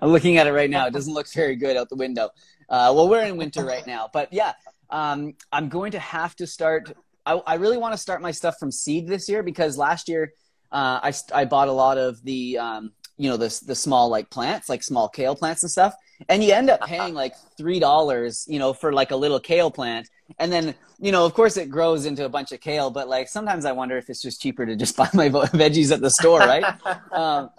I'm 0.00 0.08
looking 0.10 0.38
at 0.38 0.46
it 0.46 0.52
right 0.52 0.70
now. 0.70 0.86
It 0.86 0.92
doesn't 0.92 1.12
look 1.12 1.30
very 1.32 1.54
good 1.54 1.76
out 1.76 1.88
the 1.90 1.96
window. 1.96 2.30
Uh, 2.68 2.92
well, 2.94 3.08
we're 3.08 3.24
in 3.24 3.36
winter 3.36 3.64
right 3.64 3.86
now, 3.86 4.08
but 4.10 4.32
yeah, 4.32 4.54
um, 4.88 5.34
I'm 5.52 5.68
going 5.68 5.92
to 5.92 5.98
have 5.98 6.34
to 6.36 6.46
start. 6.46 6.92
I, 7.26 7.34
I 7.34 7.54
really 7.54 7.76
want 7.76 7.92
to 7.92 7.98
start 7.98 8.22
my 8.22 8.30
stuff 8.30 8.56
from 8.58 8.72
seed 8.72 9.06
this 9.06 9.28
year 9.28 9.42
because 9.42 9.76
last 9.76 10.08
year 10.08 10.32
uh, 10.72 11.00
I, 11.02 11.12
I 11.34 11.44
bought 11.44 11.68
a 11.68 11.72
lot 11.72 11.98
of 11.98 12.22
the 12.24 12.58
um, 12.58 12.92
you 13.16 13.28
know 13.30 13.36
the 13.36 13.60
the 13.66 13.74
small 13.74 14.08
like 14.08 14.30
plants 14.30 14.68
like 14.68 14.82
small 14.82 15.08
kale 15.08 15.34
plants 15.34 15.62
and 15.62 15.70
stuff 15.70 15.94
and 16.28 16.42
you 16.42 16.52
end 16.52 16.70
up 16.70 16.80
paying 16.86 17.14
like 17.14 17.34
three 17.56 17.78
dollars 17.78 18.44
you 18.48 18.58
know 18.58 18.72
for 18.72 18.92
like 18.92 19.10
a 19.10 19.16
little 19.16 19.40
kale 19.40 19.70
plant 19.70 20.08
and 20.38 20.52
then 20.52 20.74
you 21.00 21.12
know 21.12 21.24
of 21.24 21.34
course 21.34 21.56
it 21.56 21.70
grows 21.70 22.06
into 22.06 22.24
a 22.24 22.28
bunch 22.28 22.52
of 22.52 22.60
kale 22.60 22.90
but 22.90 23.08
like 23.08 23.28
sometimes 23.28 23.64
i 23.64 23.72
wonder 23.72 23.96
if 23.96 24.08
it's 24.10 24.22
just 24.22 24.40
cheaper 24.40 24.66
to 24.66 24.76
just 24.76 24.96
buy 25.02 25.08
my 25.14 25.28
veggies 25.28 25.92
at 25.92 26.00
the 26.00 26.10
store 26.10 26.40
right? 26.40 26.64
Um, 27.12 27.50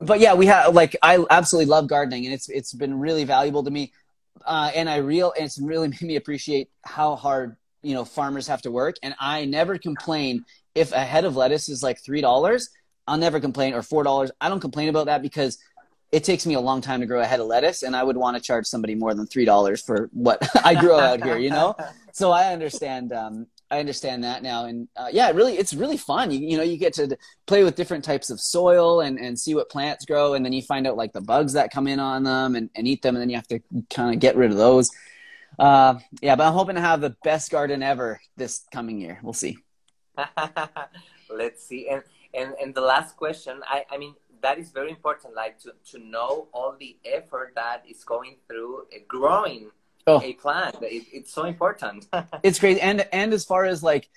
but 0.00 0.20
yeah 0.20 0.34
we 0.34 0.46
have 0.46 0.74
like 0.74 0.96
i 1.02 1.24
absolutely 1.30 1.70
love 1.70 1.86
gardening 1.86 2.26
and 2.26 2.34
it's 2.34 2.48
it's 2.48 2.72
been 2.72 2.98
really 2.98 3.24
valuable 3.24 3.62
to 3.64 3.70
me 3.70 3.92
uh, 4.44 4.70
and 4.74 4.90
i 4.90 4.96
real 4.96 5.32
and 5.36 5.46
it's 5.46 5.58
really 5.58 5.88
made 5.88 6.02
me 6.02 6.16
appreciate 6.16 6.68
how 6.82 7.16
hard 7.16 7.56
you 7.82 7.94
know 7.94 8.04
farmers 8.04 8.46
have 8.46 8.60
to 8.62 8.70
work 8.70 8.96
and 9.02 9.14
i 9.18 9.44
never 9.44 9.78
complain 9.78 10.44
if 10.74 10.92
a 10.92 11.00
head 11.00 11.24
of 11.24 11.36
lettuce 11.36 11.68
is 11.68 11.82
like 11.82 12.02
three 12.02 12.20
dollars 12.20 12.68
I'll 13.06 13.18
never 13.18 13.40
complain 13.40 13.74
or 13.74 13.82
four 13.82 14.02
dollars. 14.02 14.30
I 14.40 14.48
don't 14.48 14.60
complain 14.60 14.88
about 14.88 15.06
that 15.06 15.22
because 15.22 15.58
it 16.12 16.22
takes 16.22 16.46
me 16.46 16.54
a 16.54 16.60
long 16.60 16.80
time 16.80 17.00
to 17.00 17.06
grow 17.06 17.20
a 17.20 17.24
head 17.24 17.40
of 17.40 17.46
lettuce, 17.46 17.82
and 17.82 17.96
I 17.96 18.02
would 18.02 18.16
want 18.16 18.36
to 18.36 18.42
charge 18.42 18.66
somebody 18.66 18.94
more 18.94 19.14
than 19.14 19.26
three 19.26 19.44
dollars 19.44 19.82
for 19.82 20.08
what 20.12 20.38
I 20.64 20.74
grow 20.74 20.98
out 20.98 21.22
here. 21.22 21.36
You 21.36 21.50
know, 21.50 21.74
so 22.12 22.30
I 22.30 22.52
understand. 22.52 23.12
Um, 23.12 23.46
I 23.70 23.80
understand 23.80 24.22
that 24.22 24.42
now, 24.42 24.66
and 24.66 24.88
uh, 24.96 25.08
yeah, 25.10 25.30
really, 25.32 25.54
it's 25.54 25.74
really 25.74 25.96
fun. 25.96 26.30
You, 26.30 26.38
you 26.38 26.56
know, 26.56 26.62
you 26.62 26.76
get 26.76 26.92
to 26.94 27.16
play 27.46 27.64
with 27.64 27.74
different 27.74 28.04
types 28.04 28.30
of 28.30 28.38
soil 28.38 29.00
and, 29.00 29.18
and 29.18 29.36
see 29.38 29.54
what 29.54 29.68
plants 29.70 30.04
grow, 30.04 30.34
and 30.34 30.44
then 30.44 30.52
you 30.52 30.62
find 30.62 30.86
out 30.86 30.96
like 30.96 31.12
the 31.12 31.20
bugs 31.20 31.54
that 31.54 31.72
come 31.72 31.88
in 31.88 31.98
on 31.98 32.22
them 32.22 32.54
and, 32.54 32.70
and 32.76 32.86
eat 32.86 33.02
them, 33.02 33.16
and 33.16 33.22
then 33.22 33.30
you 33.30 33.36
have 33.36 33.48
to 33.48 33.58
kind 33.92 34.14
of 34.14 34.20
get 34.20 34.36
rid 34.36 34.52
of 34.52 34.58
those. 34.58 34.90
Uh, 35.58 35.98
yeah, 36.20 36.36
but 36.36 36.46
I'm 36.46 36.52
hoping 36.52 36.76
to 36.76 36.80
have 36.80 37.00
the 37.00 37.16
best 37.24 37.50
garden 37.50 37.82
ever 37.82 38.20
this 38.36 38.64
coming 38.72 39.00
year. 39.00 39.18
We'll 39.22 39.32
see. 39.32 39.58
Let's 41.30 41.66
see. 41.66 41.88
And 41.88 42.02
and 42.36 42.54
and 42.60 42.74
the 42.74 42.80
last 42.80 43.16
question, 43.16 43.60
I 43.66 43.84
I 43.90 43.98
mean 43.98 44.14
that 44.42 44.58
is 44.58 44.70
very 44.70 44.90
important, 44.90 45.34
like 45.34 45.58
to 45.60 45.72
to 45.92 45.98
know 45.98 46.48
all 46.52 46.76
the 46.78 46.96
effort 47.04 47.52
that 47.54 47.84
is 47.88 48.04
going 48.04 48.36
through 48.46 48.82
uh, 48.94 48.98
growing 49.08 49.70
oh. 50.06 50.20
a 50.22 50.34
plant. 50.34 50.76
It, 50.82 51.04
it's 51.12 51.32
so 51.32 51.44
important. 51.44 52.06
it's 52.42 52.58
great, 52.58 52.78
and 52.78 53.06
and 53.12 53.32
as 53.32 53.44
far 53.44 53.64
as 53.64 53.82
like 53.82 54.08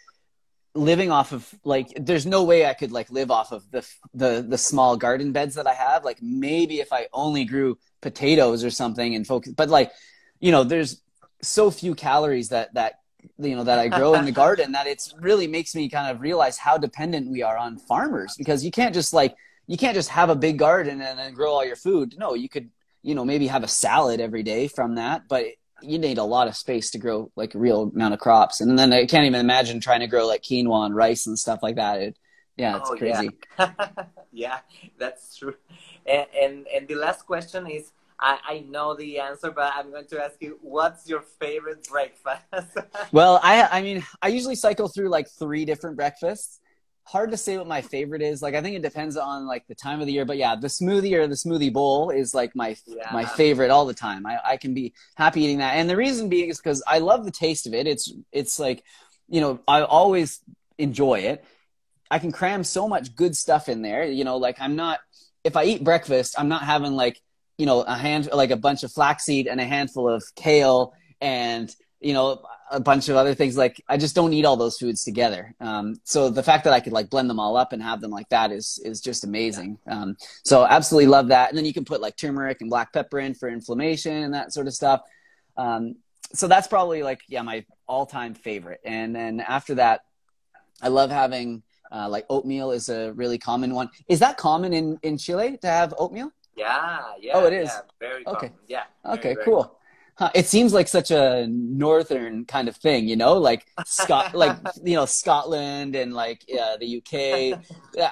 living 0.78 1.12
off 1.12 1.32
of 1.32 1.54
like 1.64 1.88
there's 2.00 2.26
no 2.26 2.44
way 2.44 2.66
I 2.66 2.74
could 2.74 2.92
like 2.92 3.10
live 3.10 3.32
off 3.32 3.52
of 3.52 3.70
the 3.72 3.88
the 4.14 4.46
the 4.48 4.58
small 4.58 4.96
garden 4.96 5.32
beds 5.32 5.56
that 5.56 5.66
I 5.66 5.74
have 5.74 6.06
like 6.06 6.20
maybe 6.22 6.80
if 6.80 6.94
I 6.94 7.08
only 7.12 7.46
grew 7.46 7.80
potatoes 8.00 8.64
or 8.64 8.70
something 8.70 9.16
and 9.16 9.26
focus 9.26 9.54
but 9.54 9.70
like 9.70 9.92
you 10.40 10.52
know 10.52 10.64
there's 10.64 11.02
so 11.42 11.72
few 11.72 11.96
calories 11.96 12.50
that 12.50 12.76
that 12.76 13.00
you 13.38 13.56
know 13.56 13.64
that 13.64 13.80
I 13.80 13.88
grow 13.88 14.14
in 14.16 14.26
the 14.26 14.32
garden 14.44 14.72
that 14.74 14.88
it's 14.88 15.14
really 15.20 15.48
makes 15.48 15.76
me 15.76 15.90
kind 15.90 16.14
of 16.14 16.22
realize 16.22 16.58
how 16.58 16.78
dependent 16.78 17.30
we 17.30 17.44
are 17.44 17.58
on 17.58 17.78
farmers 17.78 18.36
because 18.38 18.64
you 18.64 18.72
can't 18.72 18.94
just 18.94 19.14
like 19.14 19.36
you 19.68 19.78
can't 19.78 19.96
just 19.96 20.10
have 20.10 20.30
a 20.30 20.36
big 20.36 20.58
garden 20.58 21.02
and 21.02 21.20
then 21.20 21.34
grow 21.34 21.52
all 21.52 21.66
your 21.66 21.76
food. 21.76 22.16
No, 22.18 22.34
you 22.34 22.50
could 22.50 22.70
you 23.04 23.16
know 23.16 23.26
maybe 23.26 23.48
have 23.48 23.64
a 23.64 23.68
salad 23.68 24.20
every 24.20 24.44
day 24.44 24.68
from 24.68 24.96
that, 24.96 25.28
but 25.28 25.46
you 25.82 26.00
need 26.00 26.18
a 26.18 26.24
lot 26.24 26.48
of 26.48 26.56
space 26.56 26.92
to 26.92 26.98
grow 26.98 27.32
like 27.36 27.54
a 27.54 27.60
real 27.60 27.92
amount 27.94 28.14
of 28.14 28.20
crops. 28.20 28.62
And 28.62 28.78
then 28.78 28.92
I 28.92 29.06
can't 29.06 29.26
even 29.26 29.40
imagine 29.40 29.80
trying 29.80 30.00
to 30.00 30.08
grow 30.08 30.26
like 30.26 30.42
quinoa 30.42 30.86
and 30.86 30.96
rice 30.96 31.28
and 31.28 31.38
stuff 31.38 31.60
like 31.62 31.76
that. 31.76 32.02
It, 32.02 32.18
yeah, 32.56 32.78
it's 32.78 32.90
oh, 32.90 32.96
crazy. 32.96 33.30
Yeah. 33.60 33.72
yeah. 34.32 34.60
that's 34.98 35.38
true. 35.38 35.56
And, 36.06 36.26
and 36.42 36.68
and 36.76 36.88
the 36.88 36.96
last 36.96 37.26
question 37.26 37.68
is 37.68 37.92
I, 38.20 38.40
I 38.48 38.60
know 38.68 38.96
the 38.96 39.20
answer, 39.20 39.52
but 39.52 39.74
I'm 39.76 39.92
going 39.92 40.08
to 40.08 40.24
ask 40.24 40.36
you, 40.40 40.58
what's 40.62 41.08
your 41.08 41.22
favorite 41.22 41.88
breakfast? 41.88 42.78
well, 43.12 43.40
I 43.44 43.68
I 43.72 43.82
mean, 43.82 44.04
I 44.22 44.30
usually 44.30 44.56
cycle 44.56 44.88
through 44.88 45.10
like 45.10 45.30
three 45.30 45.66
different 45.66 45.98
breakfasts. 45.98 46.60
Hard 47.04 47.32
to 47.32 47.38
say 47.38 47.58
what 47.58 47.68
my 47.68 47.82
favorite 47.82 48.22
is. 48.22 48.42
Like, 48.42 48.54
I 48.54 48.62
think 48.62 48.76
it 48.76 48.82
depends 48.82 49.16
on 49.16 49.46
like 49.46 49.66
the 49.68 49.76
time 49.76 50.02
of 50.02 50.08
the 50.08 50.14
year. 50.14 50.26
But 50.26 50.38
yeah, 50.38 50.56
the 50.56 50.68
smoothie 50.68 51.14
or 51.14 51.28
the 51.28 51.36
smoothie 51.36 51.72
bowl 51.72 52.10
is 52.10 52.34
like 52.34 52.56
my 52.56 52.76
yeah. 52.86 53.10
my 53.14 53.24
favorite 53.24 53.70
all 53.70 53.86
the 53.86 53.94
time. 53.94 54.26
I, 54.26 54.40
I 54.44 54.58
can 54.58 54.74
be 54.74 54.94
happy 55.16 55.44
eating 55.44 55.60
that, 55.60 55.76
and 55.76 55.90
the 55.90 55.96
reason 55.96 56.28
being 56.28 56.50
is 56.50 56.58
because 56.58 56.84
I 56.88 57.00
love 57.00 57.24
the 57.24 57.32
taste 57.32 57.68
of 57.68 57.74
it. 57.74 57.88
It's 57.88 58.12
it's 58.32 58.60
like, 58.60 58.84
you 59.30 59.42
know, 59.42 59.60
I 59.68 59.84
always 59.84 60.42
enjoy 60.78 61.20
it. 61.20 61.46
I 62.10 62.20
can 62.20 62.32
cram 62.32 62.64
so 62.64 62.88
much 62.88 63.16
good 63.16 63.38
stuff 63.38 63.70
in 63.70 63.84
there. 63.84 64.06
You 64.06 64.24
know, 64.24 64.38
like 64.38 64.58
I'm 64.60 64.76
not 64.76 65.00
if 65.44 65.56
I 65.56 65.66
eat 65.66 65.84
breakfast, 65.84 66.36
I'm 66.38 66.50
not 66.50 66.64
having 66.64 66.94
like 66.94 67.22
you 67.58 67.66
know 67.66 67.82
a 67.82 67.96
hand 67.96 68.30
like 68.34 68.52
a 68.52 68.58
bunch 68.58 68.84
of 68.84 68.92
flaxseed 68.92 69.48
and 69.48 69.60
a 69.60 69.66
handful 69.66 70.08
of 70.08 70.24
kale 70.36 70.94
and 71.22 71.76
you 72.00 72.14
know 72.14 72.42
a 72.70 72.80
bunch 72.80 73.10
of 73.10 73.16
other 73.16 73.34
things. 73.34 73.58
Like 73.58 73.82
i 73.88 73.98
just 73.98 74.16
don't 74.16 74.34
eat 74.34 74.46
all 74.46 74.58
those 74.58 74.78
foods 74.78 75.04
together. 75.04 75.54
Um, 75.60 76.00
so 76.04 76.30
the 76.30 76.44
fact 76.44 76.64
that 76.66 76.74
i 76.74 76.80
could 76.80 76.94
like 76.94 77.10
blend 77.10 77.30
them 77.30 77.40
all 77.40 77.58
up 77.58 77.74
and 77.74 77.82
have 77.82 78.02
them 78.02 78.12
like 78.12 78.30
that 78.30 78.52
is 78.52 78.80
is 78.84 79.02
just 79.02 79.24
amazing. 79.24 79.78
Um, 79.88 80.18
so 80.44 80.66
absolutely 80.66 81.08
love 81.08 81.30
that. 81.30 81.50
And 81.50 81.58
then 81.58 81.66
you 81.66 81.74
can 81.74 81.86
put 81.86 82.02
like 82.02 82.18
turmeric 82.18 82.62
and 82.62 82.70
black 82.70 82.94
pepper 82.94 83.20
in 83.20 83.34
for 83.34 83.50
inflammation 83.50 84.24
and 84.24 84.34
that 84.34 84.54
sort 84.54 84.68
of 84.68 84.74
stuff. 84.74 85.02
Um, 85.56 85.96
so 86.34 86.48
that's 86.48 86.68
probably 86.68 87.04
like 87.04 87.22
yeah 87.28 87.42
my 87.42 87.66
all-time 87.88 88.34
favorite. 88.34 88.82
And 88.84 89.16
then 89.16 89.40
after 89.40 89.76
that 89.76 90.02
i 90.82 90.90
love 90.90 91.10
having 91.10 91.64
uh, 91.92 92.08
like 92.10 92.26
oatmeal 92.30 92.72
is 92.72 92.90
a 92.90 93.14
really 93.14 93.38
common 93.38 93.74
one. 93.74 93.90
Is 94.10 94.20
that 94.20 94.38
common 94.38 94.74
in 94.74 95.00
in 95.04 95.18
chile 95.18 95.58
to 95.62 95.68
have 95.68 95.94
oatmeal 95.98 96.32
yeah, 96.58 97.00
yeah. 97.20 97.32
Oh, 97.36 97.46
it 97.46 97.54
is. 97.54 97.70
Yeah, 97.70 97.80
very 98.00 98.28
okay. 98.28 98.48
Common. 98.48 98.54
Yeah. 98.68 98.84
Okay, 99.06 99.34
very, 99.34 99.46
cool. 99.46 99.80
Huh. 100.16 100.32
It 100.34 100.48
seems 100.48 100.74
like 100.74 100.88
such 100.88 101.12
a 101.12 101.46
northern 101.48 102.46
kind 102.46 102.68
of 102.68 102.76
thing, 102.76 103.08
you 103.08 103.16
know, 103.16 103.36
like 103.36 103.68
Scot, 103.86 104.34
like 104.44 104.58
you 104.84 104.96
know, 104.96 105.06
Scotland 105.06 105.96
and 105.96 106.14
like 106.14 106.44
uh, 106.52 106.78
the 106.78 106.98
UK. 106.98 107.60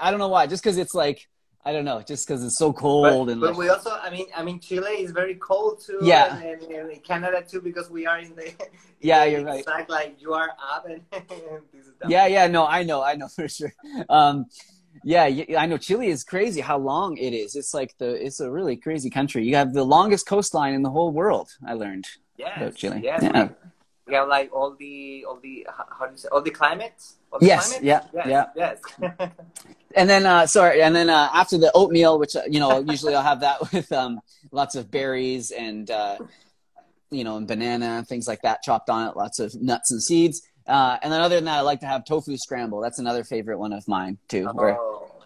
I 0.02 0.12
don't 0.12 0.20
know 0.20 0.28
why, 0.28 0.46
just 0.46 0.64
because 0.64 0.78
it's 0.78 0.94
like 0.94 1.28
I 1.68 1.74
don't 1.74 1.84
know, 1.84 2.00
just 2.04 2.28
because 2.28 2.46
it's 2.46 2.60
so 2.60 2.72
cold 2.72 3.26
but, 3.26 3.32
and. 3.32 3.42
But 3.42 3.50
like, 3.52 3.58
we 3.58 3.70
also, 3.70 3.90
I 3.90 4.12
mean, 4.12 4.28
I 4.36 4.44
mean, 4.44 4.60
Chile 4.60 5.02
is 5.02 5.10
very 5.10 5.34
cold 5.34 5.82
too. 5.84 5.98
Yeah. 6.04 6.38
And, 6.38 6.62
and, 6.62 6.92
and 6.92 7.04
Canada 7.04 7.44
too, 7.46 7.60
because 7.60 7.90
we 7.90 8.06
are 8.06 8.20
in 8.20 8.36
the. 8.36 8.54
yeah, 9.00 9.24
you're 9.24 9.44
right. 9.44 9.66
Like, 9.66 9.90
like 9.90 10.22
you 10.22 10.34
are 10.34 10.52
up 10.72 10.86
and. 10.86 11.02
yeah, 12.08 12.28
yeah, 12.28 12.46
no, 12.46 12.68
I 12.68 12.84
know, 12.84 13.02
I 13.02 13.16
know 13.16 13.28
for 13.28 13.48
sure. 13.48 13.74
Um, 14.10 14.46
yeah, 15.06 15.26
I 15.60 15.68
know 15.68 15.78
Chile 15.78 16.08
is 16.08 16.24
crazy 16.24 16.62
how 16.62 16.80
long 16.80 17.16
it 17.18 17.32
is. 17.32 17.56
It's 17.56 17.76
like 17.76 17.96
the 18.00 18.26
it's 18.26 18.40
a 18.40 18.50
really 18.50 18.76
crazy 18.76 19.12
country. 19.12 19.46
You 19.46 19.56
have 19.56 19.72
the 19.72 19.84
longest 19.84 20.28
coastline 20.28 20.74
in 20.74 20.82
the 20.82 20.90
whole 20.90 21.12
world. 21.12 21.50
I 21.64 21.74
learned 21.74 22.08
yes, 22.38 22.58
about 22.58 22.76
Chile. 22.76 23.02
Yes, 23.04 23.22
yeah. 23.22 23.50
we 24.08 24.16
have 24.16 24.28
like 24.28 24.52
all 24.52 24.74
the 24.74 25.24
all 25.30 25.40
the 25.40 25.68
how 25.70 26.08
do 26.08 26.12
you 26.14 26.18
say 26.18 26.28
all 26.32 26.42
the 26.42 26.50
climates. 26.50 27.18
All 27.32 27.38
the 27.38 27.46
yes, 27.46 27.78
climates? 27.78 27.86
yeah, 27.86 28.02
yes, 28.16 28.50
yeah, 28.56 28.80
yes. 29.00 29.32
and 29.96 30.10
then 30.10 30.26
uh, 30.26 30.48
sorry, 30.48 30.82
and 30.82 30.96
then 30.96 31.12
uh, 31.12 31.30
after 31.32 31.60
the 31.60 31.72
oatmeal, 31.76 32.18
which 32.18 32.36
uh, 32.36 32.42
you 32.50 32.60
know 32.60 32.80
usually 32.80 33.14
I'll 33.14 33.22
have 33.22 33.42
that 33.42 33.62
with 33.74 33.92
um, 33.92 34.20
lots 34.52 34.74
of 34.74 34.90
berries 34.90 35.52
and 35.52 35.92
uh, 35.92 36.18
you 37.12 37.24
know 37.24 37.38
and 37.38 37.48
banana 37.48 37.98
and 38.00 38.08
things 38.08 38.28
like 38.28 38.42
that 38.42 38.64
chopped 38.64 38.90
on 38.90 39.08
it, 39.08 39.16
lots 39.16 39.38
of 39.38 39.54
nuts 39.62 39.92
and 39.92 40.02
seeds. 40.02 40.42
Uh, 40.68 40.98
and 41.04 41.14
then 41.14 41.22
other 41.22 41.36
than 41.36 41.46
that, 41.46 41.60
I 41.60 41.62
like 41.62 41.82
to 41.82 41.86
have 41.86 42.06
tofu 42.06 42.38
scramble. 42.38 42.82
That's 42.82 42.98
another 42.98 43.24
favorite 43.24 43.60
one 43.60 43.72
of 43.72 43.88
mine 43.88 44.18
too. 44.28 44.48
Oh. 44.50 44.54
Where, 44.54 44.78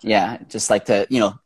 yeah, 0.02 0.38
just 0.50 0.70
like 0.70 0.86
to 0.86 1.08
you 1.10 1.20
know 1.20 1.40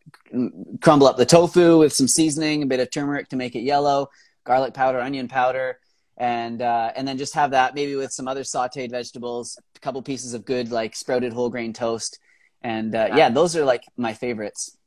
crumble 0.81 1.07
up 1.07 1.17
the 1.17 1.25
tofu 1.25 1.79
with 1.79 1.93
some 1.93 2.07
seasoning, 2.07 2.63
a 2.63 2.65
bit 2.65 2.79
of 2.79 2.89
turmeric 2.89 3.29
to 3.29 3.35
make 3.35 3.55
it 3.55 3.61
yellow, 3.61 4.09
garlic 4.43 4.73
powder, 4.73 4.99
onion 4.99 5.27
powder, 5.27 5.79
and 6.17 6.61
uh, 6.61 6.91
and 6.95 7.07
then 7.07 7.17
just 7.17 7.33
have 7.35 7.51
that 7.51 7.75
maybe 7.75 7.95
with 7.95 8.11
some 8.11 8.27
other 8.27 8.43
sautéed 8.43 8.91
vegetables, 8.91 9.57
a 9.75 9.79
couple 9.79 10.01
pieces 10.01 10.33
of 10.33 10.45
good 10.45 10.71
like 10.71 10.95
sprouted 10.95 11.33
whole 11.33 11.49
grain 11.49 11.73
toast, 11.73 12.19
and 12.61 12.95
uh, 12.95 13.09
yeah, 13.15 13.29
those 13.29 13.55
are 13.55 13.65
like 13.65 13.83
my 13.97 14.13
favorites. 14.13 14.77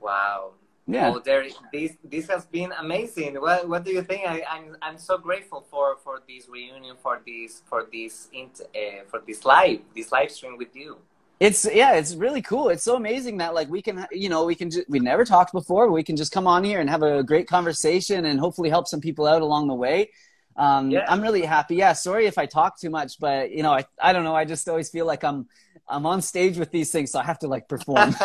Wow, 0.00 0.52
yeah. 0.86 1.12
Oh, 1.14 1.20
there, 1.20 1.46
this 1.72 1.92
this 2.02 2.28
has 2.28 2.46
been 2.46 2.72
amazing. 2.78 3.34
What 3.40 3.68
what 3.68 3.84
do 3.84 3.92
you 3.92 4.02
think? 4.02 4.28
I, 4.28 4.42
I'm 4.48 4.76
I'm 4.82 4.98
so 4.98 5.18
grateful 5.18 5.66
for 5.70 5.96
for 6.02 6.22
this 6.28 6.48
reunion, 6.48 6.96
for 7.02 7.20
this 7.24 7.62
for 7.66 7.86
this 7.92 8.28
uh, 8.34 9.04
for 9.08 9.22
this 9.26 9.44
live 9.44 9.80
this 9.94 10.10
live 10.10 10.30
stream 10.30 10.56
with 10.56 10.74
you. 10.74 10.98
It's 11.40 11.66
yeah, 11.72 11.94
it's 11.94 12.14
really 12.14 12.42
cool. 12.42 12.68
It's 12.68 12.84
so 12.84 12.96
amazing 12.96 13.38
that 13.38 13.54
like 13.54 13.70
we 13.70 13.80
can 13.80 14.06
you 14.12 14.28
know 14.28 14.44
we 14.44 14.54
can 14.54 14.70
just, 14.70 14.88
we 14.90 15.00
never 15.00 15.24
talked 15.24 15.52
before. 15.52 15.86
But 15.86 15.94
we 15.94 16.02
can 16.02 16.16
just 16.16 16.32
come 16.32 16.46
on 16.46 16.62
here 16.62 16.80
and 16.80 16.90
have 16.90 17.02
a 17.02 17.22
great 17.22 17.48
conversation 17.48 18.26
and 18.26 18.38
hopefully 18.38 18.68
help 18.68 18.86
some 18.86 19.00
people 19.00 19.26
out 19.26 19.40
along 19.40 19.68
the 19.68 19.74
way. 19.74 20.10
Um, 20.56 20.90
yeah. 20.90 21.06
I'm 21.08 21.22
really 21.22 21.42
happy. 21.42 21.76
Yeah, 21.76 21.94
sorry 21.94 22.26
if 22.26 22.36
I 22.36 22.44
talk 22.44 22.78
too 22.78 22.90
much, 22.90 23.18
but 23.18 23.52
you 23.52 23.62
know 23.62 23.72
I 23.72 23.86
I 24.00 24.12
don't 24.12 24.24
know. 24.24 24.36
I 24.36 24.44
just 24.44 24.68
always 24.68 24.90
feel 24.90 25.06
like 25.06 25.24
I'm 25.24 25.48
I'm 25.88 26.04
on 26.04 26.20
stage 26.20 26.58
with 26.58 26.70
these 26.70 26.92
things, 26.92 27.10
so 27.10 27.18
I 27.18 27.24
have 27.24 27.38
to 27.38 27.48
like 27.48 27.68
perform. 27.68 28.14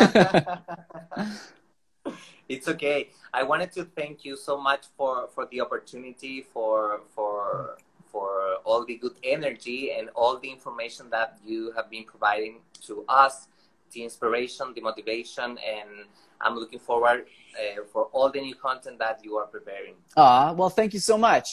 it's 2.50 2.68
okay. 2.68 3.08
I 3.32 3.44
wanted 3.44 3.72
to 3.72 3.84
thank 3.84 4.26
you 4.26 4.36
so 4.36 4.60
much 4.60 4.84
for 4.94 5.28
for 5.34 5.46
the 5.50 5.62
opportunity 5.62 6.44
for 6.52 7.00
for 7.14 7.78
for 8.16 8.30
all 8.64 8.82
the 8.90 8.96
good 9.04 9.16
energy 9.36 9.80
and 9.96 10.08
all 10.20 10.34
the 10.44 10.50
information 10.56 11.04
that 11.16 11.30
you 11.44 11.60
have 11.76 11.88
been 11.90 12.04
providing 12.04 12.54
to 12.86 13.04
us, 13.08 13.34
the 13.92 14.02
inspiration, 14.08 14.64
the 14.74 14.80
motivation, 14.90 15.48
and 15.74 15.90
I'm 16.40 16.54
looking 16.62 16.78
forward 16.78 17.18
uh, 17.60 17.82
for 17.92 18.04
all 18.14 18.28
the 18.30 18.40
new 18.40 18.54
content 18.54 18.98
that 19.06 19.16
you 19.24 19.32
are 19.40 19.48
preparing. 19.56 19.96
Ah, 20.16 20.52
well, 20.58 20.70
thank 20.70 20.94
you 20.96 21.00
so 21.00 21.16
much. 21.18 21.46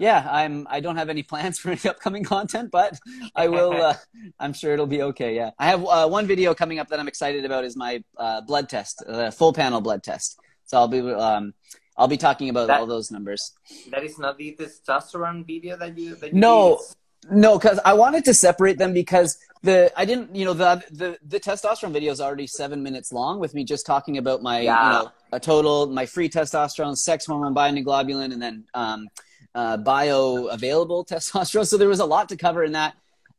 Yeah, 0.00 0.20
I'm. 0.38 0.54
I 0.76 0.78
don't 0.84 0.98
have 1.02 1.10
any 1.16 1.24
plans 1.32 1.58
for 1.58 1.70
any 1.74 1.84
upcoming 1.92 2.24
content, 2.36 2.70
but 2.70 2.92
I 3.34 3.48
will. 3.48 3.72
Uh, 3.72 3.94
I'm 4.42 4.54
sure 4.60 4.70
it'll 4.74 4.94
be 4.98 5.02
okay. 5.10 5.34
Yeah, 5.40 5.50
I 5.58 5.66
have 5.72 5.82
uh, 5.84 6.06
one 6.18 6.26
video 6.32 6.54
coming 6.62 6.78
up 6.78 6.88
that 6.90 7.00
I'm 7.00 7.10
excited 7.14 7.44
about. 7.44 7.64
Is 7.64 7.76
my 7.86 7.92
uh, 8.16 8.40
blood 8.50 8.68
test, 8.68 9.02
uh, 9.08 9.32
full 9.32 9.52
panel 9.52 9.80
blood 9.80 10.02
test. 10.10 10.38
So 10.66 10.72
I'll 10.78 10.92
be. 10.96 11.00
Um, 11.28 11.54
I'll 11.98 12.08
be 12.08 12.16
talking 12.16 12.48
about 12.48 12.68
that, 12.68 12.80
all 12.80 12.86
those 12.86 13.10
numbers. 13.10 13.52
That 13.90 14.04
is 14.04 14.18
not 14.18 14.38
the 14.38 14.56
testosterone 14.58 15.44
video 15.44 15.76
that 15.76 15.98
you. 15.98 16.14
That 16.14 16.32
you 16.32 16.40
no, 16.40 16.80
did. 17.22 17.32
no, 17.32 17.58
because 17.58 17.80
I 17.84 17.92
wanted 17.92 18.24
to 18.26 18.34
separate 18.34 18.78
them 18.78 18.94
because 18.94 19.36
the 19.62 19.92
I 19.96 20.04
didn't. 20.04 20.34
You 20.34 20.44
know, 20.44 20.54
the 20.54 20.82
the 20.92 21.18
the 21.26 21.40
testosterone 21.40 21.92
video 21.92 22.12
is 22.12 22.20
already 22.20 22.46
seven 22.46 22.82
minutes 22.82 23.12
long 23.12 23.40
with 23.40 23.52
me 23.52 23.64
just 23.64 23.84
talking 23.84 24.16
about 24.16 24.42
my 24.42 24.60
yeah. 24.60 24.86
you 24.86 24.92
know 24.92 25.12
a 25.32 25.40
total 25.40 25.88
my 25.88 26.06
free 26.06 26.28
testosterone, 26.28 26.96
sex 26.96 27.26
hormone 27.26 27.52
binding 27.52 27.84
globulin, 27.84 28.32
and 28.32 28.40
then. 28.40 28.64
Um, 28.74 29.08
uh, 29.54 29.76
bioavailable 29.78 31.08
testosterone. 31.08 31.66
So 31.66 31.76
there 31.76 31.88
was 31.88 31.98
a 31.98 32.04
lot 32.04 32.28
to 32.28 32.36
cover 32.36 32.62
in 32.62 32.72
that. 32.72 32.94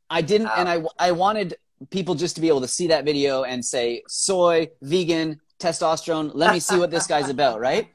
I 0.09 0.21
didn't, 0.21 0.47
wow. 0.47 0.55
and 0.57 0.67
I, 0.67 0.83
I 0.97 1.11
wanted 1.11 1.55
people 1.91 2.15
just 2.15 2.35
to 2.35 2.41
be 2.41 2.49
able 2.49 2.61
to 2.61 2.67
see 2.67 2.87
that 2.87 3.05
video 3.05 3.43
and 3.43 3.63
say, 3.63 4.03
soy, 4.07 4.69
vegan, 4.81 5.39
testosterone. 5.59 6.31
Let 6.33 6.53
me 6.53 6.59
see 6.59 6.77
what 6.77 6.91
this 6.91 7.07
guy's 7.07 7.29
about, 7.29 7.59
right? 7.59 7.89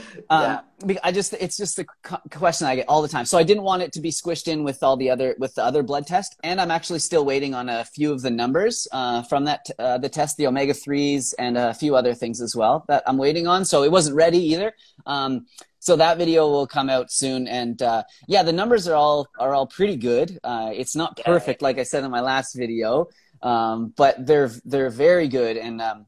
Um, 0.28 0.60
yeah. 0.86 0.98
I 1.04 1.12
just, 1.12 1.34
it's 1.34 1.56
just 1.56 1.78
a 1.78 1.86
question 2.30 2.66
I 2.66 2.76
get 2.76 2.88
all 2.88 3.00
the 3.00 3.08
time. 3.08 3.26
So 3.26 3.38
I 3.38 3.44
didn't 3.44 3.62
want 3.62 3.82
it 3.82 3.92
to 3.92 4.00
be 4.00 4.10
squished 4.10 4.48
in 4.48 4.64
with 4.64 4.82
all 4.82 4.96
the 4.96 5.10
other, 5.10 5.36
with 5.38 5.54
the 5.54 5.64
other 5.64 5.82
blood 5.82 6.06
test. 6.06 6.36
And 6.42 6.60
I'm 6.60 6.70
actually 6.70 6.98
still 6.98 7.24
waiting 7.24 7.54
on 7.54 7.68
a 7.68 7.84
few 7.84 8.12
of 8.12 8.22
the 8.22 8.30
numbers, 8.30 8.88
uh, 8.92 9.22
from 9.22 9.44
that, 9.44 9.66
uh, 9.78 9.98
the 9.98 10.08
test, 10.08 10.36
the 10.36 10.46
omega 10.48 10.74
threes 10.74 11.32
and 11.38 11.56
a 11.56 11.74
few 11.74 11.94
other 11.94 12.12
things 12.12 12.40
as 12.40 12.56
well 12.56 12.84
that 12.88 13.04
I'm 13.06 13.18
waiting 13.18 13.46
on. 13.46 13.64
So 13.64 13.84
it 13.84 13.92
wasn't 13.92 14.16
ready 14.16 14.38
either. 14.38 14.72
Um, 15.06 15.46
so 15.86 15.94
that 15.94 16.18
video 16.18 16.48
will 16.48 16.66
come 16.66 16.90
out 16.90 17.12
soon, 17.12 17.46
and 17.46 17.80
uh, 17.80 18.02
yeah, 18.26 18.42
the 18.42 18.52
numbers 18.52 18.88
are 18.88 18.96
all 18.96 19.28
are 19.38 19.54
all 19.54 19.68
pretty 19.68 19.94
good. 19.94 20.36
Uh, 20.42 20.72
it's 20.74 20.96
not 20.96 21.20
perfect, 21.24 21.62
like 21.62 21.78
I 21.78 21.84
said 21.84 22.02
in 22.02 22.10
my 22.10 22.22
last 22.22 22.56
video, 22.56 23.06
um, 23.40 23.94
but 23.96 24.26
they're 24.26 24.50
they're 24.64 24.90
very 24.90 25.28
good. 25.28 25.56
And 25.56 25.80
um, 25.80 26.06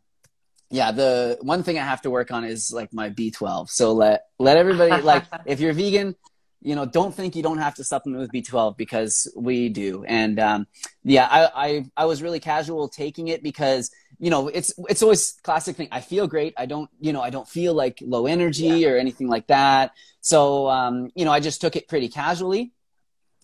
yeah, 0.71 0.93
the 0.93 1.39
one 1.41 1.63
thing 1.63 1.79
I 1.79 1.85
have 1.85 2.03
to 2.03 2.11
work 2.11 2.31
on 2.31 2.45
is 2.45 2.73
like 2.73 2.93
my 2.93 3.11
B12. 3.11 3.71
So 3.71 3.93
let 3.93 4.27
let 4.39 4.57
everybody 4.57 5.03
like 5.03 5.25
if 5.47 5.61
you're 5.61 5.73
vegan, 5.73 6.15
you 6.61 6.75
know, 6.75 6.85
don't 6.85 7.15
think 7.15 7.37
you 7.37 7.43
don't 7.43 7.59
have 7.59 7.75
to 7.77 7.85
supplement 7.85 8.21
with 8.21 8.33
B12 8.33 8.77
because 8.77 9.33
we 9.37 9.69
do. 9.69 10.05
And 10.05 10.39
um, 10.39 10.67
yeah, 11.05 11.27
I, 11.31 11.69
I 11.69 11.85
I 11.97 12.05
was 12.05 12.23
really 12.23 12.41
casual 12.41 12.89
taking 12.89 13.29
it 13.29 13.43
because 13.43 13.91
you 14.19 14.31
know 14.31 14.49
it's 14.49 14.75
it's 14.91 15.03
always 15.03 15.33
classic 15.43 15.77
thing. 15.77 15.89
I 15.91 16.01
feel 16.01 16.27
great. 16.27 16.55
I 16.57 16.67
don't 16.67 16.91
you 17.01 17.13
know 17.13 17.23
I 17.23 17.31
don't 17.31 17.49
feel 17.49 17.75
like 17.75 17.99
low 18.03 18.27
energy 18.27 18.67
yeah. 18.67 18.91
or 18.91 18.97
anything 18.99 19.29
like 19.29 19.47
that. 19.47 19.93
So 20.21 20.69
um, 20.69 21.11
you 21.15 21.25
know 21.25 21.33
I 21.33 21.41
just 21.41 21.61
took 21.61 21.77
it 21.77 21.89
pretty 21.89 22.09
casually 22.09 22.73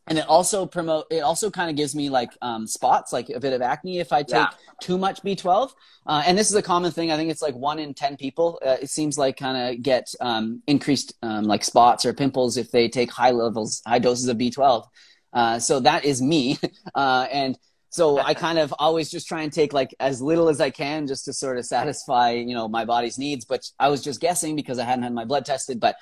and 0.06 0.18
it 0.18 0.28
also 0.28 0.66
promote 0.66 1.06
it 1.10 1.20
also 1.20 1.50
kind 1.50 1.70
of 1.70 1.76
gives 1.76 1.94
me 1.94 2.10
like 2.10 2.30
um, 2.42 2.66
spots 2.66 3.12
like 3.12 3.30
a 3.30 3.40
bit 3.40 3.52
of 3.52 3.62
acne 3.62 3.98
if 3.98 4.12
i 4.12 4.22
take 4.22 4.34
yeah. 4.34 4.50
too 4.80 4.98
much 4.98 5.22
b12 5.22 5.70
uh, 6.06 6.22
and 6.26 6.36
this 6.36 6.50
is 6.50 6.56
a 6.56 6.62
common 6.62 6.92
thing. 6.92 7.10
I 7.10 7.16
think 7.16 7.30
it's 7.30 7.40
like 7.40 7.54
one 7.54 7.78
in 7.78 7.94
ten 7.94 8.16
people. 8.16 8.58
Uh, 8.64 8.76
it 8.82 8.90
seems 8.90 9.16
like 9.16 9.36
kind 9.36 9.56
of 9.56 9.82
get 9.82 10.14
um, 10.20 10.62
increased 10.66 11.14
um, 11.22 11.44
like 11.44 11.64
spots 11.64 12.04
or 12.04 12.12
pimples 12.12 12.56
if 12.56 12.70
they 12.70 12.88
take 12.88 13.10
high 13.10 13.30
levels 13.30 13.82
high 13.86 13.98
doses 13.98 14.28
of 14.28 14.36
b12 14.36 14.86
uh, 15.32 15.58
so 15.58 15.80
that 15.80 16.04
is 16.04 16.22
me. 16.22 16.58
Uh, 16.94 17.26
and 17.32 17.58
so 17.88 18.18
i 18.20 18.34
kind 18.34 18.58
of 18.58 18.72
always 18.78 19.10
just 19.10 19.26
try 19.26 19.42
and 19.42 19.52
take 19.52 19.72
like 19.72 19.94
as 19.98 20.20
little 20.20 20.48
as 20.48 20.60
i 20.60 20.70
can 20.70 21.06
just 21.06 21.24
to 21.24 21.32
sort 21.32 21.58
of 21.58 21.64
satisfy 21.64 22.30
you 22.30 22.54
know 22.54 22.68
my 22.68 22.84
body's 22.84 23.18
needs 23.18 23.44
but 23.44 23.68
i 23.80 23.88
was 23.88 24.02
just 24.02 24.20
guessing 24.20 24.54
because 24.54 24.78
i 24.78 24.84
hadn't 24.84 25.02
had 25.02 25.12
my 25.12 25.24
blood 25.24 25.44
tested 25.44 25.80
but 25.80 25.96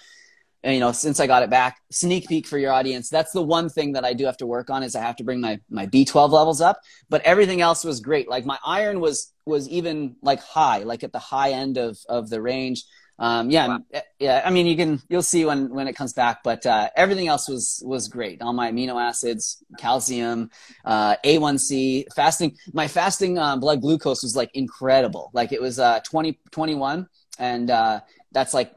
you 0.65 0.81
know 0.81 0.93
since 0.93 1.19
i 1.19 1.27
got 1.27 1.43
it 1.43 1.51
back 1.51 1.81
sneak 1.91 2.29
peek 2.29 2.47
for 2.47 2.59
your 2.59 2.73
audience. 2.73 3.09
That's 3.09 3.33
the 3.33 3.43
one 3.43 3.69
thing 3.69 3.93
that 3.93 4.05
i 4.05 4.13
do 4.13 4.25
have 4.25 4.37
to 4.39 4.47
work 4.47 4.71
on 4.71 4.83
is 4.83 4.95
i 4.95 5.01
have 5.01 5.17
to 5.17 5.25
bring 5.25 5.41
my 5.41 5.61
my 5.69 5.87
b12 5.87 6.31
levels 6.31 6.61
up 6.61 6.81
but 7.09 7.23
everything 7.23 7.61
else 7.61 7.85
was 7.85 8.01
great. 8.01 8.29
Like 8.29 8.45
my 8.47 8.59
iron 8.65 9.01
was 9.01 9.33
was 9.45 9.69
even 9.69 10.17
like 10.23 10.41
high 10.41 10.79
like 10.79 11.03
at 11.03 11.13
the 11.13 11.19
high 11.19 11.51
end 11.53 11.79
of 11.79 11.99
of 12.09 12.31
the 12.31 12.41
range. 12.41 12.85
Um, 13.19 13.51
yeah 13.51 13.69
wow. 13.69 13.81
yeah 14.19 14.43
i 14.45 14.51
mean 14.51 14.67
you 14.67 14.75
can 14.75 15.01
you'll 15.09 15.23
see 15.23 15.45
when 15.45 15.69
when 15.69 15.87
it 15.87 15.93
comes 15.93 16.13
back 16.13 16.43
but 16.43 16.65
uh, 16.65 16.89
everything 16.97 17.29
else 17.29 17.49
was 17.49 17.83
was 17.85 18.09
great. 18.09 18.41
All 18.41 18.53
my 18.53 18.73
amino 18.73 19.01
acids 19.01 19.63
calcium 19.79 20.51
uh, 20.85 21.17
a1c 21.25 22.07
fasting 22.15 22.57
my 22.73 22.89
fasting 22.89 23.39
uh, 23.39 23.57
blood 23.57 23.81
glucose 23.81 24.23
was 24.23 24.35
like 24.35 24.51
incredible. 24.55 25.31
Like 25.35 25.53
it 25.53 25.61
was 25.61 25.79
uh 25.79 26.01
20 26.01 26.39
21 26.51 27.07
and 27.39 27.71
uh 27.71 28.01
that's 28.33 28.55
like 28.55 28.73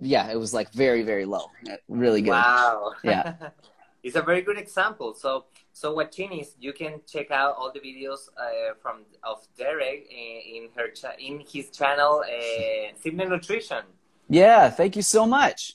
yeah, 0.00 0.30
it 0.30 0.36
was 0.36 0.52
like 0.54 0.72
very 0.72 1.02
very 1.02 1.24
low, 1.24 1.50
really 1.88 2.22
good. 2.22 2.30
Wow. 2.30 2.92
Yeah. 3.02 3.34
it's 4.02 4.16
a 4.16 4.22
very 4.22 4.42
good 4.42 4.58
example. 4.58 5.14
So 5.14 5.44
so 5.72 5.92
what, 5.92 6.14
what 6.18 6.32
is 6.32 6.54
you 6.58 6.72
can 6.72 7.00
check 7.06 7.30
out 7.30 7.54
all 7.56 7.70
the 7.72 7.80
videos 7.80 8.28
uh, 8.36 8.74
from 8.82 9.04
of 9.22 9.46
Derek 9.56 10.08
in, 10.10 10.40
in 10.56 10.68
her 10.76 10.88
in 11.18 11.40
his 11.40 11.70
channel 11.70 12.24
uh, 12.26 12.92
Simnett 13.02 13.28
Nutrition. 13.28 13.84
Yeah, 14.28 14.70
thank 14.70 14.96
you 14.96 15.02
so 15.02 15.26
much. 15.26 15.74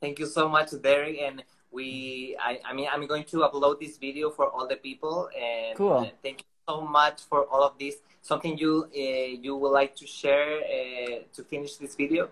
Thank 0.00 0.18
you 0.18 0.26
so 0.26 0.48
much, 0.48 0.70
Derek, 0.82 1.18
and 1.18 1.42
we 1.70 2.36
I, 2.40 2.60
I 2.64 2.72
mean 2.74 2.88
I'm 2.92 3.06
going 3.06 3.24
to 3.24 3.38
upload 3.38 3.80
this 3.80 3.96
video 3.98 4.30
for 4.30 4.50
all 4.50 4.66
the 4.68 4.76
people 4.76 5.28
and 5.38 5.76
cool. 5.76 6.10
thank 6.22 6.40
you 6.40 6.46
so 6.68 6.80
much 6.82 7.22
for 7.22 7.44
all 7.46 7.62
of 7.62 7.78
this. 7.78 7.96
Something 8.22 8.56
you 8.56 8.88
uh, 8.94 9.42
you 9.44 9.56
would 9.56 9.72
like 9.72 9.94
to 9.96 10.06
share 10.06 10.58
uh, 10.58 11.18
to 11.34 11.44
finish 11.44 11.76
this 11.76 11.94
video? 11.94 12.28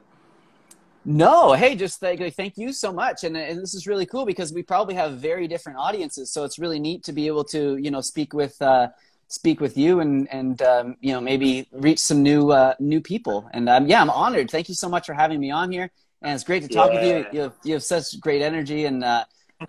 No, 1.04 1.52
hey, 1.52 1.74
just 1.74 1.98
thank, 1.98 2.20
thank 2.34 2.56
you 2.56 2.72
so 2.72 2.92
much, 2.92 3.24
and, 3.24 3.36
and 3.36 3.60
this 3.60 3.74
is 3.74 3.88
really 3.88 4.06
cool 4.06 4.24
because 4.24 4.52
we 4.52 4.62
probably 4.62 4.94
have 4.94 5.14
very 5.14 5.48
different 5.48 5.78
audiences, 5.78 6.30
so 6.30 6.44
it's 6.44 6.60
really 6.60 6.78
neat 6.78 7.02
to 7.04 7.12
be 7.12 7.26
able 7.26 7.42
to 7.44 7.76
you 7.76 7.90
know 7.90 8.00
speak 8.00 8.32
with 8.32 8.60
uh, 8.62 8.88
speak 9.26 9.60
with 9.60 9.76
you 9.76 9.98
and 9.98 10.28
and 10.30 10.62
um, 10.62 10.96
you 11.00 11.12
know 11.12 11.20
maybe 11.20 11.66
reach 11.72 11.98
some 11.98 12.22
new 12.22 12.52
uh, 12.52 12.74
new 12.78 13.00
people. 13.00 13.48
And 13.52 13.68
um, 13.68 13.88
yeah, 13.88 14.00
I'm 14.00 14.10
honored. 14.10 14.50
Thank 14.50 14.68
you 14.68 14.76
so 14.76 14.88
much 14.88 15.06
for 15.06 15.14
having 15.14 15.40
me 15.40 15.50
on 15.50 15.72
here, 15.72 15.90
and 16.22 16.34
it's 16.34 16.44
great 16.44 16.62
to 16.62 16.68
talk 16.68 16.92
yeah. 16.92 17.00
with 17.00 17.08
you. 17.08 17.26
You 17.32 17.40
have, 17.40 17.54
you 17.64 17.72
have 17.74 17.82
such 17.82 18.20
great 18.20 18.42
energy, 18.42 18.84
and 18.84 19.02
uh, 19.02 19.24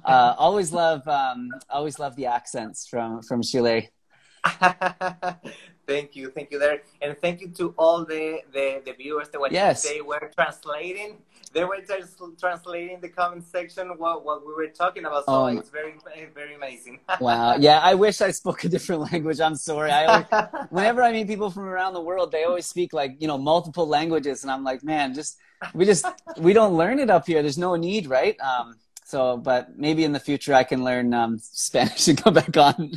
uh, 0.05 0.35
always 0.37 0.71
love 0.71 1.07
um, 1.07 1.49
always 1.67 1.97
love 1.97 2.15
the 2.15 2.27
accents 2.27 2.87
from 2.87 3.23
from 3.23 3.41
Chile. 3.41 3.89
thank 5.87 6.15
you, 6.15 6.29
thank 6.29 6.51
you 6.51 6.59
there, 6.59 6.81
and 7.01 7.17
thank 7.19 7.41
you 7.41 7.49
to 7.49 7.73
all 7.77 8.05
the 8.05 8.41
the, 8.51 8.81
the 8.85 8.93
viewers 8.93 9.29
that 9.29 9.39
yes. 9.51 9.83
they 9.87 10.01
were 10.01 10.31
translating. 10.35 11.17
They 11.53 11.63
were 11.65 11.81
just 11.87 12.19
translating 12.39 12.99
the 12.99 13.09
comment 13.09 13.45
section 13.45 13.87
what, 13.97 14.25
what 14.25 14.45
we 14.45 14.53
were 14.53 14.67
talking 14.69 15.05
about. 15.05 15.25
So 15.25 15.45
um, 15.45 15.57
it's 15.57 15.69
very 15.69 15.95
very 16.33 16.55
amazing. 16.55 16.99
wow, 17.19 17.55
yeah, 17.55 17.79
I 17.79 17.93
wish 17.93 18.21
I 18.21 18.31
spoke 18.31 18.63
a 18.63 18.69
different 18.69 19.01
language. 19.11 19.39
I'm 19.39 19.55
sorry. 19.55 19.91
I 19.91 20.05
always, 20.05 20.49
whenever 20.69 21.03
I 21.03 21.11
meet 21.11 21.27
people 21.27 21.51
from 21.51 21.63
around 21.63 21.93
the 21.93 22.01
world, 22.01 22.31
they 22.31 22.43
always 22.43 22.65
speak 22.65 22.93
like 22.93 23.17
you 23.19 23.27
know 23.27 23.37
multiple 23.37 23.87
languages, 23.87 24.43
and 24.43 24.51
I'm 24.51 24.63
like, 24.63 24.83
man, 24.83 25.13
just 25.13 25.37
we 25.73 25.85
just 25.85 26.05
we 26.37 26.53
don't 26.53 26.75
learn 26.75 26.99
it 26.99 27.09
up 27.09 27.27
here. 27.27 27.41
There's 27.41 27.57
no 27.57 27.75
need, 27.75 28.07
right? 28.07 28.39
Um, 28.39 28.75
so, 29.05 29.37
but 29.37 29.77
maybe 29.77 30.05
in 30.05 30.11
the 30.11 30.19
future 30.19 30.53
I 30.53 30.63
can 30.63 30.83
learn 30.83 31.13
um, 31.13 31.37
Spanish 31.39 32.07
and 32.07 32.17
come 32.21 32.33
back 32.33 32.57
on. 32.57 32.93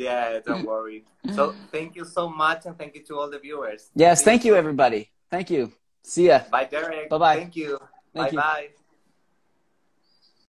Yeah, 0.00 0.40
don't 0.40 0.64
worry. 0.64 1.04
So 1.36 1.54
thank 1.70 1.94
you 1.94 2.04
so 2.06 2.28
much, 2.28 2.64
and 2.64 2.76
thank 2.78 2.94
you 2.94 3.02
to 3.04 3.18
all 3.18 3.28
the 3.28 3.38
viewers. 3.38 3.90
Yes, 3.94 4.24
thank 4.24 4.44
you, 4.46 4.56
everybody. 4.56 5.10
Thank 5.30 5.50
you. 5.50 5.72
See 6.02 6.28
ya. 6.28 6.40
Bye, 6.50 6.64
Derek. 6.64 7.10
Bye 7.10 7.18
bye. 7.18 7.36
Thank 7.36 7.56
you. 7.56 7.78
Thank 8.14 8.32
bye 8.32 8.36
bye. 8.36 8.79